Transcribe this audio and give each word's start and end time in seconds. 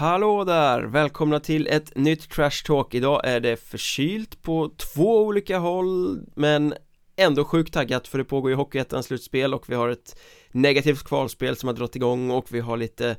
Hallå 0.00 0.44
där! 0.44 0.82
Välkomna 0.82 1.40
till 1.40 1.66
ett 1.66 1.96
nytt 1.96 2.30
Trash 2.30 2.64
Talk 2.64 2.94
Idag 2.94 3.20
är 3.24 3.40
det 3.40 3.56
förkylt 3.56 4.42
på 4.42 4.70
två 4.76 5.22
olika 5.22 5.58
håll 5.58 6.20
Men 6.34 6.74
ändå 7.16 7.44
sjukt 7.44 7.74
taggat 7.74 8.08
för 8.08 8.18
det 8.18 8.24
pågår 8.24 8.50
ju 8.50 8.56
Hockeyettans 8.56 9.06
slutspel 9.06 9.54
och 9.54 9.70
vi 9.70 9.74
har 9.74 9.88
ett 9.88 10.20
negativt 10.50 11.04
kvalspel 11.04 11.56
som 11.56 11.66
har 11.66 11.74
dragit 11.74 11.96
igång 11.96 12.30
och 12.30 12.46
vi 12.50 12.60
har 12.60 12.76
lite 12.76 13.16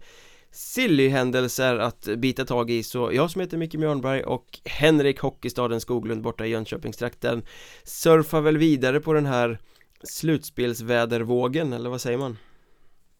silly 0.52 1.10
händelser 1.10 1.76
att 1.76 2.08
bita 2.18 2.46
tag 2.46 2.72
i 2.72 2.84
så 2.84 3.10
jag 3.14 3.32
som 3.32 3.42
heter 3.42 3.58
Micke 3.58 3.76
Mjörnberg 3.76 4.24
och 4.24 4.60
Henrik 4.66 5.20
Hockeystaden 5.20 5.82
Skoglund 5.82 6.22
borta 6.22 6.46
i 6.46 6.50
Jönköpingstrakten 6.50 7.44
surfar 7.84 8.42
väl 8.42 8.58
vidare 8.58 9.00
på 9.00 9.14
den 9.14 9.26
här 9.26 9.60
slutspelsvädervågen 10.04 11.74
eller 11.74 11.90
vad 11.90 12.02
säger 12.02 12.18
man? 12.18 12.38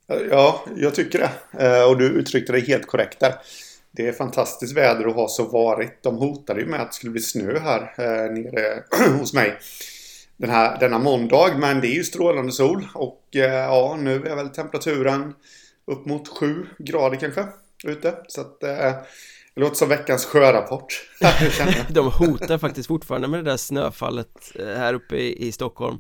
Ja, 0.08 0.66
jag 0.76 0.96
tycker 0.96 1.20
det. 1.20 1.66
Eh, 1.66 1.90
och 1.90 1.98
du 1.98 2.06
uttryckte 2.06 2.54
det 2.54 2.60
helt 2.60 2.88
korrekt 2.88 3.20
där. 3.20 3.36
Det 3.92 4.08
är 4.08 4.12
fantastiskt 4.12 4.78
väder 4.78 5.08
att 5.08 5.16
ha 5.16 5.28
så 5.28 5.46
varit. 5.46 6.04
De 6.04 6.18
hotade 6.18 6.60
ju 6.60 6.66
med 6.66 6.82
att 6.82 6.88
det 6.88 6.96
skulle 6.96 7.12
bli 7.12 7.22
snö 7.22 7.60
här 7.60 7.82
eh, 7.98 8.32
nere 8.32 8.84
hos 9.20 9.34
mig. 9.34 9.58
Den 10.38 10.50
här, 10.50 10.80
denna 10.80 11.00
måndag. 11.00 11.58
Men 11.58 11.82
det 11.82 11.88
är 11.88 11.96
ju 11.96 12.04
strålande 12.04 12.52
sol. 12.52 12.88
Och 12.94 13.22
eh, 13.36 13.42
ja, 13.42 13.98
nu 14.00 14.16
är 14.16 14.36
väl 14.36 14.50
temperaturen 14.50 15.34
upp 15.88 16.06
mot 16.06 16.28
7 16.28 16.66
grader 16.80 17.18
kanske 17.18 17.46
ute. 17.84 18.16
Så 18.28 18.42
att 18.42 18.60
det 18.60 19.06
låter 19.56 19.76
som 19.76 19.90
veckans 19.90 20.26
sjörapport. 20.26 21.08
De 21.90 22.12
hotar 22.12 22.58
faktiskt 22.58 22.88
fortfarande 22.88 23.28
med 23.28 23.44
det 23.44 23.52
där 23.52 23.58
snöfallet 23.58 24.52
här 24.56 24.94
uppe 24.94 25.16
i, 25.16 25.48
i 25.48 25.52
Stockholm. 25.52 25.98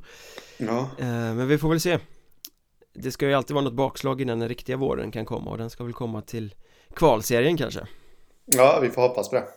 Ja. 0.58 0.90
Men 0.98 1.48
vi 1.48 1.58
får 1.58 1.70
väl 1.70 1.80
se 1.80 2.00
det 2.94 3.11
ska 3.11 3.28
ju 3.28 3.34
alltid 3.34 3.53
vara 3.53 3.64
något 3.64 3.73
bakslag 3.73 4.22
innan 4.22 4.39
den 4.39 4.50
riktiga 4.50 4.78
våren 4.78 5.11
kan 5.11 5.25
komma 5.25 5.52
och 5.52 5.58
den 5.58 5.70
ska 5.70 5.84
väl 5.84 5.94
komma 5.94 6.22
till 6.22 6.56
kvalserien 6.94 7.58
kanske. 7.58 7.88
Ja, 8.45 8.80
vi 8.81 8.89
får 8.89 9.02
hoppas 9.02 9.30
på 9.30 9.36
det. 9.36 9.47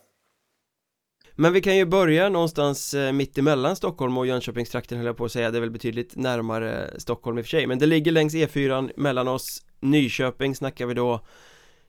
Men 1.36 1.52
vi 1.52 1.60
kan 1.60 1.76
ju 1.76 1.84
börja 1.84 2.28
någonstans 2.28 2.94
eh, 2.94 3.12
mitt 3.12 3.38
emellan 3.38 3.76
Stockholm 3.76 4.18
och 4.18 4.26
Jönköpingstrakten 4.26 4.98
höll 4.98 5.06
jag 5.06 5.16
på 5.16 5.24
att 5.24 5.32
säga. 5.32 5.50
Det 5.50 5.58
är 5.58 5.60
väl 5.60 5.70
betydligt 5.70 6.16
närmare 6.16 6.90
Stockholm 6.98 7.38
i 7.38 7.40
och 7.40 7.44
för 7.44 7.50
sig 7.50 7.66
Men 7.66 7.78
det 7.78 7.86
ligger 7.86 8.12
längs 8.12 8.34
E4 8.34 8.90
mellan 8.96 9.28
oss. 9.28 9.62
Nyköping 9.80 10.54
snackar 10.54 10.86
vi 10.86 10.94
då 10.94 11.20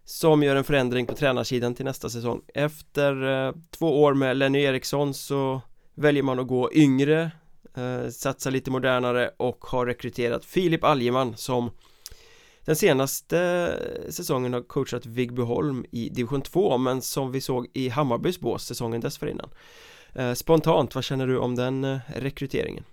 Som 0.04 0.44
gör 0.44 0.56
en 0.56 0.64
förändring 0.64 1.06
på 1.06 1.16
tränarsidan 1.16 1.76
till 1.76 1.86
nästa 1.86 2.10
säsong. 2.10 2.42
Efter 2.54 3.46
eh, 3.48 3.54
två 3.70 4.04
år 4.04 4.14
med 4.14 4.38
Lenny 4.38 4.62
Eriksson 4.62 5.14
så 5.14 5.62
väljer 5.96 6.24
man 6.24 6.40
att 6.40 6.48
gå 6.48 6.74
yngre 6.74 7.32
eh, 7.76 8.10
satsar 8.10 8.52
lite 8.52 8.72
modernare 8.72 9.32
och 9.38 9.66
har 9.66 9.86
rekryterat 9.86 10.46
Filip 10.46 10.84
Algeman 10.84 11.38
som 11.38 11.72
den 12.66 12.76
senaste 12.76 13.72
säsongen 14.10 14.54
har 14.54 14.62
coachat 14.62 15.06
Vigbyholm 15.06 15.86
i 15.92 16.10
division 16.10 16.42
2 16.42 16.78
men 16.78 17.02
som 17.02 17.32
vi 17.32 17.42
såg 17.42 17.68
i 17.74 17.90
Hammarbys 17.90 18.40
bås 18.40 18.66
säsongen 18.66 19.02
dessförinnan 19.02 19.50
eh, 20.16 20.34
Spontant, 20.34 20.96
vad 20.96 21.04
känner 21.04 21.28
du 21.28 21.38
om 21.38 21.56
den 21.56 21.84
eh, 21.84 22.00
rekryteringen? 22.16 22.84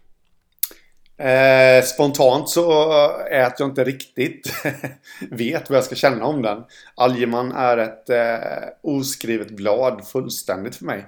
Eh, 1.16 1.84
spontant 1.84 2.48
så 2.48 2.92
eh, 2.92 3.38
är 3.38 3.44
att 3.44 3.60
jag 3.60 3.68
inte 3.68 3.84
riktigt 3.84 4.52
vet 5.30 5.70
vad 5.70 5.76
jag 5.76 5.84
ska 5.84 5.94
känna 5.94 6.24
om 6.24 6.42
den. 6.42 6.64
Algeman 6.94 7.52
är 7.52 7.76
ett 7.76 8.10
eh, 8.10 8.68
oskrivet 8.82 9.50
blad 9.50 10.06
fullständigt 10.06 10.76
för 10.76 10.84
mig 10.84 11.06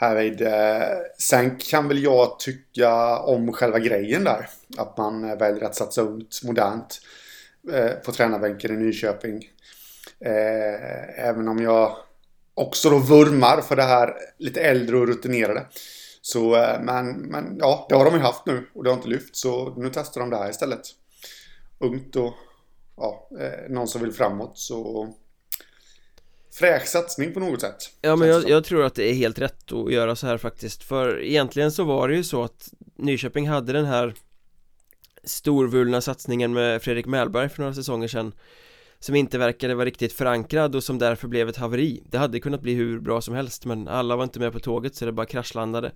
härvid. 0.00 0.42
Eh, 0.42 0.98
sen 1.18 1.56
kan 1.56 1.88
väl 1.88 2.02
jag 2.02 2.38
tycka 2.38 3.18
om 3.18 3.52
själva 3.52 3.78
grejen 3.78 4.24
där. 4.24 4.48
Att 4.78 4.96
man 4.96 5.30
eh, 5.30 5.36
väljer 5.36 5.64
att 5.64 5.74
satsa 5.74 6.02
ut 6.02 6.40
modernt 6.44 7.00
eh, 7.72 7.90
på 7.90 8.12
tränarbänken 8.12 8.74
i 8.74 8.84
Nyköping. 8.84 9.48
Även 11.16 11.48
om 11.48 11.62
jag 11.62 11.96
också 12.54 12.90
då 12.90 12.98
vurmar 12.98 13.60
för 13.60 13.76
det 13.76 13.82
här 13.82 14.14
lite 14.38 14.60
äldre 14.60 14.96
och 14.96 15.06
rutinerade. 15.06 15.66
Så, 16.22 16.50
men, 16.80 17.06
men 17.12 17.56
ja, 17.58 17.86
det 17.88 17.94
har 17.94 18.04
de 18.04 18.14
ju 18.14 18.20
haft 18.20 18.46
nu 18.46 18.66
och 18.74 18.84
det 18.84 18.90
har 18.90 18.96
inte 18.96 19.08
lyft. 19.08 19.36
Så 19.36 19.74
nu 19.76 19.90
testar 19.94 20.20
de 20.20 20.30
det 20.30 20.36
här 20.36 20.50
istället. 20.50 20.80
Ungt 21.78 22.16
och 22.16 22.34
ja, 22.96 23.28
någon 23.68 23.88
som 23.88 24.02
vill 24.02 24.12
framåt. 24.12 24.58
Så 24.58 25.08
fräsch 26.50 26.86
satsning 26.86 27.32
på 27.32 27.40
något 27.40 27.60
sätt 27.60 27.90
Ja 28.00 28.16
men 28.16 28.28
jag, 28.28 28.48
jag, 28.48 28.64
tror 28.64 28.84
att 28.84 28.94
det 28.94 29.10
är 29.10 29.14
helt 29.14 29.38
rätt 29.38 29.72
att 29.72 29.92
göra 29.92 30.16
så 30.16 30.26
här 30.26 30.38
faktiskt. 30.38 30.82
För 30.82 31.22
egentligen 31.22 31.72
så 31.72 31.84
var 31.84 32.08
det 32.08 32.14
ju 32.14 32.24
så 32.24 32.42
att 32.42 32.68
Nyköping 32.96 33.48
hade 33.48 33.72
den 33.72 33.84
här 33.84 34.14
Storvulna 35.24 36.00
satsningen 36.00 36.52
med 36.52 36.82
Fredrik 36.82 37.06
Mellberg 37.06 37.48
för 37.48 37.62
några 37.62 37.74
säsonger 37.74 38.08
sedan 38.08 38.32
Som 38.98 39.14
inte 39.14 39.38
verkade 39.38 39.74
vara 39.74 39.86
riktigt 39.86 40.12
förankrad 40.12 40.74
och 40.74 40.84
som 40.84 40.98
därför 40.98 41.28
blev 41.28 41.48
ett 41.48 41.56
haveri. 41.56 42.02
Det 42.06 42.18
hade 42.18 42.40
kunnat 42.40 42.60
bli 42.60 42.74
hur 42.74 43.00
bra 43.00 43.20
som 43.20 43.34
helst 43.34 43.64
men 43.64 43.88
alla 43.88 44.16
var 44.16 44.24
inte 44.24 44.40
med 44.40 44.52
på 44.52 44.60
tåget 44.60 44.94
så 44.94 45.04
det 45.04 45.12
bara 45.12 45.26
kraschlandade. 45.26 45.92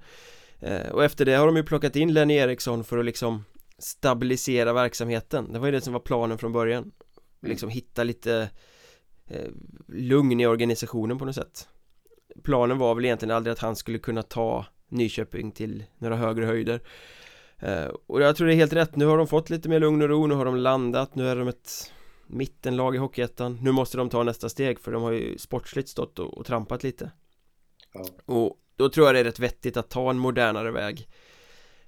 Eh, 0.61 0.89
Och 0.89 1.05
efter 1.05 1.25
det 1.25 1.35
har 1.35 1.47
de 1.47 1.57
ju 1.57 1.63
plockat 1.63 1.97
in 1.97 2.13
Lenny 2.13 2.35
Eriksson 2.35 2.85
för 2.85 2.99
att 2.99 3.05
liksom 3.05 3.45
Stabilisera 3.79 4.73
verksamheten. 4.73 5.53
Det 5.53 5.59
var 5.59 5.67
ju 5.67 5.73
det 5.73 5.81
som 5.81 5.93
var 5.93 6.01
planen 6.01 6.39
från 6.39 6.53
början. 6.53 6.93
Liksom 7.43 7.69
hitta 7.69 8.05
lite 8.05 8.51
lugn 9.89 10.41
i 10.41 10.47
organisationen 10.47 11.19
på 11.19 11.25
något 11.25 11.35
sätt. 11.35 11.69
Planen 12.43 12.79
var 12.79 12.95
väl 12.95 13.05
egentligen 13.05 13.37
aldrig 13.37 13.53
att 13.53 13.59
han 13.59 13.77
skulle 13.77 13.99
kunna 13.99 14.23
ta 14.23 14.67
Nyköping 14.89 15.53
till 15.53 15.85
några 15.99 16.17
högre 16.17 16.45
höjder. 16.45 16.81
Eh, 17.59 17.87
Och 18.07 18.23
jag 18.23 18.37
tror 18.37 18.47
det 18.47 18.55
är 18.55 18.57
helt 18.57 18.73
rätt, 18.73 18.97
nu 18.97 19.07
har 19.07 19.19
de 19.19 19.27
fått 19.27 19.51
lite 19.51 19.69
mer 19.69 19.81
lugn 19.81 20.03
och 20.03 20.09
ro, 20.09 20.27
nu 20.27 20.35
har 20.35 20.45
de 20.45 20.57
landat, 20.57 21.15
nu 21.15 21.29
är 21.29 21.37
de 21.37 21.49
ett 21.49 21.93
mittenlag 22.27 22.95
i 22.95 22.99
Hockeyettan. 22.99 23.59
Nu 23.63 23.73
måste 23.73 23.97
de 23.97 24.11
ta 24.11 24.23
nästa 24.23 24.49
steg 24.49 24.81
för 24.81 24.93
de 24.93 25.03
har 25.03 25.13
ju 25.13 25.39
sportsligt 25.39 25.89
stått 25.89 26.19
och, 26.19 26.39
och 26.39 26.47
trampat 26.47 26.83
lite. 26.83 27.11
Ja. 27.93 28.05
Och 28.25 28.57
då 28.77 28.89
tror 28.89 29.07
jag 29.07 29.15
det 29.15 29.21
är 29.21 29.25
rätt 29.25 29.39
vettigt 29.39 29.77
att 29.77 29.91
ta 29.91 30.11
en 30.11 30.19
modernare 30.19 30.71
väg. 30.71 31.09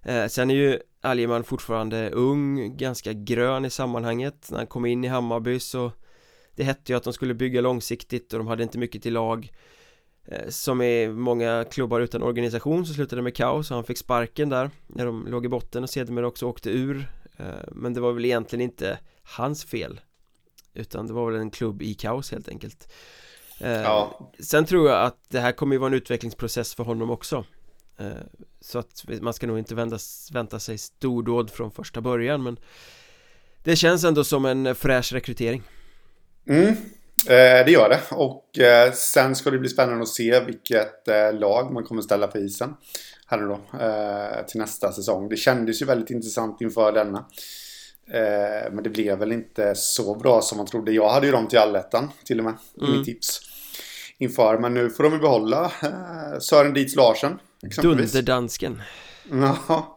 Eh, 0.03 0.27
Sen 0.27 0.51
är 0.51 0.55
ju 0.55 0.79
Algeman 1.01 1.45
fortfarande 1.45 2.11
ung, 2.11 2.77
ganska 2.77 3.13
grön 3.13 3.65
i 3.65 3.71
sammanhanget. 3.71 4.49
När 4.51 4.59
han 4.59 4.67
kom 4.67 4.87
in 4.87 5.05
i 5.05 5.09
Hammarby 5.09 5.61
så 5.61 5.93
det 6.57 6.65
hette 6.65 6.93
ju 6.93 6.97
att 6.97 7.05
de 7.05 7.13
skulle 7.13 7.35
bygga 7.35 7.61
långsiktigt 7.61 8.33
och 8.33 8.39
de 8.39 8.47
hade 8.47 8.63
inte 8.63 8.79
mycket 8.79 9.03
till 9.03 9.13
lag. 9.15 9.53
Eh, 10.25 10.49
Som 10.49 10.83
i 10.83 11.09
många 11.09 11.65
klubbar 11.71 12.01
utan 12.01 12.23
organisation 12.23 12.87
så 12.87 12.95
slutade 12.95 13.19
det 13.19 13.25
med 13.25 13.37
kaos 13.37 13.71
och 13.71 13.75
han 13.75 13.85
fick 13.85 13.99
sparken 13.99 14.49
där 14.49 14.71
När 14.87 15.07
de 15.07 15.27
låg 15.27 15.45
i 15.45 15.49
botten 15.49 15.83
och 15.83 15.91
sedermera 15.91 16.27
också 16.27 16.47
åkte 16.47 16.71
ur. 16.71 17.09
Eh, 17.37 17.47
Men 17.73 17.95
det 17.95 18.01
var 18.01 18.13
väl 18.13 18.25
egentligen 18.25 18.63
inte 18.63 18.99
hans 19.23 19.65
fel 19.65 20.01
Utan 20.75 21.07
det 21.07 21.13
var 21.13 21.31
väl 21.31 21.41
en 21.41 21.51
klubb 21.51 21.83
i 21.83 21.95
kaos 21.95 22.31
helt 22.31 22.49
enkelt. 22.49 22.93
Eh, 23.61 23.71
ja. 23.71 24.31
Sen 24.41 24.65
tror 24.65 24.89
jag 24.89 25.03
att 25.03 25.19
det 25.29 25.41
här 25.41 25.53
kommer 25.53 25.75
ju 25.75 25.79
vara 25.79 25.89
en 25.89 25.95
utvecklingsprocess 25.95 26.75
för 26.75 26.85
honom 26.85 27.11
också. 27.11 27.45
Så 28.61 28.79
att 28.79 29.05
man 29.21 29.35
ska 29.35 29.47
nog 29.47 29.59
inte 29.59 29.75
vända, 29.75 29.99
vänta 30.33 30.61
sig 30.61 30.79
stordåd 30.79 31.51
från 31.51 31.71
första 31.71 32.01
början 32.01 32.43
men 32.43 32.59
Det 33.63 33.77
känns 33.77 34.05
ändå 34.05 34.25
som 34.25 34.45
en 34.45 34.75
fräsch 34.75 35.13
rekrytering 35.13 35.63
Mm, 36.49 36.69
eh, 37.29 37.65
det 37.65 37.71
gör 37.71 37.89
det. 37.89 38.01
Och 38.11 38.59
eh, 38.59 38.93
sen 38.93 39.37
ska 39.37 39.51
det 39.51 39.59
bli 39.59 39.69
spännande 39.69 40.03
att 40.03 40.09
se 40.09 40.41
vilket 40.41 41.09
eh, 41.09 41.33
lag 41.33 41.73
man 41.73 41.85
kommer 41.85 42.03
ställa 42.03 42.27
på 42.27 42.39
isen. 42.39 42.75
Här 43.29 43.39
då, 43.39 43.61
till 44.49 44.61
nästa 44.61 44.93
säsong. 44.93 45.29
Det 45.29 45.37
kändes 45.37 45.83
ju 45.83 45.87
väldigt 45.87 46.11
intressant 46.11 46.61
inför 46.61 46.93
denna. 46.93 47.27
Men 48.71 48.83
det 48.83 48.91
blev 48.91 49.19
väl 49.19 49.33
inte 49.33 49.75
så 49.75 50.15
bra 50.15 50.43
som 50.43 50.59
man 50.59 50.67
trodde. 50.67 50.93
Jag 50.93 51.09
hade 51.09 51.27
ju 51.27 51.33
dem 51.33 51.49
till 51.49 51.59
allettan 51.59 52.11
till 52.25 52.39
och 52.39 52.45
med. 52.45 52.55
Mm. 52.81 52.97
Mitt 52.97 53.05
tips. 53.07 53.41
Inför. 54.19 54.59
Men 54.59 54.75
nu 54.75 54.91
får 54.91 55.05
de 55.05 55.13
ju 55.13 55.19
behålla 55.19 55.65
eh, 55.83 56.39
Sören 56.41 56.75
Dietz 56.75 56.97
Larsen. 56.97 57.39
Dunderdansken. 57.83 58.83
Ja, 59.31 59.97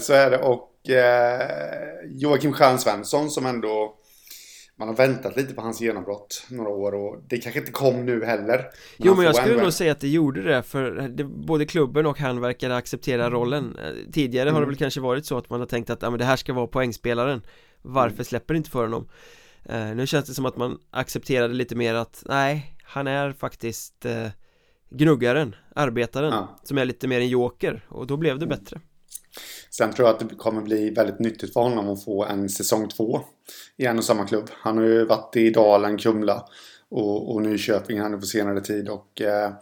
så 0.00 0.12
är 0.12 0.30
det. 0.30 0.38
Och 0.38 0.70
Joakim 2.04 2.52
Stjärn 2.52 2.78
Svensson 2.78 3.30
som 3.30 3.46
ändå 3.46 3.94
man 4.82 4.88
har 4.88 5.06
väntat 5.06 5.36
lite 5.36 5.54
på 5.54 5.62
hans 5.62 5.80
genombrott 5.80 6.46
några 6.50 6.70
år 6.70 6.94
och 6.94 7.16
det 7.28 7.38
kanske 7.38 7.60
inte 7.60 7.72
kom 7.72 8.06
nu 8.06 8.24
heller. 8.24 8.56
Men 8.56 9.06
jo 9.06 9.14
men 9.14 9.24
jag 9.24 9.36
skulle 9.36 9.62
nog 9.62 9.72
säga 9.72 9.92
att 9.92 10.00
det 10.00 10.08
gjorde 10.08 10.42
det 10.42 10.62
för 10.62 11.08
det, 11.08 11.24
både 11.24 11.66
klubben 11.66 12.06
och 12.06 12.18
han 12.18 12.40
verkade 12.40 12.76
acceptera 12.76 13.26
mm. 13.26 13.32
rollen 13.32 13.76
Tidigare 14.12 14.48
mm. 14.48 14.54
har 14.54 14.60
det 14.60 14.64
mm. 14.64 14.68
väl 14.68 14.78
kanske 14.78 15.00
varit 15.00 15.26
så 15.26 15.38
att 15.38 15.50
man 15.50 15.60
har 15.60 15.66
tänkt 15.66 15.90
att 15.90 16.02
ja, 16.02 16.10
men 16.10 16.18
det 16.18 16.24
här 16.24 16.36
ska 16.36 16.52
vara 16.52 16.66
poängspelaren 16.66 17.42
Varför 17.82 18.14
mm. 18.14 18.24
släpper 18.24 18.54
inte 18.54 18.70
för 18.70 18.82
honom? 18.82 19.08
Uh, 19.70 19.94
nu 19.94 20.06
känns 20.06 20.26
det 20.26 20.34
som 20.34 20.46
att 20.46 20.56
man 20.56 20.78
accepterade 20.90 21.54
lite 21.54 21.74
mer 21.74 21.94
att 21.94 22.22
nej, 22.26 22.76
han 22.84 23.06
är 23.06 23.32
faktiskt 23.32 24.06
uh, 24.06 24.28
gnuggaren, 24.90 25.54
arbetaren 25.74 26.32
ja. 26.32 26.58
som 26.64 26.78
är 26.78 26.84
lite 26.84 27.08
mer 27.08 27.20
en 27.20 27.28
joker 27.28 27.84
och 27.88 28.06
då 28.06 28.16
blev 28.16 28.38
det 28.38 28.44
mm. 28.44 28.58
bättre 28.58 28.80
Sen 29.70 29.92
tror 29.92 30.08
jag 30.08 30.14
att 30.14 30.28
det 30.28 30.34
kommer 30.34 30.62
bli 30.62 30.90
väldigt 30.90 31.18
nyttigt 31.18 31.52
för 31.52 31.60
honom 31.60 31.88
att 31.88 32.04
få 32.04 32.24
en 32.24 32.48
säsong 32.48 32.88
två 32.88 33.20
i 33.76 33.86
en 33.86 33.98
och 33.98 34.04
samma 34.04 34.26
klubb. 34.26 34.50
Han 34.52 34.78
har 34.78 34.84
ju 34.84 35.04
varit 35.04 35.36
i 35.36 35.50
Dalen, 35.50 35.98
Kumla 35.98 36.46
och, 36.88 37.34
och 37.34 37.42
Nyköping 37.42 38.00
här 38.00 38.08
nu 38.08 38.16
på 38.16 38.26
senare 38.26 38.60
tid 38.60 38.88
och 38.88 39.20
eh, 39.20 39.52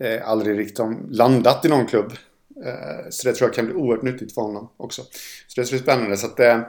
eh 0.00 0.28
aldrig 0.28 0.58
riktigt 0.58 0.86
landat 1.10 1.64
i 1.64 1.68
någon 1.68 1.86
klubb. 1.86 2.12
Eh, 2.64 3.10
så 3.10 3.28
det 3.28 3.34
tror 3.34 3.48
jag 3.48 3.54
kan 3.54 3.66
bli 3.66 3.74
oerhört 3.74 4.02
nyttigt 4.02 4.34
för 4.34 4.42
honom 4.42 4.70
också. 4.76 5.02
Så 5.46 5.60
det 5.60 5.66
ska 5.66 5.76
bli 5.76 5.82
spännande. 5.82 6.16
Så 6.16 6.26
att, 6.26 6.40
eh, 6.40 6.60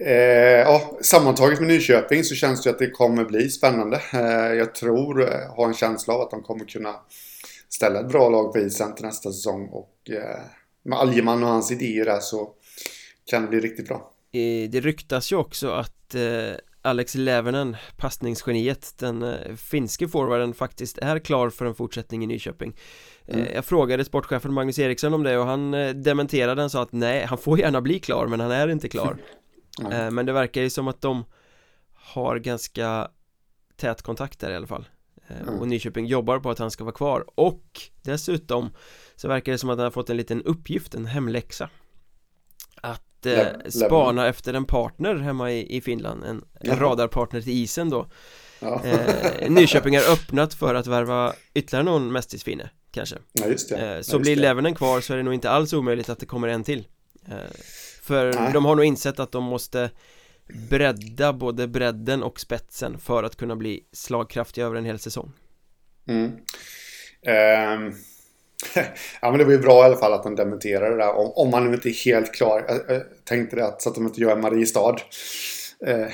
Eh, 0.00 0.60
ja, 0.60 0.98
sammantaget 1.00 1.60
med 1.60 1.68
Nyköping 1.68 2.24
så 2.24 2.34
känns 2.34 2.62
det 2.62 2.70
att 2.70 2.78
det 2.78 2.90
kommer 2.90 3.24
bli 3.24 3.50
spännande. 3.50 4.00
Eh, 4.12 4.54
jag 4.54 4.74
tror, 4.74 5.22
eh, 5.22 5.54
har 5.56 5.66
en 5.66 5.74
känsla 5.74 6.14
av 6.14 6.20
att 6.20 6.30
de 6.30 6.42
kommer 6.42 6.64
kunna 6.64 6.94
ställa 7.68 8.00
ett 8.00 8.08
bra 8.08 8.28
lag 8.28 8.52
på 8.52 8.58
isen 8.58 8.94
till 8.94 9.04
nästa 9.04 9.32
säsong. 9.32 9.68
Och 9.68 10.10
eh, 10.10 10.40
med 10.88 10.98
Algeman 10.98 11.42
och 11.42 11.48
hans 11.48 11.72
idéer 11.72 12.04
där 12.04 12.20
så 12.20 12.50
kan 13.30 13.42
det 13.42 13.48
bli 13.48 13.60
riktigt 13.60 13.88
bra. 13.88 14.12
Det 14.70 14.80
ryktas 14.80 15.32
ju 15.32 15.36
också 15.36 15.70
att 15.70 16.14
eh, 16.14 16.54
Alex 16.82 17.14
Levenen, 17.14 17.76
passningsgeniet, 17.96 18.94
den 18.98 19.22
eh, 19.22 19.54
finske 19.56 20.08
forwarden 20.08 20.54
faktiskt 20.54 20.98
är 20.98 21.18
klar 21.18 21.50
för 21.50 21.66
en 21.66 21.74
fortsättning 21.74 22.24
i 22.24 22.26
Nyköping 22.26 22.76
mm. 23.26 23.46
Jag 23.54 23.64
frågade 23.64 24.04
sportchefen 24.04 24.52
Magnus 24.52 24.78
Eriksson 24.78 25.14
om 25.14 25.22
det 25.22 25.38
och 25.38 25.46
han 25.46 25.70
dementerade 26.02 26.64
och 26.64 26.70
sa 26.70 26.82
att 26.82 26.92
nej, 26.92 27.24
han 27.24 27.38
får 27.38 27.58
gärna 27.58 27.80
bli 27.80 27.98
klar 27.98 28.26
men 28.26 28.40
han 28.40 28.50
är 28.50 28.68
inte 28.68 28.88
klar 28.88 29.16
mm. 29.80 30.14
Men 30.14 30.26
det 30.26 30.32
verkar 30.32 30.62
ju 30.62 30.70
som 30.70 30.88
att 30.88 31.00
de 31.00 31.24
har 31.94 32.38
ganska 32.38 33.10
tät 33.76 34.02
kontakt 34.02 34.40
där 34.40 34.50
i 34.50 34.56
alla 34.56 34.66
fall 34.66 34.88
mm. 35.28 35.60
Och 35.60 35.68
Nyköping 35.68 36.06
jobbar 36.06 36.38
på 36.38 36.50
att 36.50 36.58
han 36.58 36.70
ska 36.70 36.84
vara 36.84 36.94
kvar 36.94 37.24
och 37.34 37.80
dessutom 38.02 38.70
så 39.16 39.28
verkar 39.28 39.52
det 39.52 39.58
som 39.58 39.70
att 39.70 39.78
han 39.78 39.84
har 39.84 39.90
fått 39.90 40.10
en 40.10 40.16
liten 40.16 40.42
uppgift, 40.42 40.94
en 40.94 41.06
hemläxa 41.06 41.70
Att 42.80 43.26
eh, 43.26 43.46
spana 43.68 44.28
efter 44.28 44.54
en 44.54 44.64
partner 44.64 45.14
hemma 45.14 45.52
i, 45.52 45.76
i 45.76 45.80
Finland, 45.80 46.24
en, 46.24 46.44
en 46.60 46.78
radarpartner 46.78 47.40
till 47.40 47.52
isen 47.52 47.90
då 47.90 48.06
ja. 48.60 48.84
eh, 48.84 49.50
Nyköping 49.50 49.96
har 49.96 50.12
öppnat 50.12 50.54
för 50.54 50.74
att 50.74 50.86
värva 50.86 51.32
ytterligare 51.54 51.84
någon 51.84 52.12
mästisfinne 52.12 52.70
kanske 52.90 53.16
ja, 53.32 53.46
just 53.46 53.68
det. 53.68 53.96
Eh, 53.96 54.00
så 54.00 54.16
ja, 54.16 54.20
blir 54.20 54.36
Levenen 54.36 54.74
kvar 54.74 55.00
så 55.00 55.12
är 55.12 55.16
det 55.16 55.22
nog 55.22 55.34
inte 55.34 55.50
alls 55.50 55.72
omöjligt 55.72 56.08
att 56.08 56.18
det 56.18 56.26
kommer 56.26 56.48
en 56.48 56.64
till 56.64 56.86
eh, 57.28 57.34
För 58.02 58.32
Nej. 58.32 58.52
de 58.52 58.64
har 58.64 58.76
nog 58.76 58.84
insett 58.84 59.20
att 59.20 59.32
de 59.32 59.44
måste 59.44 59.90
bredda 60.70 61.32
både 61.32 61.68
bredden 61.68 62.22
och 62.22 62.40
spetsen 62.40 62.98
för 62.98 63.22
att 63.22 63.36
kunna 63.36 63.56
bli 63.56 63.80
slagkraftiga 63.92 64.66
över 64.66 64.76
en 64.76 64.84
hel 64.84 64.98
säsong. 64.98 65.32
Mm. 66.08 66.24
Um, 66.24 67.94
ja 69.20 69.30
men 69.30 69.38
det 69.38 69.44
var 69.44 69.52
ju 69.52 69.58
bra 69.58 69.82
i 69.82 69.84
alla 69.84 69.96
fall 69.96 70.12
att 70.12 70.22
de 70.22 70.34
dementerade 70.36 70.90
det 70.90 70.96
där. 70.96 71.16
Om, 71.16 71.32
om 71.34 71.50
man 71.50 71.66
nu 71.66 71.74
inte 71.74 71.88
är 71.88 72.04
helt 72.04 72.34
klar. 72.34 72.64
Jag, 72.68 72.96
jag 72.96 73.02
tänkte 73.24 73.56
det 73.56 73.66
att 73.66 73.82
så 73.82 73.88
att 73.88 73.94
de 73.94 74.06
inte 74.06 74.20
gör 74.20 74.32
en 74.32 74.40
Mariestad. 74.40 74.96
Uh, 75.88 76.08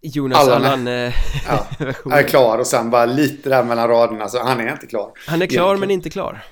Jonas 0.00 0.38
Allan, 0.38 0.64
Allan 0.64 0.88
eh, 0.88 1.14
ja, 1.48 1.66
är 2.18 2.22
klar 2.22 2.58
och 2.58 2.66
sen 2.66 2.90
bara 2.90 3.06
lite 3.06 3.48
där 3.48 3.64
mellan 3.64 3.88
raderna 3.88 4.28
så 4.28 4.42
han 4.42 4.60
är 4.60 4.72
inte 4.72 4.86
klar. 4.86 5.12
Han 5.26 5.42
är 5.42 5.46
klar 5.46 5.62
Egentligen. 5.62 5.80
men 5.80 5.90
inte 5.90 6.10
klar. 6.10 6.44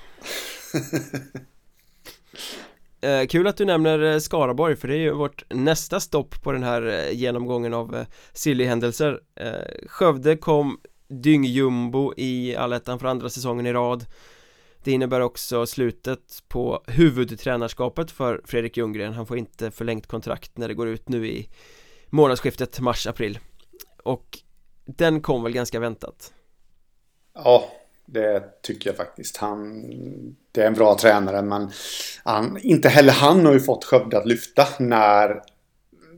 Eh, 3.01 3.27
kul 3.27 3.47
att 3.47 3.57
du 3.57 3.65
nämner 3.65 3.99
eh, 3.99 4.19
Skaraborg 4.19 4.75
för 4.75 4.87
det 4.87 4.93
är 4.93 4.99
ju 4.99 5.11
vårt 5.11 5.43
nästa 5.53 5.99
stopp 5.99 6.43
på 6.43 6.51
den 6.51 6.63
här 6.63 6.87
eh, 6.87 7.11
genomgången 7.11 7.73
av 7.73 7.95
eh, 7.95 8.05
silly-händelser. 8.33 9.19
Eh, 9.35 9.87
Skövde 9.87 10.37
kom 10.37 10.79
dyngjumbo 11.07 12.13
i 12.17 12.55
allettan 12.55 12.99
för 12.99 13.07
andra 13.07 13.29
säsongen 13.29 13.65
i 13.65 13.73
rad. 13.73 14.05
Det 14.83 14.91
innebär 14.91 15.21
också 15.21 15.65
slutet 15.65 16.43
på 16.47 16.83
huvudtränarskapet 16.87 18.11
för 18.11 18.41
Fredrik 18.45 18.77
Ljunggren. 18.77 19.13
Han 19.13 19.25
får 19.25 19.37
inte 19.37 19.71
förlängt 19.71 20.07
kontrakt 20.07 20.57
när 20.57 20.67
det 20.67 20.73
går 20.73 20.87
ut 20.87 21.09
nu 21.09 21.27
i 21.27 21.49
månadsskiftet 22.09 22.79
mars-april. 22.79 23.39
Och 24.03 24.39
den 24.85 25.21
kom 25.21 25.43
väl 25.43 25.53
ganska 25.53 25.79
väntat? 25.79 26.33
Ja, 27.33 27.71
det 28.05 28.61
tycker 28.61 28.89
jag 28.89 28.97
faktiskt. 28.97 29.37
Han, 29.37 29.85
det 30.57 30.63
är 30.63 30.67
en 30.67 30.73
bra 30.73 30.97
tränare 30.97 31.41
men 31.41 31.71
han, 32.23 32.57
inte 32.61 32.89
heller 32.89 33.13
han 33.13 33.45
har 33.45 33.53
ju 33.53 33.59
fått 33.59 33.85
Skövde 33.85 34.17
att 34.17 34.25
lyfta 34.25 34.67
när, 34.79 35.41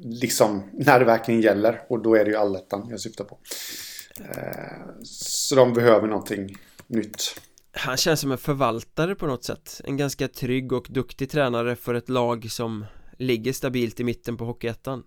liksom, 0.02 0.64
när 0.74 1.00
det 1.00 1.06
verkligen 1.06 1.42
gäller. 1.42 1.82
Och 1.90 2.02
då 2.02 2.16
är 2.16 2.26
det 2.26 2.32
ju 2.32 2.38
allettan 2.38 2.88
jag 2.90 3.00
syftar 3.00 3.24
på. 3.24 3.38
Eh, 4.20 5.04
så 5.04 5.56
de 5.56 5.74
behöver 5.74 6.08
någonting 6.08 6.58
nytt. 6.88 7.42
Han 7.72 7.98
känns 7.98 8.20
som 8.20 8.32
en 8.32 8.38
förvaltare 8.38 9.16
på 9.16 9.28
något 9.28 9.44
sätt. 9.44 9.82
En 9.84 9.98
ganska 9.98 10.28
trygg 10.28 10.74
och 10.74 10.88
duktig 10.90 11.30
tränare 11.30 11.76
för 11.76 11.94
ett 11.94 12.10
lag 12.10 12.52
som 12.52 12.86
ligger 13.18 13.54
stabilt 13.54 14.00
i 14.00 14.04
mitten 14.04 14.38
på 14.38 14.46
Hockeyettan. 14.46 15.04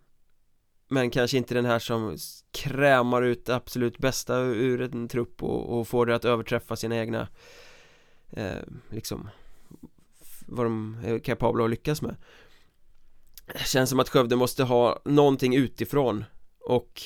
Men 0.88 1.10
kanske 1.10 1.36
inte 1.36 1.54
den 1.54 1.64
här 1.64 1.78
som 1.78 2.16
krämar 2.52 3.22
ut 3.22 3.46
det 3.46 3.54
absolut 3.54 3.98
bästa 3.98 4.38
ur 4.38 4.82
en 4.82 5.08
trupp 5.08 5.42
och, 5.42 5.78
och 5.78 5.88
får 5.88 6.06
det 6.06 6.14
att 6.14 6.24
överträffa 6.24 6.76
sina 6.76 6.96
egna 6.96 7.28
eh, 8.32 8.62
liksom 8.90 9.28
vad 10.46 10.66
de 10.66 10.96
är 11.04 11.18
kapabla 11.18 11.64
att 11.64 11.70
lyckas 11.70 12.02
med. 12.02 12.16
Känns 13.66 13.90
som 13.90 14.00
att 14.00 14.08
Skövde 14.08 14.36
måste 14.36 14.64
ha 14.64 15.02
någonting 15.04 15.56
utifrån. 15.56 16.24
Och 16.60 17.02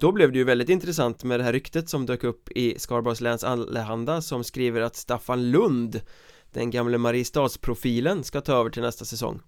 då 0.00 0.12
blev 0.12 0.32
det 0.32 0.38
ju 0.38 0.44
väldigt 0.44 0.68
intressant 0.68 1.24
med 1.24 1.40
det 1.40 1.44
här 1.44 1.52
ryktet 1.52 1.88
som 1.88 2.06
dök 2.06 2.24
upp 2.24 2.50
i 2.50 2.78
Skaraborgs 2.78 3.20
läns 3.20 3.44
Allehanda 3.44 4.22
som 4.22 4.44
skriver 4.44 4.80
att 4.80 4.96
Staffan 4.96 5.50
Lund 5.50 6.00
den 6.52 6.70
gamle 6.70 6.98
Mariestadsprofilen 6.98 8.24
ska 8.24 8.40
ta 8.40 8.52
över 8.52 8.70
till 8.70 8.82
nästa 8.82 9.04
säsong. 9.04 9.40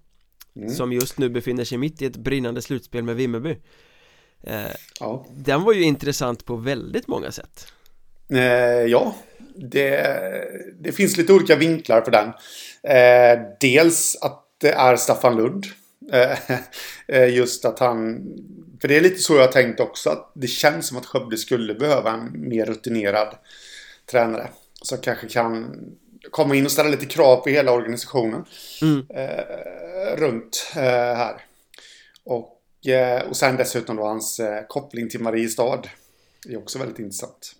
Mm. 0.57 0.71
som 0.71 0.93
just 0.93 1.19
nu 1.19 1.29
befinner 1.29 1.65
sig 1.65 1.79
mitt 1.79 2.03
i 2.03 2.07
ett 2.07 2.17
brinnande 2.17 2.63
slutspel 2.63 3.05
med 3.05 3.17
Vimmerby. 3.17 3.59
Eh, 4.41 4.63
ja. 5.01 5.27
Den 5.31 5.63
var 5.63 5.73
ju 5.73 5.83
intressant 5.83 6.45
på 6.45 6.57
väldigt 6.57 7.09
många 7.09 7.31
sätt. 7.31 7.73
Eh, 8.29 8.39
Ja, 8.89 9.15
det, 9.55 10.19
det, 10.81 10.93
finns 10.93 11.17
lite 11.17 11.33
olika 11.33 11.57
vinklar 11.57 12.01
för 12.03 12.11
den 12.11 12.29
eh, 12.83 13.49
Dels 13.61 14.17
att 14.21 14.45
det 14.59 14.73
är 14.73 14.97
Staffan 14.97 15.37
Lund 15.37 15.67
eh, 16.13 16.39
eh, 17.07 17.35
Just 17.35 17.65
att 17.65 17.79
han 17.79 18.23
För 18.81 18.89
det 18.89 18.97
är 18.97 19.01
lite 19.01 19.19
så 19.19 19.35
jag 19.35 19.41
har 19.41 19.53
tänkt 19.53 19.81
också 19.81 20.11
att 20.11 20.33
det 20.35 20.47
känns 20.47 20.87
som 20.87 20.97
att 20.97 21.07
Skövde 21.07 21.37
skulle 21.37 21.75
behöva 21.75 22.13
en 22.13 22.49
mer 22.49 22.67
rutinerad 22.67 23.37
tränare 24.11 24.49
som 24.83 24.99
kanske 24.99 25.29
kan 25.29 25.77
komma 26.31 26.55
in 26.55 26.65
och 26.65 26.73
ställa 26.73 26.89
lite 26.89 27.07
krav 27.07 27.37
på 27.37 27.49
hela 27.49 27.73
organisationen. 27.73 28.45
Mm. 28.83 29.07
Eh, 29.09 30.17
runt 30.17 30.71
här. 30.75 31.45
Och, 32.25 32.59
och 33.29 33.37
sen 33.37 33.57
dessutom 33.57 33.97
då 33.97 34.03
hans 34.03 34.41
koppling 34.69 35.09
till 35.09 35.21
Mariestad. 35.21 35.83
är 36.49 36.57
också 36.57 36.79
väldigt 36.79 36.99
intressant. 36.99 37.55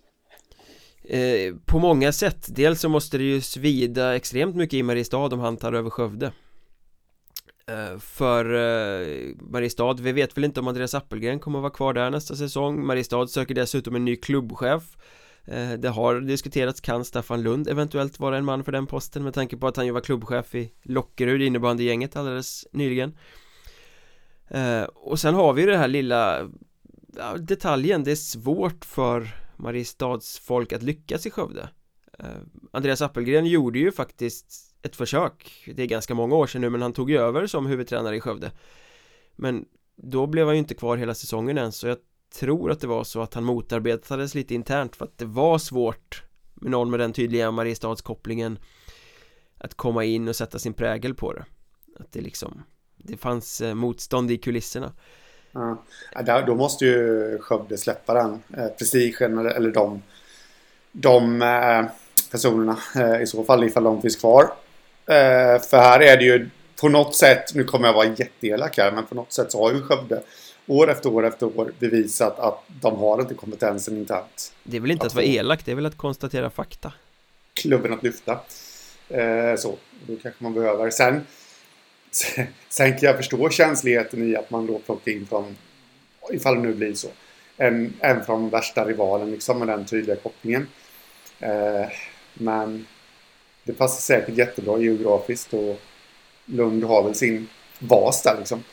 Eh, 1.03 1.55
på 1.65 1.79
många 1.79 2.11
sätt. 2.11 2.47
Dels 2.49 2.81
så 2.81 2.89
måste 2.89 3.17
det 3.17 3.23
ju 3.23 3.41
svida 3.41 4.15
extremt 4.15 4.55
mycket 4.55 4.77
i 4.77 4.83
Mariestad 4.83 5.17
om 5.17 5.39
han 5.39 5.57
tar 5.57 5.73
över 5.73 5.89
Skövde. 5.89 6.31
Eh, 7.67 7.99
för 7.99 8.45
eh, 8.53 9.35
Mariestad, 9.39 9.93
vi 9.93 10.11
vet 10.11 10.37
väl 10.37 10.43
inte 10.43 10.59
om 10.59 10.67
Andreas 10.67 10.93
Appelgren 10.93 11.39
kommer 11.39 11.59
att 11.59 11.63
vara 11.63 11.73
kvar 11.73 11.93
där 11.93 12.09
nästa 12.09 12.35
säsong 12.35 12.85
Mariestad 12.85 13.27
söker 13.27 13.55
dessutom 13.55 13.95
en 13.95 14.05
ny 14.05 14.15
klubbchef 14.15 14.83
eh, 15.45 15.71
det 15.71 15.89
har 15.89 16.21
diskuterats, 16.21 16.81
kan 16.81 17.05
Staffan 17.05 17.43
Lund 17.43 17.67
eventuellt 17.67 18.19
vara 18.19 18.37
en 18.37 18.45
man 18.45 18.63
för 18.63 18.71
den 18.71 18.87
posten 18.87 19.23
med 19.23 19.33
tanke 19.33 19.57
på 19.57 19.67
att 19.67 19.77
han 19.77 19.85
ju 19.85 19.91
var 19.91 20.01
klubbchef 20.01 20.55
i 20.55 20.73
Lockerud 20.83 21.41
innebandygänget 21.41 22.15
alldeles 22.15 22.67
nyligen 22.71 23.17
eh, 24.47 24.83
Och 24.83 25.19
sen 25.19 25.35
har 25.35 25.53
vi 25.53 25.65
det 25.65 25.77
här 25.77 25.87
lilla 25.87 26.49
detaljen, 27.39 28.03
det 28.03 28.11
är 28.11 28.15
svårt 28.15 28.85
för 28.85 29.42
Mariestads 29.63 30.39
folk 30.39 30.73
att 30.73 30.83
lyckas 30.83 31.25
i 31.25 31.31
Skövde. 31.31 31.69
Eh, 32.19 32.25
Andreas 32.71 33.01
Appelgren 33.01 33.45
gjorde 33.45 33.79
ju 33.79 33.91
faktiskt 33.91 34.75
ett 34.81 34.95
försök. 34.95 35.63
Det 35.75 35.83
är 35.83 35.87
ganska 35.87 36.13
många 36.15 36.35
år 36.35 36.47
sedan 36.47 36.61
nu 36.61 36.69
men 36.69 36.81
han 36.81 36.93
tog 36.93 37.11
ju 37.11 37.17
över 37.17 37.47
som 37.47 37.65
huvudtränare 37.65 38.15
i 38.15 38.19
Skövde. 38.19 38.51
Men 39.35 39.65
då 39.95 40.27
blev 40.27 40.45
han 40.45 40.55
ju 40.55 40.59
inte 40.59 40.73
kvar 40.73 40.97
hela 40.97 41.15
säsongen 41.15 41.57
än 41.57 41.71
så 41.71 41.87
jag 41.87 41.97
tror 42.39 42.71
att 42.71 42.79
det 42.79 42.87
var 42.87 43.03
så 43.03 43.21
att 43.21 43.33
han 43.33 43.43
motarbetades 43.43 44.35
lite 44.35 44.55
internt 44.55 44.95
för 44.95 45.05
att 45.05 45.17
det 45.17 45.25
var 45.25 45.57
svårt 45.57 46.23
med 46.53 46.71
någon 46.71 46.89
med 46.89 46.99
den 46.99 47.13
tydliga 47.13 47.51
Mariestadskopplingen 47.51 48.59
att 49.57 49.75
komma 49.75 50.03
in 50.03 50.27
och 50.27 50.35
sätta 50.35 50.59
sin 50.59 50.73
prägel 50.73 51.13
på 51.13 51.33
det. 51.33 51.45
Att 51.99 52.11
det 52.11 52.21
liksom 52.21 52.63
det 52.97 53.17
fanns 53.17 53.61
eh, 53.61 53.75
motstånd 53.75 54.31
i 54.31 54.37
kulisserna 54.37 54.93
ja, 56.25 56.41
då 56.41 56.55
måste 56.55 56.85
ju 56.85 57.37
Skövde 57.41 57.77
släppa 57.77 58.13
den 58.13 58.43
eh, 58.57 58.67
prestigen 58.67 59.37
eller, 59.37 59.71
de 59.71 60.01
de 60.91 61.41
eh, 61.41 61.85
personerna 62.31 62.77
eh, 62.95 63.21
i 63.21 63.27
så 63.27 63.43
fall 63.43 63.63
ifall 63.63 63.83
de 63.83 64.01
finns 64.01 64.15
kvar 64.15 64.53
för 65.69 65.77
här 65.77 65.99
är 65.99 66.17
det 66.17 66.23
ju 66.23 66.49
på 66.81 66.89
något 66.89 67.15
sätt, 67.15 67.53
nu 67.53 67.63
kommer 67.63 67.87
jag 67.87 67.93
vara 67.93 68.07
jätteelak 68.07 68.77
här, 68.77 68.91
men 68.91 69.05
på 69.05 69.15
något 69.15 69.33
sätt 69.33 69.51
så 69.51 69.63
har 69.63 69.73
ju 69.73 69.81
Skövde 69.81 70.21
år 70.67 70.91
efter 70.91 71.09
år 71.09 71.25
efter 71.25 71.59
år 71.59 71.71
bevisat 71.79 72.39
att 72.39 72.63
de 72.81 72.97
har 72.97 73.21
inte 73.21 73.33
kompetensen 73.33 73.97
internt. 73.97 74.53
Det 74.63 74.77
är 74.77 74.81
väl 74.81 74.91
inte 74.91 75.05
att, 75.05 75.11
att 75.11 75.15
vara 75.15 75.25
elak, 75.25 75.65
det 75.65 75.71
är 75.71 75.75
väl 75.75 75.85
att 75.85 75.97
konstatera 75.97 76.49
fakta. 76.49 76.93
Klubben 77.53 77.93
att 77.93 78.03
lyfta. 78.03 78.39
Eh, 79.09 79.55
så, 79.57 79.75
då 80.07 80.15
kanske 80.23 80.43
man 80.43 80.53
behöver. 80.53 80.89
Sen, 80.89 81.21
sen 82.69 82.91
kan 82.91 83.07
jag 83.07 83.17
förstå 83.17 83.49
känsligheten 83.49 84.29
i 84.31 84.35
att 84.35 84.49
man 84.49 84.67
då 84.67 84.79
plockar 84.79 85.11
in 85.11 85.27
från, 85.27 85.55
ifall 86.31 86.55
det 86.55 86.61
nu 86.61 86.73
blir 86.73 86.93
så, 86.93 87.07
en, 87.57 87.93
en 87.99 88.25
från 88.25 88.49
värsta 88.49 88.85
rivalen 88.85 89.31
liksom 89.31 89.59
med 89.59 89.67
den 89.67 89.85
tydliga 89.85 90.15
kopplingen. 90.15 90.67
Eh, 91.39 91.85
men 92.33 92.85
det 93.63 93.73
passar 93.73 94.01
säkert 94.01 94.37
jättebra 94.37 94.79
geografiskt 94.79 95.53
och 95.53 95.79
Lund 96.45 96.83
har 96.83 97.03
väl 97.03 97.15
sin 97.15 97.47
bas 97.79 98.23
där 98.23 98.35
liksom. 98.39 98.63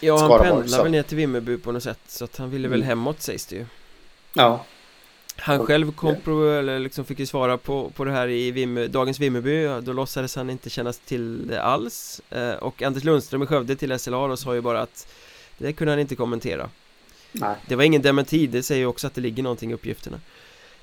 Ja, 0.00 0.16
han 0.18 0.28
Skaraborg, 0.28 0.50
pendlar 0.50 0.76
så. 0.78 0.82
väl 0.82 0.92
ner 0.92 1.02
till 1.02 1.16
Vimmerby 1.16 1.58
på 1.58 1.72
något 1.72 1.82
sätt 1.82 1.98
Så 2.06 2.24
att 2.24 2.36
han 2.36 2.50
ville 2.50 2.68
väl 2.68 2.78
Mm. 2.80 2.88
hemåt 2.88 3.22
sägs 3.22 3.46
det 3.46 3.56
ju 3.56 3.66
Ja, 4.34 4.64
Han 5.36 5.66
själv 5.66 5.92
kom 5.92 6.16
pro, 6.24 6.48
eller 6.50 6.78
liksom 6.78 7.04
fick 7.04 7.18
ju 7.18 7.26
svara 7.26 7.58
på, 7.58 7.90
på 7.90 8.04
det 8.04 8.10
här 8.12 8.28
i 8.28 8.50
Vimmer, 8.50 8.88
dagens 8.88 9.20
Vimmerby 9.20 9.66
Då 9.82 9.92
låtsades 9.92 10.36
han 10.36 10.50
inte 10.50 10.70
kännas 10.70 10.98
till 10.98 11.46
det 11.48 11.62
alls 11.62 12.20
eh, 12.30 12.50
Och 12.52 12.82
Anders 12.82 13.04
Lundström 13.04 13.42
i 13.42 13.46
Skövde 13.46 13.76
till 13.76 13.98
SLA 13.98 14.36
sa 14.36 14.54
ju 14.54 14.60
bara 14.60 14.80
att 14.80 15.08
Det 15.58 15.72
kunde 15.72 15.92
han 15.92 16.00
inte 16.00 16.16
kommentera 16.16 16.70
nej. 17.32 17.56
Det 17.68 17.76
var 17.76 17.84
ingen 17.84 18.02
dementi, 18.02 18.46
det 18.46 18.62
säger 18.62 18.80
ju 18.80 18.86
också 18.86 19.06
att 19.06 19.14
det 19.14 19.20
ligger 19.20 19.42
någonting 19.42 19.70
i 19.70 19.74
uppgifterna 19.74 20.20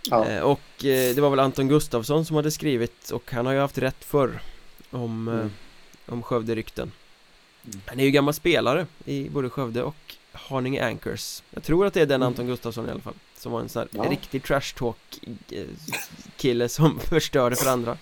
Ja. 0.10 0.26
eh, 0.30 0.42
Och 0.42 0.86
eh, 0.86 1.16
det 1.16 1.22
var 1.22 1.30
väl 1.30 1.40
Anton 1.40 1.68
Gustafsson 1.68 2.26
som 2.26 2.36
hade 2.36 2.52
skrivit 2.52 3.10
Och 3.12 3.32
han 3.32 3.46
har 3.46 3.54
ju 3.54 3.60
haft 3.60 3.78
rätt 3.78 4.04
förr 4.04 4.42
Om, 4.90 5.28
Mm. 5.28 5.52
om 6.08 6.24
Skövde-rykten 6.24 6.92
Mm. 7.66 7.82
Han 7.86 8.00
är 8.00 8.04
ju 8.04 8.12
gammal 8.12 8.34
spelare 8.34 8.86
i 9.06 9.30
både 9.30 9.50
Skövde 9.50 9.84
och 9.84 10.16
Haninge 10.32 10.86
Anchors 10.86 11.44
Jag 11.52 11.64
tror 11.64 11.86
att 11.86 11.94
det 11.94 12.02
är 12.02 12.06
den 12.06 12.16
Mm. 12.16 12.28
Anton 12.28 12.48
Gustafsson 12.48 12.88
i 12.88 12.92
alla 12.92 13.00
fall 13.02 13.14
Som 13.42 13.52
var 13.52 13.60
en 13.60 13.70
sån 13.70 13.80
här 13.80 14.04
Ja. 14.04 14.12
riktig 14.12 14.44
trash 14.44 14.74
talk 14.78 14.98
eh, 15.52 15.64
kille 16.38 16.70
som 16.70 17.00
förstörde 17.10 17.56
för 17.56 17.70
andra 17.70 17.98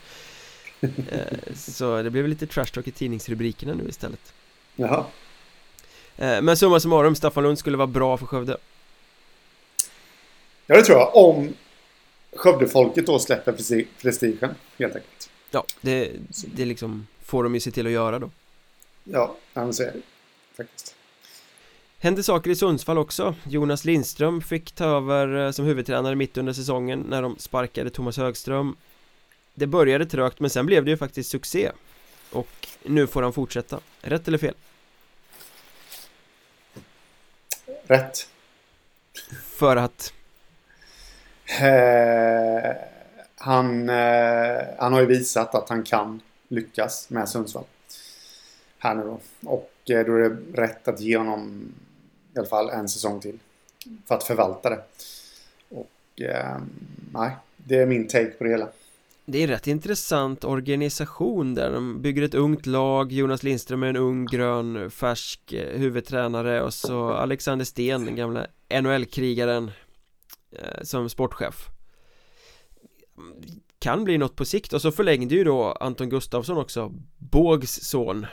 Eh, 0.81 1.53
Så 1.55 2.01
det 2.01 2.09
blev 2.09 2.27
lite 2.27 2.47
trash 2.47 2.65
talk 2.65 2.87
i 2.87 2.91
tidningsrubrikerna 2.91 3.73
nu 3.73 3.89
istället 3.89 4.33
Jaha. 4.75 5.05
Eh, 6.17 6.41
Men 6.41 6.57
summa 6.57 6.79
summarum, 6.79 7.15
Staffan 7.15 7.43
Lund 7.43 7.59
skulle 7.59 7.77
vara 7.77 7.87
bra 7.87 8.17
för 8.17 8.25
Skövde 8.25 8.57
Ja, 10.65 10.75
det 10.75 10.83
tror 10.83 10.97
jag. 10.97 11.15
Om 11.15 11.53
Skövdefolket 12.35 13.05
då 13.05 13.19
släpper 13.19 13.51
presti- 13.51 13.87
prestigen, 14.01 14.55
helt 14.79 14.95
enkelt. 14.95 15.29
Ja, 15.51 15.65
det, 15.81 16.11
det 16.45 16.65
liksom 16.65 17.07
får 17.25 17.43
de 17.43 17.53
ju 17.53 17.59
se 17.59 17.71
till 17.71 17.85
att 17.85 17.91
göra 17.91 18.19
då 18.19 18.29
Ja, 19.03 19.35
ja, 19.53 19.63
men 19.65 19.73
så 19.73 19.83
är 19.83 19.91
det 19.91 20.01
faktiskt. 20.57 20.95
Hände 22.01 22.23
saker 22.23 22.51
i 22.51 22.55
Sundsvall 22.55 22.97
också 22.97 23.35
Jonas 23.43 23.85
Lindström 23.85 24.41
fick 24.41 24.71
ta 24.71 24.85
över 24.85 25.45
eh, 25.45 25.51
som 25.51 25.65
huvudtränare 25.65 26.15
mitt 26.15 26.37
under 26.37 26.53
säsongen 26.53 27.05
när 27.09 27.21
de 27.21 27.37
sparkade 27.37 27.89
Thomas 27.89 28.17
Högström 28.17 28.75
Det 29.53 29.67
började 29.67 30.05
trögt 30.05 30.39
men 30.39 30.49
sen 30.49 30.65
blev 30.65 30.85
det 30.85 30.91
ju 30.91 30.97
faktiskt 30.97 31.29
succé 31.29 31.71
Och 32.31 32.67
nu 32.83 33.07
får 33.07 33.23
han 33.23 33.33
fortsätta 33.33 33.79
Rätt 34.01 34.27
eller 34.27 34.37
fel? 34.37 34.53
Rätt. 37.87 38.29
För 39.57 39.75
att 39.75 40.13
Eh, 41.61 42.71
han, 43.35 43.89
eh, 43.89 44.61
han 44.77 44.93
har 44.93 44.99
ju 44.99 45.05
visat 45.05 45.55
att 45.55 45.69
han 45.69 45.83
kan 45.83 46.21
lyckas 46.47 47.09
med 47.09 47.29
Sundsvall. 47.29 47.63
Här 48.77 48.95
nu 48.95 49.03
då. 49.03 49.19
Och 49.49 49.71
eh, 49.89 50.05
då 50.05 50.15
är 50.15 50.29
det 50.29 50.61
rätt 50.61 50.87
att 50.87 51.01
ge 51.01 51.17
honom 51.17 51.73
i 52.35 52.39
alla 52.39 52.47
fall 52.47 52.69
en 52.69 52.89
säsong 52.89 53.19
till. 53.19 53.39
För 54.05 54.15
att 54.15 54.23
förvalta 54.23 54.69
det. 54.69 54.81
Och 55.69 56.21
eh, 56.21 56.57
nej, 57.13 57.31
det 57.57 57.75
är 57.75 57.85
min 57.85 58.07
take 58.07 58.31
på 58.31 58.43
det 58.43 58.49
hela. 58.49 58.67
Det 59.31 59.43
är 59.43 59.47
rätt 59.47 59.67
intressant 59.67 60.43
organisation 60.43 61.55
där 61.55 61.71
De 61.71 62.01
bygger 62.01 62.21
ett 62.21 62.33
ungt 62.33 62.65
lag 62.65 63.11
Jonas 63.11 63.43
Lindström 63.43 63.83
är 63.83 63.87
en 63.87 63.95
ung, 63.95 64.25
grön, 64.25 64.91
färsk 64.91 65.53
eh, 65.53 65.79
huvudtränare 65.79 66.61
Och 66.61 66.73
så 66.73 67.09
Alexander 67.09 67.65
Sten, 67.65 68.05
den 68.05 68.15
gamla 68.15 68.47
NHL-krigaren 68.81 69.71
eh, 70.51 70.83
Som 70.83 71.09
sportchef 71.09 71.67
Kan 73.79 74.03
bli 74.03 74.17
något 74.17 74.35
på 74.35 74.45
sikt 74.45 74.73
och 74.73 74.81
så 74.81 74.91
förlängde 74.91 75.35
ju 75.35 75.43
då 75.43 75.71
Anton 75.71 76.09
Gustafsson 76.09 76.57
också 76.57 76.93
Bågs 77.17 77.71
son 77.81 78.25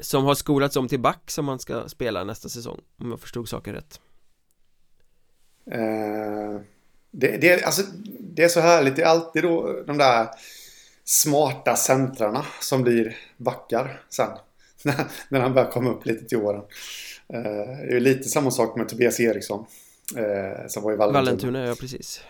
som 0.00 0.24
har 0.24 0.34
skolats 0.34 0.76
om 0.76 0.88
till 0.88 1.00
back 1.00 1.30
som 1.30 1.48
han 1.48 1.58
ska 1.58 1.88
spela 1.88 2.24
nästa 2.24 2.48
säsong 2.48 2.80
Om 2.98 3.10
jag 3.10 3.20
förstod 3.20 3.48
saken 3.48 3.74
rätt 3.74 4.00
Eh, 5.70 6.60
det, 7.10 7.36
det, 7.36 7.64
alltså, 7.64 7.82
det 8.20 8.44
är 8.44 8.48
så 8.48 8.60
härligt. 8.60 8.96
Det 8.96 9.02
är 9.02 9.06
alltid 9.06 9.42
då 9.42 9.82
de 9.86 9.98
där 9.98 10.28
smarta 11.04 11.76
centrarna 11.76 12.44
som 12.60 12.82
blir 12.82 13.16
backar 13.36 14.02
sen. 14.08 14.30
När, 15.28 15.40
han 15.40 15.54
börjar 15.54 15.70
komma 15.70 15.90
upp 15.90 16.06
lite 16.06 16.24
till 16.24 16.38
åren. 16.38 16.62
Eh, 17.28 17.42
det 17.88 17.96
är 17.96 18.00
lite 18.00 18.28
samma 18.28 18.50
sak 18.50 18.76
med 18.76 18.88
Tobias 18.88 19.20
Eriksson. 19.20 19.66
Eh, 20.16 20.66
som 20.68 20.82
var 20.82 20.92
i 20.92 20.96
Vallentuna. 20.96 21.20
Vallentuna, 21.24 21.66
ja 21.66 21.74
precis 21.74 22.22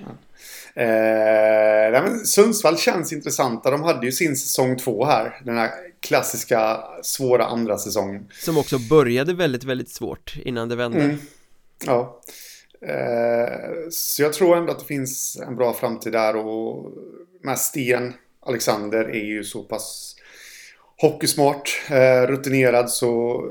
Eh, 0.74 1.92
nej, 1.92 2.02
men 2.02 2.18
Sundsvall 2.18 2.78
känns 2.78 3.12
intressanta. 3.12 3.70
De 3.70 3.82
hade 3.82 4.06
ju 4.06 4.12
sin 4.12 4.36
säsong 4.36 4.76
två 4.76 5.04
här. 5.04 5.40
Den 5.44 5.58
här 5.58 5.70
klassiska 6.00 6.84
svåra 7.02 7.46
andra 7.46 7.78
säsongen. 7.78 8.28
Som 8.32 8.58
också 8.58 8.78
började 8.78 9.34
väldigt, 9.34 9.64
väldigt 9.64 9.88
svårt 9.88 10.36
innan 10.44 10.68
det 10.68 10.76
vände 10.76 11.00
Mm. 11.00 11.16
Ja. 11.86 12.20
Eh, 12.80 13.88
så 13.90 14.22
jag 14.22 14.32
tror 14.32 14.56
ändå 14.56 14.72
att 14.72 14.78
det 14.78 14.84
finns 14.84 15.42
en 15.46 15.56
bra 15.56 15.74
framtid 15.74 16.12
där 16.12 16.36
och 16.36 16.92
med 17.42 17.58
Sten 17.58 18.14
Alexander 18.46 19.04
är 19.04 19.24
ju 19.24 19.44
så 19.44 19.62
pass 19.62 20.16
hockeysmart, 20.96 21.82
eh, 21.90 22.26
rutinerad 22.26 22.90
så 22.90 23.42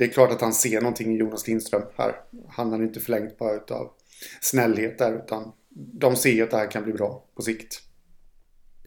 det 0.00 0.06
är 0.06 0.08
klart 0.08 0.30
att 0.30 0.40
han 0.40 0.52
ser 0.52 0.80
någonting 0.80 1.14
i 1.14 1.18
Jonas 1.18 1.46
Lindström 1.48 1.82
här. 1.96 2.16
Han 2.48 2.72
har 2.72 2.82
inte 2.82 3.00
förlängt 3.00 3.38
bara 3.38 3.54
utav 3.54 3.90
snällhet 4.40 4.98
där 4.98 5.16
utan 5.24 5.52
de 5.74 6.16
ser 6.16 6.42
att 6.42 6.50
det 6.50 6.56
här 6.56 6.70
kan 6.70 6.84
bli 6.84 6.92
bra 6.92 7.24
på 7.34 7.42
sikt. 7.42 7.82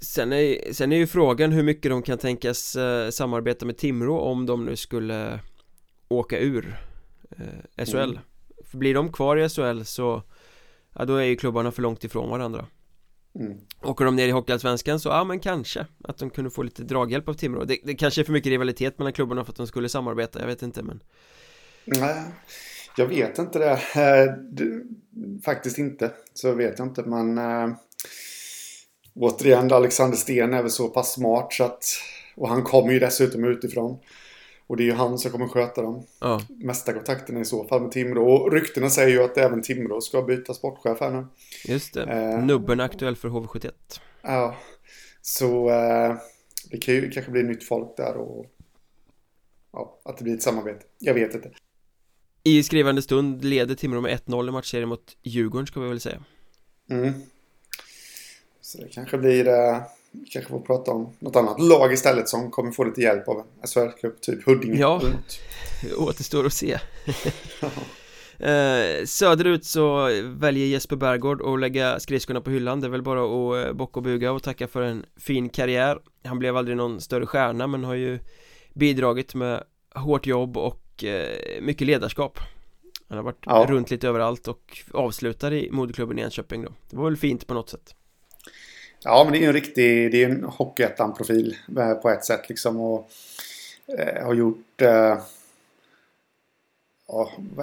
Sen 0.02 0.34
är, 0.34 0.74
sen 0.74 0.92
är 0.92 0.98
ju 0.98 1.08
frågan 1.08 1.52
hur 1.52 1.64
mycket 1.64 1.92
de 1.92 2.02
kan 2.02 2.18
tänkas 2.18 2.76
eh, 2.76 3.10
samarbeta 3.10 3.66
med 3.66 3.78
Timrå 3.78 4.20
om 4.20 4.46
de 4.46 4.66
nu 4.66 4.76
skulle 4.76 5.40
åka 6.08 6.40
ur 6.40 6.78
eh, 7.32 7.86
SHL 7.86 7.98
Mm. 7.98 8.18
För 8.66 8.78
blir 8.78 8.94
de 8.94 9.12
kvar 9.12 9.38
i 9.38 9.50
SHL 9.50 9.84
så 9.84 10.24
Ja 10.96 11.06
då 11.06 11.16
är 11.16 11.24
ju 11.24 11.36
klubbarna 11.36 11.72
för 11.72 11.82
långt 11.82 12.04
ifrån 12.04 12.30
varandra 12.30 12.66
Mm. 13.40 13.58
Åker 13.82 14.06
de 14.06 14.16
ner 14.16 14.28
i 14.28 14.32
Hockeyallsvenskan 14.32 15.00
så 15.00 15.10
ja 15.10 15.24
men 15.24 15.40
kanske 15.40 15.86
Att 16.04 16.18
de 16.18 16.30
kunde 16.30 16.52
få 16.52 16.64
lite 16.64 16.84
draghjälp 16.84 17.30
av 17.30 17.34
Timrå 17.34 17.64
det, 17.64 17.78
det 17.84 17.96
kanske 17.96 18.22
är 18.22 18.26
för 18.26 18.34
mycket 18.34 18.50
rivalitet 18.50 18.98
mellan 19.00 19.14
klubbarna 19.14 19.46
för 19.46 19.52
att 19.52 19.58
de 19.58 19.68
skulle 19.68 19.90
samarbeta, 19.90 20.40
jag 20.40 20.48
vet 20.48 20.62
inte 20.62 20.84
men 20.84 21.04
Nej, 21.86 22.24
jag 22.98 23.08
vet 23.08 23.38
inte 23.38 23.60
det. 23.60 23.72
Eh, 24.02 24.34
faktiskt 25.46 25.78
inte. 25.78 26.12
Så 26.34 26.52
vet 26.52 26.80
jag 26.80 26.88
inte. 26.88 27.04
Men 27.04 27.38
äh, 27.38 27.76
återigen, 29.16 29.72
Alexander 29.72 30.18
Sten 30.18 30.54
är 30.54 30.62
väl 30.62 30.72
så 30.72 30.88
pass 30.88 31.14
smart 31.14 31.54
så 31.54 31.64
att... 31.64 31.86
Och 32.36 32.50
han 32.50 32.64
kommer 32.64 32.94
ju 32.94 33.00
dessutom 33.00 33.44
utifrån. 33.44 34.00
Och 34.74 34.78
det 34.78 34.84
är 34.84 34.86
ju 34.86 34.94
han 34.94 35.18
som 35.20 35.32
kommer 35.32 35.48
sköta 35.48 35.82
de 35.82 36.04
Ja, 36.20 36.42
mesta 36.50 36.94
kontakterna 36.94 37.40
i 37.40 37.46
så 37.46 37.68
fall 37.68 37.82
med 37.82 37.92
Timrå. 37.92 38.34
Och 38.34 38.52
ryktena 38.52 38.90
säger 38.90 39.10
ju 39.10 39.24
att 39.24 39.38
även 39.38 39.62
Timrå 39.62 40.02
ska 40.02 40.22
byta 40.22 40.54
sportchef 40.54 41.00
här 41.00 41.12
nu. 41.12 41.26
just 41.66 41.94
det, 41.94 42.04
Eh. 42.04 42.46
Nubben 42.46 42.80
är 42.80 42.84
aktuell 42.84 43.16
för 43.16 43.30
HV71 43.30 43.72
Ja, 44.22 44.56
så 45.22 45.70
äh, 45.70 46.16
det 46.72 46.78
kan 46.78 46.94
ju 46.94 47.12
kanske 47.12 47.32
bli 47.32 47.44
nytt 47.44 47.64
folk 47.64 47.98
där 47.98 48.14
och... 48.16 48.46
Ja, 49.74 50.00
att 50.06 50.18
det 50.18 50.24
blir 50.24 50.34
ett 50.34 50.42
samarbete. 50.44 50.86
Jag 51.00 51.14
vet 51.14 51.36
inte. 51.36 51.52
I 52.44 52.64
skrivande 52.64 53.02
stund 53.02 53.44
leder 53.46 53.76
Timrå 53.76 54.02
med 54.02 54.20
1-0 54.20 54.48
i 54.48 54.52
matchserien 54.52 54.90
mot 54.90 55.18
Djurgården 55.24 55.68
ska 55.68 55.80
vi 55.80 55.90
väl 55.90 56.00
säga 56.00 56.24
Mm. 56.90 57.14
Så 58.62 58.78
det 58.78 58.90
kanske 58.90 59.18
blir... 59.18 59.48
Eh, 59.48 59.82
vi 60.14 60.26
kanske 60.26 60.52
får 60.52 60.60
prata 60.60 60.92
om 60.92 61.10
något 61.20 61.36
annat 61.36 61.62
lag 61.62 61.94
istället 61.94 62.30
som 62.30 62.52
kommer 62.52 62.72
få 62.72 62.84
lite 62.84 63.02
hjälp 63.02 63.28
av 63.28 63.38
en 63.40 63.68
SHL-klubb, 63.68 64.22
typ 64.22 64.46
Huddinge. 64.46 64.80
Ja. 64.80 65.02
Det 65.82 65.94
återstår 65.96 66.46
att 66.46 66.54
se. 66.54 66.80
Eh, 68.40 69.06
Söderut 69.06 69.66
så 69.66 70.06
väljer 70.24 70.68
Jesper 70.68 70.96
Bergård 70.96 71.42
att 71.42 71.60
lägga 71.60 72.00
skridskorna 72.00 72.42
på 72.42 72.50
hyllan. 72.52 72.82
Det 72.82 72.88
är 72.88 72.90
väl 72.92 73.02
bara 73.02 73.24
att 73.60 73.68
eh, 73.68 73.74
bocka 73.74 74.00
och 74.00 74.04
buga 74.04 74.32
och 74.32 74.44
tacka 74.44 74.68
för 74.68 74.82
en 74.82 75.06
fin 75.18 75.50
karriär. 75.50 76.00
Han 76.24 76.40
blev 76.40 76.58
aldrig 76.58 76.78
någon 76.78 77.02
större 77.02 77.26
stjärna 77.26 77.68
men 77.68 77.84
har 77.84 77.94
ju 77.96 78.20
bidragit 78.74 79.36
med 79.36 79.64
hårt 79.96 80.26
jobb 80.28 80.58
och 80.58 81.04
eh, 81.04 81.62
mycket 81.62 81.88
ledarskap. 81.88 82.40
Han 83.10 83.18
har 83.18 83.24
varit 83.26 83.44
Ja. 83.46 83.66
runt 83.70 83.92
lite 83.92 84.08
överallt 84.08 84.48
och 84.48 84.78
avslutar 84.94 85.54
i 85.54 85.70
moderklubben 85.72 86.20
i 86.20 86.22
Enköping 86.22 86.64
då. 86.64 86.70
Det 86.90 86.96
var 86.98 87.04
väl 87.06 87.18
fint 87.18 87.48
på 87.48 87.54
något 87.54 87.70
sätt 87.70 87.96
Ja, 89.04 89.24
men 89.24 89.34
det 89.34 89.40
är 89.40 89.42
ju 89.42 89.48
en 89.48 89.54
riktig... 89.54 90.12
Det 90.12 90.24
är 90.24 90.30
en 90.30 90.44
Hockeyettan-profil 90.44 91.58
eh, 91.78 91.94
på 91.94 92.10
ett 92.10 92.26
sätt 92.26 92.50
liksom. 92.50 92.80
Och 92.82 93.10
eh, 93.98 94.26
har 94.26 94.34
gjort... 94.34 94.82
Eh, 94.82 95.18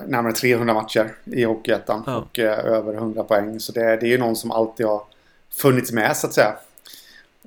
närmare 0.07 0.33
300 0.33 0.75
matcher 0.75 1.15
i 1.25 1.45
Hockeyettan. 1.45 2.03
Ja. 2.07 2.17
Och 2.17 2.39
eh, 2.39 2.59
över 2.59 2.95
100 2.95 3.25
poäng. 3.25 3.61
Så 3.61 3.73
det, 3.73 3.97
det 3.97 4.07
är 4.07 4.11
ju 4.11 4.19
någon 4.19 4.37
som 4.37 4.51
alltid 4.51 4.87
har 4.87 5.03
funnits 5.51 5.93
med 5.93 6.17
så 6.17 6.27
att 6.27 6.33
säga. 6.33 6.57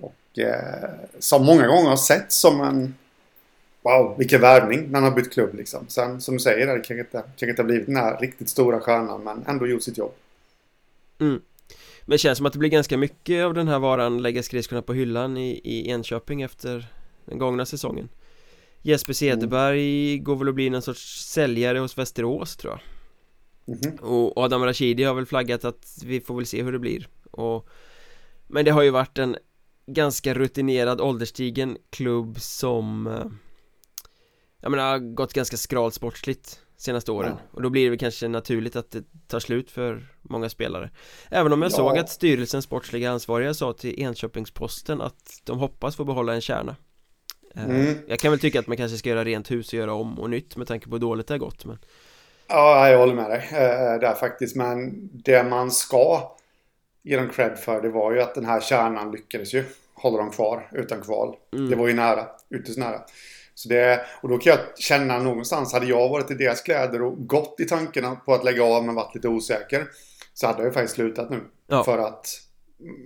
Och 0.02 0.40
eh, 0.40 0.90
som 1.20 1.46
många 1.46 1.68
gånger 1.68 1.90
har 1.90 1.98
sett 1.98 2.32
som 2.32 2.62
en... 2.62 2.96
Wow, 3.82 4.16
vilken 4.18 4.42
värvning 4.42 4.88
när 4.92 5.00
han 5.00 5.04
har 5.04 5.16
bytt 5.16 5.34
klubb 5.34 5.56
liksom. 5.56 5.86
Sen 5.88 6.22
som 6.22 6.34
du 6.34 6.40
säger, 6.40 6.68
det 6.68 6.74
kanske 6.74 7.00
inte, 7.00 7.22
kanske 7.22 7.50
inte 7.50 7.62
har 7.62 7.68
blivit 7.68 7.86
den 7.86 7.96
här 7.96 8.18
riktigt 8.18 8.50
stora 8.50 8.80
stjärnan. 8.80 9.24
Men 9.24 9.46
ändå 9.48 9.68
gjort 9.68 9.84
sitt 9.84 9.98
jobb. 9.98 10.14
Men 12.06 12.12
det 12.12 12.18
känns 12.18 12.38
som 12.38 12.46
att 12.46 12.54
det 12.54 12.60
blir 12.60 12.70
ganska 12.70 12.98
mycket 12.98 13.46
av 13.46 13.54
den 13.54 13.68
här 13.68 13.80
varan 13.80 14.22
lägga 14.22 14.44
skridskorna 14.44 14.82
på 14.82 14.94
hyllan 14.94 15.38
i, 15.38 15.62
i 15.64 15.90
Enköping 15.90 16.42
efter 16.42 16.88
den 17.26 17.38
gångna 17.38 17.66
säsongen. 17.66 18.10
Jesper 18.82 19.14
Cederberg 19.14 20.18
går 20.18 20.36
väl 20.36 20.48
att 20.48 20.56
bli 20.56 20.70
någon 20.70 20.82
sorts 20.82 21.26
säljare 21.26 21.80
hos 21.80 21.98
Västerås 21.98 22.56
tror 22.56 22.74
jag. 22.74 22.82
Mhm. 23.76 23.96
Och 23.96 24.38
Adam 24.38 24.66
Rashidi 24.66 25.04
har 25.04 25.14
väl 25.14 25.26
flaggat 25.26 25.66
att 25.66 26.04
vi 26.06 26.22
får 26.22 26.36
väl 26.36 26.46
se 26.46 26.64
hur 26.64 26.72
det 26.72 26.80
blir. 26.80 27.08
Och 27.32 27.70
Men 28.48 28.66
det 28.66 28.72
har 28.72 28.82
ju 28.82 28.90
varit 28.90 29.18
en 29.18 29.38
ganska 29.86 30.34
rutinerad 30.34 31.02
ålderstigen 31.02 31.78
klubb 31.90 32.42
som 32.42 33.08
eh, 33.08 33.26
Jag 34.60 34.72
menar 34.72 34.92
har 34.92 35.00
gått 35.00 35.34
ganska 35.34 35.58
skralt 35.58 35.94
sportsligt 35.94 36.60
senaste 36.84 37.12
åren 37.12 37.32
Ja. 37.32 37.48
och 37.52 37.62
då 37.62 37.70
blir 37.70 37.92
det 37.92 37.98
kanske 37.98 38.28
naturligt 38.28 38.76
att 38.76 38.92
det 38.92 39.04
tar 39.28 39.40
slut 39.40 39.72
för 39.72 40.08
många 40.22 40.50
spelare 40.50 40.90
Även 41.30 41.54
om 41.54 41.62
jag 41.62 41.72
Ja. 41.72 41.76
såg 41.76 41.98
att 41.98 42.10
styrelsens 42.10 42.66
sportsliga 42.66 43.12
ansvariga 43.12 43.54
sa 43.54 43.74
till 43.74 44.00
Enköpingsposten 44.02 45.02
att 45.02 45.42
de 45.44 45.60
hoppas 45.60 45.96
få 45.96 46.04
behålla 46.06 46.34
en 46.34 46.42
kärna 46.42 46.76
Eh, 47.56 47.64
Mm. 47.66 47.96
Jag 48.08 48.20
kan 48.20 48.32
väl 48.32 48.40
tycka 48.40 48.60
att 48.60 48.68
man 48.68 48.78
kanske 48.78 48.98
ska 48.98 49.10
göra 49.10 49.24
rent 49.24 49.52
hus 49.52 49.68
och 49.68 49.74
göra 49.74 49.94
om 49.94 50.20
och 50.20 50.30
nytt 50.30 50.56
med 50.58 50.68
tanke 50.68 50.86
på 50.90 50.92
hur 50.96 51.00
dåligt 51.00 51.28
det 51.28 51.34
har 51.34 51.40
gått 51.40 51.66
men 51.66 51.78
Ja, 52.48 52.90
jag 52.90 52.98
håller 53.00 53.14
med 53.14 53.30
dig 53.30 53.48
eh, 53.52 54.00
där 54.00 54.14
faktiskt. 54.16 54.56
Men 54.56 55.10
det 55.14 55.44
man 55.44 55.72
ska 55.72 56.32
ge 57.04 57.18
dem 57.18 57.30
cred 57.30 57.58
för 57.60 57.82
det 57.82 57.90
var 57.90 58.12
ju 58.12 58.22
att 58.22 58.36
den 58.36 58.46
här 58.46 58.62
kärnan 58.62 59.12
lyckades 59.12 59.54
ju 59.54 59.64
hålla 59.94 60.18
dem 60.18 60.32
kvar 60.32 60.68
utan 60.72 61.02
kval. 61.02 61.36
Mm. 61.54 61.70
Det 61.70 61.76
var 61.76 61.88
ju 61.88 61.94
nära, 61.94 62.26
ytterst 62.56 62.78
nära. 62.78 63.02
Så 63.56 63.70
det, 63.70 64.06
och 64.22 64.30
då 64.30 64.38
kan 64.38 64.52
jag 64.52 64.78
känna 64.78 65.20
någonstans, 65.20 65.74
hade 65.74 65.86
jag 65.86 66.10
varit 66.10 66.32
i 66.32 66.34
deras 66.34 66.62
kläder 66.62 67.02
och 67.02 67.28
gått 67.28 67.60
i 67.60 67.66
tankarna 67.66 68.16
på 68.16 68.34
att 68.34 68.44
lägga 68.44 68.64
av 68.64 68.86
men 68.86 68.96
varit 68.96 69.16
lite 69.16 69.28
osäker. 69.28 69.88
Så 70.34 70.48
hade 70.48 70.60
jag 70.60 70.68
ju 70.68 70.74
faktiskt 70.74 70.96
slutat 70.96 71.30
nu. 71.30 71.42
Ja. 71.68 71.84
För 71.84 71.98
att 71.98 72.28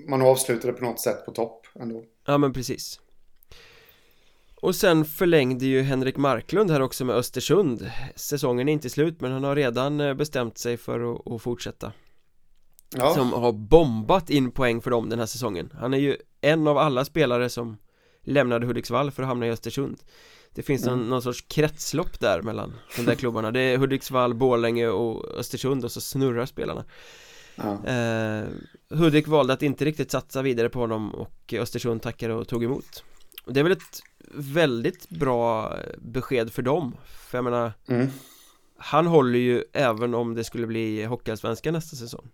man 0.07 0.21
avslutade 0.21 0.73
på 0.73 0.85
något 0.85 0.99
sätt 0.99 1.25
på 1.25 1.31
topp 1.31 1.67
ändå. 1.79 2.03
Ja 2.25 2.37
men 2.37 2.53
precis 2.53 2.99
Och 4.55 4.75
sen 4.75 5.05
förlängde 5.05 5.65
ju 5.65 5.81
Henrik 5.81 6.17
Marklund 6.17 6.71
här 6.71 6.81
också 6.81 7.05
med 7.05 7.15
Östersund 7.15 7.91
Säsongen 8.15 8.69
är 8.69 8.73
inte 8.73 8.89
slut 8.89 9.21
men 9.21 9.31
han 9.31 9.43
har 9.43 9.55
redan 9.55 9.99
eh, 9.99 10.13
bestämt 10.13 10.57
sig 10.57 10.77
för 10.77 11.13
att, 11.13 11.31
att 11.31 11.41
fortsätta 11.41 11.91
Ja, 12.95 13.13
Som 13.13 13.33
har 13.33 13.51
bombat 13.51 14.29
in 14.29 14.51
poäng 14.51 14.81
för 14.81 14.91
dem 14.91 15.09
den 15.09 15.19
här 15.19 15.25
säsongen 15.25 15.73
Han 15.79 15.93
är 15.93 15.97
ju 15.97 16.17
en 16.41 16.67
av 16.67 16.77
alla 16.77 17.05
spelare 17.05 17.49
som 17.49 17.77
lämnade 18.27 18.65
Hudiksvall 18.65 19.11
för 19.11 19.23
att 19.23 19.29
hamna 19.29 19.47
i 19.47 19.51
Östersund 19.51 19.97
Det 20.53 20.63
finns 20.63 20.85
någon, 20.85 20.93
Mm. 20.97 21.09
någon 21.09 21.21
sorts 21.21 21.41
kretslopp 21.41 22.19
där 22.19 22.41
mellan 22.41 22.73
de 22.95 23.05
där 23.05 23.15
klubbarna 23.15 23.51
Det 23.51 23.59
är 23.59 23.77
Hudiksvall, 23.77 24.33
Borlänge 24.33 24.87
och 24.87 25.25
Östersund 25.37 25.85
och 25.85 25.91
så 25.91 26.01
snurrar 26.01 26.45
spelarna 26.45 26.85
ja. 27.55 27.85
Eh, 27.85 28.45
Hudik 28.89 29.27
valde 29.27 29.53
att 29.53 29.61
inte 29.61 29.85
riktigt 29.85 30.11
satsa 30.11 30.41
vidare 30.41 30.69
på 30.69 30.79
honom 30.79 31.15
och 31.15 31.53
Östersund 31.53 32.01
tackade 32.01 32.33
och 32.33 32.47
tog 32.47 32.63
emot 32.63 33.03
och 33.45 33.53
Det 33.53 33.59
är 33.59 33.63
väl 33.63 33.71
ett 33.71 34.01
väldigt 34.33 35.09
bra 35.09 35.73
besked 35.97 36.53
för 36.53 36.61
dem 36.61 36.95
För 37.05 37.37
jag 37.37 37.43
menar 37.45 37.73
Mm. 37.87 38.07
Han 38.79 39.07
håller 39.07 39.39
ju 39.39 39.63
även 39.73 40.13
om 40.13 40.35
det 40.35 40.43
skulle 40.43 40.67
bli 40.67 41.03
Hockeyallsvenskan 41.05 41.73
nästa 41.73 41.95
säsong 41.95 42.29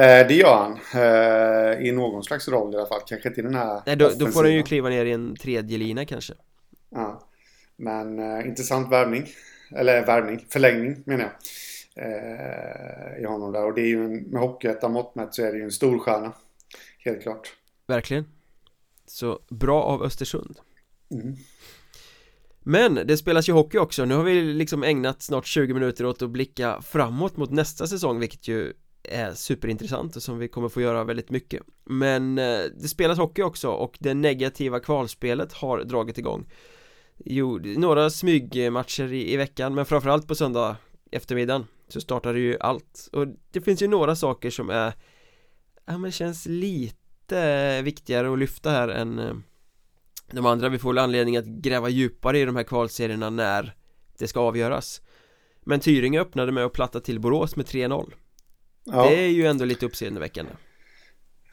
det 0.00 0.34
gör 0.34 0.56
han. 0.56 0.78
Eh, 0.94 1.86
I 1.86 1.92
någon 1.92 2.24
slags 2.24 2.48
roll 2.48 2.74
i 2.74 2.76
alla 2.76 2.86
fall. 2.86 3.00
Kanske 3.06 3.28
inte 3.28 3.40
i 3.40 3.44
den 3.44 3.54
här 3.54 3.82
Nej 3.86 3.96
då, 3.96 4.10
då 4.18 4.26
får 4.26 4.44
han 4.44 4.52
ju 4.52 4.62
kliva 4.62 4.88
ner 4.88 5.04
i 5.04 5.12
en 5.12 5.36
tredje 5.36 5.78
lina 5.78 6.04
kanske 6.04 6.34
Ja. 6.90 7.28
Men 7.76 8.18
eh, 8.18 8.46
intressant 8.46 8.92
värvning. 8.92 9.26
Eller 9.76 10.06
värvning, 10.06 10.46
förlängning 10.48 11.02
menar 11.06 11.24
jag. 11.24 11.32
Eh, 12.04 13.22
I 13.22 13.24
honom 13.24 13.52
där. 13.52 13.64
Och 13.64 13.74
det 13.74 13.80
är 13.80 13.86
ju 13.86 14.04
en, 14.04 14.16
med 14.16 14.40
Hockeyettan 14.40 14.92
mått 14.92 15.14
mätt 15.14 15.34
så 15.34 15.42
är 15.42 15.52
det 15.52 15.58
ju 15.58 15.64
en 15.64 15.70
stor 15.70 15.98
stjärna. 15.98 16.32
Helt 16.98 17.22
klart. 17.22 17.52
Verkligen 17.86 18.24
Så 19.06 19.40
bra 19.50 19.82
av 19.82 20.02
Östersund 20.02 20.60
Mm. 21.10 21.36
Men 22.64 22.94
det 22.94 23.16
spelas 23.16 23.48
ju 23.48 23.52
hockey 23.52 23.78
också, 23.78 24.04
nu 24.04 24.14
har 24.14 24.24
vi 24.24 24.42
liksom 24.42 24.82
ägnat 24.82 25.22
snart 25.22 25.46
20 25.46 25.74
minuter 25.74 26.06
åt 26.06 26.22
att 26.22 26.30
blicka 26.30 26.80
framåt 26.82 27.36
mot 27.36 27.50
nästa 27.50 27.86
säsong 27.86 28.20
vilket 28.20 28.48
ju 28.48 28.72
är 29.04 29.32
superintressant 29.32 30.16
och 30.16 30.22
som 30.22 30.38
vi 30.38 30.48
kommer 30.48 30.68
få 30.68 30.80
göra 30.80 31.04
väldigt 31.04 31.30
mycket. 31.30 31.62
Men 31.84 32.38
eh, 32.38 32.60
det 32.80 32.88
spelas 32.88 33.18
hockey 33.18 33.42
också 33.42 33.68
och 33.68 33.96
det 34.00 34.14
negativa 34.14 34.80
kvalspelet 34.80 35.52
har 35.52 35.84
dragit 35.84 36.18
igång. 36.18 36.50
Jo, 37.24 37.60
några 37.64 38.10
smygmatcher 38.10 39.12
i, 39.12 39.32
i 39.32 39.36
veckan 39.36 39.74
men 39.74 39.86
framförallt 39.86 40.28
på 40.28 40.34
söndag 40.34 40.76
eftermiddagen 41.10 41.66
så 41.88 42.00
startar 42.00 42.34
det 42.34 42.40
ju 42.40 42.56
allt. 42.60 43.08
Och 43.12 43.26
det 43.50 43.60
finns 43.60 43.82
ju 43.82 43.88
några 43.88 44.16
saker 44.16 44.50
som 44.50 44.70
är 44.70 44.92
Ja 45.86 45.98
men 45.98 46.12
känns 46.12 46.46
lite 46.46 47.82
viktigare 47.82 48.32
att 48.32 48.38
lyfta 48.38 48.70
här 48.70 48.88
än 48.88 49.18
eh, 49.18 49.34
de 50.30 50.46
andra, 50.46 50.68
vi 50.68 50.78
får 50.78 50.88
väl 50.88 50.98
anledning 50.98 51.36
att 51.36 51.44
gräva 51.44 51.88
djupare 51.88 52.38
i 52.38 52.44
de 52.44 52.56
här 52.56 52.62
kvalserierna 52.62 53.30
när 53.30 53.74
det 54.18 54.28
ska 54.28 54.40
avgöras. 54.40 55.02
Men 55.60 55.80
Tyringe 55.80 56.20
öppnade 56.20 56.52
med 56.52 56.64
att 56.64 56.72
platta 56.72 57.00
till 57.00 57.20
Borås 57.20 57.56
med 57.56 57.66
3-0 57.66 58.12
Ja, 58.84 59.08
Det 59.08 59.14
är 59.16 59.28
ju 59.28 59.46
ändå 59.46 59.64
lite 59.64 59.86
uppseendeväckande 59.86 60.52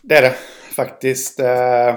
det 0.01 0.15
är 0.15 0.21
det 0.21 0.35
faktiskt. 0.75 1.39
Eh, 1.39 1.95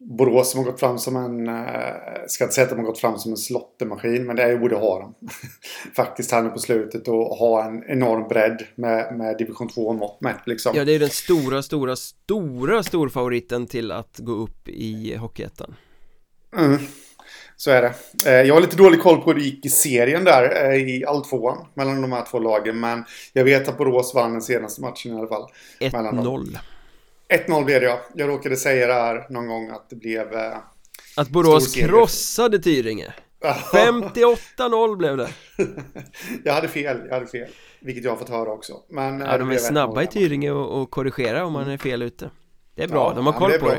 Borås 0.00 0.50
som 0.50 0.64
har 0.64 0.70
gått 0.70 0.80
fram 0.80 0.98
som 0.98 1.16
en, 1.16 1.48
eh, 1.48 1.94
ska 2.26 2.44
inte 2.44 2.54
säga 2.54 2.64
att 2.64 2.70
de 2.70 2.78
har 2.78 2.86
gått 2.86 2.98
fram 2.98 3.18
som 3.18 3.30
en 3.32 3.36
slottemaskin, 3.36 4.26
men 4.26 4.36
det 4.36 4.42
är 4.42 4.50
ju 4.50 4.58
borde 4.58 4.76
ha 4.76 5.00
dem. 5.00 5.14
Faktiskt 5.96 6.32
här 6.32 6.42
nu 6.42 6.48
på 6.48 6.58
slutet 6.58 7.08
och 7.08 7.24
ha 7.24 7.64
en 7.64 7.84
enorm 7.90 8.28
bredd 8.28 8.66
med, 8.74 9.16
med 9.18 9.38
division 9.38 9.68
2 9.68 9.92
mått 9.92 10.20
mätt 10.20 10.40
liksom. 10.46 10.72
Ja 10.76 10.84
det 10.84 10.90
är 10.90 10.92
ju 10.92 10.98
den 10.98 11.10
stora, 11.10 11.62
stora, 11.62 11.96
stora 11.96 12.82
storfavoriten 12.82 13.66
till 13.66 13.92
att 13.92 14.18
gå 14.18 14.32
upp 14.32 14.68
i 14.68 15.16
Hockeyettan 15.16 15.74
Mm. 16.56 16.78
Så 17.56 17.70
är 17.70 17.82
det. 17.82 17.94
Eh, 18.30 18.46
Jag 18.46 18.54
har 18.54 18.60
lite 18.60 18.76
dålig 18.76 19.02
koll 19.02 19.20
på 19.20 19.32
hur 19.32 19.34
det 19.38 19.44
gick 19.44 19.66
i 19.66 19.68
serien 19.68 20.24
där 20.24 20.70
eh, 20.70 20.76
i 20.76 21.04
alltvåan 21.06 21.66
mellan 21.74 22.02
de 22.02 22.12
här 22.12 22.24
två 22.30 22.38
lagen. 22.38 22.80
Men 22.80 23.04
jag 23.32 23.44
vet 23.44 23.68
att 23.68 23.78
Borås 23.78 24.14
vann 24.14 24.32
den 24.32 24.42
senaste 24.42 24.80
matchen 24.80 25.12
i 25.12 25.18
alla 25.18 25.28
fall. 25.28 25.46
Mellan 25.80 26.24
dem. 26.24 26.44
1-0 27.28 27.46
1-0 27.48 27.64
blev 27.64 27.80
det 27.80 27.86
ja. 27.86 28.00
Jag 28.14 28.28
råkade 28.28 28.56
säga 28.56 28.86
det 28.86 28.92
här 28.94 29.26
någon 29.30 29.46
gång 29.46 29.70
att 29.70 29.90
det 29.90 29.96
blev... 29.96 30.34
eh, 30.34 30.56
Att 31.16 31.28
Borås 31.28 31.74
krossade 31.74 32.58
Tyringe 32.58 33.12
58-0 33.72 34.96
blev 34.96 35.16
det 35.16 35.28
jag 36.44 36.52
hade 36.52 36.68
fel, 36.68 37.00
jag 37.08 37.14
hade 37.14 37.26
fel. 37.26 37.48
Vilket 37.80 38.04
jag 38.04 38.10
har 38.10 38.16
fått 38.18 38.28
höra 38.28 38.50
också. 38.50 38.72
Men, 38.88 39.20
Ja 39.20 39.38
de 39.38 39.50
är 39.50 39.56
snabba 39.58 40.02
i 40.02 40.06
1-0. 40.06 40.12
Tyringe 40.12 40.50
och, 40.50 40.82
och 40.82 40.90
korrigera 40.90 41.44
om 41.44 41.52
man 41.52 41.68
är 41.70 41.78
fel 41.78 42.02
ute 42.02 42.30
Det 42.74 42.82
är 42.82 42.88
bra, 42.88 43.08
Ja, 43.10 43.14
de 43.16 43.26
har 43.26 43.32
koll 43.32 43.52
på 43.52 43.64
bra. 43.64 43.74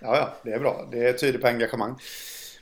Ja, 0.00 0.16
ja, 0.16 0.34
det 0.44 0.50
är 0.50 0.58
bra. 0.58 0.88
Det 0.92 1.12
tyder 1.12 1.38
på 1.38 1.46
engagemang. 1.46 1.94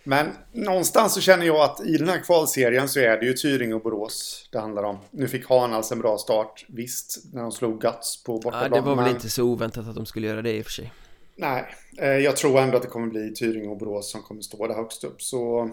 Men 0.04 0.26
någonstans 0.52 1.14
så 1.14 1.20
känner 1.20 1.46
jag 1.46 1.56
att 1.56 1.86
i 1.86 1.96
den 1.96 2.08
här 2.08 2.18
kvalserien 2.24 2.88
så 2.88 3.00
är 3.00 3.16
det 3.20 3.26
ju 3.26 3.32
Tyringe 3.32 3.74
och 3.74 3.82
Borås 3.82 4.48
det 4.52 4.58
handlar 4.58 4.82
om. 4.82 4.98
Nu 5.10 5.28
fick 5.28 5.48
Hanals 5.48 5.92
en 5.92 5.98
bra 5.98 6.18
start, 6.18 6.64
visst, 6.68 7.18
när 7.32 7.42
de 7.42 7.52
slog 7.52 7.80
Guts 7.80 8.24
på 8.24 8.32
Ja 8.32 8.40
bortaplan. 8.42 8.70
det 8.70 8.80
var 8.80 8.94
väl 8.96 9.04
men- 9.04 9.14
inte 9.14 9.30
så 9.30 9.42
oväntat 9.42 9.88
att 9.88 9.94
de 9.94 10.06
skulle 10.06 10.26
göra 10.26 10.42
det 10.42 10.52
i 10.52 10.60
och 10.60 10.64
för 10.64 10.72
sig 10.72 10.92
Nej, 11.36 11.64
eh, 11.98 12.08
jag 12.08 12.36
tror 12.36 12.58
ändå 12.60 12.76
att 12.76 12.82
det 12.82 12.88
kommer 12.88 13.06
bli 13.06 13.34
Tyringe 13.34 13.68
och 13.68 13.78
Borås 13.78 14.10
som 14.12 14.22
kommer 14.22 14.40
stå 14.42 14.66
där 14.66 14.74
högst 14.74 15.04
upp. 15.04 15.22
Så... 15.22 15.70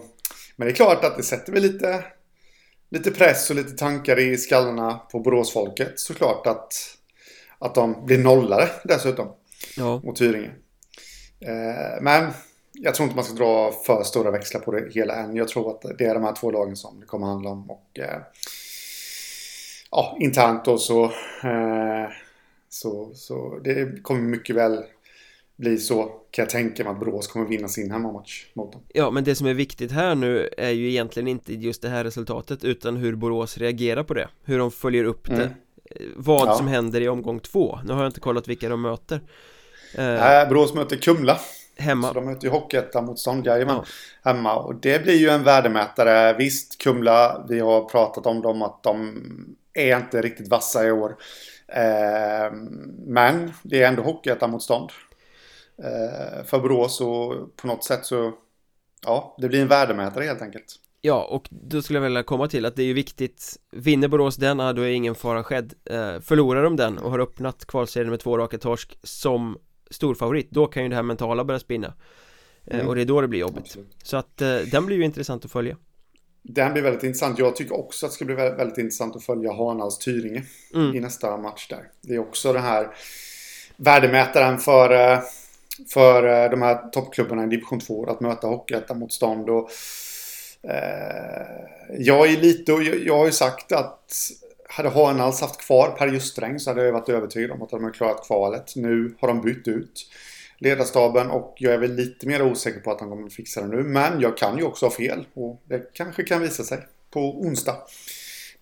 Men 0.56 0.66
det 0.66 0.72
är 0.72 0.74
klart 0.74 1.04
att 1.04 1.16
det 1.16 1.22
sätter 1.22 1.52
väl 1.52 1.62
lite, 1.62 2.04
lite 2.90 3.10
press 3.10 3.50
och 3.50 3.56
lite 3.56 3.70
tankar 3.76 4.18
i 4.18 4.36
skallarna 4.36 4.94
på 4.94 5.20
Boråsfolket 5.20 6.00
såklart 6.00 6.46
att, 6.46 6.72
att 7.58 7.74
de 7.74 8.06
blir 8.06 8.18
nollare 8.18 8.68
dessutom 8.84 9.28
Ja, 9.76 10.00
mot 10.04 10.16
Tyringe. 10.16 10.50
Eh, 11.40 12.02
Men 12.02 12.30
jag 12.84 12.94
tror 12.94 13.04
inte 13.04 13.16
man 13.16 13.24
ska 13.24 13.34
dra 13.34 13.72
för 13.86 14.02
stora 14.02 14.30
växlar 14.30 14.60
på 14.60 14.72
det 14.72 14.92
hela 14.94 15.14
än. 15.14 15.36
Jag 15.36 15.48
tror 15.48 15.70
att 15.70 15.98
det 15.98 16.04
är 16.04 16.14
de 16.14 16.22
här 16.24 16.34
två 16.34 16.50
lagen 16.50 16.76
som 16.76 17.00
det 17.00 17.06
kommer 17.06 17.26
handla 17.26 17.50
om. 17.50 17.70
Och 17.70 17.98
eh, 17.98 18.20
ja, 19.90 20.16
internt 20.20 20.64
då 20.64 20.78
så, 20.78 21.04
eh, 21.44 22.10
så, 22.68 23.10
så 23.14 23.58
det 23.64 24.02
kommer 24.02 24.20
mycket 24.20 24.56
väl 24.56 24.84
bli 25.56 25.78
så 25.78 26.02
kan 26.30 26.42
jag 26.42 26.50
tänka 26.50 26.84
mig 26.84 26.92
att 26.92 26.98
Borås 27.00 27.26
kommer 27.26 27.46
vinna 27.46 27.68
sin 27.68 27.90
hemmamatch 27.90 28.46
mot 28.54 28.72
dem. 28.72 28.80
Ja, 28.88 29.10
men 29.10 29.24
det 29.24 29.34
som 29.34 29.46
är 29.46 29.54
viktigt 29.54 29.92
här 29.92 30.14
nu 30.14 30.48
är 30.58 30.70
ju 30.70 30.88
egentligen 30.90 31.28
inte 31.28 31.54
just 31.54 31.82
det 31.82 31.88
här 31.88 32.04
resultatet 32.04 32.64
utan 32.64 32.96
hur 32.96 33.14
Borås 33.14 33.58
reagerar 33.58 34.02
på 34.04 34.14
det 34.14 34.28
Hur 34.44 34.58
de 34.58 34.70
följer 34.70 35.04
upp 35.04 35.26
det 35.28 35.34
Mm. 35.34 35.48
Eh, 35.90 36.06
Vad 36.16 36.48
Ja. 36.48 36.54
som 36.54 36.66
händer 36.66 37.00
i 37.00 37.08
omgång 37.08 37.40
två 37.40 37.78
Nu 37.84 37.92
har 37.92 38.00
jag 38.02 38.08
inte 38.08 38.20
kollat 38.20 38.48
vilka 38.48 38.68
de 38.68 38.80
möter 38.82 39.20
eh, 39.94 40.40
Eh, 40.40 40.48
Borås 40.48 40.74
möter 40.74 40.96
Kumla. 40.96 41.38
Så 41.82 41.88
Hemma 41.88 42.12
de 42.12 42.24
möter 42.24 42.44
ju 42.44 42.50
Hockeyettan-motstånd, 42.50 43.46
jajamän, 43.46 43.76
Ja. 43.76 43.84
hemma. 44.32 44.56
Och 44.56 44.74
det 44.74 45.02
blir 45.02 45.16
ju 45.16 45.28
en 45.28 45.42
värdemätare. 45.44 46.36
Visst, 46.38 46.82
Kumla, 46.82 47.46
vi 47.48 47.60
har 47.60 47.84
pratat 47.84 48.26
om 48.26 48.42
dem 48.42 48.62
att 48.62 48.82
de 48.82 49.16
är 49.74 49.96
inte 49.96 50.22
riktigt 50.22 50.48
vassa 50.48 50.86
i 50.86 50.90
år. 50.92 51.16
Eh, 51.68 52.52
men 53.06 53.52
det 53.62 53.82
är 53.82 53.88
ändå 53.88 54.02
Hockeyettan-motstånd. 54.02 54.90
Eh, 55.82 56.44
för 56.44 56.58
Borås 56.58 57.00
och 57.00 57.56
på 57.56 57.66
något 57.66 57.84
sätt 57.84 58.06
så, 58.06 58.32
ja, 59.06 59.36
det 59.38 59.48
blir 59.48 59.62
en 59.62 59.68
värdemätare 59.68 60.24
helt 60.24 60.42
enkelt. 60.42 60.78
Ja, 61.00 61.24
och 61.24 61.48
då 61.50 61.82
skulle 61.82 61.96
jag 61.98 62.04
vilja 62.04 62.22
komma 62.22 62.48
till 62.48 62.66
att 62.66 62.76
det 62.76 62.82
är 62.82 62.86
ju 62.86 62.92
viktigt 62.92 63.56
Vinner 63.70 64.08
Borås 64.08 64.36
den, 64.36 64.56
då 64.56 64.82
är 64.82 64.88
ingen 64.88 65.14
fara 65.14 65.44
skedd 65.44 65.74
eh, 65.84 66.20
Förlorar 66.20 66.62
de 66.62 66.76
den 66.76 66.98
och 66.98 67.10
har 67.10 67.18
öppnat 67.18 67.64
kvalserien 67.66 68.10
med 68.10 68.20
två 68.20 68.38
raka 68.38 68.58
torsk 68.58 68.98
som 69.02 69.58
storfavorit 69.92 70.50
Då 70.50 70.66
kan 70.66 70.82
ju 70.82 70.88
det 70.88 70.94
här 70.94 71.02
mentala 71.02 71.44
börja 71.44 71.60
spinna 71.60 71.94
mm. 72.66 72.88
Och 72.88 72.94
det 72.94 73.00
är 73.00 73.04
då 73.04 73.20
det 73.20 73.28
blir 73.28 73.40
jobbigt 73.40 73.58
Absolut. 73.58 73.96
Så 74.02 74.16
att 74.16 74.36
den 74.72 74.86
blir 74.86 74.96
ju 74.96 75.04
intressant 75.04 75.44
att 75.44 75.52
följa 75.52 75.76
den 76.42 76.72
blir 76.72 76.82
väldigt 76.82 77.02
intressant. 77.02 77.38
Jag 77.38 77.56
tycker 77.56 77.78
också 77.78 78.06
att 78.06 78.12
det 78.12 78.14
ska 78.14 78.24
bli 78.24 78.34
väldigt, 78.34 78.58
väldigt 78.58 78.78
intressant 78.78 79.16
att 79.16 79.24
följa 79.24 79.52
Hanals 79.52 79.98
Tyringe 79.98 80.42
mm. 80.74 80.96
i 80.96 81.00
nästa 81.00 81.36
match 81.36 81.68
där. 81.68 81.88
Det 82.00 82.14
är 82.14 82.18
också 82.18 82.52
den 82.52 82.62
här 82.62 82.88
värdemätaren 83.76 84.58
för, 84.58 85.20
för 85.92 86.48
de 86.48 86.62
här 86.62 86.90
toppklubbarna 86.90 87.44
i 87.44 87.46
division 87.46 87.80
2 87.80 88.10
att 88.10 88.20
möta 88.20 88.46
Hockeyettan-motstånd. 88.46 89.50
Och, 89.50 89.70
eh, 90.70 91.46
jag 91.98 92.32
är 92.32 92.36
lite, 92.36 92.72
och 92.72 92.82
jag, 92.82 93.06
jag 93.06 93.18
har 93.18 93.26
ju 93.26 93.32
sagt 93.32 93.72
att 93.72 94.12
hade 94.76 94.88
Hanals 94.88 95.40
haft 95.40 95.60
kvar 95.60 95.90
Per 95.98 96.06
Justräng 96.06 96.58
så 96.58 96.70
hade 96.70 96.84
jag 96.84 96.92
varit 96.92 97.08
övertygad 97.08 97.50
om 97.50 97.62
att 97.62 97.70
de 97.70 97.84
hade 97.84 97.96
klarat 97.96 98.26
kvalet. 98.26 98.72
Nu 98.76 99.14
har 99.20 99.28
de 99.28 99.40
bytt 99.40 99.68
ut 99.68 100.06
ledarstaben 100.58 101.30
och 101.30 101.54
jag 101.58 101.74
är 101.74 101.78
väl 101.78 101.94
lite 101.94 102.26
mer 102.26 102.42
osäker 102.42 102.80
på 102.80 102.90
att 102.90 102.98
de 102.98 103.08
kommer 103.08 103.28
fixa 103.28 103.60
det 103.60 103.76
nu. 103.76 103.82
Men 103.82 104.20
jag 104.20 104.36
kan 104.36 104.58
ju 104.58 104.64
också 104.64 104.86
ha 104.86 104.90
fel 104.90 105.26
och 105.34 105.62
det 105.68 105.94
kanske 105.94 106.22
kan 106.22 106.40
visa 106.40 106.62
sig 106.62 106.78
på 107.10 107.40
onsdag 107.40 107.76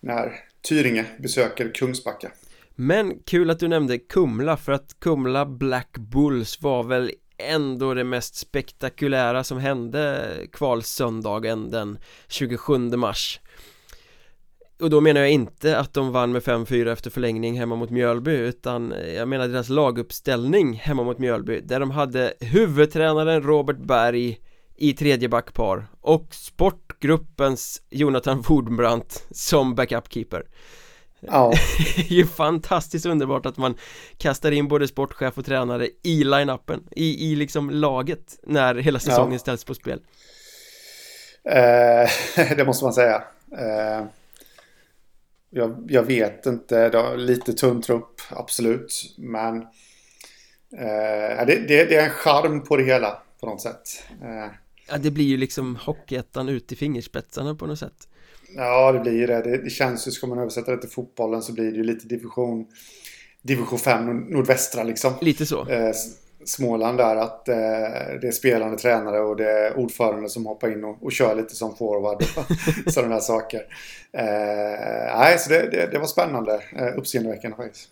när 0.01 0.33
Tyringe 0.69 1.05
besöker 1.19 1.71
Kungsbacka. 1.75 2.31
Men 2.75 3.19
kul 3.19 3.51
att 3.51 3.59
du 3.59 3.69
nämnde 3.69 3.99
Kumla 3.99 4.57
för 4.57 4.73
att 4.73 5.01
Kumla 5.01 5.47
Black 5.47 5.99
Bulls 5.99 6.63
var 6.63 6.83
väl 6.83 7.13
ändå 7.39 7.95
det 7.95 8.05
mest 8.05 8.37
spektakulära 8.37 9.45
som 9.45 9.59
hände 9.59 10.31
kvalsöndagen 10.53 11.71
den 11.71 11.99
27 12.29 12.79
mars 12.79 13.41
och 14.81 14.91
då 14.91 15.01
menar 15.01 15.21
jag 15.21 15.31
inte 15.31 15.79
att 15.79 15.95
de 15.95 16.13
vann 16.13 16.33
med 16.33 16.43
5-4 16.43 16.93
efter 16.93 17.11
förlängning 17.11 17.59
hemma 17.59 17.77
mot 17.77 17.91
Mjölby 17.91 18.31
utan 18.31 18.95
jag 19.17 19.29
menar 19.29 19.49
deras 19.49 19.69
laguppställning 19.69 20.75
hemma 20.75 21.03
mot 21.03 21.19
Mjölby 21.19 21.61
där 21.61 21.81
de 21.81 21.91
hade 21.91 22.35
huvudtränaren 22.41 23.43
Robert 23.43 23.79
Berg 23.79 24.39
i 24.77 24.93
tredje 24.93 25.29
backpar 25.29 25.87
och 26.01 26.35
sportgruppens 26.35 27.83
Jonathan 27.91 28.41
Wordbrandt 28.41 29.27
som 29.31 29.75
backupkeeper 29.75 30.45
Ja. 31.21 31.53
Det 31.97 32.03
är 32.03 32.13
ju 32.13 32.27
fantastiskt 32.27 33.07
underbart 33.07 33.47
att 33.47 33.57
man 33.57 33.75
kastar 34.17 34.53
in 34.53 34.69
både 34.69 34.89
sportchef 34.89 35.39
och 35.39 35.45
tränare 35.45 35.89
i 36.03 36.25
line-upen 36.25 36.81
i, 36.91 37.33
i 37.33 37.37
liksom 37.37 37.71
laget 37.71 38.39
när 38.43 38.75
hela 38.75 38.99
säsongen 38.99 39.33
ja. 39.33 39.39
ställs 39.39 39.65
på 39.65 39.75
spel. 39.75 40.01
Eh, 41.45 42.11
Det 42.57 42.67
måste 42.67 42.85
man 42.85 42.93
säga. 42.93 43.23
Eh 43.59 44.05
jag, 45.51 45.87
jag 45.89 46.03
vet 46.03 46.47
inte. 46.47 47.17
lite 47.17 47.53
tunn 47.53 47.83
trupp, 47.83 48.21
absolut. 48.31 49.15
Men 49.19 49.57
eh, 50.73 51.47
det, 51.47 51.65
det, 51.69 51.85
det, 51.85 51.97
är 51.97 52.05
en 52.05 52.11
charm 52.11 52.65
på 52.65 52.77
det 52.77 52.85
hela 52.85 53.23
på 53.41 53.47
något 53.47 53.61
sätt. 53.61 54.03
Eh. 54.23 54.53
Ja, 54.89 54.99
det 54.99 55.11
blir 55.11 55.25
ju 55.25 55.37
liksom 55.37 55.77
Hockeyettan 55.77 56.49
ut 56.49 56.73
i 56.73 56.77
fingerspetsarna 56.77 57.55
på 57.55 57.67
något 57.67 57.79
sätt. 57.79 58.09
Ja, 58.57 58.93
det 58.93 59.01
blir 59.01 59.27
det. 59.27 59.43
Det, 59.43 59.59
det 59.65 59.71
känns 59.71 60.09
ju, 60.09 60.11
ska 60.11 60.27
man 60.27 60.39
översätta 60.39 60.71
det 60.71 60.81
till 60.81 60.91
fotbollen 60.91 61.43
så 61.43 61.53
blir 61.53 61.71
det 61.71 61.77
ju 61.77 61.85
lite 61.85 62.07
division, 62.07 62.67
division 63.43 63.79
5 63.79 64.17
nordvästra 64.17 64.83
liksom. 64.83 65.13
Lite 65.21 65.47
så. 65.47 65.69
Eh, 65.69 65.93
Småland 66.45 66.99
där 66.99 67.17
att 67.17 67.49
eh, 67.49 67.55
det 68.21 68.29
är 68.29 68.33
spelande 68.33 68.79
tränare 68.79 69.21
och 69.21 69.37
det 69.37 69.51
är 69.51 69.79
ordförande 69.79 70.29
som 70.29 70.47
hoppar 70.47 70.73
in 70.73 70.85
och, 70.85 71.05
och 71.05 71.13
kör 71.13 71.35
lite 71.35 71.55
som 71.55 71.77
forward 71.77 72.23
och 72.37 72.93
sådana 72.93 73.15
där 73.15 73.21
saker. 73.21 73.61
Eh, 74.13 75.19
nej, 75.19 75.39
så 75.39 75.51
det, 75.51 75.69
det, 75.71 75.89
det 75.93 75.99
var 75.99 76.07
spännande, 76.07 76.63
eh, 76.77 76.99
uppseendeväckande 76.99 77.57
faktiskt. 77.57 77.89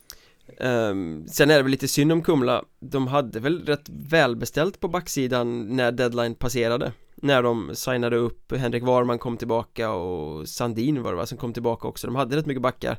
Um, 0.61 1.29
sen 1.29 1.51
är 1.51 1.57
det 1.57 1.63
väl 1.63 1.71
lite 1.71 1.89
synd 1.89 2.13
om 2.13 2.23
Kumla 2.23 2.65
De 2.81 3.07
hade 3.07 3.41
väl 3.41 3.67
rätt 3.67 3.89
välbeställt 3.89 4.81
på 4.81 4.89
backsidan 4.89 5.77
när 5.77 5.93
deadline 5.93 6.35
passerade 6.35 6.93
När 7.15 7.43
de 7.43 7.71
signade 7.75 8.17
upp 8.17 8.53
Henrik 8.57 8.83
Warman 8.83 9.19
kom 9.19 9.37
tillbaka 9.37 9.91
och 9.91 10.49
Sandin 10.49 11.03
var 11.03 11.11
det 11.11 11.17
va 11.17 11.27
som 11.27 11.39
kom 11.39 11.53
tillbaka 11.53 11.89
också 11.89 12.07
De 12.07 12.17
hade 12.17 12.37
rätt 12.37 12.47
mycket 12.47 12.63
backar 12.63 12.99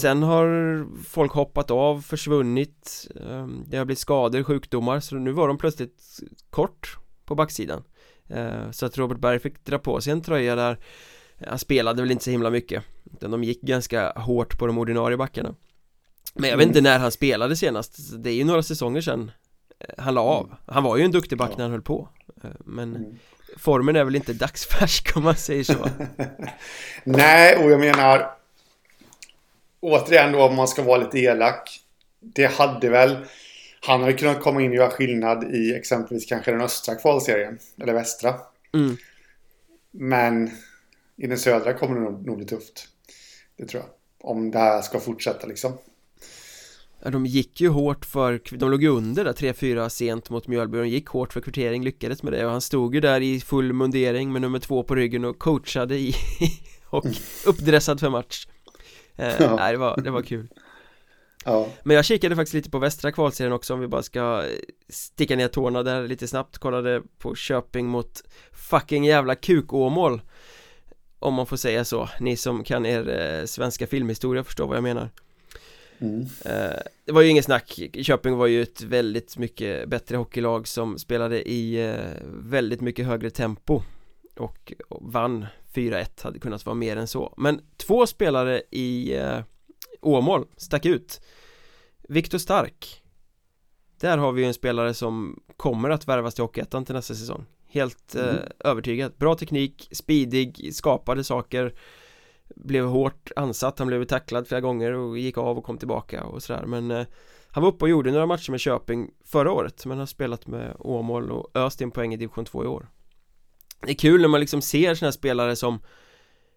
Sen 0.00 0.22
har 0.22 0.86
folk 1.04 1.32
hoppat 1.32 1.70
av, 1.70 2.00
försvunnit 2.00 3.08
ehm, 3.30 3.64
Det 3.66 3.76
har 3.76 3.84
blivit 3.84 3.98
skador, 3.98 4.42
sjukdomar 4.42 5.00
så 5.00 5.14
nu 5.14 5.32
var 5.32 5.48
de 5.48 5.58
plötsligt 5.58 6.20
kort 6.50 6.96
på 7.24 7.34
backsidan. 7.34 7.84
Eh, 8.28 8.70
Så 8.70 8.86
att 8.86 8.98
Robert 8.98 9.18
Berg 9.18 9.38
fick 9.38 9.64
dra 9.64 9.78
på 9.78 10.00
sig 10.00 10.12
en 10.12 10.22
tröja 10.22 10.56
där 10.56 10.78
Han 11.46 11.58
spelade 11.58 12.02
väl 12.02 12.10
inte 12.10 12.24
så 12.24 12.30
himla 12.30 12.50
mycket 12.50 12.82
Utan 13.12 13.30
de 13.30 13.44
gick 13.44 13.62
ganska 13.62 14.12
hårt 14.12 14.58
på 14.58 14.66
de 14.66 14.78
ordinarie 14.78 15.16
backarna. 15.16 15.54
Men 16.34 16.50
jag 16.50 16.56
vet 16.56 16.66
inte 16.66 16.80
när 16.80 16.98
han 16.98 17.12
spelade 17.12 17.56
senast 17.56 18.22
Det 18.24 18.30
är 18.30 18.34
ju 18.34 18.44
några 18.44 18.62
säsonger 18.62 19.00
sedan 19.00 19.30
eh, 19.80 19.94
Han 20.04 20.14
la 20.14 20.20
av. 20.20 20.44
Mm. 20.44 20.56
Han 20.66 20.82
var 20.82 20.96
ju 20.96 21.04
en 21.04 21.12
duktig 21.12 21.38
back 21.38 21.56
när 21.56 21.64
han 21.64 21.72
höll 21.72 21.82
på 21.82 22.08
eh, 22.44 22.50
Men 22.64 22.96
mm. 22.96 23.14
Formen 23.56 23.96
är 23.96 24.04
väl 24.04 24.16
inte 24.16 24.32
dagsfärsk 24.32 25.16
om 25.16 25.22
man 25.22 25.36
säger 25.36 25.64
så. 25.64 25.86
Nej, 27.04 27.64
och 27.64 27.70
jag 27.70 27.80
menar 27.80 28.41
återigen 29.82 30.32
då 30.32 30.42
om 30.42 30.56
man 30.56 30.68
ska 30.68 30.82
vara 30.82 30.98
lite 30.98 31.18
elak. 31.18 31.80
Det 32.20 32.46
hade 32.46 32.88
väl... 32.88 33.16
Han 33.80 34.00
hade 34.00 34.12
kunnat 34.12 34.42
komma 34.42 34.62
in 34.62 34.70
och 34.70 34.76
göra 34.76 34.90
skillnad 34.90 35.54
i 35.54 35.74
exempelvis 35.74 36.26
kanske 36.26 36.50
den 36.50 36.60
östra 36.60 36.94
kvalserien. 36.94 37.58
Eller 37.80 37.92
västra. 37.92 38.34
Mm. 38.74 38.96
Men 39.90 40.50
i 41.16 41.26
den 41.26 41.38
södra 41.38 41.72
kommer 41.74 41.94
det 41.94 42.00
nog, 42.00 42.26
nog 42.26 42.36
bli 42.36 42.46
tufft. 42.46 42.88
Det 43.56 43.66
tror 43.66 43.82
jag. 43.82 43.90
Om 44.30 44.50
det 44.50 44.58
här 44.58 44.82
ska 44.82 45.00
fortsätta 45.00 45.46
liksom. 45.46 45.72
Ja, 47.04 47.10
de 47.10 47.26
gick 47.26 47.60
ju 47.60 47.68
hårt 47.68 48.04
för, 48.04 48.40
de 48.56 48.70
låg 48.70 48.82
ju 48.82 48.88
under 48.88 49.24
där 49.24 49.32
3-4 49.32 49.88
sent 49.88 50.30
mot 50.30 50.48
Mjölby 50.48 50.78
De 50.78 50.88
gick 50.88 51.06
hårt 51.06 51.32
för 51.32 51.40
kvittering, 51.40 51.84
lyckades 51.84 52.22
med 52.22 52.32
det 52.32 52.44
och 52.44 52.52
han 52.52 52.60
stod 52.60 52.94
ju 52.94 53.00
där 53.00 53.20
i 53.20 53.40
full 53.40 53.72
mundering 53.72 54.32
med 54.32 54.42
nummer 54.42 54.58
två 54.58 54.82
på 54.82 54.94
ryggen 54.94 55.24
och 55.24 55.38
coachade 55.38 55.98
i 55.98 56.14
och 56.84 57.04
uppdressad 57.46 58.00
för 58.00 58.10
match 58.10 58.46
eh, 59.16 59.34
ja. 59.40 59.56
Nej 59.56 59.72
det 59.72 59.78
var, 59.78 60.00
det 60.00 60.10
var 60.10 60.22
kul 60.22 60.48
Ja. 61.44 61.68
Men 61.82 61.96
jag 61.96 62.04
kikade 62.04 62.36
faktiskt 62.36 62.54
lite 62.54 62.70
på 62.70 62.78
västra 62.78 63.12
kvalserien 63.12 63.52
också 63.52 63.74
om 63.74 63.80
vi 63.80 63.86
bara 63.86 64.02
ska 64.02 64.44
sticka 64.88 65.36
ner 65.36 65.48
tårna 65.48 65.82
där 65.82 66.08
lite 66.08 66.28
snabbt 66.28 66.58
Kollade 66.58 67.02
på 67.18 67.34
Köping 67.34 67.86
mot 67.86 68.22
fucking 68.52 69.04
jävla 69.04 69.34
kukåmål 69.34 70.20
Om 71.18 71.34
man 71.34 71.46
får 71.46 71.56
säga 71.56 71.84
så, 71.84 72.08
ni 72.20 72.36
som 72.36 72.64
kan 72.64 72.86
er 72.86 73.08
eh, 73.20 73.46
svenska 73.46 73.86
filmhistoria 73.86 74.44
förstår 74.44 74.66
vad 74.66 74.76
jag 74.76 74.82
menar 74.82 75.10
mm. 75.98 76.20
eh, 76.44 76.80
Det 77.04 77.12
var 77.12 77.22
ju 77.22 77.28
inget 77.28 77.44
snack, 77.44 77.80
Köping 78.02 78.36
var 78.36 78.46
ju 78.46 78.62
ett 78.62 78.82
väldigt 78.82 79.36
mycket 79.36 79.88
bättre 79.88 80.16
hockeylag 80.16 80.68
som 80.68 80.98
spelade 80.98 81.48
i 81.50 81.90
eh, 81.90 81.94
väldigt 82.24 82.80
mycket 82.80 83.06
högre 83.06 83.30
tempo 83.30 83.82
och, 84.36 84.72
vann 85.00 85.46
4-1 85.74 86.24
hade 86.24 86.38
kunnat 86.38 86.66
vara 86.66 86.74
mer 86.74 86.96
än 86.96 87.06
så. 87.06 87.34
Men 87.36 87.60
två 87.76 88.06
spelare 88.06 88.62
i 88.70 89.16
eh, 89.16 89.40
Åmål 90.00 90.46
stack 90.56 90.86
ut. 90.86 91.20
Viktor 92.08 92.38
Stark. 92.38 93.02
Där 94.00 94.18
har 94.18 94.32
vi 94.32 94.42
ju 94.42 94.48
en 94.48 94.54
spelare 94.54 94.94
som 94.94 95.42
kommer 95.56 95.90
att 95.90 96.08
värvas 96.08 96.34
till 96.34 96.44
Hockeyettan 96.44 96.84
till 96.84 96.94
nästa 96.94 97.14
säsong. 97.14 97.44
Helt 97.66 98.14
eh, 98.14 98.28
mm. 98.28 98.42
övertygad. 98.58 99.12
Bra 99.16 99.34
teknik, 99.34 99.88
speedig, 99.92 100.74
skapade 100.74 101.24
saker. 101.24 101.74
Blev 102.56 102.84
hårt 102.86 103.30
ansatt, 103.36 103.78
han 103.78 103.88
blev 103.88 104.04
tacklad 104.04 104.48
flera 104.48 104.60
gånger 104.60 104.92
och 104.92 105.18
gick 105.18 105.38
av 105.38 105.58
och 105.58 105.64
kom 105.64 105.78
tillbaka 105.78 106.24
och 106.24 106.42
sådär. 106.42 106.66
Men 106.66 106.90
eh, 106.90 107.06
Han 107.48 107.62
var 107.62 107.70
uppe 107.70 107.84
och 107.84 107.88
gjorde 107.88 108.10
några 108.10 108.26
matcher 108.26 108.50
med 108.50 108.60
Köping 108.60 109.10
förra 109.24 109.52
året 109.52 109.86
men 109.86 109.98
har 109.98 110.06
spelat 110.06 110.46
med 110.46 110.76
Åmål 110.78 111.30
och 111.30 111.50
öst 111.54 111.80
in 111.80 111.90
poäng 111.90 112.14
i 112.14 112.16
division 112.16 112.44
2 112.44 112.64
i 112.64 112.66
år 112.66 112.88
det 113.82 113.92
är 113.92 113.94
kul 113.94 114.20
när 114.20 114.28
man 114.28 114.40
liksom 114.40 114.62
ser 114.62 114.94
sådana 114.94 115.12
spelare 115.12 115.56
som 115.56 115.80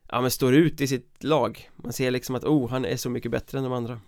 Ja 0.10 0.22
men 0.22 0.32
står 0.32 0.54
ut 0.54 0.82
i 0.82 0.88
sitt 0.88 1.24
lag. 1.24 1.70
Man 1.76 1.94
ser 1.94 2.12
liksom 2.12 2.36
att 2.36 2.44
oh 2.44 2.70
han 2.70 2.86
är 2.86 2.98
så 2.98 3.10
mycket 3.10 3.32
bättre 3.32 3.58
än 3.58 3.64
de 3.64 3.74
andra. 3.74 4.00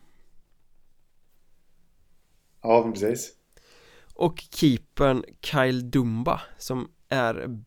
Ja 2.62 2.92
precis. 2.94 3.34
Och 4.14 4.44
keepern 4.52 5.24
Kyle 5.42 5.92
Dumba 5.92 6.42
Som 6.58 6.92
är 7.10 7.60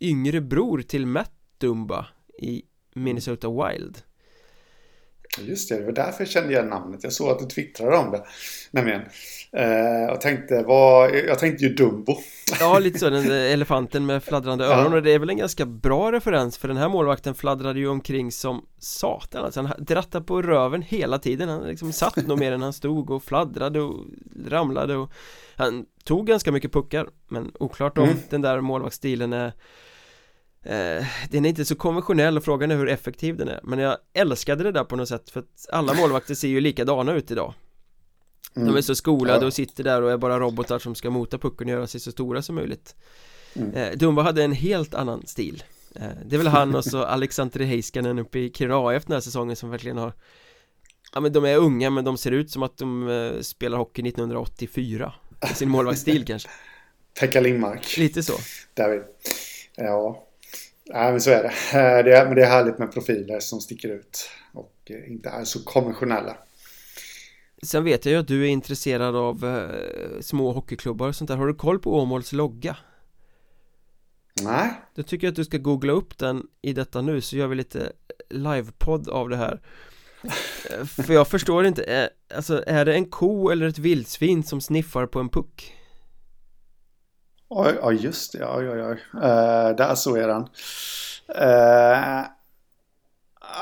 yngre 0.00 0.40
bror 0.40 0.82
till 0.82 1.06
Matt 1.06 1.32
Dumba 1.58 2.06
I 2.38 2.62
Minnesota 2.94 3.48
Wild 3.48 4.02
Just 5.40 5.68
det, 5.68 5.78
det 5.78 5.84
var 5.84 5.92
därför 5.92 6.20
jag 6.20 6.28
kände 6.28 6.52
igen 6.52 6.68
namnet. 6.68 7.04
Jag 7.04 7.12
såg 7.12 7.30
att 7.30 7.38
du 7.38 7.46
twittrade 7.46 7.96
om 7.96 8.10
det. 8.10 8.24
Nämligen. 8.70 9.00
Eh, 9.56 10.12
och 10.12 10.20
tänkte, 10.20 10.62
vad, 10.62 11.14
jag 11.14 11.38
tänkte 11.38 11.64
ju 11.64 11.74
Dumbo. 11.74 12.16
Ja, 12.60 12.78
lite 12.78 12.98
så, 12.98 13.10
den 13.10 13.30
elefanten 13.30 14.06
med 14.06 14.24
fladdrande 14.24 14.64
öron. 14.64 14.92
Ja. 14.92 14.96
Och 14.96 15.02
det 15.02 15.10
är 15.10 15.18
väl 15.18 15.30
en 15.30 15.36
ganska 15.36 15.66
bra 15.66 16.12
referens, 16.12 16.58
för 16.58 16.68
den 16.68 16.76
här 16.76 16.88
målvakten 16.88 17.34
fladdrade 17.34 17.78
ju 17.78 17.88
omkring 17.88 18.32
som 18.32 18.66
satan. 18.78 19.44
Alltså 19.44 19.62
han 19.62 19.84
drattade 19.84 20.24
på 20.24 20.42
röven 20.42 20.82
hela 20.82 21.18
tiden. 21.18 21.48
Han 21.48 21.62
liksom 21.62 21.92
satt 21.92 22.26
nog 22.26 22.38
mer 22.38 22.52
än 22.52 22.62
han 22.62 22.72
stod 22.72 23.10
och 23.10 23.24
fladdrade 23.24 23.80
och 23.80 24.04
ramlade. 24.46 24.96
Och 24.96 25.10
han 25.56 25.86
tog 26.04 26.26
ganska 26.26 26.52
mycket 26.52 26.72
puckar, 26.72 27.08
men 27.28 27.52
oklart 27.54 27.98
om 27.98 28.04
mm. 28.04 28.16
den 28.30 28.42
där 28.42 28.60
målvaktsstilen 28.60 29.32
är 29.32 29.52
eh, 30.62 31.06
den 31.30 31.44
är 31.44 31.48
inte 31.48 31.64
så 31.64 31.74
konventionell 31.74 32.36
och 32.36 32.44
frågan 32.44 32.70
är 32.70 32.76
hur 32.76 32.88
effektiv 32.88 33.36
den 33.36 33.48
är. 33.48 33.60
Men 33.62 33.78
jag 33.78 33.96
älskade 34.12 34.64
det 34.64 34.72
där 34.72 34.84
på 34.84 34.96
något 34.96 35.08
sätt 35.08 35.30
för 35.30 35.40
att 35.40 35.66
alla 35.72 35.94
målvakter 35.94 36.34
ser 36.34 36.48
ju 36.48 36.60
likadana 36.60 37.12
ut 37.12 37.30
idag. 37.30 37.54
Mm. 38.56 38.68
De 38.68 38.76
är 38.76 38.82
så 38.82 38.94
skolade 38.94 39.40
ja. 39.40 39.46
och 39.46 39.54
sitter 39.54 39.84
där 39.84 40.02
och 40.02 40.10
är 40.10 40.16
bara 40.16 40.40
robotar 40.40 40.78
som 40.78 40.94
ska 40.94 41.10
mota 41.10 41.38
pucken 41.38 41.68
och 41.68 41.72
göra 41.72 41.86
sig 41.86 42.00
så 42.00 42.12
stora 42.12 42.42
som 42.42 42.54
möjligt. 42.54 42.96
Mm. 43.54 43.74
eh, 43.74 43.92
Dumba 43.96 44.22
hade 44.22 44.44
en 44.44 44.52
helt 44.52 44.94
annan 44.94 45.26
stil. 45.26 45.64
Eh, 45.94 46.02
Det 46.26 46.36
är 46.36 46.38
väl 46.38 46.46
han 46.46 46.74
och 46.74 46.84
så 46.84 47.02
Alexander 47.04 47.60
Heiskanen 47.60 48.18
uppe 48.18 48.38
i 48.38 48.52
Kiruna 48.54 48.76
AF 48.76 49.04
den 49.04 49.12
här 49.14 49.20
säsongen 49.20 49.56
som 49.56 49.70
verkligen 49.70 49.98
har 49.98 50.12
Ja 51.14 51.20
men 51.20 51.32
de 51.32 51.44
är 51.44 51.56
unga 51.56 51.90
men 51.90 52.04
de 52.04 52.18
ser 52.18 52.30
ut 52.30 52.50
som 52.50 52.62
att 52.62 52.76
de 52.76 53.08
eh, 53.08 53.40
spelar 53.40 53.78
hockey 53.78 54.08
1984 54.08 55.12
I 55.50 55.54
sin 55.54 55.68
målvaktsstil 55.68 56.24
kanske. 56.26 56.48
Pekka 57.20 57.40
Lindmark. 57.40 57.96
Lite 57.96 58.22
så. 58.22 58.32
David 58.74 59.02
Ja 59.76 60.26
Nej 60.84 61.10
men 61.10 61.20
så 61.20 61.30
är 61.30 61.42
det. 61.42 61.48
Eh, 61.48 62.04
det 62.04 62.16
är, 62.16 62.26
men 62.26 62.34
det 62.34 62.42
är 62.42 62.48
härligt 62.48 62.78
med 62.78 62.92
profiler 62.92 63.40
som 63.40 63.60
sticker 63.60 63.88
ut 63.88 64.30
och 64.52 64.76
eh, 64.84 65.12
inte 65.12 65.28
är 65.28 65.44
så 65.44 65.64
konventionella. 65.64 66.36
Sen 67.62 67.84
vet 67.84 68.04
jag 68.04 68.12
ju 68.12 68.18
att 68.18 68.28
du 68.28 68.42
är 68.42 68.48
intresserad 68.48 69.16
av 69.16 69.44
eh, 69.44 70.20
små 70.20 70.52
hockeyklubbar 70.52 71.08
och 71.08 71.16
sånt 71.16 71.28
där. 71.28 71.36
Har 71.36 71.46
du 71.46 71.54
koll 71.54 71.78
på 71.78 71.98
Åmåls 71.98 72.32
logga? 72.32 72.76
Nej. 74.42 74.70
Då 74.94 75.02
tycker 75.02 75.26
jag 75.26 75.32
att 75.32 75.36
du 75.36 75.44
ska 75.44 75.58
googla 75.58 75.92
upp 75.92 76.18
den 76.18 76.46
i 76.62 76.72
detta 76.72 77.02
nu 77.02 77.20
så 77.20 77.36
gör 77.36 77.46
vi 77.46 77.54
lite 77.56 77.92
livepodd 78.30 79.08
av 79.08 79.28
det 79.28 79.36
här. 79.36 79.60
För 80.86 81.12
jag 81.12 81.28
förstår 81.28 81.66
inte, 81.66 81.84
är, 81.84 82.08
alltså 82.34 82.64
är 82.66 82.84
det 82.84 82.94
en 82.94 83.04
ko 83.04 83.50
eller 83.50 83.68
ett 83.68 83.78
vildsvin 83.78 84.42
som 84.42 84.60
sniffar 84.60 85.06
på 85.06 85.20
en 85.20 85.28
puck? 85.28 85.74
Oj, 87.54 87.78
oj 87.82 87.94
just 87.94 88.32
det. 88.32 88.46
Oj, 88.46 88.70
oj, 88.70 88.82
oj. 88.82 88.98
Uh, 89.14 89.76
där 89.76 89.94
så 89.94 90.16
är 90.16 90.28
den. 90.28 90.42
Uh, 91.42 92.26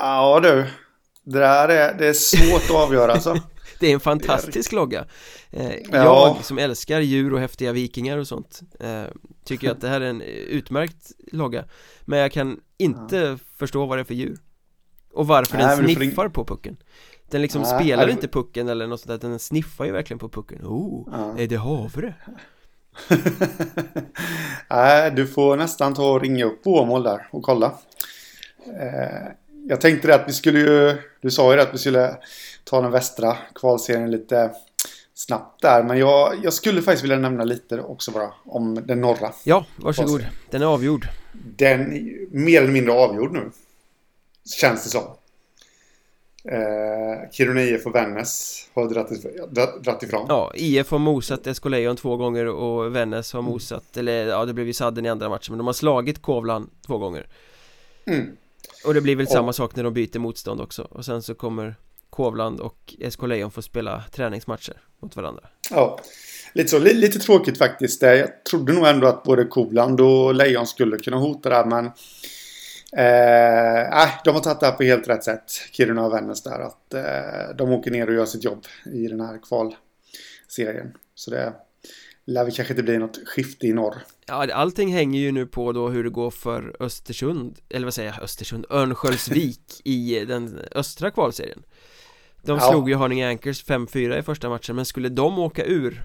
ja 0.01 0.41
du. 0.43 0.67
Det 1.25 1.39
där 1.39 1.69
är, 1.69 1.95
det 1.99 2.09
är 2.09 2.13
svårt 2.13 2.63
att 2.71 2.89
avgöra 2.89 3.13
alltså. 3.13 3.35
det 3.81 3.87
är 3.87 3.95
en 3.95 4.01
fantastisk 4.01 4.73
logga. 4.73 5.05
Uh, 5.57 5.75
jag 5.93 6.45
som 6.45 6.59
älskar 6.59 7.01
djur 7.01 7.33
och 7.33 7.41
häftiga 7.41 7.73
vikingar 7.73 8.19
och 8.19 8.29
sånt 8.29 8.61
tycker 9.45 9.71
att 9.71 9.81
det 9.81 9.89
här 9.89 10.01
är 10.01 10.11
en 10.11 10.23
utmärkt 10.23 11.13
logga. 11.33 11.65
Men 12.01 12.19
jag 12.19 12.33
kan 12.33 12.61
inte 12.77 13.17
ja. 13.17 13.39
förstå 13.57 13.87
vad 13.87 13.99
det 13.99 14.03
är 14.03 14.05
för 14.05 14.15
djur. 14.15 14.39
Och 15.13 15.27
varför 15.27 15.59
Nej, 15.59 15.77
den 15.77 15.95
sniffar 15.95 16.29
på 16.29 16.45
pucken. 16.45 16.77
Den 17.31 17.43
liksom 17.43 17.63
Nej, 17.63 17.81
spelar 17.81 18.09
inte 18.09 18.29
pucken 18.29 18.69
eller 18.69 18.87
något 18.87 19.01
sånt 19.01 19.21
där, 19.21 19.29
den 19.29 19.39
sniffar 19.39 19.85
ju 19.85 19.93
verkligen 19.93 20.19
på 20.19 20.29
pucken. 20.29 20.59
Oh, 20.65 21.09
ja. 21.13 21.39
är 21.39 21.47
det 21.47 21.57
havre? 21.57 22.15
Nej, 24.71 25.11
du 25.11 25.27
får 25.27 25.57
nästan 25.57 25.95
ta 25.95 26.13
och 26.13 26.21
ringa 26.21 26.45
upp 26.45 26.67
Åmål 26.67 27.03
där 27.03 27.29
och 27.31 27.43
kolla. 27.43 27.75
Eh, 28.67 29.33
jag 29.69 29.81
tänkte 29.81 30.15
att 30.15 30.29
vi 30.29 30.33
skulle 30.33 30.59
ju... 30.59 30.97
Du 31.21 31.31
sa 31.31 31.55
ju 31.55 31.61
att 31.61 31.75
vi 31.75 31.79
skulle 31.79 32.17
ta 32.65 32.81
den 32.81 32.91
västra 32.91 33.37
kvalserien 33.55 34.11
lite 34.11 34.51
snabbt 35.15 35.63
där. 35.63 35.83
Men 35.83 35.99
jag, 35.99 36.35
jag 36.43 36.53
skulle 36.53 36.83
faktiskt 36.83 37.05
vilja 37.05 37.19
nämna 37.19 37.45
lite 37.45 37.81
också 37.81 38.11
bara 38.11 38.33
om 38.45 38.75
den 38.87 39.01
norra. 39.01 39.33
Ja, 39.45 39.67
varsågod. 39.77 40.27
Den 40.51 40.63
är 40.63 40.67
avgjord. 40.67 41.09
Den 41.33 41.93
är 41.93 42.27
mer 42.31 42.63
eller 42.63 42.73
mindre 42.73 42.93
avgjord 42.93 43.33
nu. 43.33 43.51
Känns 44.61 44.85
det 44.85 44.91
som. 44.91 45.03
Eh, 46.45 47.31
Kiruna 47.31 47.63
IF 47.63 47.87
och 47.87 47.95
Vännäs 47.95 48.67
har 48.75 48.89
dratt, 49.83 50.03
ifrån 50.03 50.27
Ja, 50.29 50.53
IF 50.55 50.91
har 50.91 50.99
mosat 50.99 51.57
SK 51.57 51.65
Lejon 51.65 51.97
två 51.97 52.17
gånger 52.17 52.47
och 52.47 52.97
Vännäs 52.97 53.33
har 53.33 53.41
mm. 53.41 53.53
mosat 53.53 53.97
Eller 53.97 54.27
ja, 54.27 54.45
det 54.45 54.53
blev 54.53 54.67
ju 54.67 54.73
sadden 54.73 55.07
i 55.07 55.09
andra 55.09 55.29
matchen 55.29 55.53
Men 55.53 55.59
de 55.59 55.67
har 55.67 55.75
slagit 55.75 56.23
Kovlan 56.23 56.71
två 56.87 56.99
gånger 56.99 57.27
mm. 58.07 58.27
Och 58.87 58.95
det 58.95 59.01
blir 59.01 59.17
väl 59.17 59.27
och... 59.27 59.33
samma 59.33 59.53
sak 59.53 59.77
när 59.77 59.85
de 59.85 59.95
byter 59.95 60.19
motstånd 60.19 60.61
också 60.61 60.83
Och 60.91 61.05
sen 61.05 61.23
så 61.23 61.35
kommer 61.35 61.75
Kovland 62.11 62.61
och 62.61 62.95
SK 63.11 63.23
Lejon 63.23 63.51
få 63.51 63.63
spela 63.63 64.03
träningsmatcher 64.13 64.77
mot 65.03 65.17
varandra 65.17 65.43
Ja, 65.71 66.01
lite 66.53 66.69
så, 66.69 66.79
lite 66.79 67.19
tråkigt 67.19 67.59
faktiskt 67.59 68.03
Jag 68.03 68.45
trodde 68.51 68.73
nog 68.73 68.87
ändå 68.87 69.07
att 69.07 69.23
både 69.23 69.45
Kovland 69.45 70.01
och 70.01 70.35
Lejon 70.35 70.67
skulle 70.67 70.99
kunna 70.99 71.17
hota 71.17 71.49
det 71.49 71.55
här 71.55 71.65
men 71.65 71.91
Eh, 72.93 74.09
de 74.25 74.35
har 74.35 74.41
tagit 74.41 74.61
det 74.61 74.67
här 74.67 74.73
på 74.73 74.83
helt 74.83 75.09
rätt 75.09 75.25
sätt, 75.25 75.51
Kiruna 75.73 76.07
och 76.07 76.15
Vännäs 76.15 76.43
där. 76.43 76.61
Att 76.61 76.95
eh, 76.95 77.57
de 77.57 77.73
åker 77.73 77.91
ner 77.91 78.07
och 78.09 78.15
gör 78.15 78.27
sitt 78.27 78.45
jobb 78.45 78.65
i 78.85 79.09
den 79.09 79.21
här 79.21 79.41
kvalserien. 79.49 80.93
Så 81.15 81.31
det 81.31 81.53
lär 82.25 82.45
väl 82.45 82.53
kanske 82.53 82.73
inte 82.73 82.83
bli 82.83 82.99
något 82.99 83.19
skifte 83.29 83.67
i 83.67 83.73
norr. 83.73 83.97
Ja, 84.27 84.53
allting 84.53 84.93
hänger 84.93 85.21
ju 85.21 85.33
nu 85.33 85.47
på 85.47 85.73
då 85.73 85.89
hur 85.89 86.05
det 86.05 86.11
går 86.11 86.31
för 86.31 86.77
Östersund, 86.81 87.59
eller 87.69 87.87
vad 87.87 87.95
säger 87.95 88.11
jag, 88.11 88.23
Östersund, 88.23 88.67
Örnsköldsvik 88.71 89.81
i 89.85 90.25
den 90.25 90.61
östra 90.73 91.11
kvalserien. 91.11 91.63
De 92.43 92.59
ja. 92.59 92.71
slog 92.71 92.89
ju 92.89 92.95
Haninge 92.95 93.29
Anchors 93.29 93.65
5-4 93.65 94.19
i 94.19 94.23
första 94.23 94.49
matchen, 94.49 94.77
men 94.77 94.85
skulle 94.85 95.09
de 95.09 95.39
åka 95.39 95.65
ur 95.65 96.03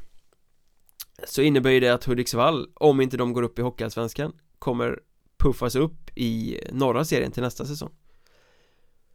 så 1.27 1.41
innebär 1.41 1.69
ju 1.69 1.79
det 1.79 1.89
att 1.89 2.03
Hudiksvall, 2.03 2.67
om 2.73 3.01
inte 3.01 3.17
de 3.17 3.33
går 3.33 3.43
upp 3.43 3.59
i 3.59 3.61
Hockeyallsvenskan, 3.61 4.33
kommer 4.59 4.99
puffas 5.45 5.75
upp 5.75 6.17
i 6.17 6.59
norra 6.71 7.05
serien 7.05 7.31
till 7.31 7.43
nästa 7.43 7.65
säsong. 7.65 7.91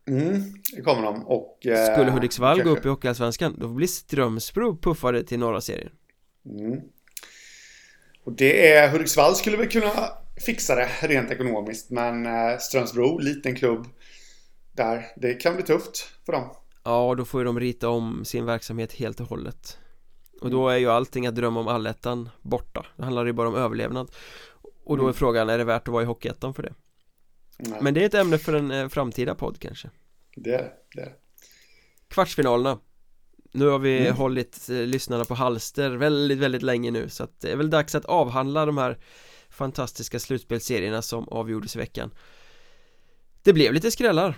Mm, 0.09 0.43
det 0.77 0.83
kommer 0.83 1.03
de. 1.03 1.27
Och 1.27 1.67
eh, 1.67 1.93
Skulle 1.93 2.11
Hudiksvall 2.11 2.57
kanske... 2.57 2.75
gå 2.75 2.79
upp 2.79 2.87
i 2.87 2.89
Hockeyallsvenskan 2.89 3.57
då 3.59 3.69
blir 3.69 3.87
Strömsbro 3.87 4.77
puffade 4.77 5.25
till 5.25 5.39
norra 5.39 5.61
serien. 5.61 5.91
Mm. 6.45 6.81
Och 8.25 8.33
det 8.33 8.73
är 8.73 8.91
Hudiksvall 8.91 9.35
skulle 9.35 9.57
väl 9.57 9.69
kunna 9.69 9.93
fixa 10.47 10.75
det 10.75 10.89
rent 11.03 11.31
ekonomiskt 11.31 11.91
men 11.91 12.27
eh, 12.27 12.59
Strömsbro, 12.59 13.19
liten 13.19 13.55
klubb 13.55 13.87
där, 14.73 15.07
det 15.17 15.35
kan 15.35 15.55
bli 15.55 15.63
tufft 15.63 16.09
för 16.27 16.33
dem. 16.33 16.49
Ja, 16.85 17.15
då 17.19 17.25
får 17.25 17.41
ju 17.41 17.45
de 17.45 17.61
rita 17.61 17.89
om 17.89 18.25
sin 18.25 18.45
verksamhet 18.45 18.93
helt 18.93 19.21
och 19.21 19.27
hållet. 19.27 19.79
Och 20.41 20.51
då 20.51 20.69
är 20.69 20.77
ju 20.77 20.91
allting 20.91 21.27
att 21.27 21.35
drömma 21.35 21.61
om 21.61 21.69
allettan 21.69 22.29
borta. 22.43 22.87
Det 22.97 23.05
handlar 23.05 23.27
ju 23.27 23.33
bara 23.33 23.49
om 23.49 23.55
överlevnad 23.55 24.11
och 24.85 24.97
då 24.97 25.03
är 25.03 25.07
mm. 25.07 25.15
frågan, 25.15 25.49
är 25.49 25.59
det 25.59 25.65
värt 25.65 25.89
att 25.89 25.93
vara 25.93 26.03
i 26.03 26.07
Hockeyettan 26.07 26.55
för 26.55 26.63
det? 26.63 26.75
Nej. 27.59 27.79
Men 27.83 27.95
det 27.95 28.03
är 28.03 28.07
ett 28.07 28.15
ämne 28.15 28.39
för 28.39 28.55
en 28.55 28.71
eh, 28.71 28.89
framtida 28.89 29.35
podd 29.35 29.59
kanske 29.59 29.91
Det 30.37 30.55
är 30.55 30.73
det, 30.95 31.03
är 31.03 31.15
Kvartsfinalerna 32.09 32.79
Nu 33.53 33.67
har 33.67 33.79
vi 33.79 34.01
mm. 34.01 34.17
hållit 34.17 34.69
eh, 34.71 34.77
lyssnarna 34.77 35.25
på 35.25 35.35
halster 35.35 35.91
väldigt, 35.91 36.39
väldigt 36.39 36.63
länge 36.63 36.91
nu 36.91 37.09
så 37.09 37.25
att 37.25 37.41
det 37.41 37.53
är 37.53 37.57
väl 37.57 37.71
dags 37.71 37.95
att 37.95 38.05
avhandla 38.05 38.67
de 38.67 38.79
här 38.79 38.99
fantastiska 39.51 40.19
slutspelsserierna 40.19 41.03
som 41.03 41.29
avgjordes 41.29 41.77
i 41.77 41.79
veckan 41.79 42.11
Det 43.43 43.53
blev 43.53 43.73
lite 43.73 43.91
skrällar 43.91 44.35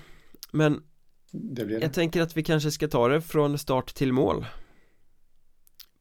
Men 0.50 0.82
det 1.30 1.64
det. 1.64 1.78
jag 1.78 1.92
tänker 1.92 2.22
att 2.22 2.36
vi 2.36 2.42
kanske 2.42 2.70
ska 2.70 2.88
ta 2.88 3.08
det 3.08 3.20
från 3.20 3.58
start 3.58 3.94
till 3.94 4.12
mål 4.12 4.46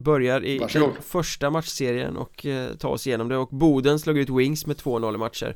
Börjar 0.04 0.46
i 0.46 0.60
Varsågod. 0.60 0.94
den 0.94 1.02
första 1.04 1.50
matchserien 1.50 2.18
och 2.18 2.46
eh, 2.46 2.74
tar 2.76 2.90
oss 2.90 3.08
igenom 3.08 3.30
det 3.30 3.38
och 3.38 3.50
Boden 3.50 4.00
slog 4.00 4.18
ut 4.18 4.30
Wings 4.30 4.66
med 4.66 4.78
2-0 4.78 5.16
i 5.16 5.18
matcher 5.18 5.56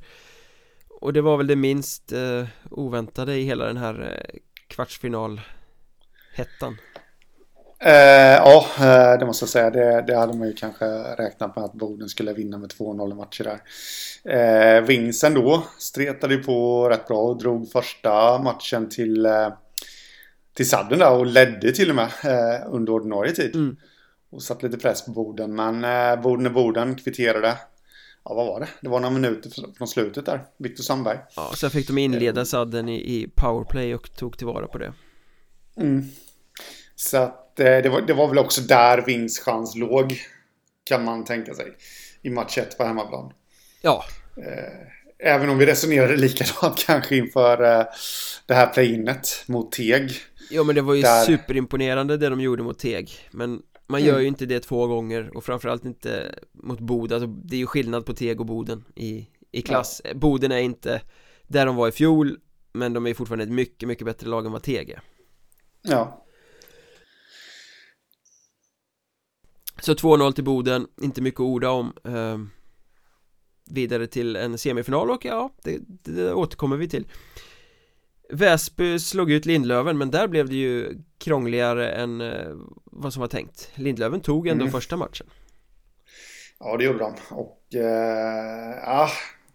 Och 0.90 1.14
det 1.14 1.22
var 1.22 1.38
väl 1.38 1.48
det 1.48 1.56
minst 1.56 2.12
eh, 2.12 2.46
oväntade 2.72 3.36
i 3.36 3.44
hela 3.44 3.66
den 3.66 3.78
här 3.78 4.02
eh, 4.02 4.40
kvartsfinalhettan 4.68 6.78
eh, 7.80 8.36
Ja, 8.36 8.66
eh, 8.80 9.20
det 9.20 9.26
måste 9.26 9.44
jag 9.44 9.50
säga. 9.50 9.70
Det, 9.70 10.02
det, 10.08 10.16
hade 10.16 10.38
man 10.38 10.48
ju 10.48 10.54
kanske 10.54 10.86
räknat 11.18 11.56
med 11.56 11.66
att 11.66 11.74
Boden 11.74 12.10
skulle 12.10 12.34
vinna 12.34 12.58
med 12.58 12.70
2-0 12.70 13.12
i 13.12 13.16
matcher 13.16 13.44
där. 13.44 13.60
Eh, 14.78 14.82
Wings 14.82 15.24
ändå 15.24 15.64
stretade 15.80 16.34
ju 16.34 16.44
på 16.44 16.90
rätt 16.90 17.08
bra 17.08 17.18
och 17.18 17.38
drog 17.38 17.72
första 17.72 18.42
matchen 18.42 18.90
till, 18.90 19.26
eh, 19.26 19.50
till 20.56 20.70
sadden 20.70 21.00
där 21.00 21.12
och 21.12 21.26
ledde 21.26 21.72
till 21.72 21.90
och 21.90 21.96
med 21.96 22.10
eh, 22.24 22.62
under 22.68 22.94
ordinarie 22.94 23.32
tid. 23.32 23.56
Mm 23.56 23.78
och 24.36 24.44
satt 24.44 24.64
lite 24.64 24.78
press 24.78 25.06
på 25.06 25.12
borden. 25.12 25.56
Men 25.56 25.84
eh, 25.84 26.22
borden 26.22 26.46
är 26.46 26.50
borden, 26.50 26.96
kvitterade. 26.96 27.58
Ja, 28.24 28.34
vad 28.34 28.48
var 28.48 28.60
det? 28.60 28.68
Det 28.82 28.90
var 28.90 29.00
några 29.00 29.14
minuter 29.14 29.52
från 29.78 29.88
slutet 29.88 30.26
där. 30.26 30.46
Viktor 30.58 30.84
Sandberg. 30.84 31.18
Ja, 31.36 31.52
sen 31.56 31.70
fick 31.70 31.88
de 31.88 31.98
inleda 31.98 32.46
sadden 32.46 32.90
i, 32.90 32.96
i 32.96 33.28
powerplay 33.36 33.96
och 33.96 34.16
tog 34.16 34.38
tillvara 34.38 34.68
på 34.68 34.78
det. 34.78 34.94
Mm. 35.78 36.06
Så 36.96 37.18
att 37.18 37.60
eh, 37.60 37.66
det, 37.66 37.90
var, 37.90 38.02
det 38.02 38.14
var 38.14 38.28
väl 38.28 38.38
också 38.38 38.62
där 38.62 39.02
vinstchans 39.06 39.76
låg. 39.76 40.22
Kan 40.84 41.04
man 41.04 41.24
tänka 41.24 41.54
sig. 41.54 41.66
I 42.22 42.30
match 42.30 42.58
1 42.58 42.78
på 42.78 42.84
hemmaplan. 42.84 43.34
Ja. 43.82 44.06
Eh, 44.38 45.32
även 45.34 45.50
om 45.50 45.58
vi 45.58 45.66
resonerade 45.66 46.16
likadant 46.16 46.78
kanske 46.86 47.16
inför 47.16 47.80
eh, 47.80 47.86
det 48.46 48.54
här 48.54 48.68
playinet 48.68 49.44
mot 49.48 49.72
Teg. 49.72 50.12
Jo 50.50 50.64
men 50.64 50.76
det 50.76 50.82
var 50.82 50.94
ju 50.94 51.02
där... 51.02 51.24
superimponerande 51.24 52.18
det 52.18 52.30
de 52.30 52.42
gjorde 52.42 52.64
mot 52.64 52.80
Teg 52.80 53.12
Men 53.32 53.62
man 53.88 54.04
gör 54.04 54.20
ju 54.20 54.28
inte 54.28 54.46
det 54.46 54.60
två 54.60 54.88
gånger 54.88 55.38
och 55.38 55.44
framförallt 55.44 55.86
inte 55.86 56.40
mot 56.52 56.80
Boden, 56.80 57.24
alltså, 57.24 57.42
det 57.44 57.56
är 57.56 57.60
ju 57.60 57.66
skillnad 57.66 58.06
på 58.06 58.14
Teg 58.14 58.40
och 58.40 58.46
Boden 58.46 58.84
i, 58.96 59.28
i 59.52 59.62
klass. 59.62 60.02
Ja. 60.04 60.14
Boden 60.14 60.52
är 60.52 60.60
inte 60.60 61.02
där 61.48 61.66
de 61.66 61.76
var 61.76 61.88
i 61.88 61.92
fjol 61.92 62.40
men 62.74 62.94
de 62.94 63.08
är 63.08 63.14
fortfarande 63.14 63.44
ett 63.44 63.52
mycket, 63.52 63.88
mycket 63.88 64.06
bättre 64.06 64.28
lag 64.28 64.46
än 64.46 64.52
vad 64.52 64.64
Teg 64.64 64.90
är. 64.90 65.02
Ja. 65.82 66.26
Så 69.82 69.94
2-0 69.94 70.32
till 70.32 70.44
Boden, 70.44 70.88
inte 71.02 71.22
mycket 71.22 71.40
att 71.40 71.46
orda 71.46 71.70
om. 71.70 71.94
Eh, 72.04 72.38
Vidare 73.70 74.08
till 74.08 74.36
en 74.36 74.58
semifinal 74.58 75.10
och 75.10 75.26
ja, 75.26 75.50
det, 75.64 75.80
det 75.88 76.34
återkommer 76.34 76.78
vi 76.78 76.90
till 76.90 77.08
Väsby 78.30 79.00
slog 79.00 79.32
ut 79.32 79.46
Lindlöven 79.46 79.98
men 79.98 80.12
där 80.12 80.28
blev 80.28 80.50
det 80.50 80.56
ju 80.56 80.98
krångligare 81.18 81.92
än 81.92 82.22
eh, 82.22 82.56
vad 82.84 83.14
som 83.14 83.20
var 83.20 83.28
tänkt 83.28 83.70
Lindlöven 83.76 84.20
tog 84.20 84.48
ändå 84.48 84.64
mm. 84.64 84.72
första 84.72 84.98
matchen 84.98 85.28
Ja 86.60 86.78
det 86.78 86.84
gjorde 86.84 87.00
de 87.00 87.14
och 87.30 87.76
eh, 87.76 88.78
ja, 88.86 89.10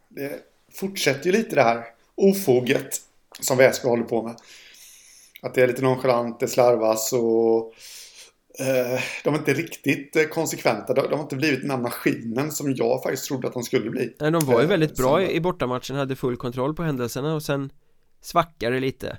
det 0.09 0.41
fortsätter 0.73 1.27
ju 1.27 1.33
lite 1.33 1.55
det 1.55 1.63
här 1.63 1.85
ofoget 2.15 3.01
som 3.41 3.57
Väsby 3.57 3.89
håller 3.89 4.05
på 4.05 4.23
med. 4.23 4.37
Att 5.43 5.55
det 5.55 5.63
är 5.63 5.67
lite 5.67 5.83
nonchalant, 5.83 6.41
det 6.41 6.49
slarvas 6.49 7.13
och 7.13 7.75
eh, 8.67 9.01
de 9.25 9.35
är 9.35 9.39
inte 9.39 9.55
riktigt 9.55 10.17
eh, 10.17 10.25
konsekventa. 10.25 10.95
De, 10.95 11.03
de, 11.03 11.15
har 11.15 11.23
inte 11.23 11.37
blivit 11.37 11.61
den 11.61 11.71
här 11.71 11.79
maskinen 11.79 12.51
som 12.53 12.75
jag 12.75 13.03
faktiskt 13.03 13.25
trodde 13.25 13.49
att 13.49 13.55
de 13.55 13.63
skulle 13.63 13.91
bli. 13.91 14.17
Nej, 14.21 14.31
de 14.31 14.47
var 14.47 14.61
ju 14.61 14.65
eh, 14.65 14.69
väldigt 14.69 14.97
bra 14.97 15.23
i, 15.23 15.35
i 15.35 15.41
bortamatchen, 15.41 15.97
hade 15.97 16.17
full 16.17 16.37
kontroll 16.37 16.75
på 16.75 16.83
händelserna 16.83 17.35
och 17.35 17.43
sen 17.43 17.73
svackade 18.21 18.81
lite. 18.81 19.19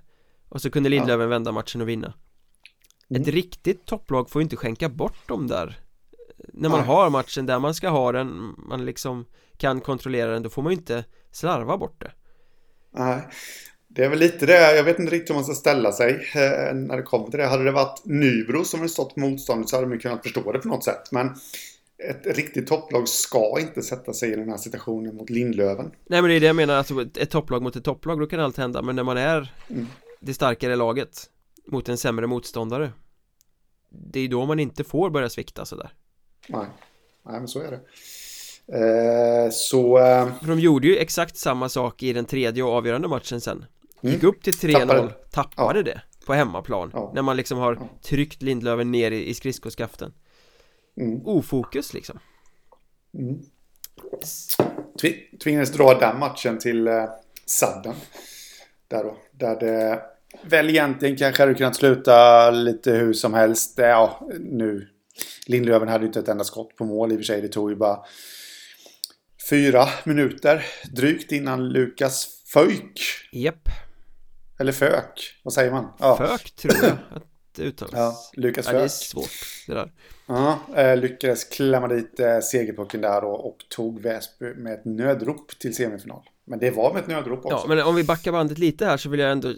Och 0.49 0.61
så 0.61 0.71
kunde 0.71 0.89
Lindlöven 0.89 1.29
vända 1.29 1.51
matchen 1.51 1.81
och 1.81 1.89
vinna. 1.89 2.13
Mm. 3.09 3.21
Ett 3.21 3.27
riktigt 3.27 3.85
topplag 3.85 4.29
får 4.29 4.41
ju 4.41 4.43
inte 4.43 4.55
skänka 4.55 4.89
bort 4.89 5.27
dem 5.27 5.47
där 5.47 5.79
När 6.53 6.69
man 6.69 6.79
Nej. 6.79 6.87
har 6.87 7.09
matchen 7.09 7.45
där 7.45 7.59
man 7.59 7.73
ska 7.73 7.89
ha 7.89 8.11
den 8.11 8.55
Man 8.57 8.85
liksom 8.85 9.25
kan 9.57 9.81
kontrollera 9.81 10.31
den 10.31 10.43
Då 10.43 10.49
får 10.49 10.61
man 10.61 10.71
ju 10.71 10.77
inte 10.77 11.03
slarva 11.31 11.77
bort 11.77 12.01
det 12.01 12.11
Nej 12.93 13.27
det 13.95 14.05
är 14.05 14.09
väl 14.09 14.19
lite 14.19 14.45
det, 14.45 14.75
jag 14.75 14.83
vet 14.83 14.99
inte 14.99 15.11
riktigt 15.11 15.29
hur 15.29 15.35
man 15.35 15.43
ska 15.43 15.53
ställa 15.53 15.91
sig 15.91 16.11
eh, 16.35 16.75
när 16.75 16.97
det 16.97 17.03
kommer 17.03 17.29
till 17.29 17.39
det. 17.39 17.45
Hade 17.45 17.63
det 17.63 17.71
varit 17.71 18.05
Nybro 18.05 18.65
som 18.65 18.79
hade 18.79 18.89
stått 18.89 19.15
motståndet 19.15 19.69
så 19.69 19.75
hade 19.75 19.87
man 19.87 19.99
kunnat 19.99 20.23
förstå 20.23 20.51
det 20.51 20.59
på 20.59 20.67
något 20.67 20.83
sätt. 20.83 21.11
Men 21.11 21.35
ett 22.09 22.37
riktigt 22.37 22.67
topplag 22.67 23.07
ska 23.07 23.59
inte 23.59 23.81
sätta 23.81 24.13
sig 24.13 24.31
i 24.31 24.35
den 24.35 24.49
här 24.49 24.57
situationen 24.57 25.15
mot 25.15 25.29
Lindlöven. 25.29 25.91
Nej 26.05 26.21
men 26.21 26.29
det 26.29 26.35
är 26.35 26.39
det 26.39 26.45
jag 26.45 26.55
menar, 26.55 26.75
alltså 26.75 27.01
ett 27.01 27.29
topplag 27.29 27.61
mot 27.61 27.75
ett 27.75 27.83
topplag, 27.83 28.19
då 28.19 28.27
kan 28.27 28.39
allt 28.39 28.57
hända. 28.57 28.81
Men 28.81 28.95
när 28.95 29.03
man 29.03 29.17
är 29.17 29.53
mm. 29.69 29.87
det 30.19 30.33
starkare 30.33 30.75
laget 30.75 31.29
mot 31.67 31.89
en 31.89 31.97
sämre 31.97 32.27
motståndare 32.27 32.91
Det 33.89 34.19
är 34.19 34.27
då 34.27 34.45
man 34.45 34.59
inte 34.59 34.83
får 34.83 35.09
börja 35.09 35.29
svikta 35.29 35.65
sådär. 35.65 35.93
Nej, 36.47 36.65
nej 37.25 37.39
men 37.39 37.47
så 37.47 37.59
är 37.59 37.71
det. 37.71 37.81
Eh, 38.67 39.49
så... 39.51 39.97
Eh... 39.97 40.39
För 40.39 40.47
de 40.47 40.59
gjorde 40.59 40.87
ju 40.87 40.97
exakt 40.97 41.37
samma 41.37 41.69
sak 41.69 42.03
i 42.03 42.13
den 42.13 42.25
tredje 42.25 42.63
och 42.63 42.73
avgörande 42.73 43.07
matchen 43.07 43.41
sen 43.41 43.65
mm. 44.01 44.13
Gick 44.13 44.23
upp 44.23 44.43
till 44.43 44.53
3-0, 44.53 44.79
tappade, 44.79 45.09
tappade 45.31 45.79
ja. 45.79 45.83
det 45.83 46.01
på 46.25 46.33
hemmaplan 46.33 46.91
ja. 46.93 47.11
När 47.15 47.21
man 47.21 47.37
liksom 47.37 47.57
har 47.57 47.79
tryckt 48.01 48.41
Lindlöven 48.41 48.91
ner 48.91 49.11
i, 49.11 49.29
i 49.29 49.33
skridskoskaften 49.33 50.13
mm. 50.97 51.21
Ofokus 51.25 51.93
liksom 51.93 52.19
mm. 53.17 53.41
Tvingades 55.43 55.71
dra 55.71 55.99
den 55.99 56.19
matchen 56.19 56.59
till 56.59 56.87
eh, 56.87 57.05
sadden 57.45 57.95
Där 58.87 59.03
då, 59.03 59.17
där 59.31 59.59
det 59.59 60.01
Väl 60.43 60.69
egentligen 60.69 61.15
kanske 61.17 61.43
hade 61.43 61.53
kunnat 61.53 61.75
sluta 61.75 62.51
lite 62.51 62.91
hur 62.91 63.13
som 63.13 63.33
helst 63.33 63.73
Ja, 63.77 64.29
nu 64.39 64.87
Lindlöven 65.47 65.87
hade 65.87 66.03
ju 66.03 66.07
inte 66.07 66.19
ett 66.19 66.27
enda 66.27 66.43
skott 66.43 66.75
på 66.75 66.85
mål 66.85 67.11
i 67.11 67.15
och 67.15 67.19
för 67.19 67.23
sig 67.23 67.41
Det 67.41 67.47
tog 67.47 67.69
ju 67.69 67.75
bara 67.75 67.99
Fyra 69.49 69.87
minuter 70.03 70.65
drygt 70.91 71.31
innan 71.31 71.69
Lukas 71.69 72.27
Föjk 72.53 73.01
Japp 73.31 73.69
Eller 74.59 74.71
Fök, 74.71 75.39
vad 75.43 75.53
säger 75.53 75.71
man? 75.71 75.93
Ja. 75.99 76.17
Fök 76.17 76.55
tror 76.55 76.73
jag 76.83 76.97
uttalas. 77.59 77.93
Ja, 77.93 78.41
Lukas 78.41 78.65
ja, 78.65 78.73
det 78.73 78.83
är 78.83 78.87
svårt 78.87 79.65
det 79.67 79.73
där. 79.73 79.91
Ja, 80.25 80.59
eh, 80.75 80.97
lyckades 80.97 81.43
klämma 81.43 81.87
dit 81.87 82.19
eh, 82.19 82.39
segerpucken 82.39 83.01
där 83.01 83.21
då 83.21 83.27
och 83.27 83.57
tog 83.69 84.01
Väsby 84.01 84.53
med 84.53 84.73
ett 84.73 84.85
nödrop 84.85 85.59
till 85.59 85.75
semifinal. 85.75 86.23
Men 86.45 86.59
det 86.59 86.71
var 86.71 86.93
med 86.93 87.01
ett 87.01 87.07
nödrop 87.07 87.45
också. 87.45 87.57
Ja, 87.57 87.75
men 87.75 87.85
om 87.85 87.95
vi 87.95 88.03
backar 88.03 88.31
bandet 88.31 88.57
lite 88.57 88.85
här 88.85 88.97
så 88.97 89.09
vill 89.09 89.19
jag 89.19 89.31
ändå 89.31 89.53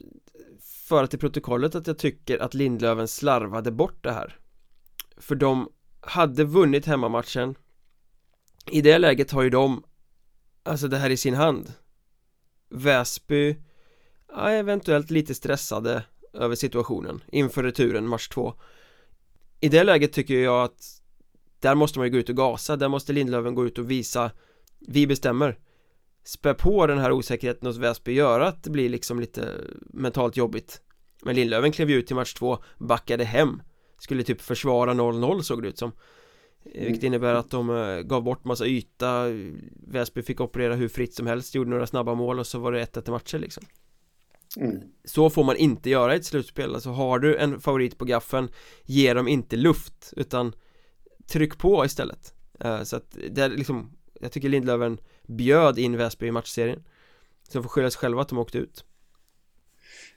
föra 0.90 1.08
till 1.08 1.20
protokollet 1.20 1.76
att 1.76 1.88
jag 1.88 1.98
tycker 1.98 2.40
att 2.40 2.54
Lindlöven 2.54 3.08
slarvade 3.08 3.72
bort 3.72 4.04
det 4.04 4.12
här. 4.12 4.40
För 5.18 5.36
de 5.36 5.70
hade 6.02 6.44
vunnit 6.44 6.86
hemmamatchen. 6.86 7.56
I 8.72 8.82
det 8.82 8.98
läget 8.98 9.32
har 9.32 9.42
ju 9.42 9.50
de 9.50 9.84
Alltså 10.64 10.88
det 10.88 10.98
här 10.98 11.10
i 11.10 11.18
sin 11.18 11.34
hand. 11.34 11.74
Väsby 12.70 13.56
ja, 14.28 14.50
eventuellt 14.50 15.10
lite 15.12 15.36
stressade 15.36 16.04
över 16.34 16.56
situationen 16.56 17.24
inför 17.28 17.64
returen 17.64 18.08
match 18.08 18.28
2 18.28 18.54
I 19.60 19.70
det 19.70 19.84
läget 19.84 20.14
tycker 20.14 20.34
jag 20.36 20.64
att 20.64 21.02
Där 21.60 21.76
måste 21.76 22.00
man 22.00 22.08
ju 22.08 22.12
gå 22.12 22.18
ut 22.18 22.30
och 22.30 22.38
gasa, 22.38 22.76
där 22.76 22.88
måste 22.88 23.14
Lindlöven 23.14 23.56
gå 23.56 23.66
ut 23.66 23.78
och 23.78 23.92
visa 23.92 24.32
Vi 24.80 25.08
bestämmer. 25.08 25.60
Spä 26.26 26.54
på 26.54 26.88
den 26.88 26.98
här 26.98 27.12
osäkerheten 27.12 27.68
hos 27.68 27.78
Väsby, 27.78 28.14
göra 28.14 28.48
att 28.48 28.64
det 28.64 28.70
blir 28.70 28.90
liksom 28.90 29.20
lite 29.20 29.62
mentalt 29.90 30.38
jobbigt. 30.38 30.82
Men 31.22 31.36
Lindlöven 31.36 31.72
klev 31.72 31.90
ju 31.90 31.96
ut 31.96 32.08
till 32.08 32.16
match 32.16 32.34
2, 32.34 32.58
backade 32.78 33.24
hem. 33.24 33.62
Skulle 33.98 34.24
typ 34.24 34.42
försvara 34.42 34.94
0-0 34.94 35.42
såg 35.42 35.62
det 35.62 35.68
ut 35.68 35.78
som. 35.78 35.92
Mm. 36.66 36.86
Vilket 36.86 37.04
innebär 37.04 37.34
att 37.36 37.52
de 37.52 37.70
eh, 37.70 38.00
gav 38.00 38.24
bort 38.24 38.46
massa 38.46 38.66
yta. 38.66 39.26
Väsby 39.88 40.22
fick 40.22 40.42
operera 40.42 40.76
hur 40.76 40.88
fritt 40.88 41.14
som 41.14 41.28
helst 41.28 41.56
Gjorde 41.56 41.70
några 41.70 41.88
snabba 41.88 42.16
mål 42.16 42.40
och 42.40 42.48
så 42.48 42.60
var 42.60 42.72
det 42.72 42.86
1-1 42.86 43.08
i 43.08 43.12
matcher 43.12 43.40
liksom 43.40 43.64
mm. 44.58 44.82
Så 45.06 45.30
får 45.30 45.44
man 45.44 45.56
inte 45.56 45.90
göra 45.90 46.14
i 46.14 46.18
ett 46.18 46.26
slutspel. 46.26 46.74
Alltså 46.74 46.90
har 46.90 47.20
du 47.20 47.38
en 47.38 47.60
favorit 47.60 47.98
på 47.98 48.06
gaffen 48.06 48.50
Ge 48.84 49.14
dem 49.14 49.28
inte 49.28 49.56
luft 49.56 50.14
Utan 50.18 50.56
Tryck 51.28 51.58
på 51.58 51.86
istället. 51.86 52.34
Uh, 52.66 52.84
Så 52.84 52.96
att 52.96 53.18
det 53.32 53.42
är 53.42 53.50
liksom 53.50 53.92
Jag 54.22 54.32
tycker 54.32 54.50
Lindlöven 54.50 54.98
bjöd 55.28 55.80
in 55.80 55.98
Väsby 55.98 56.28
i 56.28 56.32
matchserien. 56.32 56.84
Så 57.44 57.58
de 57.58 57.64
får 57.64 57.70
skylla 57.70 57.90
sig 57.90 58.00
själva 58.00 58.22
att 58.22 58.30
de 58.30 58.38
åkte 58.38 58.58
ut. 58.58 58.86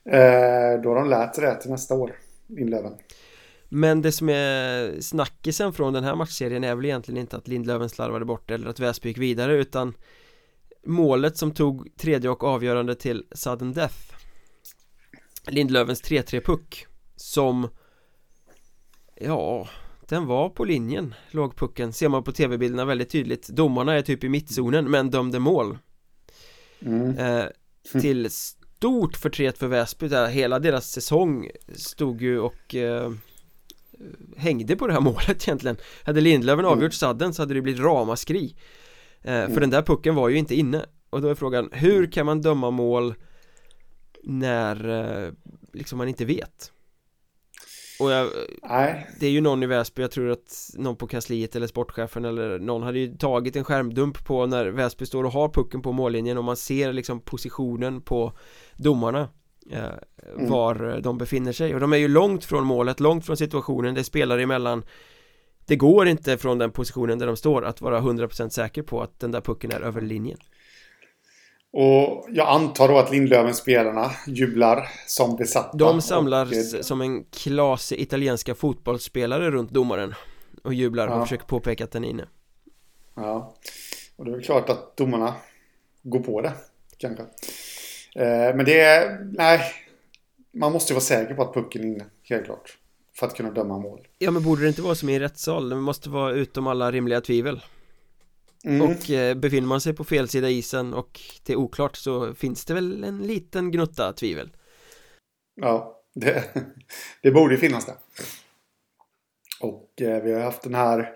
Eh, 0.05 0.83
Då 0.83 0.89
har 0.89 0.95
de 0.95 1.11
lärt 1.11 1.35
sig 1.35 1.45
det 1.45 1.61
till 1.61 1.71
nästa 1.71 1.95
år 1.95 2.17
Lindlöven. 2.47 2.93
Men 3.69 4.03
det 4.03 4.13
som 4.13 4.29
är 4.29 5.01
snackisen 5.01 5.73
från 5.73 5.93
den 5.93 6.05
här 6.05 6.15
matchserien 6.15 6.65
är 6.65 6.75
väl 6.75 6.85
egentligen 6.85 7.21
inte 7.21 7.37
att 7.37 7.49
Lindlöven 7.49 7.89
slarvade 7.89 8.25
bort 8.25 8.51
eller 8.51 8.69
att 8.69 8.81
Väsby 8.81 9.09
gick 9.09 9.19
vidare 9.19 9.57
utan 9.57 9.95
Målet 10.85 11.37
som 11.37 11.51
tog 11.51 11.97
tredje 11.97 12.31
och 12.31 12.45
avgörande 12.45 12.95
till 12.95 13.25
sudden 13.33 13.73
death 13.73 14.16
Lindlövens 15.47 16.03
3-3 16.03 16.41
puck 16.41 16.87
Som 17.17 17.69
Ja 19.21 19.69
Den 20.09 20.27
var 20.27 20.49
på 20.49 20.65
linjen 20.65 21.15
Låg 21.31 21.57
pucken 21.57 21.93
Ser 21.93 22.09
man 22.09 22.25
på 22.25 22.33
tv-bilderna 22.33 22.85
väldigt 22.85 23.11
tydligt 23.11 23.49
Domarna 23.49 23.95
är 23.95 24.03
typ 24.03 24.25
i 24.25 24.29
mittzonen 24.29 24.91
men 24.91 25.11
dömde 25.11 25.39
mål 25.39 25.79
mm. 26.81 27.19
eh, 27.19 27.45
Till 28.01 28.31
stort 28.31 29.17
förtret 29.17 29.59
för 29.59 29.67
Väsby 29.67 30.09
där 30.09 30.29
hela 30.29 30.59
deras 30.59 30.91
säsong 30.91 31.51
Stod 31.75 32.23
ju 32.23 32.41
och 32.41 32.75
eh, 32.75 33.13
hängde 34.37 34.77
på 34.77 34.87
det 34.87 34.93
här 34.93 35.01
målet 35.11 35.49
egentligen 35.49 35.77
Hade 36.05 36.21
Lindlöven 36.21 36.65
mm. 36.65 36.73
avgjort 36.73 36.95
sadden 36.95 37.35
så 37.35 37.43
hade 37.43 37.55
det 37.55 37.63
blivit 37.63 37.83
ramaskri 37.83 38.55
eh, 39.23 39.33
För 39.33 39.45
mm. 39.45 39.61
den 39.61 39.71
där 39.71 39.83
pucken 39.83 40.15
var 40.15 40.29
ju 40.29 40.39
inte 40.39 40.55
inne 40.55 40.87
Och 41.11 41.23
då 41.23 41.29
är 41.29 41.35
frågan, 41.35 41.69
hur 41.73 42.13
kan 42.13 42.27
man 42.27 42.41
döma 42.41 42.71
mål 42.71 43.15
När 44.27 44.89
eh, 44.89 45.33
liksom 45.73 45.99
man 45.99 46.09
inte 46.09 46.25
vet? 46.25 46.73
Och 48.01 48.11
jag, 48.11 48.31
Nej. 48.63 49.11
det 49.21 49.27
är 49.27 49.31
ju 49.31 49.41
någon 49.41 49.63
i 49.63 49.67
Väsby, 49.67 50.03
jag 50.03 50.11
tror 50.11 50.31
att 50.31 50.71
någon 50.75 50.97
på 50.97 51.07
kansliet 51.07 51.57
eller 51.57 51.67
sportchefen 51.67 52.25
eller 52.25 52.59
någon 52.59 52.83
hade 52.83 52.99
ju 52.99 53.17
tagit 53.17 53.57
en 53.57 53.65
skärmdump 53.65 54.25
på 54.25 54.47
när 54.47 54.67
Väsby 54.67 55.07
står 55.07 55.25
och 55.25 55.33
har 55.33 55.49
pucken 55.49 55.83
på 55.83 55.93
mållinjen 55.93 56.39
och 56.39 56.45
man 56.45 56.57
ser 56.57 56.93
liksom 56.93 57.21
positionen 57.21 58.01
på 58.01 58.33
domarna 58.77 59.29
Eh, 59.71 59.85
mm. 60.37 60.51
var 60.51 61.01
de 61.03 61.19
befinner 61.19 61.53
sig 61.53 61.75
och 61.75 61.81
de 61.81 61.93
är 61.93 61.97
ju 61.97 62.09
långt 62.09 62.45
från 62.45 62.67
målet, 62.67 63.01
långt 63.01 63.27
från 63.27 63.37
situationen, 63.37 63.95
det 63.95 64.05
spelar 64.05 64.39
emellan 64.39 64.85
Det 65.67 65.77
går 65.77 66.09
inte 66.09 66.39
från 66.39 66.59
den 66.59 66.71
positionen 66.71 67.19
där 67.19 67.27
de 67.27 67.37
står 67.37 67.65
att 67.65 67.81
vara 67.81 68.01
100% 68.01 68.49
säker 68.49 68.83
på 68.83 69.03
att 69.03 69.21
den 69.21 69.31
där 69.31 69.41
pucken 69.41 69.71
är 69.71 69.81
över 69.81 70.01
linjen 70.01 70.39
och 71.77 72.27
jag 72.31 72.49
antar 72.49 72.89
då 72.89 72.99
att 72.99 73.13
Lindlöven-spelarna 73.13 74.11
jublar 74.27 74.89
som 75.07 75.37
besatta 75.37 75.77
De 75.77 76.03
samlar 76.03 76.47
och... 76.47 76.85
som 76.85 77.01
en 77.01 77.25
klasig 77.25 78.01
italienska 78.01 78.55
fotbollsspelare 78.55 79.51
runt 79.51 79.71
domaren 79.71 80.15
Och 80.63 80.75
jublar 80.75 81.09
och 81.09 81.23
försöker 81.23 81.47
påpeka 81.47 81.85
att 81.85 81.91
den 81.91 82.05
är 82.05 82.09
inne 82.09 82.29
Ja 83.15 83.55
Och 84.17 84.25
det 84.25 84.31
är 84.31 84.41
klart 84.41 84.71
att 84.71 84.97
domarna 84.97 85.35
går 86.03 86.21
på 86.21 86.41
det 86.41 86.53
Kanske 86.99 87.23
Eh, 88.17 88.57
men 88.57 88.65
det 88.65 88.81
är, 88.81 89.19
nej. 89.33 89.61
Man 90.53 90.73
måste 90.73 90.93
ju 90.93 90.95
vara 90.95 91.05
säker 91.05 91.35
på 91.35 91.43
att 91.43 91.55
pucken 91.55 91.83
är 91.83 91.87
inne, 91.87 92.05
helt 92.23 92.45
klart. 92.45 92.79
För 93.19 93.27
att 93.27 93.35
kunna 93.35 93.51
döma 93.51 93.79
mål. 93.79 94.07
Ja 94.19 94.31
men 94.31 94.43
borde 94.43 94.63
det 94.63 94.69
inte 94.69 94.83
vara 94.83 94.95
som 94.95 95.09
i 95.09 95.15
en 95.15 95.21
rättssal? 95.21 95.69
Det 95.69 95.77
måste 95.77 96.11
vara 96.11 96.33
utom 96.33 96.67
alla 96.67 96.93
rimliga 96.93 97.21
tvivel. 97.21 97.61
Mm. 98.67 98.83
Och 98.83 99.11
eh, 99.11 99.35
befinner 99.35 99.69
man 99.69 99.81
sig 99.81 99.95
på 99.95 100.05
fel 100.05 100.29
sida 100.29 100.51
isen 100.51 100.95
och 100.95 101.21
det 101.43 101.53
är 101.53 101.57
oklart 101.57 101.97
så 101.97 102.35
finns 102.35 102.65
det 102.65 102.75
väl 102.75 103.05
en 103.05 103.19
liten 103.19 103.71
gnutta 103.71 104.13
tvivel. 104.13 104.51
Ja, 105.61 106.03
det, 106.15 106.45
det 107.23 107.31
borde 107.31 107.57
finnas 107.57 107.87
det. 107.87 107.95
Och 109.61 110.03
eh, 110.03 110.23
vi 110.23 110.33
har 110.33 110.41
haft 110.41 110.63
den 110.63 110.75
här 110.75 111.13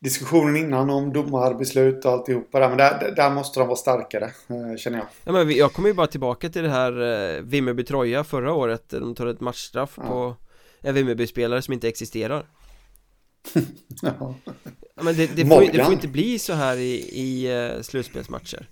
diskussionen 0.00 0.56
innan 0.56 0.90
om 0.90 1.12
domarbeslut 1.12 2.04
och 2.04 2.12
alltihopa 2.12 2.60
där. 2.60 2.68
Men 2.68 2.78
där, 2.78 3.12
där 3.16 3.30
måste 3.30 3.60
de 3.60 3.68
vara 3.68 3.76
starkare, 3.76 4.24
eh, 4.24 4.76
känner 4.76 4.98
jag. 4.98 5.06
Ja, 5.24 5.32
men 5.32 5.50
jag 5.50 5.72
kommer 5.72 5.88
ju 5.88 5.94
bara 5.94 6.06
tillbaka 6.06 6.48
till 6.48 6.62
det 6.62 6.70
här 6.70 6.92
eh, 6.92 7.42
Vimmerby-Troja 7.42 8.24
förra 8.24 8.52
året. 8.52 8.88
De 8.88 9.14
tar 9.14 9.26
ett 9.26 9.40
matchstraff 9.40 9.94
ja. 9.96 10.02
på 10.08 10.36
en 10.80 10.94
Vimmerby-spelare 10.94 11.62
som 11.62 11.74
inte 11.74 11.88
existerar. 11.88 12.46
ja. 14.02 14.34
Men 14.94 15.16
det, 15.16 15.36
det, 15.36 15.46
får, 15.46 15.72
det, 15.72 15.84
får, 15.84 15.92
inte 15.92 16.08
bli 16.08 16.38
så 16.38 16.52
här 16.52 16.76
i, 16.76 17.10
i 17.12 17.54
uh, 17.54 17.82
slutspelsmatcher. 17.82 18.68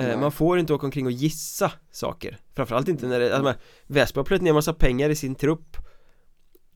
Uh, 0.00 0.20
man 0.20 0.32
får 0.32 0.58
inte 0.58 0.74
åka 0.74 0.86
omkring 0.86 1.06
och 1.06 1.12
gissa 1.12 1.72
saker. 1.90 2.38
Framförallt 2.54 2.88
inte 2.88 3.06
när 3.06 3.20
det, 3.20 3.36
alltså, 3.36 3.54
Väsby 3.86 4.18
har 4.18 4.24
plöjt 4.24 4.42
ner 4.42 4.52
massa 4.52 4.72
pengar 4.72 5.10
i 5.10 5.16
sin 5.16 5.34
trupp. 5.34 5.76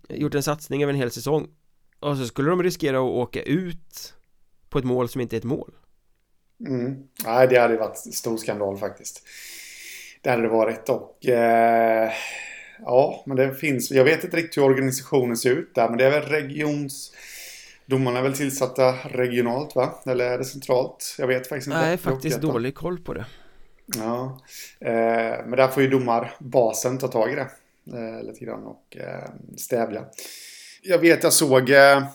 Gjort 0.09 0.35
en 0.35 0.43
satsning 0.43 0.83
över 0.83 0.93
en 0.93 0.99
hel 0.99 1.11
säsong 1.11 1.49
och 2.01 2.17
så 2.17 2.27
skulle 2.27 2.51
de 2.51 2.63
riskera 2.63 2.99
att 2.99 3.05
åka 3.05 3.43
ut 3.43 4.15
på 4.69 4.79
ett 4.79 4.85
mål 4.85 5.09
som 5.09 5.21
inte 5.21 5.37
är 5.37 5.39
ett 5.39 5.45
mål. 5.45 5.73
Mm. 6.69 7.03
Nej, 7.25 7.49
det 7.49 7.59
hade 7.59 7.77
varit 7.77 7.97
stor 7.97 8.37
skandal 8.37 8.79
faktiskt. 8.79 9.23
Det 10.23 10.31
hade 10.31 10.43
det 10.43 10.49
varit 10.49 10.89
och 10.89 11.27
eh, 11.27 12.13
ja, 12.85 13.23
men 13.27 13.37
det 13.37 13.55
finns. 13.55 13.91
Jag 13.91 14.05
vet 14.05 14.25
inte 14.25 14.37
riktigt 14.37 14.57
hur 14.57 14.63
organisationen 14.63 15.37
ser 15.37 15.51
ut 15.51 15.75
där, 15.75 15.89
men 15.89 15.99
det 15.99 16.05
är 16.05 16.11
väl 16.11 16.23
regions... 16.23 17.13
Domarna 17.87 18.19
är 18.19 18.23
väl 18.23 18.37
tillsatta 18.37 18.93
regionalt 18.93 19.75
va? 19.75 20.03
Eller 20.07 20.25
är 20.25 20.39
det 20.39 20.45
centralt? 20.45 21.15
Jag 21.19 21.27
vet 21.27 21.47
faktiskt 21.47 21.67
inte. 21.67 21.79
Nej, 21.79 21.97
faktiskt 21.97 22.41
dålig 22.41 22.75
koll 22.75 22.99
på 22.99 23.15
det. 23.15 23.25
Ja, 23.97 24.41
eh, 24.81 25.47
men 25.47 25.51
där 25.51 25.69
får 25.69 25.83
ju 25.83 25.89
domarbasen 25.89 26.99
ta 26.99 27.09
tag 27.09 27.33
i 27.33 27.35
det 27.35 27.49
eh, 27.99 28.23
lite 28.23 28.45
grann 28.45 28.65
och 28.65 28.97
eh, 28.97 29.31
stävja 29.57 30.05
jag 30.83 30.99
vet, 30.99 31.23
jag 31.23 31.33
såg... 31.33 31.71
Eh, 31.71 32.07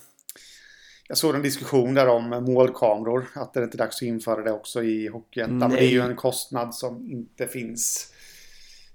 jag 1.10 1.18
såg 1.18 1.36
en 1.36 1.42
diskussion 1.42 1.94
där 1.94 2.08
om 2.08 2.30
målkameror. 2.30 3.26
Att 3.34 3.54
det 3.54 3.60
är 3.60 3.64
inte 3.64 3.78
dags 3.78 3.96
att 3.96 4.02
införa 4.02 4.44
det 4.44 4.52
också 4.52 4.84
i 4.84 5.08
Hockeyettan. 5.08 5.58
Men 5.58 5.70
det 5.70 5.84
är 5.84 5.90
ju 5.90 6.02
en 6.02 6.16
kostnad 6.16 6.76
som 6.76 7.12
inte 7.12 7.48
finns. 7.48 8.14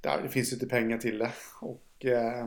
Det 0.03 0.29
finns 0.29 0.53
inte 0.53 0.67
pengar 0.67 0.99
till 0.99 1.19
det. 1.19 1.31
Och... 1.61 2.05
Eh, 2.05 2.41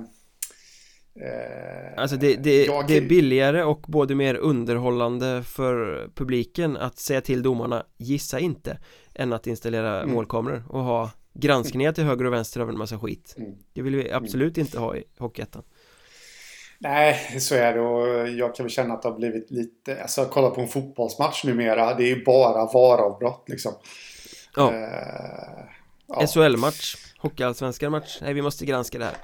eh, 1.26 1.94
alltså 1.98 2.18
det, 2.18 2.36
det, 2.36 2.66
jag... 2.66 2.88
det 2.88 2.98
är 2.98 3.02
billigare 3.02 3.64
och 3.64 3.82
både 3.88 4.16
mer 4.16 4.36
underhållande 4.36 5.44
för 5.44 6.10
publiken 6.16 6.78
att 6.78 7.00
säga 7.00 7.22
till 7.22 7.44
domarna 7.44 7.86
gissa 7.98 8.40
inte 8.40 8.78
än 9.16 9.34
att 9.34 9.48
installera 9.48 10.02
mm. 10.02 10.16
målkameror 10.16 10.64
och 10.70 10.84
ha 10.84 11.12
granskningar 11.34 11.92
till 11.92 12.04
höger 12.04 12.26
och 12.26 12.34
vänster 12.34 12.62
av 12.62 12.70
en 12.70 12.78
massa 12.78 13.00
skit. 13.00 13.36
Mm. 13.38 13.52
Det 13.74 13.82
vill 13.82 13.96
vi 13.96 14.12
absolut 14.12 14.58
inte 14.58 14.80
ha 14.80 14.96
i 14.96 15.04
Hockeyettan. 15.18 15.64
Nej, 16.80 17.40
så 17.40 17.56
är 17.56 17.74
det 17.74 17.82
och 17.82 18.30
jag 18.30 18.56
kan 18.56 18.64
väl 18.64 18.72
känna 18.72 18.94
att 18.94 19.02
det 19.02 19.10
har 19.10 19.16
blivit 19.16 19.52
lite... 19.52 20.02
Alltså 20.02 20.26
kolla 20.26 20.50
på 20.50 20.62
en 20.62 20.68
fotbollsmatch 20.68 21.44
numera. 21.44 21.94
Det 21.94 22.04
är 22.04 22.16
ju 22.16 22.24
bara 22.24 22.66
varavbrott 22.66 23.50
liksom. 23.50 23.74
Ja. 24.56 24.64
Uh, 24.64 25.75
ja. 26.08 26.28
SHL-match, 26.28 26.96
Hockeyallsvenskan-match. 27.18 28.18
Nej, 28.22 28.34
vi 28.34 28.42
måste 28.42 28.66
granska 28.66 29.00
det 29.00 29.06
här. 29.06 29.18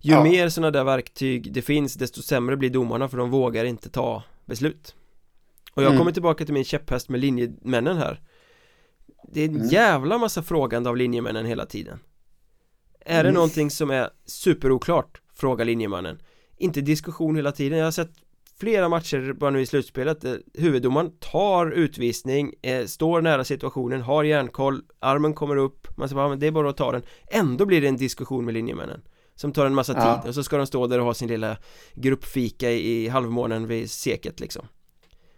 Ju 0.00 0.12
ja. 0.12 0.22
mer 0.22 0.48
sådana 0.48 0.70
där 0.70 0.84
verktyg 0.84 1.52
det 1.52 1.62
finns, 1.62 1.94
desto 1.94 2.22
sämre 2.22 2.56
blir 2.56 2.70
domarna 2.70 3.08
för 3.08 3.16
de 3.18 3.30
vågar 3.30 3.64
inte 3.64 3.88
ta 3.90 4.22
beslut. 4.44 4.94
Och 5.74 5.82
jag 5.82 5.88
mm. 5.88 5.98
kommer 5.98 6.12
tillbaka 6.12 6.44
till 6.44 6.54
min 6.54 6.64
käpphäst 6.64 7.08
med 7.08 7.20
linjemännen 7.20 7.96
här. 7.96 8.20
Det 9.32 9.40
är 9.40 9.48
en 9.48 9.56
mm. 9.56 9.68
jävla 9.68 10.18
massa 10.18 10.42
frågande 10.42 10.90
av 10.90 10.96
linjemännen 10.96 11.46
hela 11.46 11.66
tiden. 11.66 11.98
Är 13.00 13.20
mm. 13.20 13.26
det 13.26 13.32
någonting 13.32 13.70
som 13.70 13.90
är 13.90 14.10
superoklart? 14.26 15.20
Frågar 15.34 15.64
linjemannen 15.64 16.18
inte 16.56 16.80
diskussion 16.80 17.36
hela 17.36 17.52
tiden. 17.52 17.78
Jag 17.78 17.86
har 17.86 17.92
sett 17.92 18.12
flera 18.60 18.88
matcher 18.88 19.32
bara 19.32 19.50
nu 19.50 19.60
i 19.60 19.66
slutspelet 19.66 20.24
huvuddomaren 20.54 21.12
tar 21.20 21.70
utvisning, 21.70 22.54
eh, 22.62 22.86
står 22.86 23.20
nära 23.22 23.44
situationen, 23.44 24.00
har 24.00 24.24
järnkoll, 24.24 24.82
armen 25.00 25.34
kommer 25.34 25.56
upp, 25.56 25.88
man 25.96 26.08
säger 26.08 26.16
bara, 26.16 26.28
men 26.28 26.38
det 26.38 26.46
är 26.46 26.50
bara 26.50 26.70
att 26.70 26.76
ta 26.76 26.92
den. 26.92 27.02
Ändå 27.30 27.66
blir 27.66 27.80
det 27.80 27.88
en 27.88 27.96
diskussion 27.96 28.44
med 28.44 28.54
linjemännen 28.54 29.02
som 29.34 29.52
tar 29.52 29.66
en 29.66 29.74
massa 29.74 29.92
ja. 29.92 30.20
tid 30.20 30.28
och 30.28 30.34
så 30.34 30.44
ska 30.44 30.56
de 30.56 30.66
stå 30.66 30.86
där 30.86 30.98
och 30.98 31.04
ha 31.04 31.14
sin 31.14 31.28
lilla 31.28 31.56
gruppfika 31.94 32.70
i, 32.70 33.08
halvmånen 33.08 33.66
vid 33.66 33.90
seket 33.90 34.40
liksom. 34.40 34.68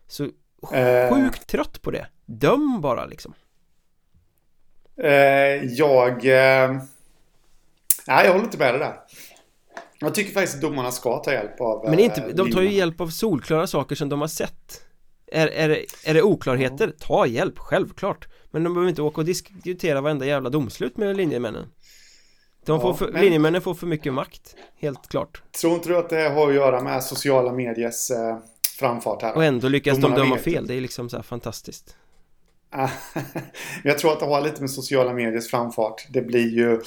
Så 0.06 0.24
eh. 0.72 1.14
sjukt 1.14 1.46
trött 1.46 1.82
på 1.82 1.90
det. 1.90 2.06
Döm 2.26 2.80
bara 2.80 3.06
liksom. 3.06 3.34
Eh, 5.02 5.64
jag... 5.64 6.12
Eh... 6.24 6.82
Nej, 8.06 8.24
jag 8.24 8.32
håller 8.32 8.44
inte 8.44 8.58
med 8.58 8.74
det 8.74 8.78
där. 8.78 8.94
Jag 10.00 10.14
tycker 10.14 10.32
faktiskt 10.32 10.54
att 10.54 10.62
domarna 10.62 10.90
ska 10.90 11.18
ta 11.18 11.32
hjälp 11.32 11.60
av 11.60 11.84
Men 11.90 11.98
inte, 11.98 12.32
de 12.32 12.52
tar 12.52 12.62
ju 12.62 12.72
hjälp 12.72 13.00
av 13.00 13.08
solklara 13.08 13.66
saker 13.66 13.96
som 13.96 14.08
de 14.08 14.20
har 14.20 14.28
sett. 14.28 14.82
Är, 15.32 15.46
är, 15.46 15.68
det, 15.68 15.84
är 16.04 16.14
det 16.14 16.22
oklarheter? 16.22 16.92
Ta 16.98 17.26
hjälp, 17.26 17.58
självklart. 17.58 18.28
Men 18.50 18.64
de 18.64 18.74
behöver 18.74 18.88
inte 18.88 19.02
åka 19.02 19.20
och 19.20 19.24
diskutera 19.24 20.00
varenda 20.00 20.26
jävla 20.26 20.50
domslut 20.50 20.96
med 20.96 21.16
linjemännen. 21.16 21.66
De 22.64 22.80
får 22.80 22.94
för, 22.94 23.08
men... 23.12 23.22
Linjemännen 23.22 23.62
får 23.62 23.74
för 23.74 23.86
mycket 23.86 24.14
makt, 24.14 24.56
helt 24.76 25.08
klart. 25.08 25.42
Tror 25.60 25.74
inte 25.74 25.88
du 25.88 25.96
att 25.96 26.10
det 26.10 26.28
har 26.28 26.48
att 26.48 26.54
göra 26.54 26.80
med 26.80 27.04
sociala 27.04 27.52
mediers 27.52 28.10
eh, 28.10 28.38
framfart 28.78 29.22
här? 29.22 29.36
Och 29.36 29.44
ändå 29.44 29.68
lyckas 29.68 29.98
domarna 29.98 30.16
de 30.16 30.22
döma 30.22 30.34
vet. 30.34 30.44
fel, 30.44 30.66
det 30.66 30.74
är 30.74 30.80
liksom 30.80 31.08
så 31.08 31.16
här 31.16 31.22
fantastiskt. 31.22 31.96
Jag 33.84 33.98
tror 33.98 34.12
att 34.12 34.20
det 34.20 34.26
har 34.26 34.40
lite 34.40 34.60
med 34.60 34.70
sociala 34.70 35.12
mediers 35.12 35.50
framfart. 35.50 36.06
Det 36.10 36.22
blir 36.22 36.48
ju 36.48 36.80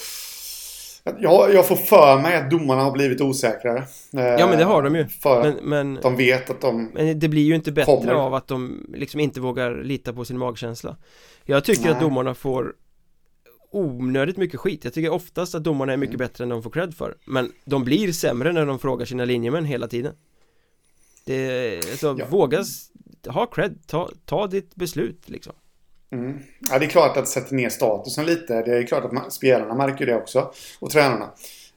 jag, 1.04 1.54
jag 1.54 1.68
får 1.68 1.76
för 1.76 2.22
mig 2.22 2.36
att 2.36 2.50
domarna 2.50 2.84
har 2.84 2.92
blivit 2.92 3.22
osäkrare. 3.22 3.84
Ja 4.12 4.48
men 4.48 4.58
det 4.58 4.64
har 4.64 4.84
de 4.84 4.96
ju. 4.96 5.08
För 5.08 5.44
men, 5.44 5.56
men, 5.70 6.00
de 6.02 6.16
vet 6.16 6.50
att 6.50 6.62
de 6.62 6.92
Men 6.94 7.20
det 7.20 7.28
blir 7.28 7.44
ju 7.44 7.56
inte 7.56 7.72
bättre 7.72 7.96
kommer. 7.96 8.14
av 8.14 8.34
att 8.34 8.48
de 8.48 8.86
liksom 8.94 9.20
inte 9.20 9.42
vågar 9.42 9.84
lita 9.84 10.14
på 10.14 10.26
sin 10.26 10.38
magkänsla. 10.38 10.98
Jag 11.46 11.64
tycker 11.64 11.84
Nej. 11.84 11.92
att 11.92 12.00
domarna 12.00 12.36
får 12.36 12.74
onödigt 13.72 14.38
mycket 14.38 14.60
skit. 14.60 14.84
Jag 14.84 14.94
tycker 14.94 15.10
oftast 15.10 15.56
att 15.56 15.64
domarna 15.64 15.94
är 15.94 15.98
mycket 15.98 16.16
mm. 16.16 16.28
bättre 16.28 16.44
än 16.44 16.50
de 16.50 16.64
får 16.64 16.70
cred 16.70 16.94
för. 16.94 17.16
Men 17.26 17.52
de 17.66 17.84
blir 17.84 18.12
sämre 18.12 18.52
när 18.52 18.66
de 18.66 18.80
frågar 18.80 19.06
sina 19.06 19.26
linjemän 19.26 19.66
hela 19.66 19.88
tiden. 19.88 20.14
Det, 21.26 21.76
alltså, 21.76 22.16
ja. 22.20 22.26
våga 22.30 22.64
ha 23.28 23.46
cred, 23.46 23.88
ta, 23.88 24.10
ta 24.26 24.48
ditt 24.48 24.76
beslut 24.76 25.30
liksom. 25.30 25.54
Mm. 26.12 26.40
Ja, 26.70 26.80
det 26.80 26.86
är 26.86 26.90
klart 26.90 27.18
att 27.18 27.24
det 27.24 27.30
sätter 27.30 27.56
ner 27.56 27.70
statusen 27.70 28.26
lite. 28.26 28.62
Det 28.62 28.78
är 28.78 28.84
klart 28.84 29.06
att 29.06 29.12
man, 29.12 29.32
spelarna 29.32 29.76
märker 29.76 30.06
det 30.06 30.16
också. 30.16 30.52
Och 30.80 30.90
tränarna. 30.90 31.30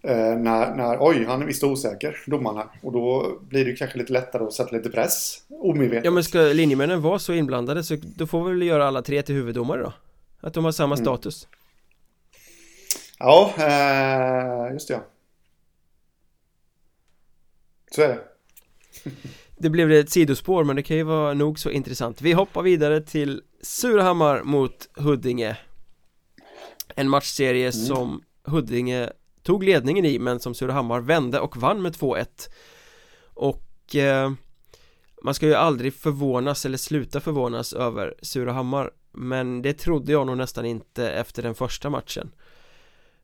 Eh, 0.03 0.37
när, 0.37 0.75
när, 0.75 0.97
oj, 1.01 1.25
han 1.25 1.43
är 1.43 1.47
visst 1.47 1.65
osäker, 1.65 2.23
domaren 2.27 2.57
här. 2.57 2.67
Och 2.83 2.93
då 2.93 3.39
blir 3.41 3.65
det 3.65 3.73
kanske 3.73 3.99
lite 3.99 4.13
lättare 4.13 4.45
att 4.45 4.53
sätta 4.53 4.77
lite 4.77 4.91
press. 4.91 5.43
Omedvetet. 5.49 6.05
Ja, 6.05 6.11
men 6.11 6.25
ska 6.25 6.39
linjemännen 6.39 7.03
vara 7.03 7.19
så 7.19 7.33
inblandade 7.33 7.85
så 7.85 7.97
då 8.17 8.27
får 8.27 8.45
vi 8.45 8.51
väl 8.51 8.63
göra 8.63 8.87
alla 8.87 9.03
tre 9.03 9.23
till 9.23 9.35
huvuddomare 9.35 9.83
då? 9.83 9.93
Att 10.41 10.55
de 10.55 10.65
har 10.65 10.73
samma 10.73 10.95
mm. 10.95 11.05
status. 11.05 11.49
Ja, 13.19 13.55
eh, 13.59 14.73
just 14.73 14.89
det 14.89 14.95
ja. 14.95 15.01
Så 17.91 18.03
är 18.03 18.09
det. 18.09 18.19
Det 19.65 19.71
blev 19.71 19.93
ett 19.93 20.11
sidospår 20.11 20.65
men 20.65 20.77
det 20.77 20.83
kan 20.83 20.97
ju 20.97 21.03
vara 21.03 21.35
nog 21.35 21.59
så 21.59 21.71
intressant. 21.71 22.23
Vi 22.23 22.33
hoppar 22.33 22.63
vidare 22.63 23.01
till 23.01 23.43
Surahammar 23.61 24.43
mot 24.43 24.89
Huddinge. 24.97 25.57
En 26.97 27.09
matchserie 27.09 27.61
mm. 27.61 27.73
som 27.73 28.23
Huddinge 28.47 29.11
tog 29.43 29.65
ledningen 29.65 30.05
i 30.05 30.19
men 30.19 30.41
som 30.41 30.55
Surahammar 30.55 31.01
vände 31.01 31.41
och 31.41 31.57
vann 31.57 31.83
med 31.83 31.93
2-1 31.93 32.27
Och 33.35 33.97
eh, 33.97 34.33
man 35.23 35.35
ska 35.35 35.47
ju 35.47 35.55
aldrig 35.55 35.95
förvånas 35.95 36.67
eller 36.67 36.79
sluta 36.79 37.21
förvånas 37.21 37.73
över 37.73 38.15
Surahammar 38.23 38.91
Men 39.13 39.63
det 39.63 39.73
trodde 39.73 40.13
jag 40.13 40.27
nog 40.27 40.37
nästan 40.37 40.65
inte 40.65 41.11
efter 41.11 41.43
den 41.43 41.55
första 41.55 41.91
matchen. 41.91 42.31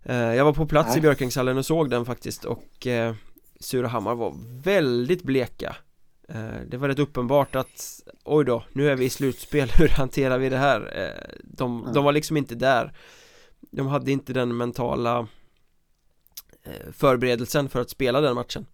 Eh, 0.02 0.34
Jag 0.34 0.44
var 0.44 0.52
på 0.52 0.66
plats 0.66 0.88
Nej. 0.88 0.98
i 0.98 1.00
Björkängshallen 1.00 1.58
och 1.58 1.66
såg 1.66 1.90
den 1.90 2.04
faktiskt 2.04 2.44
och 2.44 2.86
eh, 2.86 3.14
Surahammar 3.60 4.14
var 4.14 4.34
väldigt 4.62 5.22
bleka 5.22 5.76
det 6.66 6.76
var 6.76 6.88
rätt 6.88 6.98
uppenbart 6.98 7.56
att 7.56 8.00
oj 8.24 8.44
då, 8.44 8.64
nu 8.72 8.90
är 8.90 8.96
vi 8.96 9.04
i 9.04 9.10
slutspel, 9.10 9.70
hur 9.78 9.88
hanterar 9.88 10.38
vi 10.38 10.48
det 10.48 10.56
här? 10.56 10.92
Eh, 10.96 11.38
de, 11.44 11.90
de 11.94 12.04
var 12.04 12.12
liksom 12.12 12.36
inte 12.36 12.54
där. 12.54 12.92
De 13.60 13.86
hade 13.86 14.12
inte 14.12 14.32
den 14.32 14.56
mentala 14.56 15.28
eh, 16.62 16.92
förberedelsen 16.92 17.68
för 17.68 17.80
att 17.80 17.90
spela 17.90 18.20
den 18.20 18.34
matchen. 18.34 18.66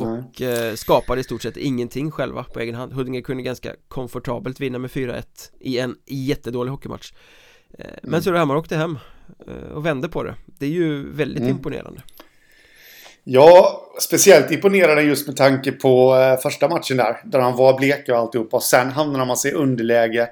Och 0.00 0.42
skapade 0.74 1.20
i 1.20 1.24
stort 1.24 1.42
sett 1.42 1.56
ingenting 1.56 2.10
själva 2.10 2.44
på 2.44 2.60
egen 2.60 2.74
hand. 2.74 2.92
Huddinge 2.92 3.22
kunde 3.22 3.42
ganska 3.42 3.74
komfortabelt 3.88 4.60
vinna 4.60 4.78
med 4.78 4.90
4-1 4.90 5.24
i 5.60 5.78
en 5.78 5.96
jättedålig 6.06 6.70
hockeymatch. 6.70 7.12
Men 7.78 7.88
mm. 8.04 8.22
Surahammar 8.22 8.56
åkte 8.56 8.76
hem 8.76 8.98
och 9.74 9.86
vände 9.86 10.08
på 10.08 10.22
det. 10.22 10.34
Det 10.46 10.66
är 10.66 10.70
ju 10.70 11.10
väldigt 11.10 11.42
mm. 11.42 11.50
imponerande 11.50 12.02
Ja, 13.32 13.82
speciellt 14.00 14.50
imponerande 14.50 15.02
just 15.02 15.26
med 15.26 15.36
tanke 15.36 15.72
på 15.72 16.16
eh, 16.16 16.40
första 16.40 16.68
matchen 16.68 16.96
där. 16.96 17.20
Där 17.24 17.38
han 17.38 17.56
var 17.56 17.78
bleka 17.78 18.14
och 18.14 18.18
alltihopa. 18.18 18.56
Och 18.56 18.62
sen 18.62 18.90
hamnade 18.90 19.24
man 19.24 19.36
sig 19.36 19.50
i 19.50 19.54
underläge 19.54 20.28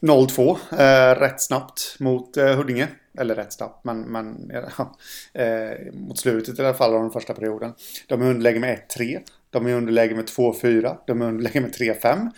0-2 0.00 0.56
eh, 0.72 1.20
rätt 1.20 1.42
snabbt 1.42 1.96
mot 1.98 2.36
eh, 2.36 2.56
Huddinge. 2.56 2.88
Eller 3.18 3.34
rätt 3.34 3.52
snabbt, 3.52 3.84
men, 3.84 4.00
men 4.00 4.50
ja, 4.52 4.96
eh, 5.42 5.92
mot 5.92 6.18
slutet 6.18 6.58
i 6.58 6.62
alla 6.62 6.74
fall 6.74 6.94
av 6.94 7.00
den 7.00 7.10
första 7.10 7.34
perioden. 7.34 7.72
De 8.06 8.22
är 8.22 8.26
underläge 8.26 8.60
med 8.60 8.78
1-3. 8.96 9.20
De 9.50 9.66
är 9.66 9.74
underläge 9.74 10.14
med 10.14 10.24
2-4. 10.28 10.96
De 11.06 11.22
är 11.22 11.26
underläge 11.26 11.60
med 11.60 11.74
3-5 11.74 12.30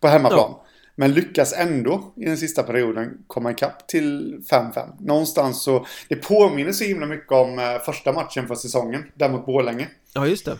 på 0.00 0.08
hemmaplan. 0.08 0.50
Ja. 0.50 0.63
Men 0.96 1.12
lyckas 1.12 1.52
ändå 1.52 2.12
i 2.16 2.24
den 2.24 2.36
sista 2.36 2.62
perioden 2.62 3.18
komma 3.26 3.50
ikapp 3.50 3.88
till 3.88 4.40
5-5. 4.50 4.88
Någonstans 5.00 5.62
så... 5.62 5.86
Det 6.08 6.16
påminner 6.16 6.72
så 6.72 6.84
himla 6.84 7.06
mycket 7.06 7.32
om 7.32 7.58
eh, 7.58 7.78
första 7.78 8.12
matchen 8.12 8.48
för 8.48 8.54
säsongen. 8.54 9.04
Där 9.14 9.28
mot 9.28 9.46
Borlänge. 9.46 9.88
Ja, 10.14 10.26
just 10.26 10.44
det. 10.44 10.58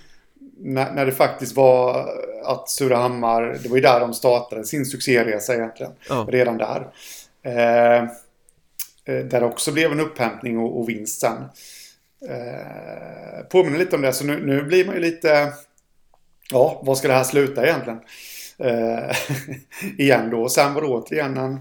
När, 0.59 0.93
när 0.93 1.07
det 1.07 1.13
faktiskt 1.13 1.57
var 1.57 2.09
att 2.45 2.71
Surahammar... 2.71 3.59
Det 3.63 3.69
var 3.69 3.77
ju 3.77 3.83
där 3.83 4.01
de 4.01 4.15
startade 4.15 4.65
sin 4.65 4.87
succéresa 4.87 5.55
egentligen. 5.55 5.93
Ja. 6.09 6.27
Redan 6.29 6.59
där. 6.59 6.89
Eh, 7.43 8.03
eh 8.03 8.07
där 9.05 9.41
det 9.41 9.47
också 9.47 9.73
blev 9.73 9.93
en 9.93 10.01
upphämtning 10.01 10.59
och, 10.59 10.81
och 10.81 10.89
vinst 10.89 11.21
sen. 11.21 11.45
Eh, 12.29 13.47
påminner 13.51 13.79
lite 13.79 13.97
om 13.97 14.03
det. 14.03 14.13
Så 14.13 14.25
nu, 14.25 14.47
nu 14.47 14.63
blir 14.63 14.85
man 14.85 14.95
ju 14.95 15.01
lite... 15.01 15.53
Ja, 16.51 16.83
vad 16.85 16.99
ska 16.99 17.09
det 17.09 17.15
här 17.15 17.25
sluta 17.25 17.67
egentligen? 17.67 18.01
Eh, 18.65 19.17
igen 19.99 20.31
då. 20.31 20.49
Sen 20.49 20.75
var 20.75 20.83
det 20.83 20.89
återigen 20.89 21.37
en, 21.37 21.61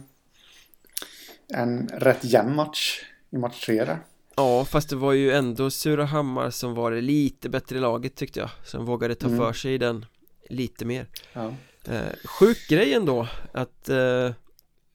en 1.53 1.87
rätt 1.87 2.23
jämn 2.23 2.55
match 2.55 3.01
i 3.29 3.37
match 3.37 3.65
tre 3.65 3.85
där. 3.85 3.99
Ja, 4.35 4.65
fast 4.65 4.89
det 4.89 4.95
var 4.95 5.13
ju 5.13 5.31
ändå 5.31 5.69
Surahammar 5.69 6.49
som 6.49 6.73
var 6.73 6.91
det 6.91 7.01
lite 7.01 7.49
bättre 7.49 7.79
laget 7.79 8.15
tyckte 8.15 8.39
jag 8.39 8.49
Som 8.63 8.85
vågade 8.85 9.15
ta 9.15 9.27
mm. 9.27 9.39
för 9.39 9.53
sig 9.53 9.73
i 9.73 9.77
den 9.77 10.05
lite 10.49 10.85
mer 10.85 11.07
ja. 11.33 11.53
eh, 11.87 12.13
Sjuk 12.25 12.67
grej 12.69 12.93
ändå 12.93 13.27
att 13.51 13.89
eh, 13.89 14.31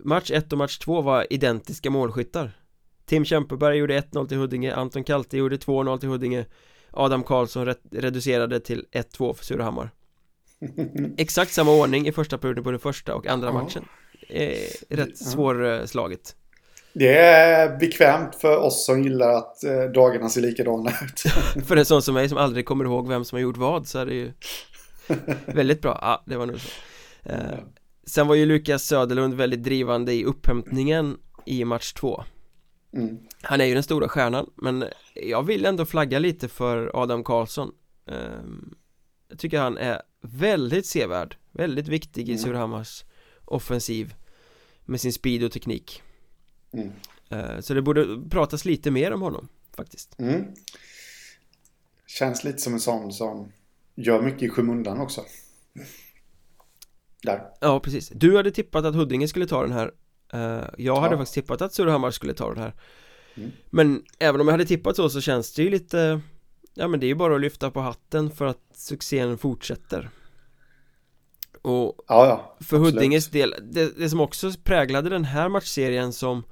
Match 0.04 0.30
1 0.30 0.52
och 0.52 0.58
match 0.58 0.78
2 0.78 1.00
var 1.00 1.32
identiska 1.32 1.90
målskyttar 1.90 2.50
Tim 3.06 3.24
Kämpeberg 3.24 3.76
gjorde 3.76 4.00
1-0 4.00 4.28
till 4.28 4.36
Huddinge 4.38 4.74
Anton 4.74 5.04
Kalte 5.04 5.36
gjorde 5.36 5.56
2-0 5.56 5.98
till 5.98 6.08
Huddinge 6.08 6.46
Adam 6.90 7.22
Karlsson 7.22 7.66
re 7.66 7.74
reducerade 7.92 8.60
till 8.60 8.86
1-2 8.92 9.34
för 9.34 9.44
Surahammar 9.44 9.90
Exakt 11.16 11.52
samma 11.52 11.70
ordning 11.72 12.08
i 12.08 12.12
första 12.12 12.38
perioden 12.38 12.64
på 12.64 12.70
den 12.70 12.80
första 12.80 13.14
och 13.14 13.26
andra 13.26 13.52
matchen. 13.52 13.84
Eh, 14.28 14.56
Rätt 14.88 15.18
svårslaget. 15.18 16.34
Det 16.92 17.18
är 17.18 17.78
bekvämt 17.78 18.34
för 18.34 18.56
oss 18.56 18.86
som 18.86 19.02
gillar 19.02 19.32
att 19.32 19.64
eh, 19.64 19.84
dagarna 19.84 20.28
ser 20.28 20.40
likadana 20.40 20.90
ut. 20.90 21.22
För 21.66 21.76
en 21.76 21.84
sån 21.84 22.02
som 22.02 22.14
mig 22.14 22.28
som 22.28 22.38
aldrig 22.38 22.66
kommer 22.66 22.84
ihåg 22.84 23.08
vem 23.08 23.24
som 23.24 23.36
har 23.36 23.40
gjort 23.40 23.56
vad 23.56 23.86
så 23.88 23.98
är 23.98 24.06
det 24.06 24.14
ju 24.14 24.32
Väldigt 25.46 25.82
bra, 25.82 25.98
ja 26.02 26.22
det 26.26 26.36
var 26.36 26.46
nog 26.46 26.60
så. 26.60 26.68
Eh, 27.24 27.58
Sen 28.06 28.26
var 28.26 28.34
ju 28.34 28.46
Lukas 28.46 28.82
Söderlund 28.82 29.34
väldigt 29.34 29.62
drivande 29.62 30.12
i 30.12 30.24
upphämtningen 30.24 31.16
i 31.46 31.64
match 31.64 31.92
två. 31.92 32.24
Mm. 32.96 33.18
Han 33.42 33.60
är 33.60 33.64
ju 33.64 33.74
den 33.74 33.82
stora 33.82 34.08
stjärnan 34.08 34.50
men 34.56 34.84
jag 35.14 35.42
vill 35.42 35.64
ändå 35.66 35.84
flagga 35.86 36.18
lite 36.18 36.48
för 36.48 36.90
Adam 36.94 37.24
Karlsson. 37.24 37.70
Ehm, 38.10 38.74
tycker 39.36 39.60
han 39.60 39.78
är 39.78 40.02
väldigt 40.20 40.86
sevärd 40.86 41.36
Väldigt 41.52 41.88
viktig 41.88 42.28
i 42.28 42.32
mm. 42.32 42.42
Surahammars 42.44 43.04
offensiv 43.44 44.14
Med 44.84 45.00
sin 45.00 45.12
speed 45.12 45.44
och 45.44 45.52
teknik 45.52 46.02
mm. 46.72 46.90
Eh, 47.30 47.60
så 47.60 47.74
det 47.74 47.82
borde 47.82 48.20
pratas 48.30 48.64
lite 48.64 48.90
mer 48.90 49.12
om 49.12 49.22
honom 49.22 49.48
faktiskt 49.76 50.18
mm. 50.18 50.44
Känns 52.06 52.44
lite 52.44 52.58
som 52.58 52.72
en 52.72 52.80
sån 52.80 53.12
som 53.12 53.52
gör 53.94 54.22
mycket 54.22 54.42
i 54.42 54.48
skymundan 54.48 55.00
också 55.00 55.24
Där 57.22 57.42
Ja 57.60 57.80
precis 57.80 58.08
Du 58.08 58.36
hade 58.36 58.50
tippat 58.50 58.84
att 58.84 58.94
Huddinge 58.94 59.28
skulle 59.28 59.46
ta 59.46 59.62
den 59.62 59.72
här 59.72 59.92
eh, 60.32 60.68
Jag 60.78 61.00
hade 61.00 61.14
ja. 61.14 61.18
faktiskt 61.18 61.34
tippat 61.34 61.62
att 61.62 61.74
Surahammar 61.74 62.10
skulle 62.10 62.34
ta 62.34 62.48
den 62.48 62.62
här 62.62 62.74
mm. 63.36 63.50
Men 63.70 64.02
även 64.18 64.40
om 64.40 64.46
jag 64.46 64.52
hade 64.52 64.66
tippat 64.66 64.96
så 64.96 65.10
så 65.10 65.20
känns 65.20 65.54
det 65.54 65.62
ju 65.62 65.70
lite 65.70 66.20
Ja 66.80 66.88
men 66.88 67.00
det 67.00 67.06
är 67.06 67.08
ju 67.08 67.14
bara 67.14 67.34
att 67.34 67.40
lyfta 67.40 67.70
på 67.70 67.80
hatten 67.80 68.30
för 68.30 68.46
att 68.46 68.62
succén 68.74 69.38
fortsätter. 69.38 70.10
Och 71.62 72.04
ja, 72.08 72.26
ja, 72.26 72.56
för 72.60 72.76
Huddinges 72.78 73.28
del, 73.28 73.54
det, 73.62 73.98
det 73.98 74.10
som 74.10 74.20
också 74.20 74.52
präglade 74.64 75.10
den 75.10 75.24
här 75.24 75.48
matchserien 75.48 76.12
som 76.12 76.42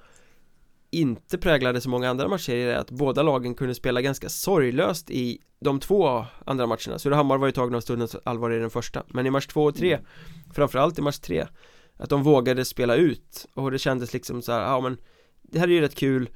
inte 0.90 1.38
präglade 1.38 1.80
så 1.80 1.88
många 1.88 2.10
andra 2.10 2.28
matchserier 2.28 2.68
är 2.68 2.76
att 2.76 2.90
båda 2.90 3.22
lagen 3.22 3.54
kunde 3.54 3.74
spela 3.74 4.00
ganska 4.00 4.28
sorglöst 4.28 5.10
i 5.10 5.38
de 5.60 5.80
två 5.80 6.24
andra 6.44 6.66
matcherna. 6.66 6.98
Surahammar 6.98 7.38
var 7.38 7.46
ju 7.46 7.52
tagna 7.52 7.76
av 7.76 7.80
stundens 7.80 8.16
allvar 8.24 8.50
i 8.50 8.58
den 8.58 8.70
första. 8.70 9.02
Men 9.08 9.26
i 9.26 9.30
match 9.30 9.46
två 9.46 9.64
och 9.64 9.74
tre. 9.74 9.98
Framförallt 10.54 10.98
i 10.98 11.02
match 11.02 11.18
tre 11.18 11.46
Att 11.96 12.10
de 12.10 12.22
vågade 12.22 12.64
spela 12.64 12.96
ut. 12.96 13.46
Och 13.54 13.70
det 13.70 13.78
kändes 13.78 14.12
liksom 14.12 14.42
så 14.42 14.52
här, 14.52 14.60
ja 14.60 14.80
men 14.80 14.96
Det 15.42 15.58
här 15.58 15.68
är 15.68 15.72
ju 15.72 15.80
rätt 15.80 15.94
kul. 15.94 16.28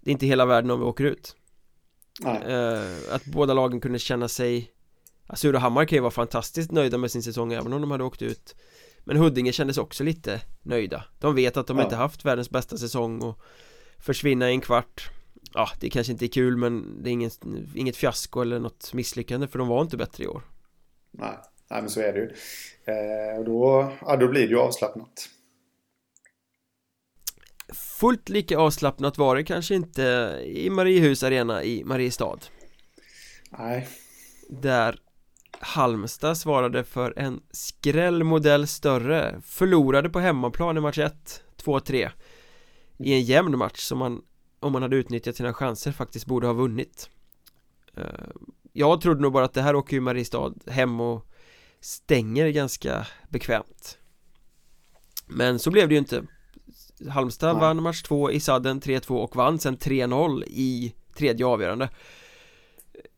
Det 0.00 0.10
är 0.10 0.12
inte 0.12 0.26
hela 0.26 0.46
världen 0.46 0.70
om 0.70 0.80
vi 0.80 0.86
åker 0.86 1.04
ut 1.04 1.36
Uh, 2.22 3.14
att 3.14 3.24
båda 3.24 3.54
lagen 3.54 3.80
kunde 3.80 3.98
känna 3.98 4.28
sig 4.28 4.70
Surahammar 5.34 5.84
kan 5.84 5.96
ju 5.96 6.00
vara 6.00 6.10
fantastiskt 6.10 6.72
nöjda 6.72 6.98
med 6.98 7.10
sin 7.10 7.22
säsong 7.22 7.52
även 7.52 7.72
om 7.72 7.80
de 7.80 7.90
hade 7.90 8.04
åkt 8.04 8.22
ut. 8.22 8.54
Men 9.04 9.16
Huddinge 9.16 9.52
kändes 9.52 9.78
också 9.78 10.04
lite 10.04 10.40
nöjda. 10.62 11.04
De 11.18 11.34
vet 11.34 11.56
att 11.56 11.66
de 11.66 11.78
ja. 11.78 11.84
inte 11.84 11.96
haft 11.96 12.24
världens 12.24 12.50
bästa 12.50 12.78
säsong 12.78 13.22
och 13.22 13.40
Försvinna 13.98 14.50
i 14.50 14.52
en 14.52 14.60
kvart. 14.60 15.10
Ja, 15.54 15.68
det 15.80 15.90
kanske 15.90 16.12
inte 16.12 16.24
är 16.24 16.28
kul 16.28 16.56
men 16.56 17.02
det 17.02 17.10
är 17.10 17.12
inget, 17.12 17.40
inget 17.74 17.96
fiasko 17.96 18.40
eller 18.42 18.58
något 18.58 18.94
misslyckande 18.94 19.46
för 19.46 19.58
de 19.58 19.68
var 19.68 19.82
inte 19.82 19.96
bättre 19.96 20.24
i 20.24 20.26
år. 20.26 20.42
Nej, 21.10 21.38
nej 21.70 21.80
men 21.80 21.90
så 21.90 22.00
är 22.00 22.12
det 22.12 22.18
ju. 22.18 22.30
Eh, 22.84 23.38
Och 23.38 23.44
då, 23.44 23.92
ja, 24.00 24.16
då 24.16 24.28
blir 24.28 24.42
det 24.42 24.48
ju 24.48 24.58
avslappnat 24.58 25.28
Fullt 27.74 28.28
lika 28.28 28.58
avslappnat 28.58 29.18
var 29.18 29.36
det 29.36 29.44
kanske 29.44 29.74
inte 29.74 30.02
i 30.44 30.70
Mariehus 30.70 31.22
arena 31.22 31.64
i 31.64 31.84
Mariestad. 31.84 32.38
Nej. 33.50 33.88
Där 34.48 34.98
Halmstad 35.60 36.38
svarade 36.38 36.84
för 36.84 37.18
en 37.18 37.40
skrällmodell 37.50 38.66
större 38.66 39.40
Förlorade 39.44 40.08
på 40.10 40.20
hemmaplan 40.20 40.76
i 40.76 40.80
match 40.80 40.98
1 40.98 41.42
2-3 41.64 42.10
I 42.98 43.12
en 43.12 43.22
jämn 43.22 43.58
match 43.58 43.80
som 43.80 43.98
man 43.98 44.22
Om 44.60 44.72
man 44.72 44.82
hade 44.82 44.96
utnyttjat 44.96 45.36
sina 45.36 45.54
chanser 45.54 45.92
faktiskt 45.92 46.26
borde 46.26 46.46
ha 46.46 46.54
vunnit. 46.54 47.10
Eh, 47.96 48.04
Jag 48.72 49.00
trodde 49.00 49.22
nog 49.22 49.32
bara 49.32 49.44
att 49.44 49.54
det 49.54 49.62
här 49.62 49.76
åker 49.76 49.96
ju 49.96 50.00
Mariestad 50.00 50.54
hem 50.66 51.00
och 51.00 51.26
Stänger 51.80 52.48
ganska 52.48 53.06
bekvämt. 53.28 53.98
Men 55.26 55.58
så 55.58 55.70
blev 55.70 55.88
det 55.88 55.94
ju 55.94 55.98
inte 55.98 56.26
Halmstad 57.08 57.54
Nej. 57.54 57.60
vann 57.60 57.82
match 57.82 58.02
2 58.02 58.30
i 58.30 58.40
sadden 58.40 58.80
3-2 58.80 59.10
och 59.10 59.36
vann 59.36 59.58
sen 59.58 59.78
3-0 59.78 60.44
i 60.46 60.94
tredje 61.16 61.46
avgörande 61.46 61.88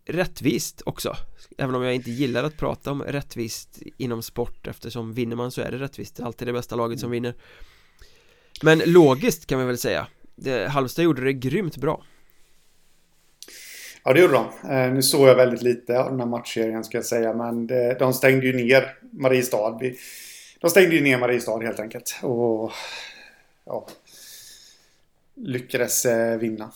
Rättvist 0.04 0.82
också 0.86 1.16
Även 1.58 1.74
om 1.74 1.82
jag 1.82 1.94
inte 1.94 2.10
gillar 2.10 2.44
att 2.44 2.56
prata 2.56 2.90
om 2.90 3.02
rättvist 3.02 3.82
inom 3.96 4.22
sport 4.22 4.66
eftersom 4.66 5.12
vinner 5.12 5.36
man 5.36 5.50
så 5.50 5.60
är 5.60 5.70
det 5.70 5.78
rättvist 5.78 6.16
Det 6.16 6.22
är 6.22 6.26
alltid 6.26 6.48
det 6.48 6.52
bästa 6.52 6.76
laget 6.76 7.00
som 7.00 7.10
vinner 7.10 7.34
Men 8.62 8.78
logiskt 8.86 9.46
kan 9.46 9.58
man 9.58 9.66
väl 9.66 9.78
säga 9.78 10.06
det, 10.36 10.68
Halmstad 10.68 11.04
gjorde 11.04 11.24
det 11.24 11.32
grymt 11.32 11.76
bra 11.76 12.04
Ja 14.04 14.12
det 14.12 14.20
gjorde 14.20 14.32
de. 14.32 14.70
Eh, 14.70 14.92
nu 14.92 15.02
såg 15.02 15.28
jag 15.28 15.34
väldigt 15.34 15.62
lite 15.62 16.00
av 16.00 16.10
den 16.10 16.20
här 16.20 16.26
matchserien 16.26 16.84
ska 16.84 16.98
jag 16.98 17.04
säga 17.04 17.34
men 17.34 17.66
det, 17.66 17.96
de 17.98 18.12
stängde 18.12 18.46
ju 18.46 18.52
ner 18.52 18.98
Mariestad. 19.12 19.80
De 20.60 20.70
stängde 20.70 20.96
ju 20.96 21.02
ner 21.02 21.18
Mariestad 21.18 21.60
helt 21.60 21.80
enkelt. 21.80 22.18
Och 22.22 22.72
ja, 23.66 23.86
lyckades 25.34 26.04
eh, 26.04 26.38
vinna. 26.38 26.72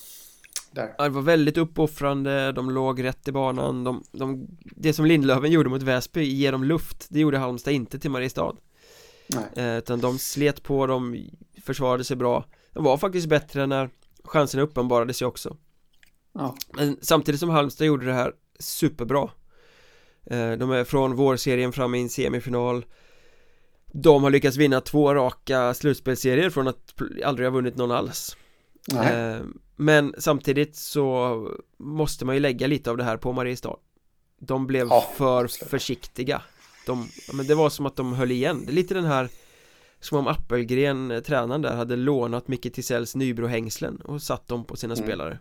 Där. 0.73 0.95
Ja, 0.99 1.05
det 1.05 1.11
var 1.11 1.23
väldigt 1.23 1.57
uppoffrande, 1.57 2.53
de 2.53 2.71
låg 2.71 3.05
rätt 3.05 3.29
i 3.29 3.33
banan 3.33 3.85
de, 3.85 4.05
de, 4.13 4.47
Det 4.63 4.93
som 4.93 5.07
Lindlöven 5.07 5.51
gjorde 5.51 5.69
mot 5.69 5.83
Väsby, 5.83 6.25
ge 6.25 6.51
dem 6.51 6.65
luft 6.65 7.07
Det 7.09 7.21
gjorde 7.21 7.39
Halmstad 7.39 7.75
inte 7.75 7.99
till 7.99 8.11
Mariestad 8.11 8.57
Nej. 9.27 9.45
Eh, 9.55 9.79
utan 9.79 10.01
de 10.01 10.19
slet 10.19 10.63
på, 10.63 10.87
de 10.87 11.31
försvarade 11.63 12.05
sig 12.05 12.17
bra 12.17 12.45
De 12.73 12.85
var 12.85 12.97
faktiskt 12.97 13.29
bättre 13.29 13.67
när 13.67 13.91
chanserna 14.25 14.63
uppenbarade 14.63 15.15
sig 15.15 15.27
också 15.27 15.57
ja. 16.33 16.57
Men 16.73 16.97
samtidigt 17.03 17.41
som 17.41 17.51
Halmstad 17.51 17.87
gjorde 17.87 18.07
det 18.07 18.13
här 18.13 18.33
superbra 18.59 19.31
eh, 20.27 20.53
De 20.53 20.71
är 20.71 20.85
från 20.85 21.17
vårserien 21.17 21.73
fram 21.73 21.95
i 21.95 22.01
en 22.01 22.09
semifinal 22.09 22.85
de 23.93 24.23
har 24.23 24.31
lyckats 24.31 24.57
vinna 24.57 24.81
två 24.81 25.15
raka 25.15 25.75
slutspelsserier 25.75 26.51
från 26.51 26.69
att 26.69 26.95
aldrig 27.25 27.49
ha 27.49 27.53
vunnit 27.53 27.77
någon 27.77 27.91
alls 27.91 28.37
eh, 28.93 29.37
Men 29.77 30.15
samtidigt 30.19 30.77
så 30.77 31.49
måste 31.79 32.25
man 32.25 32.35
ju 32.35 32.41
lägga 32.41 32.67
lite 32.67 32.91
av 32.91 32.97
det 32.97 33.05
här 33.05 33.17
på 33.17 33.33
Mariestad 33.33 33.77
De 34.41 34.67
blev 34.67 34.87
ja, 34.91 35.11
för 35.17 35.45
absolut. 35.45 35.71
försiktiga 35.71 36.43
de, 36.87 37.09
men 37.33 37.47
det 37.47 37.55
var 37.55 37.71
som 37.71 37.87
att 37.87 37.97
de 37.97 38.13
höll 38.13 38.31
igen, 38.31 38.63
det 38.67 38.73
är 38.73 38.75
lite 38.75 38.95
den 38.95 39.05
här 39.05 39.29
Som 40.01 40.19
om 40.19 40.27
Appelgren, 40.27 41.11
eh, 41.11 41.21
tränaren 41.21 41.63
där, 41.63 41.77
hade 41.77 41.97
lånat 41.97 42.49
Micke 42.49 42.73
Tisells 42.73 43.17
Nybro-hängslen 43.17 44.01
och 44.05 44.23
satt 44.23 44.49
dem 44.49 44.65
på 44.65 44.77
sina 44.77 44.95
mm. 44.95 45.07
spelare 45.07 45.39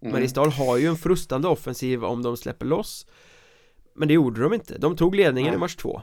mm. 0.00 0.12
Mariestad 0.12 0.48
har 0.48 0.76
ju 0.76 0.86
en 0.86 0.96
frustande 0.96 1.48
offensiv 1.48 2.04
om 2.04 2.22
de 2.22 2.36
släpper 2.36 2.66
loss 2.66 3.06
Men 3.94 4.08
det 4.08 4.14
gjorde 4.14 4.42
de 4.42 4.54
inte, 4.54 4.78
de 4.78 4.96
tog 4.96 5.14
ledningen 5.14 5.48
mm. 5.48 5.58
i 5.58 5.60
match 5.60 5.76
två 5.76 6.02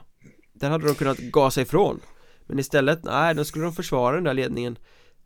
där 0.54 0.70
hade 0.70 0.86
de 0.86 0.94
kunnat 0.94 1.18
gasa 1.18 1.60
ifrån 1.60 2.00
Men 2.46 2.58
istället, 2.58 3.04
nej, 3.04 3.34
då 3.34 3.44
skulle 3.44 3.64
de 3.64 3.74
försvara 3.74 4.14
den 4.14 4.24
där 4.24 4.34
ledningen 4.34 4.78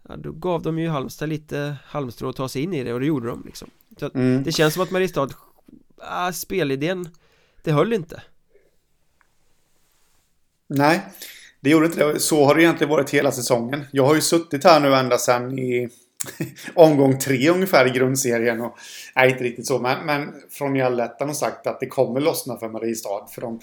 ja, 0.09 0.17
Då 0.17 0.33
gav 0.33 0.63
de 0.63 0.79
ju 0.79 0.89
Halmstad 0.89 1.29
lite 1.29 1.77
halmstrå 1.85 2.29
att 2.29 2.37
ta 2.37 2.49
sig 2.49 2.63
in 2.63 2.75
i 2.75 2.85
det 2.85 2.93
och 2.93 3.01
det 3.01 3.07
gjorde 3.07 3.29
de 3.29 3.43
liksom 3.47 3.71
Så 4.01 4.11
mm. 4.15 4.43
det 4.43 4.53
känns 4.53 4.75
som 4.75 4.83
att 4.83 4.91
Mariestad, 4.91 5.29
ah, 5.97 6.33
spelidén 6.33 7.09
Det 7.63 7.73
höll 7.73 7.93
inte 7.93 8.23
Nej, 10.69 11.01
det 11.61 11.71
gjorde 11.71 11.87
inte 11.87 12.05
det. 12.05 12.21
Så 12.21 12.45
har 12.45 12.55
det 12.55 12.63
egentligen 12.63 12.91
varit 12.91 13.11
hela 13.11 13.33
säsongen. 13.33 13.85
Jag 13.93 14.07
har 14.07 14.15
ju 14.15 14.21
suttit 14.21 14.65
här 14.65 14.81
nu 14.81 14.95
ända 14.95 15.19
sedan 15.19 15.59
i 15.59 15.89
omgång 16.75 17.19
tre 17.19 17.49
ungefär 17.51 17.87
i 17.87 17.91
grundserien. 17.91 18.61
Och, 18.61 18.79
nej, 19.17 19.31
inte 19.31 19.45
riktigt 19.45 19.67
så. 19.67 19.79
Men, 19.79 20.07
men 20.07 20.35
från 20.51 20.77
i 20.77 20.83
allettan 20.83 21.29
och 21.29 21.37
sagt 21.37 21.67
att 21.67 21.81
det 21.81 21.87
kommer 21.87 22.21
lossna 22.21 22.57
för 22.57 22.69
Mariestad. 22.69 23.27
För 23.31 23.41
de, 23.41 23.61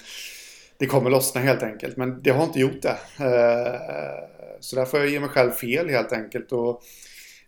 det 0.78 0.86
kommer 0.86 1.10
lossna 1.10 1.40
helt 1.40 1.62
enkelt. 1.62 1.96
Men 1.96 2.22
det 2.22 2.30
har 2.30 2.44
inte 2.44 2.60
gjort 2.60 2.82
det. 2.82 2.98
Eh, 3.18 4.36
så 4.60 4.76
där 4.76 4.84
får 4.84 5.00
jag 5.00 5.08
ge 5.08 5.20
mig 5.20 5.28
själv 5.28 5.50
fel 5.50 5.88
helt 5.88 6.12
enkelt. 6.12 6.52
Och 6.52 6.82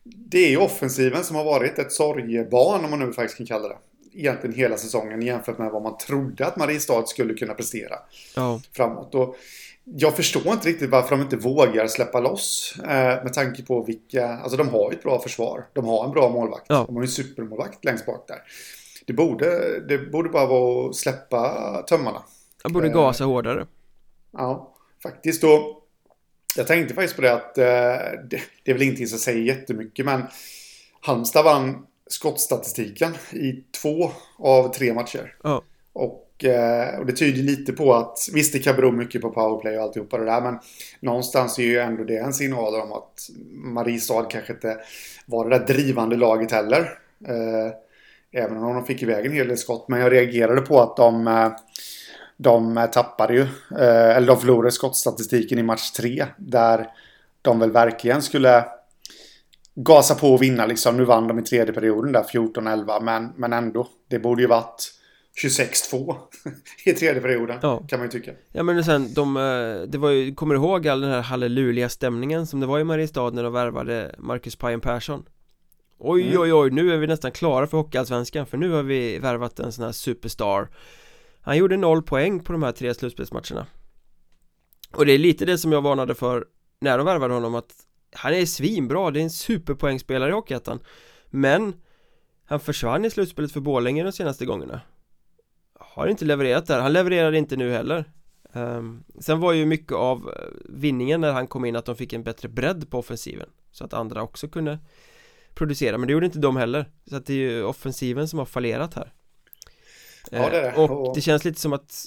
det 0.05 0.39
är 0.39 0.51
ju 0.51 0.57
offensiven 0.57 1.25
som 1.25 1.37
har 1.37 1.45
varit 1.45 1.79
ett 1.79 1.93
sorgebarn 1.93 2.85
om 2.85 2.91
man 2.91 2.99
nu 2.99 3.13
faktiskt 3.13 3.37
kan 3.37 3.47
kalla 3.47 3.69
det. 3.69 3.77
Egentligen 4.15 4.57
hela 4.57 4.77
säsongen 4.77 5.23
jämfört 5.23 5.59
med 5.59 5.71
vad 5.71 5.83
man 5.83 5.99
trodde 5.99 6.47
att 6.47 6.57
Mariestad 6.57 7.07
skulle 7.07 7.35
kunna 7.35 7.55
prestera. 7.55 7.95
Ja. 8.37 8.61
Framåt. 8.73 9.15
Och 9.15 9.37
jag 9.85 10.17
förstår 10.17 10.53
inte 10.53 10.69
riktigt 10.69 10.91
varför 10.91 11.17
de 11.17 11.23
inte 11.23 11.37
vågar 11.37 11.87
släppa 11.87 12.21
loss. 12.21 12.75
Eh, 12.79 13.25
med 13.25 13.33
tanke 13.33 13.63
på 13.63 13.83
vilka, 13.83 14.29
alltså 14.29 14.57
de 14.57 14.69
har 14.69 14.91
ju 14.91 14.97
ett 14.97 15.03
bra 15.03 15.23
försvar. 15.23 15.67
De 15.73 15.85
har 15.85 16.05
en 16.05 16.11
bra 16.11 16.29
målvakt. 16.29 16.67
Ja. 16.69 16.85
De 16.87 16.95
har 16.95 17.03
ju 17.03 17.07
en 17.07 17.13
supermålvakt 17.13 17.85
längst 17.85 18.07
bak 18.07 18.29
där. 18.29 18.43
Det 19.07 19.13
borde, 19.13 19.81
det 19.81 19.99
borde 19.99 20.29
bara 20.29 20.47
vara 20.47 20.89
att 20.89 20.97
släppa 20.97 21.83
tömmarna. 21.89 22.23
Jag 22.63 22.73
borde 22.73 22.87
Eh. 22.87 22.93
gasa 22.93 23.25
hårdare. 23.25 23.67
Ja, 24.33 24.75
faktiskt. 25.03 25.45
Och 25.45 25.85
jag 26.57 26.67
tänkte 26.67 26.95
faktiskt 26.95 27.17
på 27.17 27.23
det 27.23 27.33
att 27.33 27.59
eh, 27.59 27.65
det, 28.31 28.41
det 28.63 28.71
är 28.71 28.73
väl 28.73 28.83
ingenting 28.83 29.07
som 29.07 29.19
säger 29.19 29.43
jättemycket 29.43 30.05
men 30.05 30.23
Halmstad 31.01 31.45
vann 31.45 31.87
skottstatistiken 32.07 33.15
i 33.33 33.65
två 33.83 34.11
av 34.39 34.75
tre 34.75 34.95
matcher. 34.95 35.35
Ja. 35.43 35.63
Och, 35.93 36.45
eh, 36.45 36.99
och 36.99 37.07
det 37.07 37.13
tyder 37.13 37.43
lite 37.43 37.73
på 37.73 37.95
att, 37.95 38.19
visst 38.33 38.53
det 38.53 38.59
kan 38.59 38.77
bero 38.77 38.91
mycket 38.93 39.23
på 39.23 39.31
powerplay 39.31 39.77
och 39.79 39.83
alltihopa 39.83 40.19
det 40.19 40.25
där 40.25 40.41
men 40.41 40.59
någonstans 41.01 41.59
är 41.59 41.63
ju 41.63 41.79
ändå 41.79 42.05
det 42.05 42.19
en 42.19 42.33
signal 42.33 42.75
om 42.81 42.93
att 42.93 43.29
Mariestad 43.51 44.25
kanske 44.25 44.53
inte 44.53 44.79
var 45.27 45.49
det 45.49 45.59
där 45.59 45.67
drivande 45.67 46.17
laget 46.17 46.53
heller. 46.53 46.99
Även 48.33 48.57
om 48.57 48.75
de 48.75 48.85
fick 48.85 49.03
iväg 49.03 49.27
en 49.27 49.33
hel 49.33 49.49
del 49.49 49.57
skott. 49.59 49.89
Men 49.89 50.01
jag 50.01 50.13
reagerade 50.13 50.61
på 50.61 50.81
att 50.81 50.97
de 50.97 51.27
de 52.39 52.89
tappade 52.93 53.35
ju, 53.35 53.43
eh, 53.79 54.17
eller 54.17 54.27
de 54.27 54.41
förlorade 54.41 54.73
skottstatistiken 54.73 55.59
i 55.59 55.63
match 55.63 55.91
tre. 55.91 56.27
Där 56.37 56.87
de 57.43 57.59
väl 57.59 57.71
verkligen 57.71 58.23
skulle 58.23 58.65
gasa 59.75 60.15
på 60.15 60.35
och 60.35 60.43
vinna 60.43 60.67
liksom. 60.67 60.97
Nu 60.97 61.05
vann 61.05 61.29
de 61.29 61.39
i 61.39 61.43
tredje 61.43 61.75
perioden 61.75 62.13
där 62.13 62.23
14-11. 62.23 63.01
Men, 63.03 63.33
men 63.37 63.53
ändå, 63.53 63.89
det 64.09 64.19
borde 64.19 64.43
ju 64.43 64.49
varit 64.49 64.93
26-2 65.45 66.17
i 66.85 66.93
tredje 66.93 67.23
perioden. 67.23 67.59
Ja. 67.63 67.83
Kan 67.89 67.99
man 67.99 68.09
ju 68.09 68.13
tycka. 68.13 68.33
Ja 68.53 68.63
men 68.63 68.85
sen, 68.85 69.15
de, 69.15 69.37
eh, 69.37 69.89
det 69.89 69.99
var 69.99 70.11
ju, 70.11 70.35
kommer 70.35 70.55
du 70.55 70.61
ihåg 70.61 70.89
all 70.89 71.01
den 71.01 71.11
här 71.11 71.23
halleluja-stämningen 71.23 72.47
som 72.47 72.61
det 72.61 72.67
var 72.67 72.79
i 72.79 72.85
Mariestad 72.85 73.31
när 73.31 73.43
de 73.43 73.53
värvade 73.53 74.15
Marcus 74.19 74.57
Pajen 74.57 74.81
Persson? 74.81 75.25
Oj 76.01 76.23
Mm. 76.23 76.41
oj 76.41 76.53
oj, 76.53 76.71
nu 76.71 76.93
är 76.93 76.97
vi 76.97 77.07
nästan 77.07 77.33
klara 77.33 77.67
för 77.67 77.77
Hockeyallsvenskan 77.77 78.47
för 78.47 78.57
nu 78.57 78.71
har 78.71 78.83
vi 78.83 79.19
värvat 79.19 79.61
en 79.61 79.73
sån 79.73 79.85
här 79.85 79.93
superstar 79.93 80.69
han 81.49 81.57
gjorde 81.57 81.77
noll 81.77 82.03
poäng 82.03 82.41
på 82.41 82.53
de 82.53 82.63
här 82.63 82.73
tre 82.73 82.95
slutspelsmatcherna. 82.95 83.67
Och 84.93 85.07
det 85.07 85.13
är 85.13 85.19
lite 85.19 85.45
det 85.45 85.59
som 85.59 85.73
jag 85.73 85.83
varnade 85.83 86.15
för 86.15 86.47
när 86.81 86.99
de 86.99 87.07
värvade 87.07 87.35
honom 87.35 87.55
att 87.55 87.75
Han 88.13 88.35
är 88.35 88.47
svinbra, 88.47 89.11
det 89.11 89.21
är 89.21 89.23
en 89.23 89.31
superpoängspelare 89.31 90.31
i 90.31 90.33
Hockeyettan. 90.33 90.81
Men 91.27 91.73
Han 92.45 92.61
försvann 92.61 93.05
i 93.05 93.11
slutspelet 93.11 93.53
för 93.53 93.61
Borlänge 93.61 94.05
de 94.05 94.13
senaste 94.13 94.47
gångerna. 94.47 94.81
Har 95.75 96.07
inte 96.07 96.25
levererat 96.25 96.67
där, 96.67 96.81
han 96.81 96.93
levererar 96.93 97.33
inte 97.33 97.57
nu 97.57 97.73
heller. 97.73 98.05
Um, 98.53 99.05
Sen 99.21 99.41
var 99.41 99.53
ju 99.53 99.67
mycket 99.67 99.93
av 99.93 100.19
eh, 100.19 100.45
vinningen 100.65 101.21
när 101.21 101.33
han 101.33 101.47
kom 101.47 101.65
in 101.65 101.77
att 101.77 101.85
de 101.85 101.97
fick 101.97 102.13
en 102.13 102.23
bättre 102.23 102.49
bredd 102.49 102.91
på 102.91 102.99
offensiven 102.99 103.49
Så 103.71 103.85
att 103.85 103.95
andra 103.95 104.23
också 104.23 104.49
kunde 104.49 104.79
producera, 105.55 105.99
men 105.99 106.07
det 106.07 106.13
gjorde 106.13 106.27
inte 106.27 106.39
de 106.39 106.57
heller. 106.57 106.91
Så 107.07 107.17
att 107.17 107.27
det 107.27 107.33
är 107.33 107.37
ju 107.37 107.63
offensiven 107.63 108.29
som 108.29 108.39
har 108.39 108.47
fallerat 108.47 108.95
här. 108.95 109.13
Ja, 110.31 110.51
det 110.51 110.57
är 110.59 110.63
det. 110.63 110.69
Eh, 110.69 110.91
Och 110.91 111.15
det 111.15 111.21
känns 111.21 111.45
lite 111.45 111.61
som 111.61 111.73
att 111.73 112.05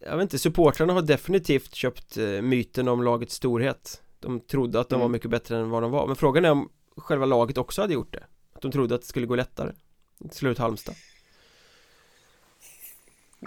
Jag 0.00 0.16
vet 0.16 0.22
inte, 0.22 0.38
supportrarna 0.38 0.92
har 0.92 1.02
definitivt 1.02 1.74
köpt 1.74 2.16
eh, 2.16 2.24
myten 2.26 2.88
om 2.88 3.02
lagets 3.02 3.34
storhet 3.34 4.02
De 4.20 4.40
trodde 4.40 4.80
att 4.80 4.88
de 4.88 4.94
var 4.98 5.06
Mm. 5.06 5.12
mycket 5.12 5.30
bättre 5.30 5.56
än 5.56 5.70
vad 5.70 5.82
de 5.82 5.90
var 5.90 6.06
Men 6.06 6.16
frågan 6.16 6.44
är 6.44 6.50
om 6.50 6.68
själva 6.96 7.26
laget 7.26 7.58
också 7.58 7.80
hade 7.80 7.94
gjort 7.94 8.12
det 8.12 8.24
Att 8.52 8.62
de 8.62 8.70
trodde 8.72 8.94
att 8.94 9.00
det 9.00 9.06
skulle 9.06 9.26
gå 9.26 9.34
lättare 9.34 9.72
Slå 10.30 10.50
ut 10.50 10.58
Halmstad 10.58 10.94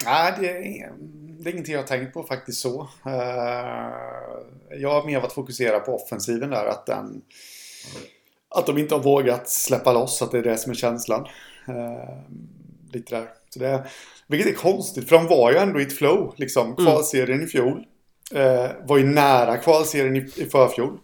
Nej, 0.05 0.33
det 0.39 0.47
är, 0.49 0.91
det 1.43 1.49
är 1.49 1.53
ingenting 1.53 1.73
jag 1.73 1.81
har 1.81 1.87
tänkt 1.87 2.13
på 2.13 2.23
faktiskt 2.23 2.61
så. 2.61 2.81
Eh, 3.05 3.91
jag 4.79 4.89
har 4.89 5.05
mer 5.05 5.19
varit 5.21 5.33
fokuserad 5.33 5.85
på 5.85 5.95
offensiven 5.95 6.49
där. 6.49 6.65
Att, 6.65 6.85
den, 6.85 7.21
att 8.49 8.65
de 8.65 8.77
inte 8.77 8.95
har 8.95 9.03
vågat 9.03 9.49
släppa 9.49 9.93
loss. 9.93 10.21
Att 10.21 10.31
det 10.31 10.37
är 10.37 10.43
det 10.43 10.57
som 10.57 10.71
är 10.71 10.75
känslan. 10.75 11.27
Eh, 12.95 12.99
lite 12.99 13.15
där. 13.15 13.27
Så 13.49 13.59
det, 13.59 13.87
vilket 14.27 14.47
är 14.47 14.55
konstigt. 14.55 15.09
För 15.09 15.15
de 15.15 15.27
var 15.27 15.51
ju 15.51 15.57
ändå 15.57 15.79
i 15.79 15.83
ett 15.83 15.97
flow. 15.97 16.33
Liksom. 16.37 16.75
Kvalserien 16.75 17.43
i 17.43 17.47
fjol. 17.47 17.85
Eh, 18.31 18.71
var 18.83 18.97
ju 18.97 19.05
nära 19.05 19.57
kvalserien 19.57 20.15
i, 20.15 20.19
i 20.19 20.45
förfjol. 20.45 20.99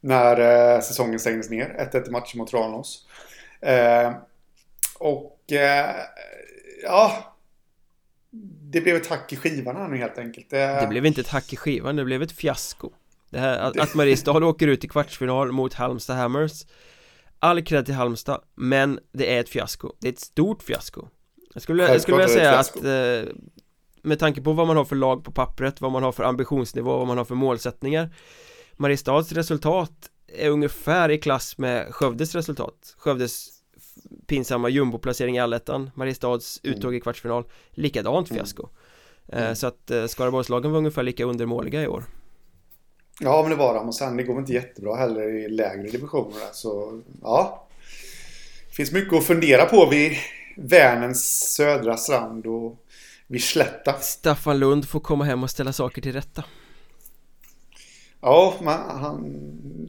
När 0.00 0.40
eh, 0.74 0.80
säsongen 0.80 1.20
stängdes 1.20 1.50
ner. 1.50 1.90
1-1 1.92 2.08
i 2.08 2.10
matchen 2.10 2.38
mot 2.38 2.50
Tranås. 2.50 3.06
Eh, 3.60 4.12
och 4.98 5.52
eh, 5.52 5.90
ja, 6.82 7.36
det 8.62 8.80
blev 8.80 8.96
ett 8.96 9.06
hack 9.06 9.32
i 9.32 9.36
skivan 9.36 9.76
här 9.76 9.88
nu 9.88 9.96
helt 9.96 10.18
enkelt. 10.18 10.50
Det 10.50 10.86
blev 10.90 11.06
inte 11.06 11.20
ett 11.20 11.28
hack 11.28 11.52
i 11.52 11.56
skivan, 11.56 11.96
det 11.96 12.04
blev 12.04 12.22
ett 12.22 12.32
fiasko 12.32 12.90
det 13.30 13.38
här, 13.38 13.58
att, 13.58 13.78
att 13.78 13.94
Mariestad 13.94 14.44
åker 14.44 14.68
ut 14.68 14.84
i 14.84 14.88
kvartsfinal 14.88 15.52
mot 15.52 15.74
Halmstad 15.74 16.16
Hammers 16.16 16.66
All 17.42 17.62
cred 17.62 17.86
till 17.86 17.94
Halmstad, 17.94 18.40
men 18.54 19.00
det 19.12 19.36
är 19.36 19.40
ett 19.40 19.48
fiasko. 19.48 19.92
Det 20.00 20.08
är 20.08 20.12
ett 20.12 20.20
stort 20.20 20.62
fiasko. 20.62 21.08
Jag 21.54 21.62
skulle, 21.62 21.92
jag 21.92 22.00
skulle 22.02 22.16
vilja 22.16 22.28
säga 22.34 22.58
att 22.58 22.76
eh, 22.84 23.32
Med 24.02 24.18
tanke 24.18 24.40
på 24.42 24.52
vad 24.52 24.66
man 24.66 24.76
har 24.76 24.84
för 24.84 24.96
lag 24.96 25.24
på 25.24 25.32
pappret, 25.32 25.80
vad 25.80 25.92
man 25.92 26.02
har 26.02 26.12
för 26.12 26.24
ambitionsnivå, 26.24 26.96
vad 26.98 27.06
man 27.06 27.18
har 27.18 27.24
för 27.24 27.34
målsättningar 27.34 28.14
Mariestads 28.76 29.32
resultat 29.32 29.92
är 30.28 30.50
ungefär 30.50 31.08
i 31.10 31.18
klass 31.18 31.58
med 31.58 31.94
Skövdes 31.94 32.34
resultat. 32.34 32.94
Skövdes 32.98 33.48
pinsamma 34.26 34.68
jumboplacering 34.68 35.36
i 35.36 35.40
allettan 35.40 35.90
Mariestads 35.94 36.60
Mm. 36.64 36.78
uttåg 36.78 36.94
i 36.94 37.00
kvartsfinal. 37.00 37.44
Likadant 37.70 38.28
fiasko. 38.28 38.68
Eh, 39.28 39.42
Mm. 39.42 39.56
Så 39.56 39.66
att 39.66 39.90
eh, 39.90 40.06
Skaraborgslagen 40.06 40.70
var 40.70 40.78
ungefär 40.78 41.02
lika 41.02 41.24
undermåliga 41.24 41.82
i 41.82 41.86
år 41.86 42.04
Ja, 43.22 43.42
men 43.42 43.50
det 43.50 43.56
var 43.56 43.74
de. 43.74 43.88
Och 43.88 43.94
sen 43.94 44.16
det 44.16 44.22
går 44.22 44.38
inte 44.38 44.52
jättebra 44.52 44.96
heller 44.96 45.22
i 45.22 45.48
lägre 45.48 45.90
divisioner. 45.90 46.48
Så 46.52 47.02
ja. 47.22 47.66
Det 48.68 48.74
finns 48.74 48.92
mycket 48.92 49.14
att 49.14 49.24
fundera 49.24 49.66
på 49.66 49.86
vid 49.86 50.12
Vänerns 50.56 51.54
södra 51.54 51.96
strand 51.96 52.46
och 52.46 52.84
vid 53.26 53.42
Slätta. 53.42 53.92
Staffan 54.00 54.58
Lund 54.58 54.88
får 54.88 55.00
komma 55.00 55.24
hem 55.24 55.42
och 55.42 55.50
ställa 55.50 55.72
saker 55.72 56.02
till 56.02 56.12
rätta 56.12 56.44
Ja, 58.20 58.54
han, 59.00 59.40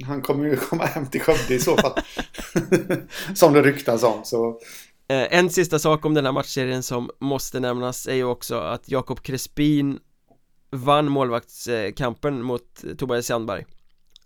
han 0.07 0.21
kommer 0.21 0.45
ju 0.45 0.55
komma 0.55 0.85
hem 0.85 1.07
till 1.07 1.21
Skövde 1.21 1.53
i 1.53 1.59
så 1.59 1.77
fall. 1.77 1.99
som 3.35 3.53
det 3.53 3.61
ryktas 3.61 4.03
om. 4.03 4.21
Så 4.23 4.59
Eh, 5.11 5.37
En 5.37 5.49
sista 5.49 5.79
sak 5.79 6.05
om 6.05 6.13
den 6.13 6.25
här 6.25 6.31
matchserien 6.31 6.83
som 6.83 7.09
måste 7.19 7.59
nämnas 7.59 8.07
är 8.07 8.13
ju 8.13 8.23
också 8.23 8.55
att 8.55 8.89
Jakob 8.91 9.21
Crespin 9.21 9.99
vann 10.71 11.09
målvaktskampen 11.09 12.41
mot 12.41 12.83
Tobias 12.97 13.25
Sandberg 13.25 13.65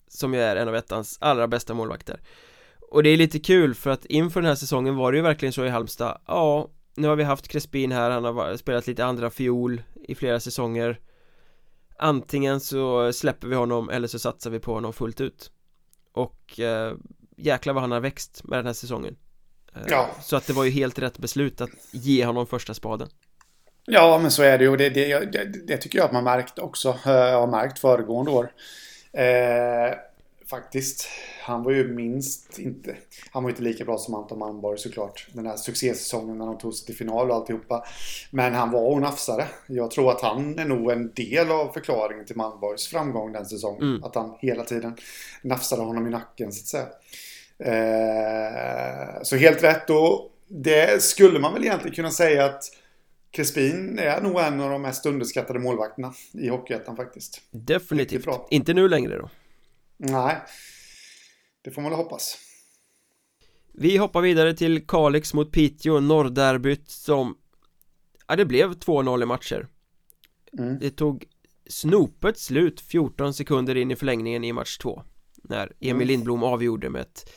Som 0.08 0.34
ju 0.34 0.42
är 0.42 0.56
en 0.56 0.68
av 0.68 0.76
ettans 0.76 1.18
allra 1.22 1.48
bästa 1.48 1.74
målvakter. 1.74 2.22
Och 2.92 3.04
det 3.04 3.10
är 3.10 3.18
lite 3.18 3.40
kul 3.40 3.76
för 3.76 3.90
att 3.90 4.06
inför 4.06 4.42
den 4.42 4.48
här 4.48 4.56
säsongen 4.56 4.96
var 4.96 5.12
det 5.12 5.16
ju 5.16 5.22
verkligen 5.22 5.54
så 5.54 5.66
i 5.66 5.70
Halmstad. 5.70 6.22
Ja, 6.28 6.70
nu 6.96 7.08
har 7.08 7.16
vi 7.16 7.24
haft 7.24 7.48
Crespin 7.48 7.92
här, 7.92 8.12
han 8.12 8.24
har 8.24 8.58
spelat 8.58 8.88
lite 8.88 9.06
andra 9.06 9.30
fiol 9.30 9.82
i 10.08 10.16
flera 10.16 10.40
säsonger. 10.40 11.00
Antingen 11.98 12.60
så 12.60 13.14
släpper 13.14 13.48
vi 13.48 13.56
honom 13.56 13.90
eller 13.90 14.08
så 14.08 14.20
satsar 14.20 14.50
vi 14.50 14.60
på 14.60 14.74
honom 14.74 14.94
fullt 14.94 15.22
ut. 15.22 15.52
Och 16.12 16.60
eh, 16.60 16.94
jäklar 17.38 17.74
vad 17.74 17.84
han 17.84 17.92
har 17.92 18.00
växt 18.00 18.44
med 18.44 18.60
den 18.60 18.66
här 18.66 18.74
säsongen. 18.74 19.16
Eh, 19.76 19.82
Ja. 19.88 20.10
Så 20.22 20.36
att 20.36 20.48
det 20.48 20.54
var 20.54 20.64
ju 20.64 20.70
helt 20.70 21.00
rätt 21.00 21.18
beslut 21.18 21.62
att 21.62 21.70
ge 21.92 22.26
honom 22.26 22.48
första 22.48 22.74
spaden 22.74 23.10
Ja, 23.86 24.20
men 24.22 24.32
så 24.32 24.44
är 24.44 24.58
det 24.58 24.64
ju. 24.64 24.76
Det, 24.76 24.90
det, 24.90 25.32
det, 25.32 25.44
det 25.68 25.78
tycker 25.78 25.98
jag 25.98 26.06
att 26.06 26.12
man 26.14 26.24
märkt 26.24 26.60
också. 26.60 26.90
Eh, 27.06 27.12
Jag 27.12 27.40
har 27.40 27.48
märkt 27.48 27.80
föregående 27.80 28.32
år. 28.32 28.52
Eh, 29.14 29.98
faktiskt. 30.50 31.08
Han 31.42 31.64
var 31.64 31.72
ju 31.72 31.88
minst 31.88 32.60
inte... 32.60 32.96
Han 33.32 33.44
var 33.44 33.50
ju 33.50 33.54
inte 33.54 33.64
lika 33.64 33.86
bra 33.86 33.98
som 33.98 34.16
Anton 34.16 34.40
Malmborg 34.40 34.78
såklart. 34.78 35.28
Den 35.34 35.46
här 35.46 35.58
succésäsongen 35.58 36.38
när 36.38 36.46
de 36.46 36.58
tog 36.58 36.74
sig 36.74 36.86
till 36.86 36.96
final 36.96 37.30
och 37.30 37.36
alltihopa. 37.36 37.86
Men 38.32 38.54
han 38.54 38.72
var 38.72 38.82
och 38.82 39.02
nafsade. 39.02 39.48
Jag 39.68 39.92
tror 39.92 40.12
att 40.12 40.22
han 40.22 40.60
är 40.60 40.66
nog 40.66 40.92
en 40.92 41.14
del 41.14 41.52
av 41.52 41.72
förklaringen 41.74 42.26
till 42.26 42.36
Malmborgs 42.36 42.88
framgång 42.88 43.32
den 43.32 43.46
säsongen. 43.46 43.82
Mm. 43.82 44.04
Att 44.04 44.16
han 44.16 44.36
hela 44.40 44.64
tiden 44.64 44.96
nafsade 45.42 45.82
honom 45.82 46.08
i 46.08 46.10
nacken 46.10 46.52
så 46.52 46.62
att 46.62 46.68
säga. 46.68 46.88
Eh, 47.60 49.22
så 49.24 49.36
helt 49.36 49.64
rätt 49.64 49.90
och 49.90 50.32
det 50.48 51.04
skulle 51.04 51.40
man 51.40 51.54
väl 51.54 51.64
egentligen 51.64 51.96
kunna 51.96 52.12
säga 52.12 52.46
att 52.46 52.64
Crespin 53.36 54.00
är 54.00 54.22
nog 54.22 54.40
en 54.40 54.62
av 54.62 54.70
de 54.70 54.82
mest 54.82 55.06
underskattade 55.06 55.60
målvakterna 55.60 56.14
i 56.34 56.50
Hockeyettan 56.50 56.96
faktiskt. 56.96 57.42
Definitivt. 57.52 58.28
Inte 58.50 58.74
nu 58.74 58.90
längre 58.90 59.18
då. 59.18 59.30
Nej, 59.98 60.36
det 61.64 61.72
får 61.72 61.82
man 61.82 61.92
väl 61.92 62.00
hoppas. 62.00 62.38
Vi 63.74 63.98
hoppar 63.98 64.22
vidare 64.22 64.54
till 64.54 64.88
Kalix 64.88 65.34
mot 65.34 65.52
Piteå, 65.52 66.00
norrderbyt 66.00 66.90
som 66.90 67.38
Ja, 68.28 68.36
det 68.36 68.46
blev 68.46 68.72
2-0 68.72 69.24
i 69.24 69.26
matcher 69.26 69.68
mm. 70.58 70.80
Det 70.80 70.90
tog 70.90 71.26
snopet 71.70 72.40
slut 72.40 72.82
14 72.82 73.34
sekunder 73.34 73.76
in 73.78 73.92
i 73.92 73.96
förlängningen 73.96 74.44
i 74.44 74.54
match 74.54 74.78
2 74.78 75.04
När 75.44 75.66
Emil 75.80 75.92
mm. 75.92 76.08
Lindblom 76.08 76.44
avgjorde 76.44 76.90
med 76.90 77.02
ett 77.02 77.32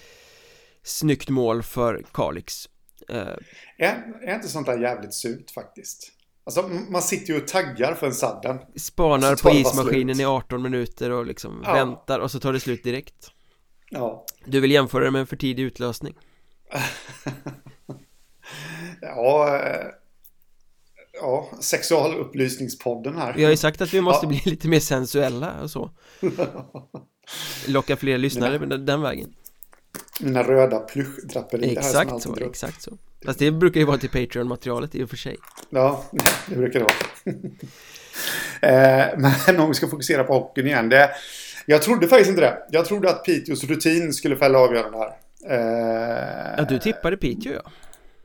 Snyggt 0.83 1.29
mål 1.29 1.63
för 1.63 2.05
Kalix 2.13 2.69
uh, 3.13 3.37
är, 3.79 4.23
är 4.23 4.35
inte 4.35 4.49
sånt 4.49 4.67
där 4.67 4.79
jävligt 4.79 5.15
surt 5.15 5.51
faktiskt? 5.51 6.13
Alltså 6.49 6.69
man 6.69 7.03
sitter 7.03 7.33
ju 7.33 7.41
och 7.41 7.49
taggar 7.49 7.95
för 7.95 8.07
en 8.07 8.15
sadden 8.15 8.59
Spanar 8.77 9.37
på 9.37 9.51
ismaskinen 9.51 10.21
i 10.21 10.25
18 10.25 10.63
minuter 10.63 11.11
och 11.11 11.27
liksom 11.27 11.63
ja. 11.65 11.73
väntar 11.73 12.19
och 12.19 12.31
så 12.31 12.41
tar 12.41 12.53
det 12.53 12.61
slut 12.61 12.85
direkt 12.85 13.31
Ja 13.91 14.27
Du 14.45 14.61
vill 14.61 14.71
jämföra 14.71 15.05
det 15.05 15.11
med 15.11 15.21
en 15.21 15.27
för 15.27 15.37
tidig 15.37 15.63
utlösning? 15.63 16.15
ja 19.01 19.61
eh, 19.65 19.87
Ja, 21.21 21.51
sexualupplysningspodden 21.61 23.17
här 23.17 23.35
Vi 23.35 23.45
har 23.45 23.51
ju 23.51 23.57
sagt 23.57 23.81
att 23.81 23.95
vi 23.95 24.01
måste 24.01 24.27
ja. 24.27 24.29
bli 24.29 24.43
lite 24.45 24.69
mer 24.69 24.81
sensuella 24.81 25.63
och 25.63 25.71
så 25.71 25.91
Locka 27.67 27.97
fler 27.97 28.19
lyssnare 28.19 28.59
Mina, 28.59 28.77
den 28.77 29.03
vägen 29.03 29.35
Mina 30.21 30.43
röda 30.43 30.79
plyschdraperier 30.79 31.79
Exakt 31.79 32.23
så, 32.23 32.37
exakt 32.37 32.83
så. 32.83 32.99
Fast 33.25 33.39
det 33.39 33.51
brukar 33.51 33.81
ju 33.81 33.87
vara 33.87 33.99
till 33.99 34.11
Patreon-materialet 34.11 34.95
i 34.95 35.03
och 35.03 35.11
för 35.11 35.17
sig. 35.17 35.37
Ja, 35.71 36.05
det 36.47 36.57
brukar 36.57 36.79
det 36.81 36.85
vara. 36.85 37.37
Eh, 38.63 39.07
Men 39.47 39.61
om 39.61 39.69
vi 39.69 39.75
ska 39.75 39.89
fokusera 39.89 40.25
på 40.25 40.33
hockeyn 40.35 40.67
igen 40.67 40.89
det, 40.89 41.11
Jag 41.67 41.83
trodde 41.83 42.09
faktiskt 42.09 42.31
inte 42.31 42.43
det. 42.43 42.59
Jag 42.71 42.85
trodde 42.85 43.11
att 43.11 43.25
Piteås 43.25 43.65
rutin 43.65 44.13
skulle 44.13 44.37
fälla 44.37 44.59
avgörande 44.59 44.99
här. 44.99 45.13
Eh, 45.47 46.55
Ja, 46.59 46.65
du 46.65 46.79
tippade 46.79 47.17
Piteå 47.17 47.53
ja. 47.53 47.71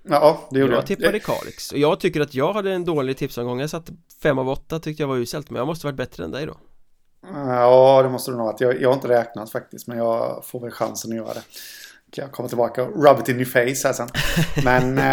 Ja, 0.04 0.48
det 0.52 0.60
gjorde 0.60 0.74
jag. 0.74 0.80
Jag. 0.80 0.88
tippade 0.88 1.20
Kalix. 1.20 1.72
Och 1.72 1.78
jag 1.78 2.00
tycker 2.00 2.22
att 2.22 2.34
jag 2.36 2.54
hade 2.54 2.72
en 2.74 2.86
dålig 2.86 3.18
tipsomgång. 3.18 3.60
Jag 3.60 3.70
satte 3.70 3.94
5 4.24 4.40
av 4.40 4.50
8 4.50 4.80
tyckte 4.80 5.04
jag 5.04 5.08
var 5.08 5.18
uselt 5.18 5.50
Men 5.50 5.58
jag 5.58 5.68
måste 5.68 5.88
varit 5.88 5.98
bättre 5.98 6.24
än 6.24 6.32
dig 6.32 6.46
då 6.46 6.58
Ja, 7.32 8.02
det 8.04 8.10
måste 8.10 8.32
du 8.32 8.38
nog 8.38 8.46
ha 8.46 8.56
jag, 8.60 8.82
jag 8.82 8.90
har 8.90 8.94
inte 8.94 9.08
räknat 9.08 9.52
faktiskt 9.52 9.88
Men 9.88 9.98
jag 9.98 10.46
får 10.46 10.60
väl 10.60 10.72
chansen 10.72 11.12
att 11.12 11.18
göra 11.18 11.34
det. 11.34 11.44
Jag 12.16 12.32
komma 12.32 12.48
tillbaka 12.48 12.84
och 12.84 13.04
rub 13.04 13.20
it 13.20 13.30
in 13.30 13.36
your 13.36 13.46
face 13.46 13.88
här 13.88 13.94
sen. 13.94 14.08
Men 14.64 14.98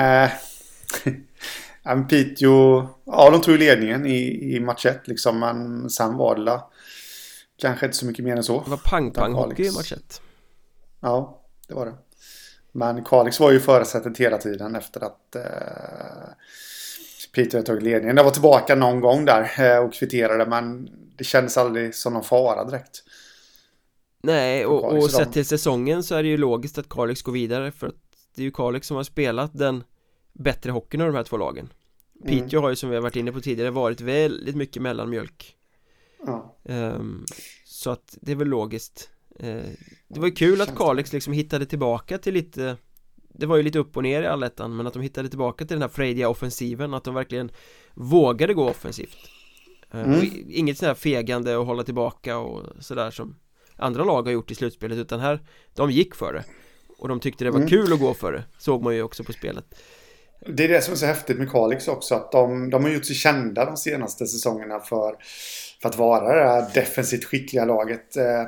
äh, 1.85 2.07
Piteå 2.09 2.89
Ja, 3.05 3.31
de 3.31 3.41
tog 3.41 3.59
ledningen 3.59 4.07
i, 4.07 4.55
i 4.57 4.61
match 4.61 4.87
1 4.87 5.09
liksom 5.09 5.39
Men 5.39 5.91
sen 5.91 6.17
var 6.17 6.37
det 6.37 6.61
Kanske 7.57 7.87
inte 7.87 7.99
så 7.99 8.07
mycket 8.07 8.25
mer 8.25 8.37
än 8.37 8.45
så. 8.45 8.63
Det 8.65 8.71
var 8.71 8.77
pang-pang-hockey 8.77 9.63
i 9.63 9.71
match 9.71 9.93
1 9.93 10.21
Ja, 11.01 11.43
det 11.69 11.75
var 11.75 11.87
det. 11.87 11.95
Men 12.73 13.05
Kalix 13.05 13.41
var 13.41 13.53
ju 13.53 13.61
förarsättet 13.61 14.19
hela 14.19 14.39
tiden 14.39 14.75
efter 14.75 15.05
att 15.05 15.37
eh, 15.37 15.43
Peter 17.35 17.59
hade 17.59 17.67
tagit 17.67 17.83
ledningen. 17.83 18.17
Jag 18.17 18.25
var 18.25 18.31
tillbaka 18.31 18.75
någon 18.75 19.01
gång 19.01 19.25
där 19.25 19.51
eh, 19.61 19.79
och 19.79 19.93
kvitterade 19.93 20.47
men 20.47 20.89
det 21.21 21.25
kändes 21.25 21.57
aldrig 21.57 21.95
som 21.95 22.13
någon 22.13 22.25
fara 22.25 22.65
direkt. 22.65 23.05
Nej, 24.23 24.67
och, 24.67 24.97
och 24.97 25.11
sett 25.11 25.33
till 25.33 25.47
säsongen 25.47 26.03
så 26.03 26.15
är 26.15 26.23
det 26.23 26.29
ju 26.29 26.37
logiskt 26.37 26.79
att 26.79 26.89
Kalix 26.89 27.23
går 27.23 27.33
vidare 27.33 27.73
för 27.73 27.87
att 27.87 27.95
det 28.35 28.43
är 28.43 28.45
ju 28.45 28.51
Kalix 28.51 28.87
som 28.87 28.97
har 28.97 29.05
spelat 29.05 29.59
den 29.59 29.85
bättre 30.33 30.71
hockeyn 30.71 31.01
av 31.01 31.07
de 31.07 31.17
här 31.17 31.25
två 31.25 31.37
lagen. 31.37 31.73
Piteå 32.27 32.59
mm. 32.59 32.63
har 32.63 32.71
ju 32.71 32.77
som 32.77 32.91
vi 32.91 32.97
har 32.97 33.03
varit 33.03 33.17
inne 33.17 33.33
på 33.33 33.41
tidigare 33.41 33.71
varit 33.71 34.01
väldigt 34.01 34.57
mycket 34.57 34.83
mellanmjölk. 34.83 35.57
Ja. 36.27 36.57
Um, 36.63 37.25
så 37.65 37.91
att 37.91 38.19
det 38.21 38.33
är 38.33 38.37
väl 38.37 38.49
logiskt 38.49 39.11
Eh, 39.43 39.71
det 40.09 40.21
var 40.21 40.27
ju 40.27 40.33
kul 40.33 40.61
att 40.61 40.77
Kalix 40.77 41.13
liksom 41.13 41.33
hittade 41.33 41.67
tillbaka 41.67 42.19
till 42.19 42.35
lite 42.35 42.77
Det 43.29 43.47
var 43.47 43.57
ju 43.57 43.63
lite 43.63 43.79
upp 43.79 43.97
och 43.97 44.03
ner 44.03 44.23
i 44.23 44.27
allettan 44.27 44.77
men 44.77 44.87
att 44.87 44.93
de 44.93 45.03
hittade 45.03 45.29
tillbaka 45.29 45.65
till 45.65 45.75
den 45.75 45.83
här 45.83 45.89
frejdiga 45.89 46.29
offensiven 46.29 46.95
Att 46.95 47.05
de 47.05 47.15
verkligen 47.15 47.51
vågade 47.95 48.55
gå 48.55 48.69
offensivt 48.71 49.19
mm. 49.93 50.27
Inget 50.49 50.79
sånt 50.79 50.87
här 50.87 50.95
fegande 50.95 51.57
och 51.57 51.67
hålla 51.67 51.83
tillbaka 51.83 52.39
och 52.39 52.67
sådär 52.81 53.11
som 53.11 53.37
andra 53.77 54.05
lag 54.05 54.23
har 54.23 54.33
gjort 54.33 54.51
i 54.51 54.55
slutspelet 54.55 54.99
utan 54.99 55.21
här 55.21 55.41
De 55.75 55.91
gick 55.91 56.15
för 56.15 56.33
det 56.33 56.45
Och 56.99 57.09
de 57.09 57.21
tyckte 57.21 57.45
det 57.45 57.51
var 57.51 57.59
mm. 57.59 57.69
kul 57.69 57.93
att 57.93 58.01
gå 58.01 58.15
för 58.15 58.33
det 58.33 58.45
Såg 58.59 58.83
man 58.83 58.95
ju 58.95 59.03
också 59.03 59.25
på 59.25 59.33
spelet 59.33 59.65
Det 60.47 60.65
är 60.65 60.69
det 60.69 60.83
som 60.83 60.93
är 60.93 60.97
så 60.97 61.07
häftigt 61.07 61.39
med 61.39 61.51
Kalix 61.51 61.89
också 61.89 62.15
att 62.15 62.33
de, 62.33 62.71
de 62.71 62.85
har 62.85 62.91
gjort 62.91 63.05
sig 63.05 63.17
kända 63.17 63.65
de 63.65 63.77
senaste 63.77 64.27
säsongerna 64.27 64.81
för 64.81 65.15
För 65.83 65.89
att 65.89 65.97
vara 65.97 66.35
det 66.35 66.49
här 66.49 66.75
defensivt 66.75 67.25
skickliga 67.25 67.65
laget 67.65 68.17
eh, 68.17 68.45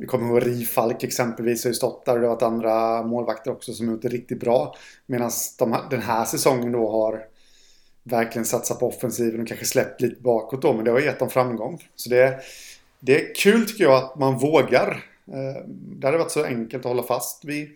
vi 0.00 0.06
kommer 0.06 0.28
ihåg 0.28 0.46
Rifalk 0.46 1.04
exempelvis 1.04 1.64
har 1.64 1.70
ju 1.70 1.74
stått 1.74 2.04
där 2.04 2.14
och 2.14 2.20
det 2.20 2.26
har 2.26 2.34
varit 2.34 2.42
andra 2.42 3.02
målvakter 3.02 3.50
också 3.50 3.72
som 3.72 3.86
har 3.86 3.94
gjort 3.94 4.02
det 4.02 4.08
riktigt 4.08 4.40
bra. 4.40 4.74
Medan 5.06 5.30
de, 5.58 5.76
den 5.90 6.02
här 6.02 6.24
säsongen 6.24 6.72
då 6.72 6.90
har 6.90 7.24
verkligen 8.08 8.46
satsat 8.46 8.80
på 8.80 8.88
offensiven 8.88 9.40
och 9.40 9.48
kanske 9.48 9.66
släppt 9.66 10.00
lite 10.00 10.22
bakåt 10.22 10.62
då. 10.62 10.72
Men 10.72 10.84
det 10.84 10.90
har 10.90 11.00
gett 11.00 11.18
dem 11.18 11.30
framgång. 11.30 11.84
Så 11.94 12.10
det, 12.10 12.40
det 13.00 13.20
är 13.20 13.34
kul 13.34 13.66
tycker 13.66 13.84
jag 13.84 13.94
att 13.94 14.18
man 14.18 14.38
vågar. 14.38 15.04
Eh, 15.26 15.62
det 15.68 16.06
hade 16.06 16.18
varit 16.18 16.30
så 16.30 16.44
enkelt 16.44 16.84
att 16.84 16.90
hålla 16.90 17.02
fast 17.02 17.44
vid, 17.44 17.68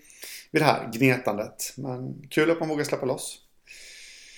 vid 0.51 0.63
det 0.63 0.67
här 0.67 0.91
gnetandet. 0.93 1.75
Men 1.77 2.15
kul 2.31 2.51
att 2.51 2.61
man 2.61 2.69
vågar 2.69 2.85
släppa 2.85 3.07
loss. 3.07 3.39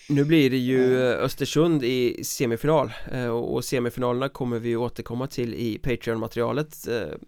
Nu 0.08 0.24
blir 0.24 0.50
det 0.50 0.56
ju 0.56 0.98
Östersund 0.98 1.84
i 1.84 2.24
semifinal 2.24 2.92
eh, 3.12 3.26
och 3.26 3.64
semifinalerna 3.64 4.28
kommer 4.28 4.58
vi 4.58 4.76
återkomma 4.76 5.26
till 5.26 5.54
i 5.54 5.78
Patreon-materialet 5.78 6.88
eh, 6.88 7.18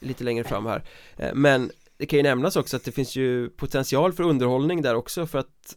lite 0.00 0.24
längre 0.24 0.44
fram 0.44 0.66
här 0.66 0.84
eh, 1.16 1.34
Men 1.34 1.70
det 1.96 2.06
kan 2.06 2.16
ju 2.16 2.22
nämnas 2.22 2.56
också 2.56 2.76
att 2.76 2.84
det 2.84 2.92
finns 2.92 3.16
ju 3.16 3.48
potential 3.48 4.12
för 4.12 4.24
underhållning 4.24 4.82
där 4.82 4.94
också 4.94 5.26
för 5.26 5.38
att 5.38 5.76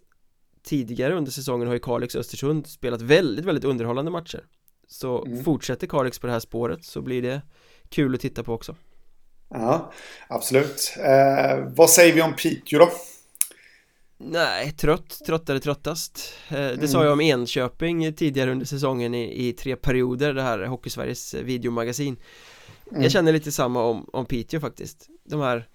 Tidigare 0.64 1.14
under 1.14 1.32
säsongen 1.32 1.68
har 1.68 1.74
ju 1.74 1.80
Kalix 1.80 2.16
och 2.16 2.20
Östersund 2.20 2.68
spelat 2.68 3.01
väldigt, 3.01 3.45
väldigt 3.45 3.64
underhållande 3.64 4.12
matcher 4.12 4.45
Så 4.88 5.26
mm. 5.26 5.43
fortsätter 5.43 5.88
Kalix 5.88 6.20
på 6.20 6.28
det 6.28 6.34
här 6.34 6.39
spåret 6.39 6.86
så 6.86 7.01
blir 7.01 7.22
det 7.22 7.41
kul 7.89 8.16
att 8.16 8.22
titta 8.22 8.43
på 8.43 8.53
också 8.53 8.76
Ja, 9.49 9.91
absolut 10.28 10.93
eh, 10.97 11.74
Vad 11.76 11.89
säger 11.89 12.14
vi 12.14 12.22
om 12.22 12.36
Piteå 12.36 12.80
då? 12.80 12.89
Nej, 14.18 14.72
trött, 14.72 15.20
tröttare, 15.26 15.59
tröttast 15.59 16.34
eh, 16.49 16.55
Det 16.55 16.74
mm. 16.74 16.88
sa 16.88 17.03
jag 17.03 17.14
om 17.14 17.22
Enköping 17.22 18.14
tidigare 18.14 18.51
under 18.51 18.66
säsongen 18.66 19.14
i, 19.14 19.47
i 19.47 19.53
tre 19.53 19.76
perioder 19.76 20.34
Det 20.34 20.41
här 20.41 20.66
Hockeysveriges 20.66 21.34
videomagasin 21.34 22.18
Mm. 22.91 23.03
Jag 23.03 23.12
känner 23.12 23.34
lite 23.34 23.51
samma 23.51 23.84
om, 23.84 24.09
om 24.14 24.26
Piteå 24.26 24.59
faktiskt 24.59 25.09
De 25.24 25.39
här 25.39 25.68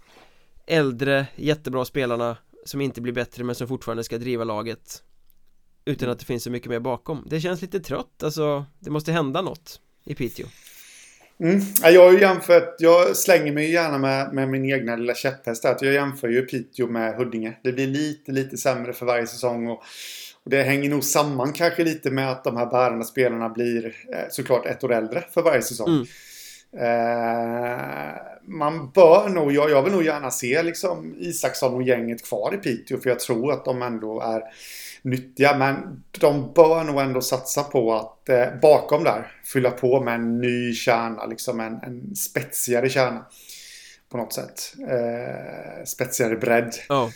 äldre, 0.66 1.26
jättebra 1.37 1.84
spelarna 1.84 2.37
som 2.67 2.81
inte 2.81 3.01
blir 3.01 3.12
bättre 3.12 3.45
men 3.45 3.55
som 3.55 3.69
fortfarande 3.69 4.05
ska 4.05 4.19
driva 4.19 4.45
laget 4.45 5.03
Utan 5.85 6.09
att 6.11 6.19
det 6.19 6.25
finns 6.25 6.45
så 6.45 6.51
mycket 6.51 6.71
mer 6.71 6.81
bakom 6.81 7.27
Det 7.31 7.41
känns 7.41 7.62
lite 7.62 7.81
trött, 7.81 8.23
alltså 8.23 8.64
Det 8.79 8.91
måste 8.91 9.12
hända 9.12 9.43
något 9.43 9.81
i 10.05 10.14
Piteå 10.14 10.47
mm. 11.41 11.61
Jag 11.83 12.05
har 12.05 12.12
ju 12.12 12.21
jämfört, 12.21 12.75
jag 12.79 13.17
slänger 13.17 13.53
mig 13.53 13.73
gärna 13.73 13.99
med, 13.99 14.35
med 14.35 14.49
min 14.49 14.73
egna 14.73 14.97
lilla 14.97 15.14
käpphäst 15.14 15.64
att 15.64 15.83
Jag 15.83 15.95
jämför 15.95 16.29
ju 16.29 16.43
Piteå 16.43 16.87
med 16.87 17.17
Huddinge 17.17 17.59
Det 17.62 17.73
blir 17.73 17.87
lite, 17.87 18.33
lite 18.33 18.57
sämre 18.57 18.93
för 18.93 19.07
varje 19.07 19.27
säsong 19.27 19.67
och, 19.67 19.83
och 20.45 20.51
det 20.51 20.62
hänger 20.62 20.91
nog 20.91 21.05
samman 21.05 21.53
kanske 21.53 21.85
lite 21.85 22.11
med 22.11 22.31
att 22.31 22.45
de 22.45 22.57
här 22.57 22.67
bärande 22.67 23.05
spelarna 23.05 23.49
blir 23.49 23.87
eh, 24.12 24.25
såklart 24.31 24.67
ett 24.67 24.85
år 24.85 24.93
äldre 24.93 25.25
för 25.31 25.43
varje 25.43 25.62
säsong 25.62 25.89
mm. 25.89 26.07
Eh, 26.79 28.14
man 28.49 28.91
bör 28.91 29.29
nog, 29.29 29.53
jag, 29.53 29.70
jag 29.70 29.83
vill 29.83 29.93
nog 29.93 30.05
gärna 30.05 30.31
se 30.31 30.62
liksom 30.62 31.14
Isaksson 31.18 31.74
och 31.74 31.83
gänget 31.83 32.24
kvar 32.24 32.55
i 32.55 32.57
Piteå 32.57 32.99
för 32.99 33.11
jag 33.11 33.20
tror 33.20 33.53
att 33.53 33.64
de 33.64 33.83
ändå 33.83 34.20
är 34.20 34.43
nyttiga. 35.03 35.57
Men 35.57 36.05
de 36.20 36.53
bör 36.53 36.85
nog 36.85 37.01
ändå 37.01 37.20
satsa 37.20 37.62
på 37.62 37.95
att 37.95 38.29
eh, 38.29 38.47
bakom 38.62 39.05
där 39.05 39.33
fylla 39.45 39.70
på 39.70 40.01
med 40.01 40.14
en 40.14 40.41
ny 40.41 40.74
kärna, 40.74 41.27
liksom 41.27 41.61
en, 41.61 41.74
en 41.74 42.16
spetsigare 42.16 42.89
kärna. 42.89 43.27
På 44.09 44.16
något 44.16 44.33
sätt. 44.33 44.74
Eh, 44.81 45.85
spetsigare 45.85 46.37
bredd. 46.37 46.74
Oh. 46.89 47.09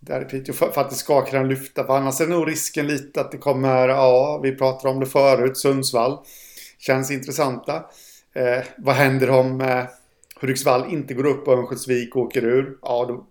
Där 0.00 0.22
i 0.22 0.24
Piteå 0.24 0.54
för, 0.54 0.70
för, 0.70 0.80
att 0.80 0.90
det 0.90 0.96
ska 0.96 1.24
kunna 1.24 1.42
lyfta. 1.42 1.86
För 1.86 1.96
annars 1.96 2.20
är 2.20 2.26
nog 2.26 2.48
risken 2.48 2.86
lite 2.86 3.20
att 3.20 3.32
det 3.32 3.38
kommer, 3.38 3.88
ja, 3.88 4.40
vi 4.42 4.52
pratade 4.52 4.94
om 4.94 5.00
det 5.00 5.06
förut, 5.06 5.58
Sundsvall. 5.58 6.18
Känns 6.78 7.10
intressanta. 7.10 7.84
Eh, 8.32 8.64
vad 8.78 8.94
händer 8.94 9.30
om 9.30 9.60
eh, 9.60 9.84
Hudiksvall 10.40 10.92
inte 10.92 11.14
går 11.14 11.26
upp 11.26 11.48
och 11.48 11.54
Örnsköldsvik 11.54 12.16
åker 12.16 12.44
ur? 12.44 12.78
Ja, 12.82 13.04
då, 13.08 13.26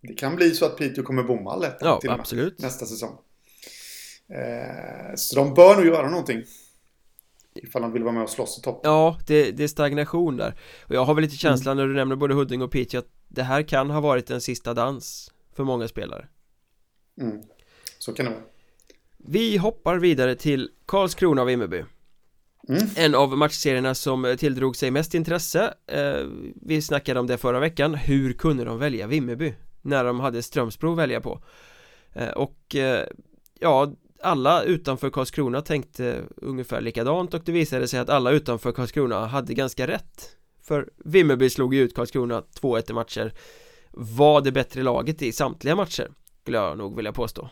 det 0.00 0.14
kan 0.14 0.36
bli 0.36 0.50
så 0.50 0.66
att 0.66 0.76
Piteå 0.76 1.04
kommer 1.04 1.22
bomma 1.22 1.52
allettan 1.52 1.88
ja, 1.88 2.00
till 2.00 2.10
absolut. 2.10 2.58
nästa 2.58 2.86
säsong. 2.86 3.18
Eh, 4.28 5.14
så 5.16 5.36
de 5.36 5.54
bör 5.54 5.76
nog 5.76 5.86
göra 5.86 6.10
någonting. 6.10 6.42
Ifall 7.54 7.82
de 7.82 7.92
vill 7.92 8.02
vara 8.02 8.14
med 8.14 8.22
och 8.22 8.30
slåss 8.30 8.58
i 8.58 8.62
toppen. 8.62 8.90
Ja, 8.90 9.18
det, 9.26 9.50
det 9.50 9.64
är 9.64 9.68
stagnation 9.68 10.36
där. 10.36 10.58
Och 10.82 10.94
jag 10.94 11.04
har 11.04 11.14
väl 11.14 11.22
lite 11.22 11.36
känslan 11.36 11.78
mm. 11.78 11.88
när 11.88 11.94
du 11.94 12.00
nämner 12.00 12.16
både 12.16 12.34
Huddinge 12.34 12.64
och 12.64 12.72
Piteå 12.72 12.98
att 12.98 13.08
det 13.28 13.42
här 13.42 13.62
kan 13.62 13.90
ha 13.90 14.00
varit 14.00 14.30
en 14.30 14.40
sista 14.40 14.74
dans 14.74 15.32
för 15.56 15.64
många 15.64 15.88
spelare. 15.88 16.28
Mm. 17.20 17.42
Så 17.98 18.12
kan 18.12 18.26
det 18.26 18.30
vara. 18.32 18.42
Vi 19.16 19.56
hoppar 19.56 19.98
vidare 19.98 20.34
till 20.34 20.70
Karlskrona 20.86 21.42
och 21.42 21.48
Vimmerby 21.48 21.84
mm. 22.68 22.88
En 22.96 23.14
av 23.14 23.38
matchserierna 23.38 23.94
som 23.94 24.36
tilldrog 24.38 24.76
sig 24.76 24.90
mest 24.90 25.14
intresse 25.14 25.74
eh, 25.86 26.26
Vi 26.54 26.82
snackade 26.82 27.20
om 27.20 27.26
det 27.26 27.38
förra 27.38 27.60
veckan 27.60 27.94
Hur 27.94 28.32
kunde 28.32 28.64
de 28.64 28.78
välja 28.78 29.06
Vimmerby? 29.06 29.54
När 29.82 30.04
de 30.04 30.20
hade 30.20 30.42
Strömsbro 30.42 30.92
att 30.92 30.98
välja 30.98 31.20
på 31.20 31.42
eh, 32.12 32.28
Och 32.28 32.76
eh, 32.76 33.06
ja, 33.60 33.92
alla 34.22 34.62
utanför 34.62 35.10
Karlskrona 35.10 35.60
tänkte 35.60 36.22
ungefär 36.36 36.80
likadant 36.80 37.34
och 37.34 37.42
det 37.44 37.52
visade 37.52 37.88
sig 37.88 38.00
att 38.00 38.08
alla 38.08 38.30
utanför 38.30 38.72
Karlskrona 38.72 39.26
hade 39.26 39.54
ganska 39.54 39.86
rätt 39.86 40.36
För 40.62 40.90
Vimmerby 40.96 41.50
slog 41.50 41.74
ju 41.74 41.82
ut 41.82 41.94
Karlskrona 41.94 42.42
2-1 42.60 42.90
i 42.90 42.92
matcher 42.92 43.32
Var 43.90 44.40
det 44.40 44.52
bättre 44.52 44.82
laget 44.82 45.22
i 45.22 45.32
samtliga 45.32 45.76
matcher 45.76 46.10
Skulle 46.42 46.58
jag 46.58 46.78
nog 46.78 46.96
vilja 46.96 47.12
påstå 47.12 47.48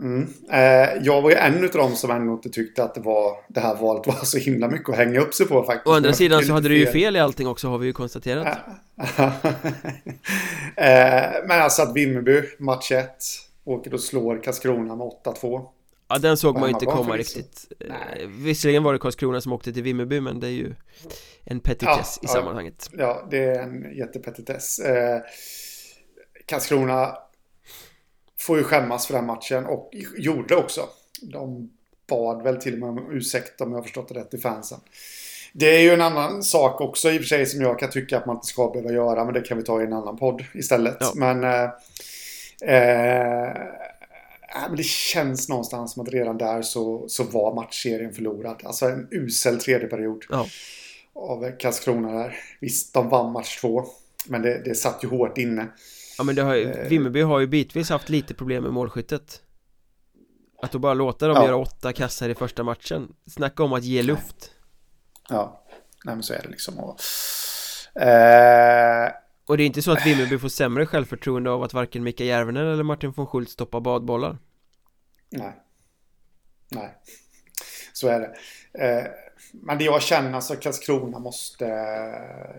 Mm. 0.00 0.28
Eh, 0.50 1.02
jag 1.02 1.22
var 1.22 1.30
ju 1.30 1.36
en 1.36 1.64
av 1.64 1.70
dem 1.70 1.96
som 1.96 2.10
ändå 2.10 2.32
inte 2.32 2.50
tyckte 2.50 2.84
att 2.84 2.94
det, 2.94 3.00
var, 3.00 3.36
det 3.48 3.60
här 3.60 3.74
valet 3.74 4.06
var 4.06 4.14
så 4.24 4.38
himla 4.38 4.68
mycket 4.68 4.88
att 4.88 4.96
hänga 4.96 5.20
upp 5.20 5.34
sig 5.34 5.46
på 5.46 5.62
faktiskt. 5.62 5.86
Å 5.86 5.92
andra 5.92 6.12
sidan 6.12 6.44
så 6.44 6.52
hade 6.52 6.68
du 6.68 6.78
ju 6.78 6.86
fel 6.86 7.16
i 7.16 7.18
allting 7.18 7.48
också 7.48 7.68
har 7.68 7.78
vi 7.78 7.86
ju 7.86 7.92
konstaterat. 7.92 8.46
eh, 10.76 11.30
men 11.46 11.62
alltså 11.62 11.82
att 11.82 11.96
Vimmerby, 11.96 12.42
match 12.58 12.92
1, 12.92 13.10
åker 13.64 13.94
och 13.94 14.00
slår 14.00 14.42
Karlskrona 14.42 14.96
med 14.96 15.06
8-2. 15.24 15.66
Ja 16.08 16.18
den 16.18 16.36
såg 16.36 16.54
man 16.54 16.68
ju 16.68 16.74
inte 16.74 16.86
komma 16.86 17.16
riktigt 17.16 17.72
Nej. 17.88 18.26
Visserligen 18.26 18.82
var 18.82 18.92
det 18.92 18.98
Karlskrona 18.98 19.40
som 19.40 19.52
åkte 19.52 19.72
till 19.72 19.82
Vimmerby 19.82 20.20
men 20.20 20.40
det 20.40 20.46
är 20.46 20.50
ju 20.50 20.74
en 21.44 21.60
petitess 21.60 22.18
ja, 22.22 22.24
i 22.24 22.28
sammanhanget 22.28 22.90
Ja, 22.98 23.26
det 23.30 23.44
är 23.44 23.62
en 23.62 23.96
jättepetitess 23.96 24.78
eh, 24.78 25.20
Karlskrona 26.46 27.16
får 28.40 28.58
ju 28.58 28.64
skämmas 28.64 29.06
för 29.06 29.14
den 29.14 29.26
matchen 29.26 29.66
och 29.66 29.90
gjorde 30.16 30.56
också. 30.56 30.88
De 31.22 31.70
bad 32.08 32.42
väl 32.42 32.56
till 32.56 32.72
och 32.72 32.78
med 32.78 32.88
om 32.88 33.12
ursäkt 33.12 33.60
om 33.60 33.72
jag 33.72 33.82
förstått 33.82 34.08
det 34.08 34.14
rätt 34.14 34.34
i 34.34 34.38
fansen. 34.38 34.80
Det 35.52 35.76
är 35.76 35.80
ju 35.80 35.90
en 35.90 36.00
annan 36.00 36.42
sak 36.42 36.80
också 36.80 37.10
i 37.10 37.16
och 37.16 37.20
för 37.20 37.28
sig 37.28 37.46
som 37.46 37.60
jag 37.60 37.78
kan 37.78 37.90
tycka 37.90 38.18
att 38.18 38.26
man 38.26 38.36
inte 38.36 38.46
ska 38.46 38.70
behöva 38.70 38.92
göra 38.92 39.24
men 39.24 39.34
det 39.34 39.40
kan 39.40 39.58
vi 39.58 39.64
ta 39.64 39.80
i 39.80 39.84
en 39.84 39.92
annan 39.92 40.16
podd 40.16 40.44
istället. 40.54 40.96
Ja. 41.00 41.12
Men, 41.14 41.44
eh, 41.44 41.70
eh, 42.74 43.56
men 44.68 44.76
det 44.76 44.84
känns 44.84 45.48
någonstans 45.48 45.92
som 45.92 46.02
att 46.02 46.08
redan 46.08 46.38
där 46.38 46.62
så, 46.62 47.08
så 47.08 47.24
var 47.24 47.54
matchserien 47.54 48.12
förlorad. 48.12 48.62
Alltså 48.64 48.86
en 48.86 49.08
usel 49.10 49.60
tredje 49.60 49.88
period 49.88 50.24
ja. 50.30 50.46
av 51.14 51.50
Karlskrona 51.58 52.12
där. 52.12 52.38
Visst, 52.60 52.94
de 52.94 53.08
vann 53.08 53.32
match 53.32 53.60
två. 53.60 53.84
Men 54.26 54.42
det, 54.42 54.62
det 54.64 54.74
satt 54.74 55.04
ju 55.04 55.08
hårt 55.08 55.38
inne. 55.38 55.68
Ja 56.20 56.24
men 56.24 56.34
det 56.34 56.42
har 56.42 56.54
ju, 56.54 56.70
eh. 56.70 56.88
Vimmerby 56.88 57.22
har 57.22 57.40
ju 57.40 57.46
bitvis 57.46 57.90
haft 57.90 58.08
lite 58.08 58.34
problem 58.34 58.62
med 58.62 58.72
målskyttet. 58.72 59.42
Att 60.62 60.72
då 60.72 60.78
bara 60.78 60.94
låta 60.94 61.26
dem 61.26 61.36
ja. 61.36 61.44
göra 61.44 61.56
åtta 61.56 61.92
kassar 61.92 62.28
i 62.28 62.34
första 62.34 62.62
matchen. 62.62 63.14
Snacka 63.26 63.62
om 63.62 63.72
att 63.72 63.84
ge 63.84 64.02
luft. 64.02 64.50
Ja, 65.28 65.66
nej 66.04 66.14
men 66.14 66.22
så 66.22 66.34
är 66.34 66.42
det 66.42 66.48
liksom 66.48 66.78
och, 66.78 67.00
eh... 68.02 69.12
och 69.46 69.56
det 69.56 69.62
är 69.62 69.66
inte 69.66 69.82
så 69.82 69.92
att 69.92 70.06
Vimmerby 70.06 70.38
får 70.38 70.48
sämre 70.48 70.86
självförtroende 70.86 71.50
av 71.50 71.62
att 71.62 71.74
varken 71.74 72.02
Mika 72.02 72.24
Järvenen 72.24 72.66
eller 72.66 72.82
Martin 72.82 73.12
von 73.12 73.26
Schultz 73.26 73.52
stoppar 73.52 73.80
badbollar. 73.80 74.38
Nej. 75.30 75.56
Nej. 76.68 76.98
Så 77.92 78.08
är 78.08 78.20
det. 78.20 78.34
Eh, 78.86 79.06
Men 79.52 79.78
det 79.78 79.84
jag 79.84 80.02
känner 80.02 80.30
så 80.30 80.36
alltså, 80.36 80.56
Karlskrona 80.56 81.18
måste 81.18 81.66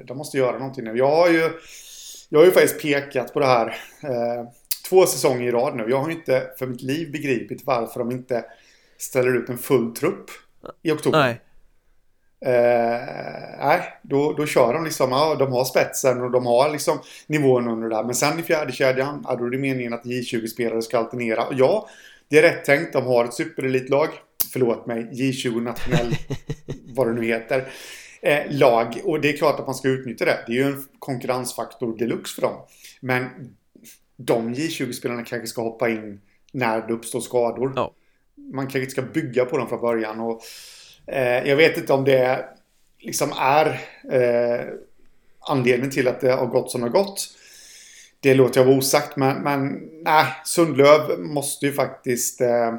De 0.06 0.18
måste 0.18 0.38
göra 0.38 0.58
någonting 0.58 0.84
nu. 0.84 0.98
Jag 0.98 1.16
har 1.16 1.30
ju 1.30 1.52
jag 2.32 2.40
har 2.40 2.46
ju 2.46 2.52
faktiskt 2.52 2.82
pekat 2.82 3.34
på 3.34 3.40
det 3.40 3.46
här 3.46 3.68
eh, 4.04 4.48
två 4.90 5.06
säsonger 5.06 5.48
i 5.48 5.52
rad 5.52 5.76
nu. 5.76 5.86
Jag 5.90 5.98
har 5.98 6.10
inte 6.10 6.44
för 6.60 6.68
mitt 6.68 6.82
liv 6.82 7.12
begripit 7.12 7.62
varför 7.66 8.00
de 8.00 8.12
inte 8.12 8.46
ställer 8.98 9.36
ut 9.38 9.50
en 9.50 9.58
full 9.58 9.96
trupp 9.96 10.30
i 10.82 10.92
oktober. 10.92 11.20
Nej. 11.20 11.42
Eh, 12.46 13.66
nej, 13.66 14.00
då, 14.02 14.34
då 14.34 14.46
kör 14.46 14.74
de 14.74 14.84
liksom, 14.84 15.12
ja, 15.12 15.36
de 15.40 15.52
har 15.52 15.66
spetsen 15.66 16.22
och 16.22 16.32
de 16.32 16.46
har 16.46 16.70
liksom 16.70 17.00
nivån 17.28 17.68
under 17.68 17.90
det 17.90 17.96
där. 17.96 18.04
Men 18.04 18.16
sen 18.16 18.40
i 18.40 18.44
fjärde 18.44 18.72
kedjan, 18.72 19.26
ja, 19.28 19.36
då 19.36 19.46
är 19.46 19.50
det 19.50 19.58
meningen 19.58 19.94
att 19.94 20.06
J20-spelare 20.06 20.82
ska 20.82 20.98
alternera. 20.98 21.48
Och 21.48 21.54
ja, 21.54 21.90
det 22.28 22.38
är 22.38 22.42
rätt 22.42 22.66
tänkt. 22.66 22.94
De 22.94 23.06
har 23.06 23.26
ett 23.26 23.34
superelitlag. 23.34 24.08
Förlåt 24.54 24.86
mig, 24.86 25.10
J20 25.12 25.62
nationell, 25.62 26.16
vad 26.96 27.08
det 27.08 27.14
nu 27.14 27.26
heter 27.26 27.68
eh, 28.22 28.42
lag. 28.50 29.02
Och 29.04 29.22
det 29.22 29.30
är 29.30 29.38
klart 29.38 29.60
att 29.60 29.66
man 29.66 29.76
ska 29.76 29.88
utnyttja 29.88 30.26
det. 30.26 30.44
Det 30.48 30.52
är 30.52 30.56
ju 30.56 30.64
en 30.64 30.86
konkurrensfaktor 31.00 31.98
deluxe 31.98 32.36
för 32.36 32.42
dem. 32.42 32.56
Men 33.00 33.30
de 34.18 34.56
J20-spelarna 34.56 35.24
kanske 35.24 35.48
ska 35.48 35.62
hoppa 35.62 35.90
in 35.90 36.22
när 36.52 36.88
det 36.88 36.94
uppstår 36.94 37.20
skador. 37.20 37.74
Ja. 37.76 37.94
Man 38.36 38.66
kanske 38.66 38.80
inte 38.80 38.92
ska 38.92 39.02
bygga 39.02 39.46
på 39.46 39.58
dem 39.58 39.70
från 39.70 39.82
början. 39.82 40.20
Och, 40.20 40.42
eh, 41.08 41.48
jag 41.50 41.56
vet 41.56 41.78
inte 41.78 41.94
om 41.94 42.04
det 42.04 42.46
liksom 43.00 43.34
är 43.40 43.66
eh, 44.12 44.66
anledningen 45.40 45.92
till 45.92 46.08
att 46.08 46.22
det 46.22 46.32
har 46.32 46.46
gått 46.46 46.72
som 46.72 46.82
det 46.82 46.88
har 46.88 47.04
gått. 47.04 47.28
Det 48.20 48.34
låter 48.34 48.60
jag 48.60 48.66
vara 48.66 48.78
osagt, 48.78 49.18
men, 49.18 49.44
men 49.44 49.90
nej, 50.04 50.26
Sundlöv 50.46 51.20
måste 51.20 51.66
ju 51.66 51.74
faktiskt 51.74 52.42
eh, 52.42 52.76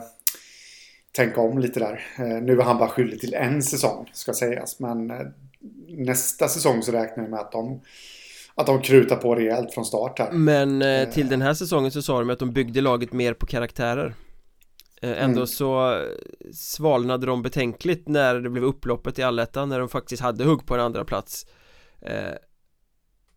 tänka 1.12 1.40
om 1.40 1.58
lite 1.58 1.80
där. 1.80 2.06
Eh, 2.18 2.42
nu 2.42 2.60
är 2.60 2.62
han 2.62 2.78
bara 2.78 2.88
skyldig 2.88 3.20
till 3.20 3.34
en 3.34 3.62
säsong, 3.62 4.10
ska 4.12 4.34
sägas. 4.34 4.80
Men 4.80 5.10
eh, 5.10 5.16
nästa 5.88 6.48
säsong 6.48 6.82
så 6.82 6.92
räknar 6.92 7.24
jag 7.24 7.30
med 7.30 7.40
att 7.40 7.52
de 7.52 7.80
att 8.54 8.66
de 8.66 8.82
krutar 8.82 9.16
på 9.16 9.34
rejält 9.34 9.74
från 9.74 9.84
start 9.84 10.18
här 10.18 10.32
Men 10.32 10.82
eh, 10.82 11.08
till 11.10 11.28
den 11.28 11.42
här 11.42 11.54
säsongen 11.54 11.90
så 11.90 12.02
sa 12.02 12.18
de 12.18 12.30
att 12.30 12.38
de 12.38 12.52
byggde 12.52 12.80
laget 12.80 13.12
mer 13.12 13.34
på 13.34 13.46
karaktärer 13.46 14.14
Ändå 15.04 15.36
mm. 15.36 15.46
så 15.46 16.00
svalnade 16.52 17.26
de 17.26 17.42
betänkligt 17.42 18.08
när 18.08 18.34
det 18.34 18.50
blev 18.50 18.64
upploppet 18.64 19.18
i 19.18 19.22
allettan 19.22 19.68
när 19.68 19.78
de 19.78 19.88
faktiskt 19.88 20.22
hade 20.22 20.44
hugg 20.44 20.66
på 20.66 20.74
en 20.74 20.80
andra 20.80 21.04
plats 21.04 21.46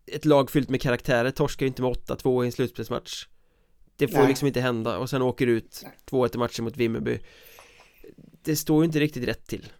Ett 0.06 0.24
lag 0.24 0.50
fyllt 0.50 0.70
med 0.70 0.82
karaktärer 0.82 1.30
torskar 1.30 1.66
inte 1.66 1.82
med 1.82 1.90
8-2 1.90 2.42
i 2.42 2.46
en 2.46 2.52
slutspelsmatch 2.52 3.26
Det 3.96 4.08
får 4.08 4.18
Nej. 4.18 4.28
liksom 4.28 4.46
inte 4.46 4.60
hända 4.60 4.98
och 4.98 5.10
sen 5.10 5.22
åker 5.22 5.46
ut 5.46 5.82
2-1 6.10 6.34
i 6.34 6.38
matchen 6.38 6.64
mot 6.64 6.76
Vimmerby 6.76 7.20
det 8.46 8.56
står 8.56 8.82
ju 8.82 8.86
inte 8.86 9.00
riktigt 9.00 9.28
rätt 9.28 9.46
till. 9.46 9.72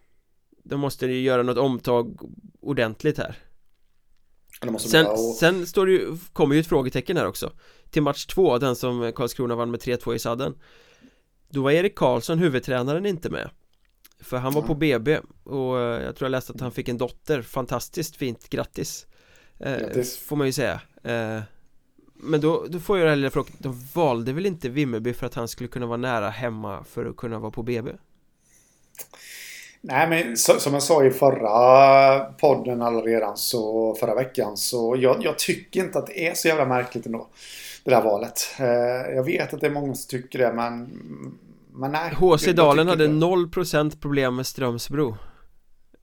De 0.63 0.79
måste 0.79 1.05
ju 1.05 1.21
göra 1.21 1.43
något 1.43 1.57
omtag 1.57 2.19
ordentligt 2.59 3.17
här. 3.17 3.35
Sen, 4.79 5.05
och... 5.05 5.19
sen 5.19 5.67
står 5.67 5.85
det 5.85 5.91
ju, 5.91 6.17
kommer 6.33 6.55
ju 6.55 6.61
ett 6.61 6.67
frågetecken 6.67 7.17
här 7.17 7.27
också. 7.27 7.51
Till 7.89 8.01
match 8.01 8.25
två, 8.25 8.57
den 8.57 8.75
som 8.75 9.11
Karlskrona 9.15 9.55
vann 9.55 9.71
med 9.71 9.79
3-2 9.79 10.15
i 10.15 10.19
sadden. 10.19 10.55
Då 11.49 11.61
var 11.61 11.71
Erik 11.71 11.95
Karlsson, 11.95 12.39
huvudtränaren, 12.39 13.05
inte 13.05 13.29
med. 13.29 13.49
För 14.19 14.37
han 14.37 14.53
var 14.53 14.61
på 14.61 14.75
BB 14.75 15.19
och 15.43 15.79
eh, 15.79 16.03
jag 16.03 16.15
tror 16.15 16.25
jag 16.25 16.31
läste 16.31 16.53
att 16.53 16.61
han 16.61 16.71
fick 16.71 16.89
en 16.89 16.97
dotter. 16.97 17.41
Fantastiskt 17.41 18.15
fint, 18.15 18.49
grattis. 18.49 19.07
Eh, 19.59 19.77
Grattis. 19.77 20.17
Får 20.17 20.35
man 20.35 20.47
ju 20.47 20.53
säga. 20.53 20.81
Eh, 21.03 21.41
Men 22.15 22.41
då, 22.41 22.65
då 22.69 22.79
får 22.79 22.97
jag 22.97 23.05
det 23.05 23.09
här 23.09 23.15
lilla 23.15 23.29
frågan 23.29 23.51
De 23.57 23.81
valde 23.93 24.33
väl 24.33 24.45
inte 24.45 24.69
Vimmerby 24.69 25.13
för 25.13 25.25
att 25.25 25.33
han 25.33 25.47
skulle 25.47 25.67
kunna 25.67 25.85
vara 25.85 25.97
nära 25.97 26.29
hemma 26.29 26.83
för 26.83 27.05
att 27.05 27.17
kunna 27.17 27.39
vara 27.39 27.51
på 27.51 27.63
BB? 27.63 27.91
Nej, 29.81 30.09
men 30.09 30.37
så, 30.37 30.59
som 30.59 30.73
jag 30.73 30.83
sa 30.83 31.05
i 31.05 31.11
förra 31.11 32.19
podden 32.19 33.03
redan 33.03 33.37
så 33.37 33.95
förra 33.95 34.15
veckan 34.15 34.57
så 34.57 34.95
jag, 34.99 35.23
jag, 35.23 35.39
tycker 35.39 35.79
inte 35.79 35.99
att 35.99 36.07
det 36.07 36.27
är 36.27 36.33
så 36.33 36.47
jävla 36.47 36.65
märkligt 36.65 37.05
ändå. 37.05 37.27
Det 37.83 37.91
där 37.91 38.01
valet. 38.01 38.55
Eh, 38.59 39.15
jag 39.15 39.23
vet 39.23 39.53
att 39.53 39.61
det 39.61 39.67
är 39.67 39.71
många 39.71 39.95
som 39.95 40.19
tycker 40.19 40.39
det 40.39 40.53
men 40.53 40.89
men 41.77 41.91
nej. 41.91 42.13
HC 42.15 42.45
Dalen 42.55 42.87
hade 42.87 43.07
0% 43.07 43.99
problem 43.99 44.35
med 44.35 44.47
Strömsbro. 44.47 45.17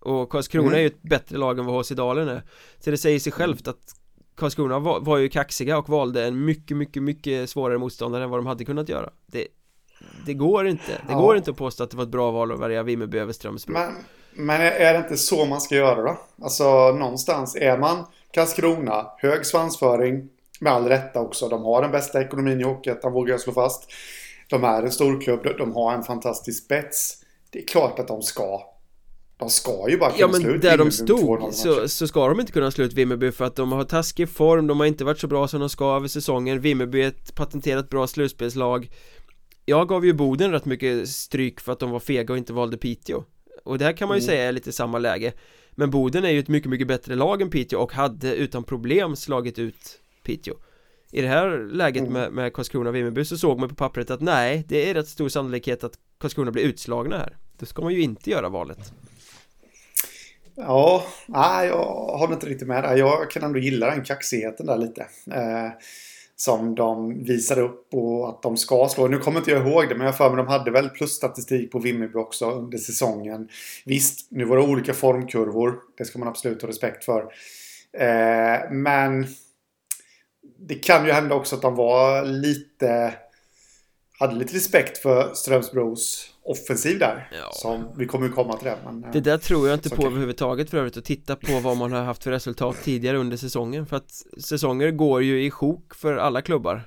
Och 0.00 0.30
Karlskrona 0.30 0.66
mm. 0.66 0.78
är 0.78 0.80
ju 0.80 0.86
ett 0.86 1.02
bättre 1.02 1.38
lag 1.38 1.58
än 1.58 1.66
vad 1.66 1.84
HC 1.84 1.90
Dalen 1.90 2.28
är. 2.28 2.42
Så 2.78 2.90
det 2.90 2.98
säger 2.98 3.18
sig 3.18 3.32
självt 3.32 3.68
att 3.68 3.94
Karlskrona 4.34 4.78
var, 4.78 5.00
var 5.00 5.18
ju 5.18 5.28
kaxiga 5.28 5.78
och 5.78 5.88
valde 5.88 6.24
en 6.24 6.44
mycket, 6.44 6.76
mycket, 6.76 7.02
mycket 7.02 7.50
svårare 7.50 7.78
motståndare 7.78 8.24
än 8.24 8.30
vad 8.30 8.38
de 8.38 8.46
hade 8.46 8.64
kunnat 8.64 8.88
göra. 8.88 9.10
Det 9.26 9.48
det 10.26 10.34
går 10.34 10.66
inte, 10.66 10.92
det 10.92 11.12
ja. 11.12 11.18
går 11.18 11.36
inte 11.36 11.50
att 11.50 11.56
påstå 11.56 11.84
att 11.84 11.90
det 11.90 11.96
var 11.96 12.04
ett 12.04 12.10
bra 12.10 12.30
val 12.30 12.52
att 12.52 12.60
välja 12.60 12.82
Vimmerby 12.82 13.18
över 13.18 13.32
Strömsbro 13.32 13.72
men, 13.72 13.92
men 14.32 14.60
är 14.60 14.92
det 14.92 14.98
inte 14.98 15.16
så 15.16 15.44
man 15.44 15.60
ska 15.60 15.74
göra 15.74 16.02
då? 16.02 16.18
Alltså 16.42 16.92
någonstans 16.92 17.56
är 17.56 17.78
man 17.78 18.04
Karlskrona, 18.30 19.06
hög 19.18 19.46
svansföring 19.46 20.28
Med 20.60 20.72
all 20.72 20.88
rätta 20.88 21.20
också, 21.20 21.48
de 21.48 21.62
har 21.62 21.82
den 21.82 21.90
bästa 21.90 22.22
ekonomin 22.22 22.60
i 22.60 22.64
Hockeyettan 22.64 23.12
vågar 23.12 23.34
jag 23.34 23.40
slå 23.40 23.52
fast. 23.52 23.92
De 24.48 24.64
är 24.64 24.82
en 24.82 24.92
storklubb, 24.92 25.42
de 25.58 25.72
har 25.72 25.94
en 25.94 26.02
fantastisk 26.02 26.64
spets. 26.64 27.18
Det 27.50 27.58
är 27.58 27.66
klart 27.66 27.98
att 27.98 28.08
de 28.08 28.22
ska. 28.22 28.62
De 29.36 29.50
ska 29.50 29.88
ju 29.88 29.98
bara 29.98 30.10
kunna 30.10 30.20
Ja 30.20 30.28
men 30.28 30.60
där 30.60 30.78
de 30.78 30.90
stod 30.90 31.54
så, 31.54 31.88
så 31.88 32.08
ska 32.08 32.28
de 32.28 32.40
inte 32.40 32.52
kunna 32.52 32.70
slå 32.70 32.84
ut 32.84 32.92
Vimmerby 32.92 33.32
för 33.32 33.44
att 33.44 33.56
de 33.56 33.72
har 33.72 33.84
taskig 33.84 34.28
form, 34.28 34.66
de 34.66 34.80
har 34.80 34.86
inte 34.86 35.04
varit 35.04 35.18
så 35.18 35.26
bra 35.26 35.48
som 35.48 35.60
de 35.60 35.68
ska 35.68 35.96
över 35.96 36.08
säsongen. 36.08 36.60
Vimmerby 36.60 37.02
är 37.02 37.08
ett 37.08 37.34
patenterat 37.34 37.90
bra 37.90 38.06
slutspelslag 38.06 38.90
jag 39.64 39.88
gav 39.88 40.06
ju 40.06 40.12
Boden 40.12 40.50
rätt 40.50 40.64
mycket 40.64 41.08
stryk 41.08 41.60
för 41.60 41.72
att 41.72 41.78
de 41.78 41.90
var 41.90 42.00
fega 42.00 42.32
och 42.32 42.38
inte 42.38 42.52
valde 42.52 42.76
Piteå 42.76 43.24
Och 43.64 43.78
det 43.78 43.84
här 43.84 43.92
kan 43.92 44.08
man 44.08 44.16
ju 44.16 44.20
mm. 44.20 44.26
säga 44.26 44.48
är 44.48 44.52
lite 44.52 44.72
samma 44.72 44.98
läge 44.98 45.32
Men 45.70 45.90
Boden 45.90 46.24
är 46.24 46.30
ju 46.30 46.38
ett 46.38 46.48
mycket, 46.48 46.70
mycket 46.70 46.86
bättre 46.86 47.14
lag 47.14 47.42
än 47.42 47.50
Piteå 47.50 47.80
och 47.80 47.92
hade 47.92 48.34
utan 48.34 48.64
problem 48.64 49.16
slagit 49.16 49.58
ut 49.58 50.00
Piteå 50.22 50.54
I 51.10 51.22
det 51.22 51.28
här 51.28 51.58
läget 51.72 52.00
mm. 52.00 52.12
med, 52.12 52.32
med 52.32 52.52
Karlskrona 52.52 52.88
och 52.88 52.96
Vimmerby 52.96 53.24
så 53.24 53.36
såg 53.36 53.60
man 53.60 53.68
på 53.68 53.74
pappret 53.74 54.10
att 54.10 54.20
nej, 54.20 54.64
det 54.68 54.90
är 54.90 54.94
rätt 54.94 55.08
stor 55.08 55.28
sannolikhet 55.28 55.84
att 55.84 55.98
Karlskrona 56.18 56.50
blir 56.50 56.62
utslagna 56.62 57.18
här 57.18 57.36
Då 57.58 57.66
ska 57.66 57.82
man 57.82 57.92
ju 57.92 58.02
inte 58.02 58.30
göra 58.30 58.48
valet 58.48 58.92
Ja, 60.56 61.04
nej, 61.26 61.68
jag 61.68 61.84
håller 62.18 62.34
inte 62.34 62.46
riktigt 62.46 62.68
med 62.68 62.82
där. 62.84 62.96
Jag 62.96 63.30
kan 63.30 63.42
ändå 63.42 63.58
gilla 63.58 63.86
den 63.86 64.04
kaxigheten 64.04 64.66
där 64.66 64.76
lite. 64.76 65.00
Eh, 65.30 65.70
som 66.36 66.74
de 66.74 67.24
visade 67.24 67.60
upp 67.60 67.94
och 67.94 68.28
att 68.28 68.42
de 68.42 68.56
ska 68.56 68.88
slå. 68.88 69.08
Nu 69.08 69.18
kommer 69.18 69.38
inte 69.38 69.50
jag 69.50 69.68
ihåg 69.68 69.88
det 69.88 69.94
men 69.94 70.06
jag 70.06 70.16
för 70.16 70.30
mig 70.30 70.36
de 70.36 70.46
hade 70.46 70.70
väl 70.70 70.88
plusstatistik 70.88 71.72
på 71.72 71.78
Vimmerby 71.78 72.18
också 72.18 72.50
under 72.50 72.78
säsongen. 72.78 73.48
Visst, 73.84 74.30
nu 74.30 74.44
var 74.44 74.56
det 74.56 74.62
olika 74.62 74.94
formkurvor. 74.94 75.78
Det 75.98 76.04
ska 76.04 76.18
man 76.18 76.28
absolut 76.28 76.62
ha 76.62 76.68
respekt 76.68 77.04
för. 77.04 77.22
Eh, 77.92 78.70
men 78.70 79.26
det 80.58 80.74
kan 80.74 81.06
ju 81.06 81.12
hända 81.12 81.34
också 81.34 81.56
att 81.56 81.62
de 81.62 81.74
var 81.74 82.24
lite... 82.24 83.14
Hade 84.18 84.34
lite 84.34 84.56
respekt 84.56 84.98
för 84.98 85.34
Strömsbros 85.34 86.33
offensiv 86.44 86.98
där. 86.98 87.28
Ja. 87.32 87.50
Som, 87.52 87.88
vi 87.96 88.06
kommer 88.06 88.28
komma 88.28 88.56
till 88.56 88.66
det. 88.66 88.78
Men, 88.84 89.06
det 89.12 89.20
där 89.20 89.38
tror 89.38 89.68
jag 89.68 89.76
inte 89.76 89.90
på 89.90 89.96
kan... 89.96 90.06
överhuvudtaget 90.06 90.70
för 90.70 90.78
övrigt 90.78 90.96
att 90.96 91.04
titta 91.04 91.36
på 91.36 91.60
vad 91.60 91.76
man 91.76 91.92
har 91.92 92.02
haft 92.02 92.24
för 92.24 92.30
resultat 92.30 92.76
tidigare 92.82 93.18
under 93.18 93.36
säsongen. 93.36 93.86
För 93.86 93.96
att 93.96 94.10
säsonger 94.44 94.90
går 94.90 95.22
ju 95.22 95.44
i 95.44 95.50
sjok 95.50 95.94
för 95.94 96.16
alla 96.16 96.42
klubbar. 96.42 96.82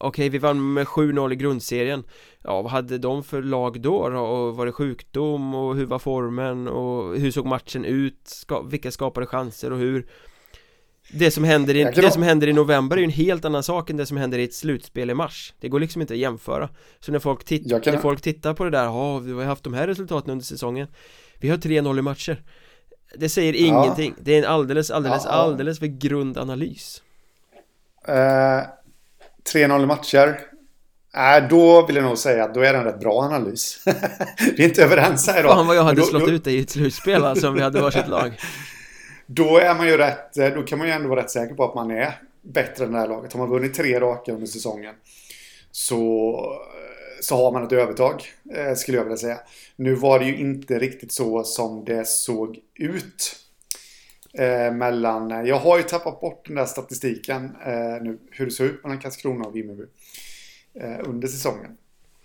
Okej, 0.00 0.28
vi 0.28 0.38
vann 0.38 0.72
med 0.72 0.86
7-0 0.86 1.32
i 1.32 1.36
grundserien 1.36 2.04
Ja, 2.42 2.62
vad 2.62 2.72
hade 2.72 2.98
de 2.98 3.24
för 3.24 3.42
lag 3.42 3.80
då? 3.80 3.96
Och 3.96 4.56
var 4.56 4.66
det 4.66 4.72
sjukdom? 4.72 5.54
Och 5.54 5.76
hur 5.76 5.86
var 5.86 5.98
formen? 5.98 6.68
Och 6.68 7.16
hur 7.16 7.30
såg 7.30 7.46
matchen 7.46 7.84
ut? 7.84 8.20
Ska, 8.24 8.62
vilka 8.62 8.90
skapade 8.90 9.26
chanser 9.26 9.72
och 9.72 9.78
hur? 9.78 10.08
Det 11.10 11.30
som, 11.30 11.44
händer 11.44 11.76
i, 11.76 11.84
det 11.84 12.10
som 12.10 12.22
händer 12.22 12.46
i 12.46 12.52
november 12.52 12.96
är 12.96 13.00
ju 13.00 13.04
en 13.04 13.10
helt 13.10 13.44
annan 13.44 13.62
sak 13.62 13.90
än 13.90 13.96
det 13.96 14.06
som 14.06 14.16
händer 14.16 14.38
i 14.38 14.44
ett 14.44 14.54
slutspel 14.54 15.10
i 15.10 15.14
mars. 15.14 15.54
Det 15.60 15.68
går 15.68 15.80
liksom 15.80 16.00
inte 16.00 16.14
att 16.14 16.20
jämföra. 16.20 16.68
Så 17.00 17.12
när 17.12 17.18
folk, 17.18 17.44
titt 17.44 17.70
kan... 17.70 17.94
när 17.94 18.00
folk 18.00 18.20
tittar 18.20 18.54
på 18.54 18.64
det 18.64 18.70
där, 18.70 18.84
ja 18.84 19.18
vi 19.18 19.32
har 19.32 19.44
haft 19.44 19.64
de 19.64 19.74
här 19.74 19.86
resultaten 19.86 20.30
under 20.30 20.44
säsongen. 20.44 20.88
Vi 21.38 21.48
har 21.48 21.56
3-0 21.56 21.98
i 21.98 22.02
matcher. 22.02 22.42
Det 23.14 23.28
säger 23.28 23.52
ingenting, 23.52 24.14
ja. 24.16 24.22
det 24.24 24.34
är 24.34 24.38
en 24.38 24.44
alldeles, 24.44 24.90
alldeles, 24.90 25.24
ja, 25.24 25.30
alldeles 25.30 25.78
för 25.78 25.86
grund 25.86 26.38
analys 26.38 27.02
uh, 28.08 28.14
3-0 29.54 29.82
i 29.82 29.86
matcher. 29.86 30.40
Äh, 31.14 31.48
då 31.48 31.86
vill 31.86 31.96
jag 31.96 32.04
nog 32.04 32.18
säga 32.18 32.44
att 32.44 32.54
då 32.54 32.60
är 32.60 32.72
det 32.72 32.78
en 32.78 32.84
rätt 32.84 33.00
bra 33.00 33.22
analys. 33.22 33.82
Vi 34.56 34.62
är 34.62 34.68
inte 34.68 34.84
överens 34.84 35.28
här 35.28 35.40
idag 35.40 35.52
Fan 35.52 35.66
vad 35.66 35.76
jag 35.76 35.82
hade 35.82 36.00
då, 36.00 36.06
slått 36.06 36.26
då... 36.26 36.30
ut 36.30 36.44
dig 36.44 36.54
i 36.54 36.60
ett 36.60 36.70
slutspel 36.70 37.24
alltså 37.24 37.48
om 37.48 37.54
vi 37.54 37.62
hade 37.62 37.80
varsitt 37.80 38.08
lag 38.08 38.40
då 39.30 39.58
är 39.58 39.74
man 39.74 39.86
ju 39.86 39.96
rätt, 39.96 40.36
eh, 40.36 40.54
då 40.54 40.62
kan 40.62 40.78
man 40.78 40.86
ju 40.86 40.92
ändå 40.92 41.08
vara 41.08 41.20
rätt 41.20 41.30
säker 41.30 41.54
på 41.54 41.64
att 41.64 41.74
man 41.74 41.90
är 41.90 42.22
bättre 42.42 42.84
än 42.84 42.92
det 42.92 42.98
här 42.98 43.08
laget. 43.08 43.32
Har 43.32 43.40
man 43.40 43.48
vunnit 43.50 43.74
tre 43.74 44.00
raka 44.00 44.32
under 44.32 44.46
säsongen 44.46 44.94
så, 45.70 46.34
eh, 46.36 47.20
så 47.20 47.36
har 47.36 47.52
man 47.52 47.64
ett 47.64 47.72
övertag, 47.72 48.22
eh, 48.54 48.74
skulle 48.74 48.98
jag 48.98 49.04
vilja 49.04 49.16
säga. 49.16 49.40
Nu 49.76 49.94
var 49.94 50.18
det 50.18 50.24
ju 50.24 50.36
inte 50.36 50.78
riktigt 50.78 51.12
så 51.12 51.44
som 51.44 51.84
det 51.84 52.08
såg 52.08 52.58
ut. 52.74 53.44
mellan, 54.72 55.46
jag 55.46 55.56
har 55.56 55.76
ju 55.76 55.82
tappat 55.82 56.20
bort 56.20 56.46
den 56.46 56.56
där 56.56 56.66
statistiken 56.66 57.56
nu, 58.02 58.18
hur 58.30 58.44
det 58.44 58.50
såg 58.50 58.66
ut 58.66 58.82
mellan 58.82 58.98
Karlskrona 58.98 59.44
och 59.44 59.56
Vimmerby 59.56 59.84
under 61.04 61.28
säsongen. 61.28 61.76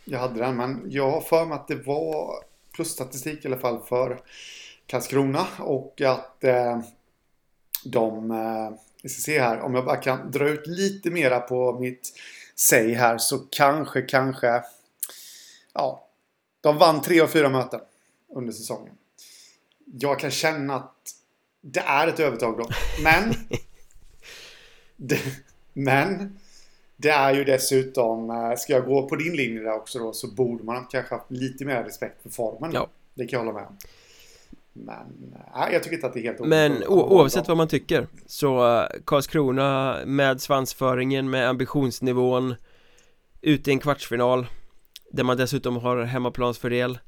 Jag 0.06 0.20
hade 0.20 0.39
den, 0.39 0.56
men 0.56 0.82
jag 0.89 1.12
har 1.12 1.22
för 1.22 1.45
mig 1.45 1.56
att 1.56 1.68
det 1.68 1.76
var 1.76 2.34
plusstatistik 2.76 3.45
i 3.45 3.47
alla 3.47 3.58
fall 3.58 3.80
för 3.89 4.20
Karlskrona 4.94 5.48
och 5.60 6.02
att 6.02 6.44
eh, 6.44 6.80
de, 7.86 8.32
eh, 8.32 8.80
vi 9.04 9.10
ska 9.10 9.22
se 9.22 9.39
här, 9.39 9.60
om 9.60 9.76
jag 9.76 9.86
bara 9.86 9.98
kan 9.98 10.32
dra 10.32 10.50
ut 10.50 10.68
lite 10.68 11.10
mera 11.10 11.39
på 11.39 11.80
mitt 11.80 12.14
säg 12.56 12.94
här 12.94 13.18
så 13.18 13.39
kanske, 13.39 14.02
kanske, 14.02 14.64
ja, 15.74 16.08
de 16.62 16.78
vann 16.78 17.02
tre 17.02 17.22
av 17.22 17.28
fyra 17.28 17.50
möten 17.50 17.80
under 18.36 18.54
säsongen. 18.54 18.94
Jag 19.86 20.20
kan 20.20 20.32
känna 20.32 20.76
att 20.76 21.16
det 21.62 21.80
är 21.80 22.08
ett 22.08 22.20
övertag 22.20 22.58
då. 22.58 22.70
Men, 23.04 23.34
det, 24.96 25.20
men 25.74 26.39
det 26.96 27.10
är 27.10 27.34
ju 27.34 27.44
dessutom, 27.44 28.30
eh, 28.30 28.56
ska 28.58 28.74
jag 28.74 28.86
gå 28.86 29.10
på 29.10 29.16
din 29.16 29.36
linje 29.36 29.62
där 29.62 29.74
också 29.74 30.00
då, 30.00 30.14
så 30.14 30.28
borde 30.28 30.64
man 30.64 30.86
kanske 30.86 31.16
haft 31.16 31.32
lite 31.32 31.66
mer 31.66 31.84
respekt 31.84 32.22
för 32.22 32.30
formen. 32.30 32.72
Ja. 32.74 32.88
Det 33.14 33.28
kan 33.28 33.39
jag 33.39 33.46
hålla 33.46 33.60
med 33.60 33.68
om. 33.68 33.78
Men 34.74 35.36
äh, 35.55 35.74
jag 35.74 35.84
tycker 35.84 35.95
inte 35.95 36.07
att 36.07 36.13
det 36.13 36.19
är 36.19 36.24
helt 36.24 36.39
Men 36.39 36.84
oavsett 36.88 37.47
vad 37.47 37.57
man 37.57 37.67
tycker 37.67 38.07
Så 38.26 38.80
uh, 38.80 38.86
Karlskrona 39.05 39.99
med 40.05 40.41
svansföringen, 40.41 41.30
med 41.30 41.49
ambitionsnivån 41.49 42.55
Ute 43.41 43.69
i 43.69 43.74
en 43.74 43.80
kvartsfinal 43.80 44.47
Där 45.11 45.24
man 45.24 45.38
dessutom 45.38 45.78
har 45.78 46.03
hemmaplansfördel 46.03 46.99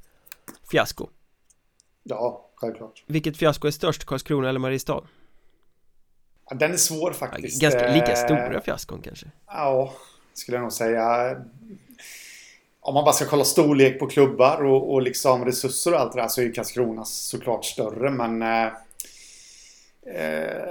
Fiasko. 0.72 1.10
Ja, 2.04 2.50
självklart. 2.56 3.04
Vilket 3.08 3.38
fiasko 3.38 3.68
är 3.68 3.72
störst, 3.72 4.06
Karlskrona 4.06 4.50
eller 4.50 4.60
Mariestad? 4.60 5.04
Ja, 6.50 6.56
den 6.56 6.72
är 6.72 6.78
svår 6.78 7.12
faktiskt. 7.12 7.62
Ganska 7.62 7.94
lika 7.94 8.12
eh, 8.12 8.26
stora 8.26 8.62
fiaskon 8.62 9.02
kanske. 9.02 9.32
Ja, 9.48 9.94
skulle 10.34 10.58
jag 10.58 10.62
nog 10.62 10.74
säga 10.74 11.36
om 12.86 12.94
man 12.94 13.04
bara 13.04 13.14
ska 13.14 13.26
kolla 13.26 13.44
storlek 13.44 14.00
på 14.00 14.08
klubbar 14.08 14.64
och, 14.64 14.94
och 14.94 15.02
liksom 15.02 15.46
resurser 15.46 15.94
och 15.94 16.00
allt 16.00 16.14
det 16.14 16.22
där 16.22 16.28
så 16.28 16.42
är 16.42 16.46
ju 16.46 16.52
Karlskrona 16.52 17.06
såklart 17.06 17.66
större 17.66 18.10
men 18.10 18.42
eh, 18.42 18.66
eh, 20.16 20.66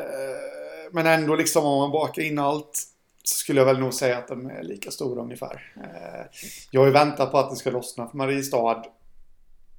Men 0.93 1.07
ändå 1.07 1.37
liksom 1.37 1.65
om 1.65 1.79
man 1.79 1.91
bakar 1.91 2.23
in 2.23 2.39
allt 2.39 2.83
så 3.25 3.35
skulle 3.35 3.61
jag 3.61 3.67
väl 3.67 3.79
nog 3.79 3.95
säga 3.95 4.19
att 4.19 4.29
de 4.29 4.47
är 4.47 4.62
lika 4.62 4.91
stora 4.91 5.23
ungefär. 5.23 5.73
Eh, 5.77 6.41
jag 6.71 6.81
har 6.81 6.87
ju 6.87 6.93
väntat 6.93 7.31
på 7.31 7.39
att 7.39 7.51
det 7.51 7.57
ska 7.57 7.71
lossna 7.71 8.09
för 8.09 8.17
Mariestad. 8.17 8.85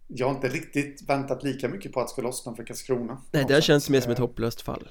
Jag 0.07 0.27
har 0.27 0.35
inte 0.35 0.47
riktigt 0.47 1.09
väntat 1.09 1.43
lika 1.43 1.67
mycket 1.67 1.93
på 1.93 1.99
att 1.99 2.07
det 2.07 2.11
ska 2.11 2.21
lossna 2.21 2.55
för 2.55 2.63
Karlskrona. 2.63 3.21
Nej, 3.31 3.45
det 3.47 3.53
har 3.53 3.61
känts 3.61 3.89
mer 3.89 4.01
som 4.01 4.11
ett 4.11 4.19
hopplöst 4.19 4.61
fall. 4.61 4.87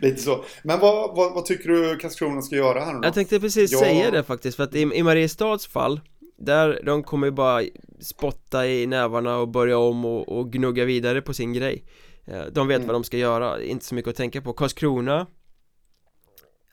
Lite 0.00 0.22
så. 0.22 0.44
Men 0.62 0.80
vad, 0.80 1.16
vad, 1.16 1.34
vad, 1.34 1.44
tycker 1.44 1.68
du 1.68 1.96
Karlskrona 1.96 2.42
ska 2.42 2.56
göra 2.56 2.84
här 2.84 2.92
nu 2.92 3.00
då? 3.00 3.06
Jag 3.06 3.14
tänkte 3.14 3.40
precis 3.40 3.72
jag... 3.72 3.80
säga 3.80 4.10
det 4.10 4.22
faktiskt, 4.22 4.56
för 4.56 4.64
att 4.64 4.74
i, 4.74 4.80
i 4.80 5.02
Mariestads 5.02 5.66
fall 5.66 6.00
Där, 6.38 6.82
de 6.84 7.02
kommer 7.02 7.26
ju 7.26 7.30
bara 7.30 7.62
spotta 8.00 8.66
i 8.66 8.86
nävarna 8.86 9.38
och 9.38 9.48
börja 9.48 9.78
om 9.78 10.04
och, 10.04 10.38
och 10.38 10.52
gnugga 10.52 10.84
vidare 10.84 11.22
på 11.22 11.34
sin 11.34 11.52
grej 11.52 11.84
eh, 12.24 12.42
De 12.52 12.68
vet 12.68 12.76
mm. 12.76 12.86
vad 12.86 12.94
de 12.94 13.04
ska 13.04 13.16
göra, 13.16 13.62
inte 13.62 13.84
så 13.84 13.94
mycket 13.94 14.10
att 14.10 14.16
tänka 14.16 14.42
på 14.42 14.52
Karlskrona 14.52 15.26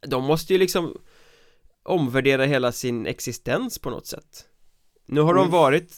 De 0.08 0.24
måste 0.24 0.54
ju 0.54 0.60
liksom 0.60 0.98
omvärdera 1.84 2.46
hela 2.46 2.72
sin 2.72 3.06
existens 3.06 3.80
på 3.80 3.90
något 3.90 4.08
sätt 4.08 4.46
Nu 5.06 5.22
har 5.22 5.32
mm. 5.32 5.44
de 5.44 5.52
varit 5.52 5.94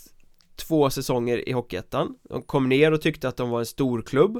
två 0.55 0.89
säsonger 0.89 1.49
i 1.49 1.51
Hockeyettan 1.51 2.15
De 2.23 2.41
kom 2.41 2.69
ner 2.69 2.91
och 2.91 3.01
tyckte 3.01 3.27
att 3.27 3.37
de 3.37 3.49
var 3.49 3.59
en 3.59 3.65
stor 3.65 4.01
klubb 4.01 4.39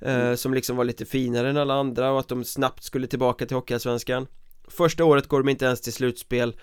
mm. 0.00 0.36
Som 0.36 0.54
liksom 0.54 0.76
var 0.76 0.84
lite 0.84 1.04
finare 1.04 1.50
än 1.50 1.56
alla 1.56 1.74
andra 1.74 2.10
och 2.10 2.20
att 2.20 2.28
de 2.28 2.44
snabbt 2.44 2.84
skulle 2.84 3.06
tillbaka 3.06 3.46
till 3.46 3.56
Hockeyallsvenskan 3.56 4.26
Första 4.68 5.04
året 5.04 5.26
går 5.26 5.42
de 5.42 5.48
inte 5.48 5.64
ens 5.64 5.80
till 5.80 5.92
slutspel 5.92 6.56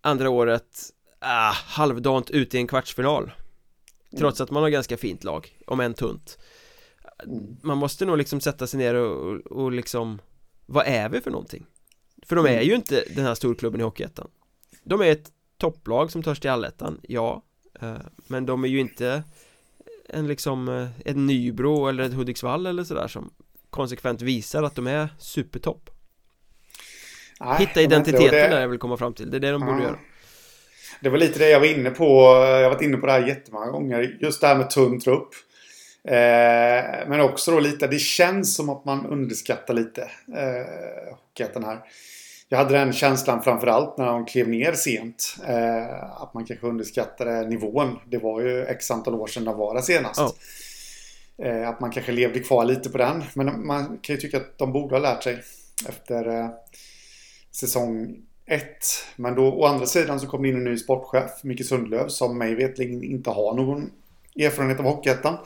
Andra 0.00 0.30
året, 0.30 0.90
ah, 1.18 1.52
halvdant 1.52 2.30
ute 2.30 2.56
i 2.56 2.60
en 2.60 2.66
kvartsfinal 2.66 3.32
Trots 4.18 4.40
att 4.40 4.50
man 4.50 4.62
har 4.62 4.70
ganska 4.70 4.96
fint 4.96 5.24
lag, 5.24 5.58
om 5.66 5.80
än 5.80 5.94
tunt 5.94 6.38
mm. 7.24 7.56
Man 7.62 7.78
måste 7.78 8.04
nog 8.04 8.18
liksom 8.18 8.40
sätta 8.40 8.66
sig 8.66 8.78
ner 8.78 8.94
och, 8.94 9.46
och 9.46 9.72
liksom 9.72 10.20
Vad 10.66 10.86
är 10.86 11.08
vi 11.08 11.20
för 11.20 11.30
någonting? 11.30 11.66
För 12.26 12.36
de 12.36 12.46
är 12.46 12.52
mm. 12.52 12.64
ju 12.64 12.74
inte 12.74 13.04
den 13.14 13.24
här 13.24 13.34
storklubben 13.34 13.80
i 13.80 13.84
Hockeyettan 13.84 14.30
De 14.84 15.00
är 15.00 15.12
ett 15.12 15.30
topplag 15.58 16.12
som 16.12 16.22
törs 16.22 16.40
till 16.40 16.50
allettan, 16.50 17.00
ja 17.02 17.42
eh, 17.80 17.96
Men 18.26 18.46
de 18.46 18.64
är 18.64 18.68
ju 18.68 18.80
inte 18.80 19.22
en 20.12 20.26
liksom 20.26 20.68
eh, 20.68 20.88
en 21.04 21.26
Nybro 21.26 21.88
eller 21.88 22.04
ett 22.04 22.14
Hudiksvall 22.14 22.66
eller 22.66 22.84
sådär 22.84 23.08
som 23.08 23.30
konsekvent 23.70 24.22
visar 24.22 24.62
att 24.62 24.74
de 24.74 24.86
är 24.86 25.08
supertopp. 25.18 25.90
Nej, 27.40 27.58
Hitta 27.58 27.80
identiteten 27.80 28.30
det... 28.30 28.48
där 28.48 28.60
jag 28.60 28.68
vill 28.68 28.78
komma 28.78 28.96
fram 28.96 29.14
till, 29.14 29.30
det 29.30 29.36
är 29.36 29.40
det 29.40 29.50
de 29.50 29.66
borde 29.66 29.82
göra. 29.82 29.98
Det 31.00 31.08
var 31.08 31.18
lite 31.18 31.38
det 31.38 31.50
jag 31.50 31.60
var 31.60 31.66
inne 31.66 31.90
på, 31.90 32.04
jag 32.34 32.62
har 32.62 32.70
varit 32.70 32.82
inne 32.82 32.96
på 32.96 33.06
det 33.06 33.12
här 33.12 33.26
jättemånga 33.26 33.70
gånger, 33.70 34.18
just 34.20 34.40
det 34.40 34.46
här 34.46 34.56
med 34.56 34.70
tunn 34.70 35.00
trupp. 35.00 35.28
Eh, 36.04 37.08
Men 37.08 37.20
också 37.20 37.50
då 37.50 37.60
lite, 37.60 37.86
det 37.86 37.98
känns 37.98 38.56
som 38.56 38.68
att 38.68 38.84
man 38.84 39.06
underskattar 39.06 39.74
lite 39.74 40.02
eh, 40.36 41.14
Hockeyettan 41.14 41.64
här 41.64 41.80
jag 42.52 42.58
hade 42.58 42.78
den 42.78 42.92
känslan 42.92 43.42
framförallt 43.42 43.98
när 43.98 44.06
de 44.06 44.26
klev 44.26 44.48
ner 44.48 44.72
sent. 44.72 45.36
Eh, 45.48 46.22
att 46.22 46.34
man 46.34 46.44
kanske 46.44 46.66
underskattade 46.66 47.48
nivån. 47.48 47.98
Det 48.06 48.18
var 48.18 48.40
ju 48.40 48.64
x 48.64 48.90
antal 48.90 49.14
år 49.14 49.26
sedan 49.26 49.44
de 49.44 49.58
var 49.58 49.74
där 49.74 49.82
senast. 49.82 50.20
Oh. 50.20 50.32
Eh, 51.46 51.68
att 51.68 51.80
man 51.80 51.90
kanske 51.90 52.12
levde 52.12 52.40
kvar 52.40 52.64
lite 52.64 52.90
på 52.90 52.98
den. 52.98 53.24
Men 53.34 53.66
man 53.66 53.98
kan 54.02 54.16
ju 54.16 54.20
tycka 54.20 54.36
att 54.36 54.58
de 54.58 54.72
borde 54.72 54.94
ha 54.94 55.00
lärt 55.00 55.22
sig 55.22 55.42
efter 55.88 56.28
eh, 56.28 56.48
säsong 57.50 58.16
1. 58.46 58.64
Men 59.16 59.34
då 59.34 59.48
å 59.48 59.66
andra 59.66 59.86
sidan 59.86 60.20
så 60.20 60.26
kom 60.26 60.42
det 60.42 60.48
in 60.48 60.56
en 60.56 60.64
ny 60.64 60.76
sportchef, 60.76 61.30
Micke 61.42 61.66
Sundlöv, 61.66 62.08
som 62.08 62.38
mig 62.38 62.54
vetligen 62.54 63.04
inte 63.04 63.30
har 63.30 63.54
någon 63.54 63.90
erfarenhet 64.40 64.78
av 64.78 64.84
Hockeyettan. 64.84 65.36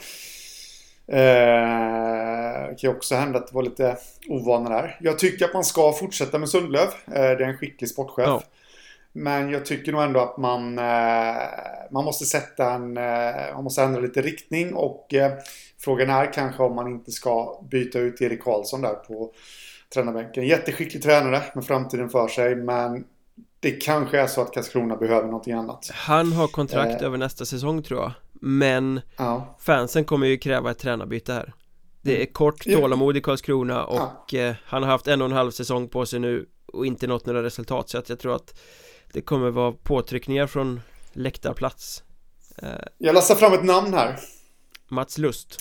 Eh, 1.09 2.69
det 2.69 2.77
kan 2.79 2.97
också 2.97 3.15
hända 3.15 3.39
att 3.39 3.49
det 3.49 3.55
var 3.55 3.63
lite 3.63 3.97
ovana 4.29 4.71
där. 4.71 4.99
Jag 5.01 5.19
tycker 5.19 5.45
att 5.45 5.55
man 5.55 5.65
ska 5.65 5.93
fortsätta 5.93 6.39
med 6.39 6.49
Sundlöv. 6.49 6.89
Eh, 7.07 7.13
det 7.13 7.21
är 7.21 7.41
en 7.41 7.59
skicklig 7.59 7.91
sportchef. 7.91 8.27
Ja. 8.27 8.43
Men 9.13 9.51
jag 9.51 9.67
tycker 9.67 9.93
nog 9.93 10.03
ändå 10.03 10.21
att 10.21 10.37
man, 10.37 10.79
eh, 10.79 11.43
man 11.91 12.05
måste 12.05 12.25
sätta 12.25 12.73
en, 12.73 12.97
eh, 12.97 13.55
man 13.55 13.65
måste 13.65 13.83
ändra 13.83 14.01
lite 14.01 14.23
riktning 14.23 14.75
och 14.75 15.15
eh, 15.15 15.33
frågan 15.79 16.11
är 16.11 16.33
kanske 16.33 16.63
om 16.63 16.75
man 16.75 16.89
inte 16.89 17.13
ska 17.13 17.61
byta 17.71 17.99
ut 17.99 18.21
Erik 18.21 18.45
Karlsson 18.45 18.83
där 18.83 18.95
på 18.95 19.33
tränarbänken. 19.95 20.47
Jätteskicklig 20.47 21.03
tränare 21.03 21.43
med 21.55 21.65
framtiden 21.65 22.11
för 22.11 22.29
sig 22.29 22.55
men 22.55 23.05
det 23.61 23.71
kanske 23.71 24.21
är 24.21 24.27
så 24.27 24.41
att 24.41 24.55
Karlskrona 24.55 24.97
behöver 24.97 25.27
någonting 25.27 25.53
annat. 25.53 25.91
Han 25.93 26.33
har 26.33 26.49
kontrakt 26.49 27.01
eh. 27.01 27.07
över 27.07 27.19
nästa 27.19 27.45
säsong 27.45 27.83
tror 27.83 28.01
jag 28.01 28.13
Men 28.49 29.01
ja. 29.17 29.57
fansen 29.61 30.05
kommer 30.05 30.27
ju 30.27 30.39
kräva 30.39 30.71
ett 30.71 30.79
tränarbyte 30.79 31.33
här. 31.33 31.53
Det 32.03 32.23
är 32.23 32.27
kort 32.27 32.65
tålamod 32.65 33.17
i 33.17 33.21
Karlskrona 33.21 33.85
och 33.85 34.33
ja. 34.33 34.55
han 34.65 34.83
har 34.83 34.91
haft 34.91 35.07
en 35.07 35.23
och 35.23 35.27
en 35.27 35.33
halv 35.33 35.51
säsong 35.51 35.89
på 35.89 36.07
sig 36.07 36.21
nu 36.21 36.47
och 36.67 36.87
inte 36.87 37.07
nått 37.07 37.27
några 37.27 37.43
resultat 37.43 37.89
så 37.89 37.99
att 37.99 38.09
jag 38.09 38.19
tror 38.19 38.35
att 38.37 38.59
det 39.13 39.21
kommer 39.21 39.51
vara 39.51 39.73
påtryckningar 39.73 40.47
från 40.47 40.81
läktarplats. 41.13 42.03
Eh, 42.59 42.69
Jag 42.99 43.15
lastar 43.15 43.35
fram 43.35 43.53
ett 43.53 43.65
namn 43.65 43.95
här. 43.95 44.19
Mats 44.89 45.19
Lust. 45.19 45.59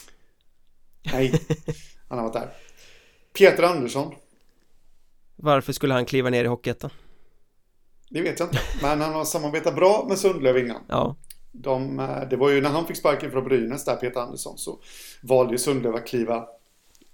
Nej, 1.04 1.42
han 2.10 2.18
har 2.18 2.26
varit 2.26 2.34
där. 2.34 2.54
Peter 3.38 3.64
Andersson. 3.64 4.16
Varför 5.36 5.74
skulle 5.74 5.94
han 5.94 6.06
kliva 6.06 6.30
ner 6.30 6.44
i 6.44 6.48
Hockeyettan? 6.48 6.90
Det 8.10 8.22
vet 8.22 8.40
jag 8.40 8.48
inte, 8.48 8.62
men 8.82 9.02
han 9.02 9.14
har 9.14 9.26
samarbetat 9.26 9.76
bra 9.76 10.06
med 10.10 10.18
Sundlöv 10.18 10.58
innan. 10.58 10.82
Ja 10.88 11.16
de, 11.64 12.00
eh, 12.00 12.30
det 12.30 12.36
var 12.36 12.50
ju 12.50 12.62
när 12.62 12.70
han 12.70 12.88
fick 12.88 12.98
sparken 12.98 13.32
från 13.32 13.44
Brynäs 13.44 13.86
där, 13.86 13.96
Peter 13.96 14.20
Andersson, 14.20 14.58
så 14.58 14.80
valde 15.22 15.52
ju 15.52 15.58
Sundlöv 15.58 15.96
att 15.96 16.08
kliva 16.08 16.48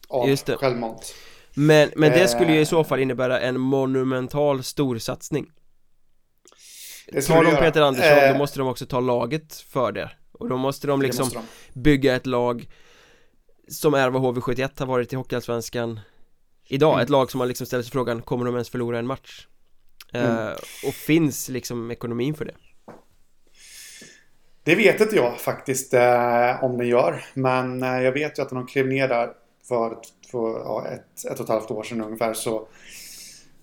av 0.08 0.30
Just 0.30 0.46
det. 0.46 0.58
självmant. 0.58 1.16
Men, 1.56 1.90
men 1.96 2.12
det 2.12 2.28
skulle 2.28 2.54
ju 2.54 2.60
i 2.60 2.66
så 2.66 2.80
eh. 2.80 2.86
fall 2.86 3.00
innebära 3.00 3.40
en 3.40 3.60
monumental 3.60 4.64
storsatsning 4.64 5.52
Tar 7.28 7.44
de 7.44 7.56
Peter 7.56 7.82
Andersson, 7.82 8.18
eh, 8.18 8.32
då 8.32 8.38
måste 8.38 8.60
de 8.60 8.68
också 8.68 8.86
ta 8.86 9.00
laget 9.00 9.56
för 9.56 9.92
det 9.92 10.12
Och 10.32 10.50
då 10.50 10.58
måste 10.58 10.88
de 10.88 11.02
liksom 11.02 11.24
måste 11.24 11.40
de. 11.74 11.80
bygga 11.80 12.16
ett 12.16 12.26
lag 12.26 12.70
Som 13.68 13.94
är 13.94 14.10
vad 14.10 14.22
HV71 14.22 14.70
har 14.80 14.86
varit 14.86 15.14
i 15.14 15.16
Hockeyallsvenskan 15.16 16.00
Idag, 16.68 16.94
mm. 16.94 17.04
ett 17.04 17.10
lag 17.10 17.32
som 17.32 17.38
man 17.38 17.48
liksom 17.48 17.68
ställer 17.68 17.84
sig 17.84 17.92
frågan 17.92 18.22
Kommer 18.22 18.46
de 18.46 18.56
ens 18.56 18.70
förlora 18.70 19.00
en 19.00 19.08
match? 19.08 19.48
Mm. 20.14 20.48
Eh, 20.48 20.54
och 20.88 20.94
finns 20.94 21.50
liksom 21.50 21.92
ekonomin 21.92 22.34
för 22.34 22.46
det? 22.46 22.56
Det 24.64 24.76
vet 24.76 25.02
inte 25.02 25.16
jag 25.16 25.40
faktiskt 25.40 25.94
eh, 25.94 26.64
om 26.64 26.78
den 26.78 26.88
gör 26.88 27.24
Men 27.34 27.84
eh, 27.84 28.02
jag 28.02 28.12
vet 28.12 28.40
ju 28.40 28.44
att 28.44 28.52
när 28.52 28.60
de 28.60 28.68
klev 28.68 28.88
ner 28.88 29.08
där 29.08 29.30
för, 29.68 29.98
för 30.32 30.60
ja, 30.60 30.88
ett, 30.88 31.26
ett 31.32 31.40
och 31.40 31.46
ett 31.46 31.50
halvt 31.50 31.72
år 31.72 31.84
sedan 31.84 32.02
ungefär 32.02 32.34
så 32.34 32.68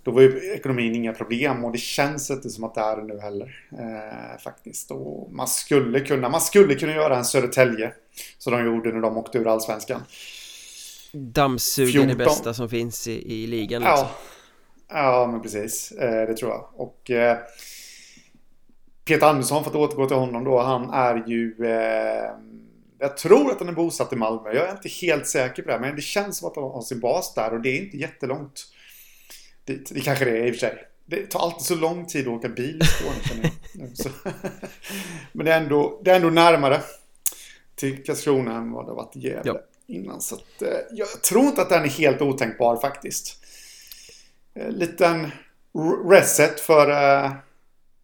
då 0.09 0.11
var 0.11 0.23
ju 0.23 0.53
ekonomin 0.55 0.95
inga 0.95 1.13
problem 1.13 1.65
och 1.65 1.73
det 1.73 1.79
känns 1.79 2.31
inte 2.31 2.51
som 2.51 2.65
att 2.65 2.75
det 2.75 2.81
är 2.81 2.97
det 2.97 3.05
nu 3.05 3.21
heller. 3.21 3.67
Eh, 3.73 4.39
faktiskt. 4.39 4.91
Och 4.91 5.33
man 5.33 5.49
skulle 5.49 6.01
kunna, 6.01 6.29
man 6.29 6.41
skulle 6.41 6.75
kunna 6.75 6.93
göra 6.93 7.17
en 7.17 7.25
Södertälje. 7.25 7.93
Som 8.39 8.53
de 8.53 8.65
gjorde 8.65 8.93
när 8.93 9.01
de 9.01 9.17
åkte 9.17 9.39
ur 9.39 9.49
Allsvenskan. 9.49 10.03
Dammsuga 11.13 12.05
det 12.05 12.15
bästa 12.15 12.55
som 12.55 12.69
finns 12.69 13.09
i, 13.09 13.43
i 13.43 13.47
ligan 13.47 13.83
liksom. 13.83 14.07
Ja, 14.89 15.21
ja 15.23 15.29
men 15.33 15.43
precis. 15.43 15.93
Eh, 15.93 16.27
det 16.29 16.37
tror 16.37 16.51
jag. 16.51 16.69
Och 16.77 17.11
eh, 17.11 17.39
Peter 19.09 19.27
Andersson, 19.27 19.65
för 19.65 19.71
att 19.71 19.77
återgå 19.77 20.07
till 20.07 20.17
honom 20.17 20.45
då. 20.45 20.59
Han 20.59 20.91
är 20.91 21.25
ju... 21.27 21.55
Eh, 21.61 22.31
jag 22.99 23.17
tror 23.17 23.51
att 23.51 23.59
han 23.59 23.69
är 23.69 23.73
bosatt 23.73 24.13
i 24.13 24.17
Malmö. 24.17 24.53
Jag 24.53 24.69
är 24.69 24.73
inte 24.73 24.89
helt 24.89 25.27
säker 25.27 25.63
på 25.63 25.71
det. 25.71 25.79
Men 25.79 25.97
det 25.97 26.03
känns 26.03 26.39
som 26.39 26.49
att 26.49 26.57
han 26.57 26.65
har 26.65 26.83
sin 26.83 27.01
bas 27.01 27.35
där 27.35 27.53
och 27.53 27.61
det 27.61 27.69
är 27.69 27.85
inte 27.85 27.97
jättelångt 27.97 28.67
dit. 29.65 29.91
Det 29.95 30.01
kanske 30.01 30.25
det 30.25 30.31
är 30.31 30.47
i 30.47 30.51
och 30.51 30.55
för 30.55 30.61
sig. 30.61 30.85
Det 31.07 31.31
tar 31.31 31.41
alltid 31.41 31.67
så 31.67 31.75
lång 31.75 32.07
tid 32.07 32.29
att 32.29 32.35
åka 32.35 32.49
bil 32.49 32.83
i 32.83 32.87
Skåne. 32.87 33.51
Men 35.33 35.47
det 35.47 35.53
är, 35.53 35.61
ändå, 35.61 36.01
det 36.05 36.11
är 36.11 36.17
ändå 36.17 36.31
närmare 36.31 36.81
till 37.75 38.05
Karlskrona 38.05 38.57
än 38.57 38.73
vad 38.73 38.85
det 38.85 38.91
har 38.91 38.97
varit 38.97 39.17
i 39.17 39.21
Gävle 39.21 39.43
ja. 39.45 39.61
innan. 39.87 40.21
Så 40.21 40.35
att, 40.35 40.63
eh, 40.63 40.69
jag 40.91 41.23
tror 41.23 41.45
inte 41.45 41.63
att 41.63 41.69
den 41.69 41.85
är 41.85 41.89
helt 41.89 42.23
otänkbar 42.23 42.77
faktiskt. 42.77 43.45
Eh, 44.55 44.71
liten 44.71 45.31
reset 46.11 46.61
för 46.61 46.91
eh, 46.91 47.33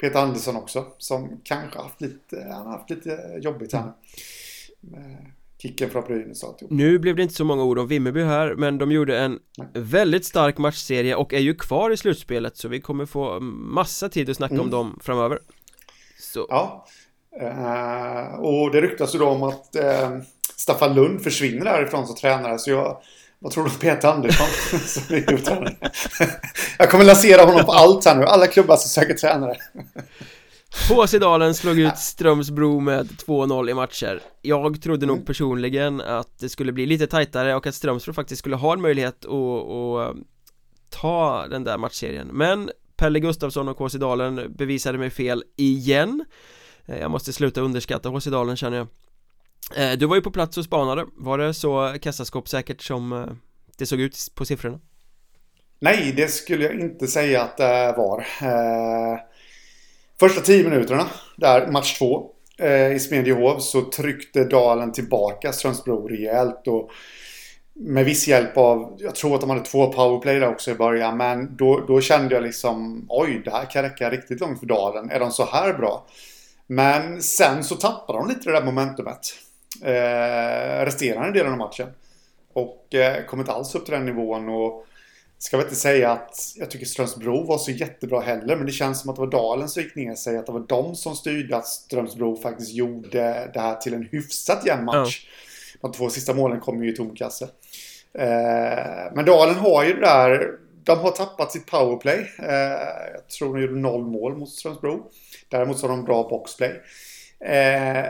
Peter 0.04 0.18
Andersson 0.18 0.56
också. 0.56 0.86
Som 0.98 1.40
kanske 1.44 1.78
haft 1.78 2.00
lite, 2.00 2.46
han 2.52 2.66
har 2.66 2.72
haft 2.72 2.90
lite 2.90 3.38
jobbigt 3.42 3.72
här. 3.72 3.92
Mm 4.96 5.34
kicken 5.64 5.90
från 5.90 6.04
Brynäs 6.04 6.44
Nu 6.70 6.98
blev 6.98 7.16
det 7.16 7.22
inte 7.22 7.34
så 7.34 7.44
många 7.44 7.62
ord 7.62 7.78
om 7.78 7.88
Vimmerby 7.88 8.22
här 8.22 8.54
men 8.54 8.78
de 8.78 8.92
gjorde 8.92 9.18
en 9.18 9.38
Nej. 9.58 9.68
väldigt 9.74 10.24
stark 10.24 10.58
matchserie 10.58 11.14
och 11.14 11.32
är 11.32 11.38
ju 11.38 11.54
kvar 11.54 11.90
i 11.90 11.96
slutspelet 11.96 12.56
så 12.56 12.68
vi 12.68 12.80
kommer 12.80 13.06
få 13.06 13.40
massa 13.40 14.08
tid 14.08 14.30
att 14.30 14.36
snacka 14.36 14.54
mm. 14.54 14.64
om 14.64 14.70
dem 14.70 14.98
framöver 15.02 15.38
så. 16.18 16.46
Ja 16.48 16.86
uh, 17.42 18.40
och 18.40 18.70
det 18.70 18.80
ryktas 18.80 19.14
ju 19.14 19.18
då 19.18 19.28
om 19.28 19.42
att 19.42 19.76
uh, 19.78 20.18
Staffan 20.56 20.94
Lund 20.94 21.22
försvinner 21.22 21.64
därifrån 21.64 22.06
som 22.06 22.16
tränare 22.16 22.58
så 22.58 22.70
jag 22.70 22.96
vad 23.44 23.52
tror 23.52 23.64
du 23.64 23.70
om 23.70 23.76
Peter 23.76 24.08
Andersson? 24.08 24.46
Jag 26.78 26.90
kommer 26.90 27.04
lansera 27.04 27.42
honom 27.42 27.64
på 27.64 27.72
allt 27.72 28.04
här 28.04 28.16
nu, 28.16 28.24
alla 28.24 28.46
klubbar 28.46 28.76
som 28.76 28.88
söker 28.88 29.14
tränare. 29.14 29.56
Håsedalen 30.88 31.54
slog 31.54 31.78
ut 31.78 31.98
Strömsbro 31.98 32.80
med 32.80 33.06
2-0 33.06 33.70
i 33.70 33.74
matcher. 33.74 34.20
Jag 34.42 34.82
trodde 34.82 35.06
nog 35.06 35.16
mm. 35.16 35.26
personligen 35.26 36.00
att 36.00 36.38
det 36.38 36.48
skulle 36.48 36.72
bli 36.72 36.86
lite 36.86 37.06
tajtare 37.06 37.54
och 37.54 37.66
att 37.66 37.74
Strömsbro 37.74 38.12
faktiskt 38.14 38.38
skulle 38.38 38.56
ha 38.56 38.72
en 38.72 38.80
möjlighet 38.80 39.24
att, 39.24 39.30
att 39.30 40.16
ta 40.90 41.46
den 41.50 41.64
där 41.64 41.78
matchserien. 41.78 42.28
Men 42.32 42.70
Pelle 42.96 43.20
Gustafsson 43.20 43.68
och 43.68 43.78
Håsedalen 43.78 44.54
bevisade 44.56 44.98
mig 44.98 45.10
fel 45.10 45.44
igen. 45.56 46.24
Eh, 46.86 46.98
Jag 46.98 47.10
måste 47.10 47.32
sluta 47.32 47.60
underskatta 47.60 48.08
Håsedalen 48.08 48.56
känner 48.56 48.76
jag. 48.76 48.86
eh, 48.86 49.03
Eh, 49.76 49.92
du 49.92 50.06
var 50.06 50.16
ju 50.16 50.22
på 50.22 50.30
plats 50.30 50.58
och 50.58 50.64
spanade 50.64 51.06
Var 51.16 51.38
det 51.38 51.54
så 51.54 51.94
kassaskåpssäkert 52.00 52.82
som 52.82 53.12
eh, 53.12 53.26
det 53.78 53.86
såg 53.86 54.00
ut 54.00 54.16
på 54.34 54.44
siffrorna? 54.44 54.80
Nej, 55.80 56.12
det 56.16 56.28
skulle 56.28 56.64
jag 56.64 56.74
inte 56.74 57.06
säga 57.06 57.42
att 57.42 57.56
det 57.56 57.94
var 57.96 58.18
eh, 58.42 59.18
Första 60.20 60.40
tio 60.40 60.64
minuterna, 60.68 61.06
där 61.36 61.66
match 61.66 61.98
två 61.98 62.30
i 62.94 62.98
Smedjehov 62.98 63.58
så 63.58 63.82
tryckte 63.82 64.44
Dalen 64.44 64.92
tillbaka 64.92 65.52
Strömsbro 65.52 66.08
rejält 66.08 66.66
och 66.66 66.90
med 67.74 68.04
viss 68.04 68.28
hjälp 68.28 68.56
av, 68.56 68.96
jag 68.98 69.14
tror 69.14 69.34
att 69.34 69.40
de 69.40 69.50
hade 69.50 69.64
två 69.64 69.92
powerplay 69.92 70.38
där 70.38 70.48
också 70.48 70.70
i 70.70 70.74
början, 70.74 71.16
men 71.16 71.56
då, 71.56 71.84
då 71.88 72.00
kände 72.00 72.34
jag 72.34 72.44
liksom 72.44 73.06
oj, 73.08 73.42
det 73.44 73.50
här 73.50 73.70
kan 73.70 73.82
räcka 73.82 74.10
riktigt 74.10 74.40
långt 74.40 74.58
för 74.58 74.66
Dalen. 74.66 75.10
Är 75.10 75.20
de 75.20 75.30
så 75.30 75.44
här 75.44 75.72
bra? 75.72 76.06
Men 76.66 77.22
sen 77.22 77.64
så 77.64 77.74
tappade 77.76 78.18
de 78.18 78.28
lite 78.28 78.50
det 78.50 78.52
där 78.52 78.64
momentumet. 78.64 79.20
Eh, 79.82 80.84
resterande 80.84 81.38
delen 81.38 81.52
av 81.52 81.58
matchen. 81.58 81.88
Och 82.52 82.94
eh, 82.94 83.24
kom 83.24 83.40
inte 83.40 83.52
alls 83.52 83.74
upp 83.74 83.84
till 83.84 83.94
den 83.94 84.06
nivån 84.06 84.48
och 84.48 84.86
ska 85.38 85.56
väl 85.56 85.66
inte 85.66 85.76
säga 85.76 86.10
att 86.10 86.36
jag 86.56 86.70
tycker 86.70 86.86
Strömsbro 86.86 87.46
var 87.46 87.58
så 87.58 87.70
jättebra 87.70 88.20
heller, 88.20 88.56
men 88.56 88.66
det 88.66 88.72
känns 88.72 89.00
som 89.00 89.10
att 89.10 89.16
det 89.16 89.20
var 89.20 89.30
Dalen 89.30 89.68
som 89.68 89.82
gick 89.82 89.94
ner 89.94 90.14
sig. 90.14 90.36
Att 90.36 90.46
det 90.46 90.52
var 90.52 90.64
de 90.68 90.94
som 90.94 91.16
styrde 91.16 91.56
att 91.56 91.66
Strömsbro 91.66 92.36
faktiskt 92.36 92.72
gjorde 92.72 93.50
det 93.54 93.60
här 93.60 93.74
till 93.74 93.94
en 93.94 94.08
hyfsat 94.12 94.66
jämn 94.66 94.84
match. 94.84 95.26
Ja. 95.26 95.30
De 95.80 95.92
två 95.92 96.10
sista 96.10 96.34
målen 96.34 96.60
kom 96.60 96.84
ju 96.84 96.92
i 96.92 96.96
tomkasse. 96.96 97.44
Eh, 98.18 99.12
men 99.14 99.24
Dalen 99.24 99.54
har 99.54 99.84
ju 99.84 99.94
det 99.94 100.00
där, 100.00 100.50
de 100.84 100.98
har 100.98 101.10
tappat 101.10 101.52
sitt 101.52 101.66
powerplay. 101.66 102.30
Eh, 102.38 102.54
jag 103.12 103.28
tror 103.38 103.54
de 103.54 103.62
gjorde 103.62 103.80
noll 103.80 104.04
mål 104.04 104.36
mot 104.36 104.50
Strömsbro. 104.50 105.10
Däremot 105.48 105.78
så 105.78 105.86
har 105.86 105.96
de 105.96 106.04
bra 106.04 106.28
boxplay. 106.28 106.80
Eh, 107.40 108.06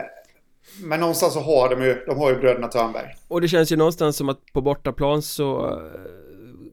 men 0.83 0.99
någonstans 0.99 1.33
så 1.33 1.39
har 1.39 1.69
de 1.69 1.83
ju, 1.83 2.03
de 2.07 2.17
har 2.17 2.29
ju 2.29 2.39
bröderna 2.39 2.67
Törnberg. 2.67 3.15
Och 3.27 3.41
det 3.41 3.47
känns 3.47 3.71
ju 3.71 3.75
någonstans 3.75 4.17
som 4.17 4.29
att 4.29 4.39
på 4.53 4.61
bortaplan 4.61 5.21
så 5.21 5.79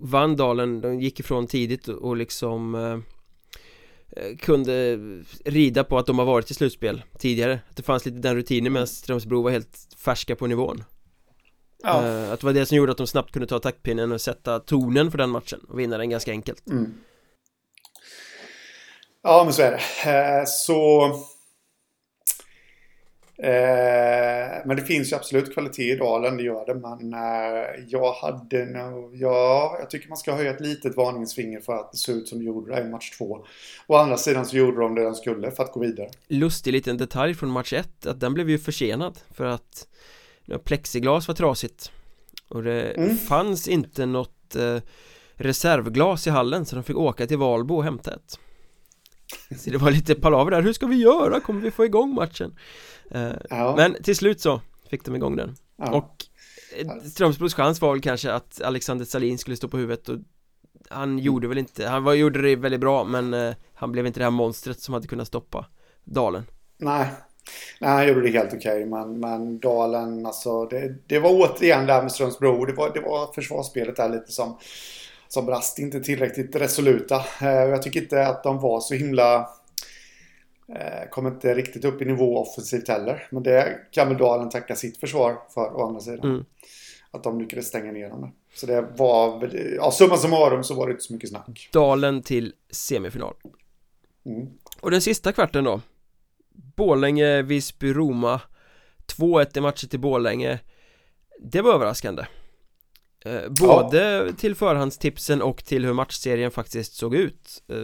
Vandalen, 0.02 0.80
de 0.80 1.00
gick 1.00 1.20
ifrån 1.20 1.46
tidigt 1.46 1.88
och 1.88 2.16
liksom 2.16 2.74
eh, 2.74 2.98
eh, 4.24 4.36
kunde 4.36 4.98
rida 5.44 5.84
på 5.84 5.98
att 5.98 6.06
de 6.06 6.18
har 6.18 6.26
varit 6.26 6.50
i 6.50 6.54
slutspel 6.54 7.02
tidigare 7.18 7.60
Att 7.70 7.76
det 7.76 7.82
fanns 7.82 8.04
lite 8.04 8.18
den 8.18 8.36
rutinen 8.36 8.72
medan 8.72 8.86
Strömsbro 8.86 9.42
var 9.42 9.50
helt 9.50 9.78
färska 9.98 10.36
på 10.36 10.46
nivån 10.46 10.84
ja. 11.82 12.06
eh, 12.06 12.32
Att 12.32 12.40
det 12.40 12.46
var 12.46 12.52
det 12.52 12.66
som 12.66 12.76
gjorde 12.76 12.92
att 12.92 12.98
de 12.98 13.06
snabbt 13.06 13.32
kunde 13.32 13.48
ta 13.48 13.58
taktpinnen 13.58 14.12
och 14.12 14.20
sätta 14.20 14.60
tonen 14.60 15.10
för 15.10 15.18
den 15.18 15.30
matchen 15.30 15.60
och 15.68 15.78
vinna 15.78 15.98
den 15.98 16.10
ganska 16.10 16.30
enkelt 16.30 16.68
mm. 16.70 16.94
Ja 19.22 19.44
men 19.44 19.52
så 19.52 19.62
är 19.62 19.70
det 19.70 20.10
eh, 20.10 20.44
Så 20.46 21.10
Eh, 23.42 24.62
men 24.66 24.76
det 24.76 24.82
finns 24.82 25.12
ju 25.12 25.16
absolut 25.16 25.52
kvalitet 25.54 25.92
i 25.92 25.96
Dalen, 25.96 26.36
det 26.36 26.42
gör 26.42 26.66
det. 26.66 26.74
Men 26.74 27.12
eh, 27.12 27.84
jag 27.88 28.12
hade 28.12 28.64
nog, 28.64 29.16
ja, 29.16 29.76
jag 29.80 29.90
tycker 29.90 30.08
man 30.08 30.18
ska 30.18 30.32
höja 30.34 30.50
ett 30.50 30.60
litet 30.60 30.96
varningsfinger 30.96 31.60
för 31.60 31.72
att 31.72 31.92
det 31.92 31.98
såg 31.98 32.16
ut 32.16 32.28
som 32.28 32.38
det 32.38 32.44
gjorde 32.44 32.80
i 32.80 32.84
match 32.84 33.10
två. 33.18 33.44
Å 33.86 33.96
andra 33.96 34.16
sidan 34.16 34.46
så 34.46 34.56
gjorde 34.56 34.80
de 34.80 34.94
det 34.94 35.02
de 35.04 35.14
skulle 35.14 35.50
för 35.50 35.62
att 35.62 35.72
gå 35.72 35.80
vidare. 35.80 36.08
Lustig 36.28 36.72
liten 36.72 36.96
detalj 36.96 37.34
från 37.34 37.50
match 37.50 37.72
ett, 37.72 38.06
att 38.06 38.20
den 38.20 38.34
blev 38.34 38.50
ju 38.50 38.58
försenad 38.58 39.18
för 39.34 39.44
att 39.44 39.86
Plexiglas 40.64 41.28
var 41.28 41.34
trasigt 41.34 41.90
Och 42.48 42.62
det 42.62 42.82
Mm. 42.82 43.16
fanns 43.16 43.68
inte 43.68 44.06
något 44.06 44.56
eh, 44.56 44.76
reservglas 45.34 46.26
i 46.26 46.30
hallen 46.30 46.66
så 46.66 46.76
de 46.76 46.84
fick 46.84 46.96
åka 46.96 47.26
till 47.26 47.38
Valbo 47.38 47.74
och 47.76 47.84
hämta 47.84 48.14
ett 48.14 48.38
Så 49.58 49.70
det 49.70 49.78
var 49.78 49.90
lite 49.90 50.14
palaver 50.14 50.50
där, 50.50 50.62
hur 50.62 50.72
ska 50.72 50.86
vi 50.86 50.96
göra? 50.96 51.40
Kommer 51.40 51.60
vi 51.60 51.70
få 51.70 51.84
igång 51.84 52.14
matchen? 52.14 52.54
Eh, 53.14 53.32
Ja. 53.50 53.74
Men 53.76 54.02
till 54.02 54.16
slut 54.16 54.40
så 54.40 54.60
fick 54.90 55.04
de 55.04 55.16
igång 55.16 55.36
den 55.36 55.54
ja. 55.76 55.90
Och 55.90 56.24
eh, 56.78 57.02
Strömsbros 57.04 57.54
chans 57.54 57.80
var 57.80 57.92
väl 57.92 58.00
kanske 58.00 58.32
att 58.32 58.62
Alexander 58.62 59.04
Salin 59.04 59.38
skulle 59.38 59.56
stå 59.56 59.68
på 59.68 59.76
huvudet 59.76 60.08
och 60.08 60.18
Han 60.90 61.18
gjorde 61.18 61.48
väl 61.48 61.58
inte, 61.58 61.88
han 61.88 62.04
var, 62.04 62.14
gjorde 62.14 62.42
det 62.42 62.56
väldigt 62.56 62.80
bra 62.80 63.04
men 63.04 63.34
eh, 63.34 63.54
Han 63.74 63.92
blev 63.92 64.06
inte 64.06 64.20
det 64.20 64.24
här 64.24 64.30
monstret 64.30 64.80
som 64.80 64.94
hade 64.94 65.06
kunnat 65.08 65.26
stoppa 65.28 65.66
Dalen 66.04 66.42
Nej. 66.78 67.06
Nej, 67.80 67.90
han 67.90 68.08
gjorde 68.08 68.20
det 68.20 68.28
helt 68.38 68.54
okej. 68.54 68.86
men, 68.86 69.20
men 69.20 69.58
Dalen, 69.58 70.26
alltså 70.26 70.64
det, 70.66 70.94
det 71.06 71.18
var 71.18 71.30
återigen 71.30 71.86
där 71.86 72.02
med 72.02 72.12
Strömsbro. 72.12 72.64
Det 72.64 72.72
var, 72.72 72.90
det 72.94 73.00
var 73.00 73.32
försvarsspelet 73.32 73.96
där 73.96 74.08
lite 74.08 74.32
som, 74.32 74.58
som 75.28 75.46
brast. 75.46 75.78
Inte 75.78 76.00
tillräckligt 76.00 76.56
resoluta. 76.56 77.24
Jag 77.40 77.82
tycker 77.82 78.02
inte 78.02 78.26
att 78.26 78.42
de 78.42 78.60
var 78.60 78.80
så 78.80 78.94
himla... 78.94 79.48
Eh, 80.68 81.08
kom 81.10 81.26
inte 81.26 81.54
riktigt 81.54 81.84
upp 81.84 82.02
i 82.02 82.04
nivå 82.04 82.38
offensivt 82.38 82.88
heller. 82.88 83.28
Men 83.30 83.42
det 83.42 83.78
kan 83.90 84.08
väl 84.08 84.18
Dalen 84.18 84.50
tacka 84.50 84.76
sitt 84.76 84.96
försvar 84.96 85.38
för 85.54 85.76
å 85.76 85.86
andra 85.86 86.00
sidan. 86.00 86.30
Mm. 86.30 86.44
Att 87.10 87.24
de 87.24 87.40
lyckades 87.40 87.66
stänga 87.66 87.92
ner 87.92 88.08
dem. 88.08 88.32
Så 88.54 88.66
det 88.66 88.80
var 88.96 89.40
väl... 89.40 89.74
Ja, 89.76 89.90
summa 89.90 90.16
summarum 90.16 90.64
så 90.64 90.74
var 90.74 90.86
det 90.86 90.90
inte 90.90 91.04
så 91.04 91.12
mycket 91.12 91.30
snack. 91.30 91.68
Dalen 91.72 92.22
till 92.22 92.54
semifinal 92.70 93.34
Mm. 94.24 94.48
Och 94.80 94.90
den 94.90 95.00
sista 95.00 95.32
kvarten 95.32 95.64
då 95.64 95.80
Borlänge, 96.76 97.42
Visby, 97.42 97.92
Roma 97.92 98.40
2-1 99.16 99.58
i 99.58 99.60
matcher 99.60 99.86
till 99.86 100.00
Borlänge 100.00 100.58
Det 101.38 101.62
var 101.62 101.74
överraskande 101.74 102.24
eh, 103.24 103.48
Både 103.48 104.32
till 104.32 104.54
förhandstipsen 104.54 105.42
och 105.42 105.64
till 105.64 105.84
hur 105.84 105.92
matchserien 105.92 106.50
faktiskt 106.50 106.94
såg 106.94 107.14
ut. 107.14 107.62
Eh, 107.68 107.76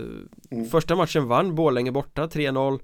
Mm. 0.51 0.67
Första 0.71 0.97
matchen 0.97 1.29
vann 1.29 1.55
Borlänge 1.55 1.93
borta 1.93 2.27
3-0 2.27 2.81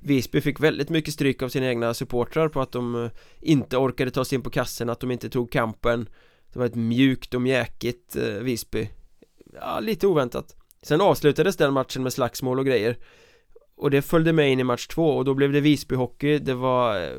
Visby 0.00 0.40
fick 0.40 0.60
väldigt 0.60 0.88
mycket 0.88 1.14
stryk 1.14 1.42
av 1.42 1.48
sina 1.48 1.66
egna 1.66 1.94
supportrar 1.94 2.48
på 2.48 2.60
att 2.60 2.72
de 2.72 3.04
eh, 3.04 3.10
inte 3.40 3.76
orkade 3.76 4.10
ta 4.10 4.24
sig 4.24 4.36
in 4.36 4.42
på 4.42 4.50
kassen, 4.50 4.88
att 4.90 5.00
de 5.00 5.10
inte 5.10 5.30
tog 5.30 5.52
kampen. 5.52 6.08
Det 6.52 6.58
var 6.58 6.66
ett 6.66 6.74
mjukt 6.74 7.34
och 7.34 7.42
mjäkigt 7.42 8.16
eh, 8.16 8.24
Visby. 8.24 8.88
Ja, 9.54 9.80
lite 9.80 10.06
oväntat. 10.06 10.56
Sen 10.82 11.00
avslutades 11.00 11.56
den 11.56 11.72
matchen 11.72 12.02
med 12.02 12.12
slagsmål 12.12 12.58
och 12.58 12.66
grejer. 12.66 12.98
Och 13.76 13.90
det 13.90 14.02
följde 14.02 14.32
med 14.32 14.52
in 14.52 14.60
i 14.60 14.64
match 14.64 14.86
två 14.86 15.16
och 15.16 15.24
då 15.24 15.34
blev 15.34 15.52
det 15.52 15.60
Visby-hockey. 15.60 16.38
Det 16.38 16.54
var 16.54 17.10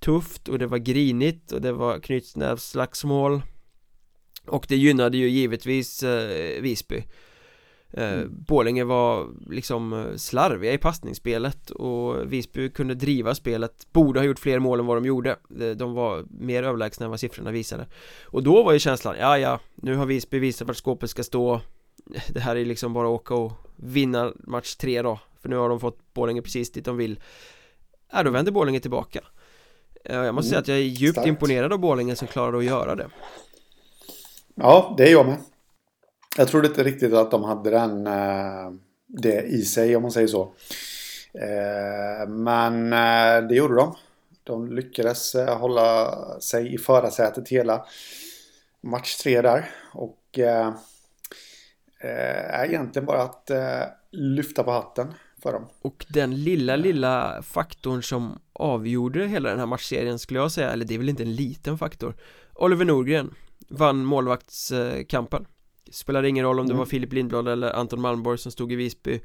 tufft 0.00 0.48
och 0.48 0.58
det 0.58 0.66
var 0.66 0.78
grinigt 0.78 1.52
och 1.52 1.60
det 1.60 1.72
var 1.72 2.00
knytnävsslagsmål 2.00 3.42
Och 4.48 4.66
det 4.68 4.76
gynnade 4.76 5.16
ju 5.16 5.28
givetvis 5.28 6.02
eh, 6.02 6.62
Visby. 6.62 7.04
Eh, 7.90 8.24
Borlänge 8.26 8.84
var 8.84 9.26
liksom 9.50 9.92
eh, 9.92 10.16
slarviga 10.16 10.72
i 10.72 10.78
passningsspelet 10.78 11.70
och 11.70 12.32
Visby 12.32 12.70
kunde 12.70 12.94
driva 12.94 13.34
spelet 13.34 13.86
Borde 13.92 14.20
ha 14.20 14.24
gjort 14.24 14.38
fler 14.38 14.58
mål 14.58 14.80
än 14.80 14.86
vad 14.86 14.96
de 14.96 15.04
gjorde. 15.04 15.36
De- 15.76 15.94
var 15.94 16.24
mer 16.30 16.62
överlägsna 16.62 17.04
än 17.04 17.10
vad 17.10 17.20
siffrorna 17.20 17.50
visade. 17.50 17.86
Och 18.24 18.42
då 18.42 18.62
var 18.62 18.72
ju 18.72 18.78
känslan, 18.78 19.16
ja 19.18 19.38
ja, 19.38 19.60
nu 19.74 19.94
har 19.94 20.06
Visby 20.06 20.38
visat 20.38 20.68
vart 20.68 20.76
skåpet 20.76 21.10
ska 21.10 21.24
stå. 21.24 21.60
Det 22.28 22.40
här 22.40 22.56
är 22.56 22.64
liksom 22.64 22.92
bara 22.92 23.06
att 23.06 23.20
åka 23.20 23.34
och 23.34 23.52
vinna 23.76 24.32
match 24.38 24.74
tre 24.74 25.02
då 25.02 25.18
För 25.42 25.48
nu 25.48 25.56
har 25.56 25.68
de 25.68 25.80
fått 25.80 26.14
Borlänge 26.14 26.42
precis 26.42 26.72
dit 26.72 26.84
de 26.84 26.96
vill. 26.96 27.20
Ja, 28.12 28.22
då 28.22 28.30
vänder 28.30 28.52
Borlänge 28.52 28.80
tillbaka. 28.80 29.20
Jag 30.04 30.34
måste 30.34 30.48
säga 30.48 30.60
att 30.60 30.68
jag 30.68 30.76
är 30.76 30.82
djupt 30.82 31.12
starkt. 31.12 31.28
imponerad 31.28 31.72
av 31.72 31.78
Borlänge 31.78 32.16
som 32.16 32.28
klarade 32.28 32.58
att 32.58 32.64
göra 32.64 32.94
det 32.94 33.08
Ja, 34.60 34.94
det 34.96 35.08
är 35.08 35.12
jag 35.12 35.26
med. 35.26 35.38
Jag 36.36 36.48
trodde 36.48 36.68
inte 36.68 36.84
riktigt 36.84 37.12
att 37.12 37.30
de 37.30 37.44
hade 37.44 37.70
den, 37.70 38.06
eh, 38.06 38.70
det 39.06 39.42
i 39.42 39.62
sig 39.62 39.96
om 39.96 40.02
man 40.02 40.10
säger 40.10 40.26
så. 40.26 40.42
Eh, 41.34 42.28
men 42.28 42.92
eh, 42.92 43.48
det 43.48 43.54
gjorde 43.54 43.74
de. 43.74 43.96
De 44.44 44.72
lyckades 44.72 45.34
hålla 45.34 46.14
sig 46.40 46.74
i 46.74 46.78
förarsätet 46.78 47.48
hela 47.48 47.84
match 48.80 49.16
tre 49.16 49.40
där. 49.40 49.70
Och 49.92 50.38
är 52.00 52.64
egentligen 52.64 53.06
bara 53.06 53.22
att 53.22 53.50
lyfta 54.10 54.62
på 54.62 54.70
hatten 54.70 55.14
för 55.42 55.52
dem. 55.52 55.66
Och 55.82 56.06
den 56.08 56.44
lilla, 56.44 56.76
lilla 56.76 57.42
faktorn 57.42 58.02
som 58.02 58.38
avgjorde 58.52 59.26
hela 59.26 59.50
den 59.50 59.58
här 59.58 59.66
matchserien 59.66 60.18
skulle 60.18 60.40
jag 60.40 60.52
säga, 60.52 60.70
eller 60.70 60.84
det 60.84 60.94
är 60.94 60.98
väl 60.98 61.08
inte 61.08 61.22
en 61.22 61.34
liten 61.34 61.78
faktor 61.78 62.14
Oliver 62.54 62.84
Norgren 62.84 63.34
vann 63.68 64.04
målvaktskampen 64.04 65.46
Spelade 65.90 66.28
ingen 66.28 66.44
roll 66.44 66.60
om 66.60 66.66
det 66.66 66.72
Mm. 66.72 66.78
var 66.78 66.86
Filip 66.86 67.12
Lindblad 67.12 67.48
eller 67.48 67.72
Anton 67.72 68.00
Malmborg 68.00 68.38
som 68.38 68.52
stod 68.52 68.72
i 68.72 68.76
Visby 68.76 69.20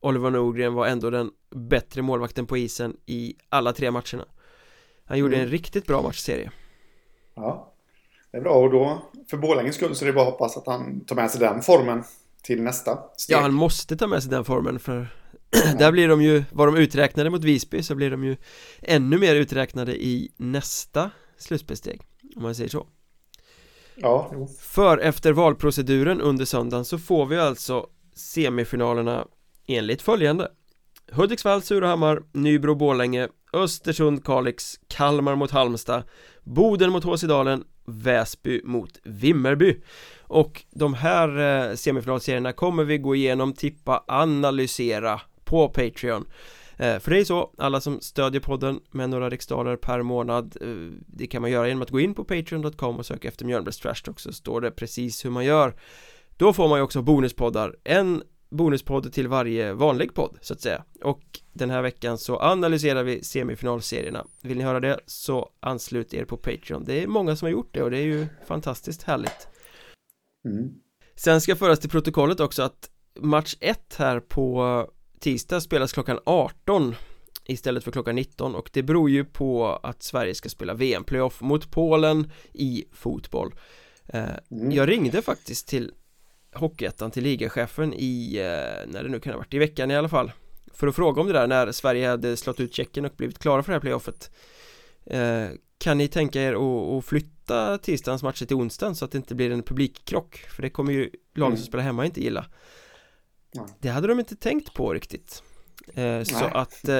Oliver 0.00 0.30
Norgren 0.30 0.74
var 0.74 0.86
ändå 0.86 1.10
den 1.10 1.30
bättre 1.50 2.02
målvakten 2.02 2.46
på 2.46 2.56
isen 2.56 2.96
i 3.06 3.34
alla 3.48 3.72
tre 3.72 3.90
matcherna 3.90 4.24
Han 5.04 5.18
gjorde 5.18 5.34
Mm. 5.36 5.44
en 5.46 5.50
riktigt 5.50 5.86
bra 5.86 6.02
matchserie 6.02 6.50
Ja, 7.34 7.74
det 8.30 8.36
är 8.38 8.42
bra. 8.42 8.52
Och 8.54 8.70
då, 8.70 9.02
för 9.30 9.36
Borlänges 9.36 9.74
skull, 9.74 9.94
så 9.94 10.04
är 10.04 10.06
det 10.06 10.12
bara 10.12 10.26
att 10.26 10.32
hoppas 10.32 10.56
att 10.56 10.66
han 10.66 11.04
tar 11.04 11.16
med 11.16 11.30
sig 11.30 11.40
den 11.40 11.62
formen 11.62 12.02
till 12.42 12.62
nästa 12.62 12.98
steg. 13.16 13.36
Ja, 13.36 13.40
han 13.40 13.54
måste 13.54 13.96
ta 13.96 14.06
med 14.06 14.22
sig 14.22 14.30
den 14.30 14.44
formen 14.44 14.78
för 14.78 15.08
där 15.78 15.92
blir 15.92 16.08
de 16.08 16.22
ju, 16.22 16.44
var 16.52 16.66
de 16.66 16.76
uträknade 16.76 17.30
mot 17.30 17.44
Visby 17.44 17.82
så 17.82 17.94
blir 17.94 18.10
de 18.10 18.24
ju 18.24 18.36
ännu 18.82 19.18
mer 19.18 19.34
uträknade 19.36 20.04
i 20.04 20.32
nästa 20.36 21.10
slutspelssteg 21.38 22.00
om 22.36 22.42
man 22.42 22.54
säger 22.54 22.70
så 22.70 22.86
Ja, 23.96 24.30
jo. 24.32 24.48
För 24.60 24.98
efter 24.98 25.32
valproceduren 25.32 26.20
under 26.20 26.44
söndagen 26.44 26.84
så 26.84 26.98
får 26.98 27.26
vi 27.26 27.38
alltså 27.38 27.86
semifinalerna 28.14 29.26
enligt 29.66 30.02
följande. 30.02 30.48
Hudiksvall, 31.12 31.62
Surahammar, 31.62 32.22
Nybro, 32.32 32.74
Borlänge, 32.74 33.28
Östersund, 33.52 34.24
Kalix, 34.24 34.74
Kalmar 34.88 35.34
mot 35.34 35.50
Halmstad, 35.50 36.02
Boden 36.42 36.90
mot 36.90 37.04
HC 37.04 37.22
Dalen, 37.22 37.64
Väsby 37.86 38.60
mot 38.64 38.90
Vimmerby. 39.04 39.82
Och 40.22 40.64
de 40.70 40.94
här 40.94 41.38
eh, 41.70 41.74
semifinalserierna 41.74 42.52
kommer 42.52 42.84
vi 42.84 42.98
gå 42.98 43.14
igenom, 43.14 43.52
tippa, 43.52 44.04
analysera 44.08 45.20
på 45.44 45.68
Patreon. 45.68 46.24
eh, 46.24 46.63
för 46.76 47.10
det 47.10 47.20
är 47.20 47.24
så, 47.24 47.50
alla 47.58 47.80
som 47.80 48.00
stödjer 48.00 48.40
podden 48.40 48.80
med 48.90 49.10
några 49.10 49.30
riksdaler 49.30 49.76
per 49.76 50.02
månad 50.02 50.56
eh, 50.60 50.68
Det 51.06 51.26
kan 51.26 51.42
man 51.42 51.50
göra 51.50 51.68
genom 51.68 51.82
att 51.82 51.90
gå 51.90 52.00
in 52.00 52.14
på 52.14 52.24
patreon.com 52.24 52.96
och 52.96 53.06
söka 53.06 53.28
efter 53.28 53.44
Mjölnbergs 53.44 53.78
Trash 53.78 54.02
Talk 54.04 54.20
så 54.20 54.32
står 54.32 54.60
det 54.60 54.70
precis 54.70 55.24
hur 55.24 55.30
man 55.30 55.44
gör. 55.44 55.74
Då 56.36 56.52
får 56.52 56.68
man 56.68 56.78
ju 56.78 56.82
också 56.82 57.02
bonuspoddar, 57.02 57.76
en 57.84 58.22
bonuspodd 58.50 59.12
till 59.12 59.28
varje 59.28 59.72
vanlig 59.72 60.14
podd 60.14 60.38
så 60.40 60.54
att 60.54 60.60
säga. 60.60 60.84
Och 61.02 61.40
den 61.52 61.70
här 61.70 61.82
veckan 61.82 62.18
så 62.18 62.38
analyserar 62.38 63.04
vi 63.04 63.24
semifinalserierna. 63.24 64.26
Vill 64.42 64.58
ni 64.58 64.64
höra 64.64 64.80
det 64.80 65.00
så 65.06 65.50
anslut 65.60 66.14
er 66.14 66.24
på 66.24 66.36
Patreon. 66.36 66.84
Det 66.84 67.02
är 67.02 67.06
många 67.06 67.36
som 67.36 67.46
har 67.46 67.50
gjort 67.50 67.74
det 67.74 67.82
och 67.82 67.90
det 67.90 67.98
är 67.98 68.04
ju 68.04 68.26
fantastiskt 68.46 69.02
härligt. 69.02 69.48
Mm. 70.48 70.74
Sen 71.16 71.40
ska 71.40 71.56
föras 71.56 71.80
till 71.80 71.90
protokollet 71.90 72.40
också 72.40 72.62
att 72.62 72.90
match 73.20 73.56
1 73.60 73.94
här 73.98 74.20
på 74.20 74.86
tisdag 75.24 75.60
spelas 75.60 75.92
klockan 75.92 76.18
18 76.26 76.94
istället 77.44 77.84
för 77.84 77.92
klockan 77.92 78.14
19 78.14 78.54
och 78.54 78.70
det 78.72 78.82
beror 78.82 79.10
ju 79.10 79.24
på 79.24 79.66
att 79.82 80.02
Sverige 80.02 80.34
ska 80.34 80.48
spela 80.48 80.74
VM-playoff 80.74 81.40
mot 81.40 81.70
Polen 81.70 82.30
i 82.52 82.84
fotboll 82.92 83.54
eh, 84.06 84.24
Mm. 84.50 84.72
Jag 84.72 84.88
ringde 84.88 85.22
faktiskt 85.22 85.68
till 85.68 85.92
Hockeyettan 86.52 87.10
till 87.10 87.22
ligachefen 87.22 87.94
i, 87.94 88.36
eh, 88.36 88.92
när 88.92 89.02
det 89.02 89.08
nu 89.08 89.20
kan 89.20 89.32
ha 89.32 89.38
varit, 89.38 89.54
i 89.54 89.58
veckan 89.58 89.90
i 89.90 89.96
alla 89.96 90.08
fall 90.08 90.32
För 90.72 90.86
att 90.86 90.94
fråga 90.96 91.20
om 91.20 91.26
det 91.26 91.32
där 91.32 91.46
när 91.46 91.72
Sverige 91.72 92.08
hade 92.08 92.36
slått 92.36 92.60
ut 92.60 92.74
Tjeckien 92.74 93.06
och 93.06 93.12
blivit 93.16 93.38
klara 93.38 93.62
för 93.62 93.72
det 93.72 93.76
här 93.76 93.80
playoffet 93.80 94.30
eh, 95.06 95.46
Kan 95.78 95.98
ni 95.98 96.08
tänka 96.08 96.42
er 96.42 96.54
att, 96.98 97.04
flytta 97.04 97.78
tisdagens 97.78 98.22
matcher 98.22 98.46
till 98.46 98.56
onsdagen 98.56 98.94
så 98.94 99.04
att 99.04 99.12
det 99.12 99.18
inte 99.18 99.34
blir 99.34 99.50
en 99.50 99.62
publikkrock? 99.62 100.36
För 100.36 100.62
det 100.62 100.70
kommer 100.70 100.92
ju 100.92 101.10
lagen 101.34 101.56
som 101.56 101.62
Mm. 101.62 101.66
spelar 101.66 101.84
hemma 101.84 102.06
inte 102.06 102.20
gilla 102.20 102.46
Det 103.80 103.88
hade 103.88 104.08
de 104.08 104.18
inte 104.20 104.36
tänkt 104.36 104.74
på 104.74 104.92
riktigt. 104.92 105.42
Eh, 105.94 106.22
Så 106.22 106.44
att 106.44 106.88
eh, 106.88 106.94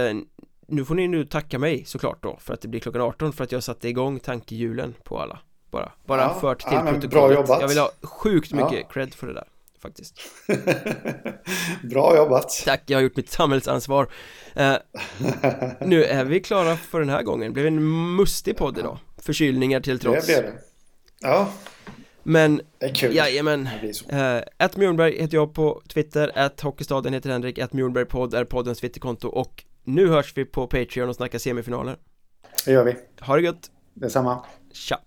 nu 0.68 0.84
får 0.84 0.94
ni 0.94 1.08
nu 1.08 1.24
tacka 1.24 1.58
mig 1.58 1.84
såklart 1.84 2.22
då 2.22 2.38
för 2.40 2.54
att 2.54 2.60
det 2.60 2.68
blir 2.68 2.80
klockan 2.80 3.00
18 3.02 3.32
för 3.32 3.44
att 3.44 3.52
jag 3.52 3.62
satte 3.62 3.88
igång 3.88 4.20
tankehjulen 4.20 4.94
på 5.04 5.18
alla. 5.20 5.38
Bara, 5.70 5.92
bara 6.06 6.20
Ja, 6.20 6.38
fört 6.40 6.58
till 6.60 6.68
ja, 6.72 6.84
men 6.84 6.92
bra 6.92 7.00
protokollet. 7.00 7.36
jobbat. 7.36 7.60
Jag 7.60 7.68
vill 7.68 7.78
ha 7.78 7.90
sjukt 8.02 8.50
Ja. 8.52 8.64
mycket 8.70 8.92
cred 8.92 9.14
för 9.14 9.26
det 9.26 9.32
där 9.34 9.48
faktiskt. 9.82 10.20
Bra 11.82 12.16
jobbat. 12.16 12.62
Tack, 12.64 12.82
jag 12.86 12.98
har 12.98 13.02
gjort 13.02 13.16
mitt 13.16 13.30
samhällsansvar. 13.30 14.08
Eh, 14.54 14.74
Nu 15.80 16.04
är 16.04 16.24
vi 16.24 16.40
klara 16.40 16.76
för 16.76 17.00
den 17.00 17.08
här 17.08 17.22
gången, 17.22 17.46
det 17.48 17.52
blev 17.54 17.66
en 17.66 18.14
mustig 18.16 18.56
podd 18.56 18.78
idag. 18.78 18.98
Förkylningar 19.22 19.80
till 19.80 19.98
Det 19.98 20.02
trots. 20.02 20.26
blev 20.26 20.42
det. 20.42 20.52
Ja, 21.20 21.48
Men, 22.24 22.60
det 22.78 22.86
är 22.86 22.94
kul. 22.94 23.14
jajamän 23.14 23.68
så. 23.92 24.08
Eh, 24.08 24.68
Mjornberg 24.76 25.20
heter 25.20 25.36
jag 25.36 25.54
på 25.54 25.82
Twitter, 25.88 26.32
att 26.34 26.60
Hockeystaden 26.60 27.12
heter 27.12 27.30
Henrik, 27.30 27.58
att 27.58 27.72
Mjornbergpodd 27.72 28.34
är 28.34 28.44
poddens 28.44 28.80
Twitterkonto 28.80 29.28
och 29.28 29.64
nu 29.84 30.08
hörs 30.08 30.32
vi 30.36 30.44
på 30.44 30.66
Patreon 30.66 31.08
och 31.08 31.16
snackar 31.16 31.38
semifinaler 31.38 31.96
Det 32.64 32.72
gör 32.72 32.84
vi. 32.84 32.96
Ha 33.20 33.36
det 33.36 33.42
gött, 33.42 33.70
Detsamma. 33.94 34.44
Tja! 34.72 35.00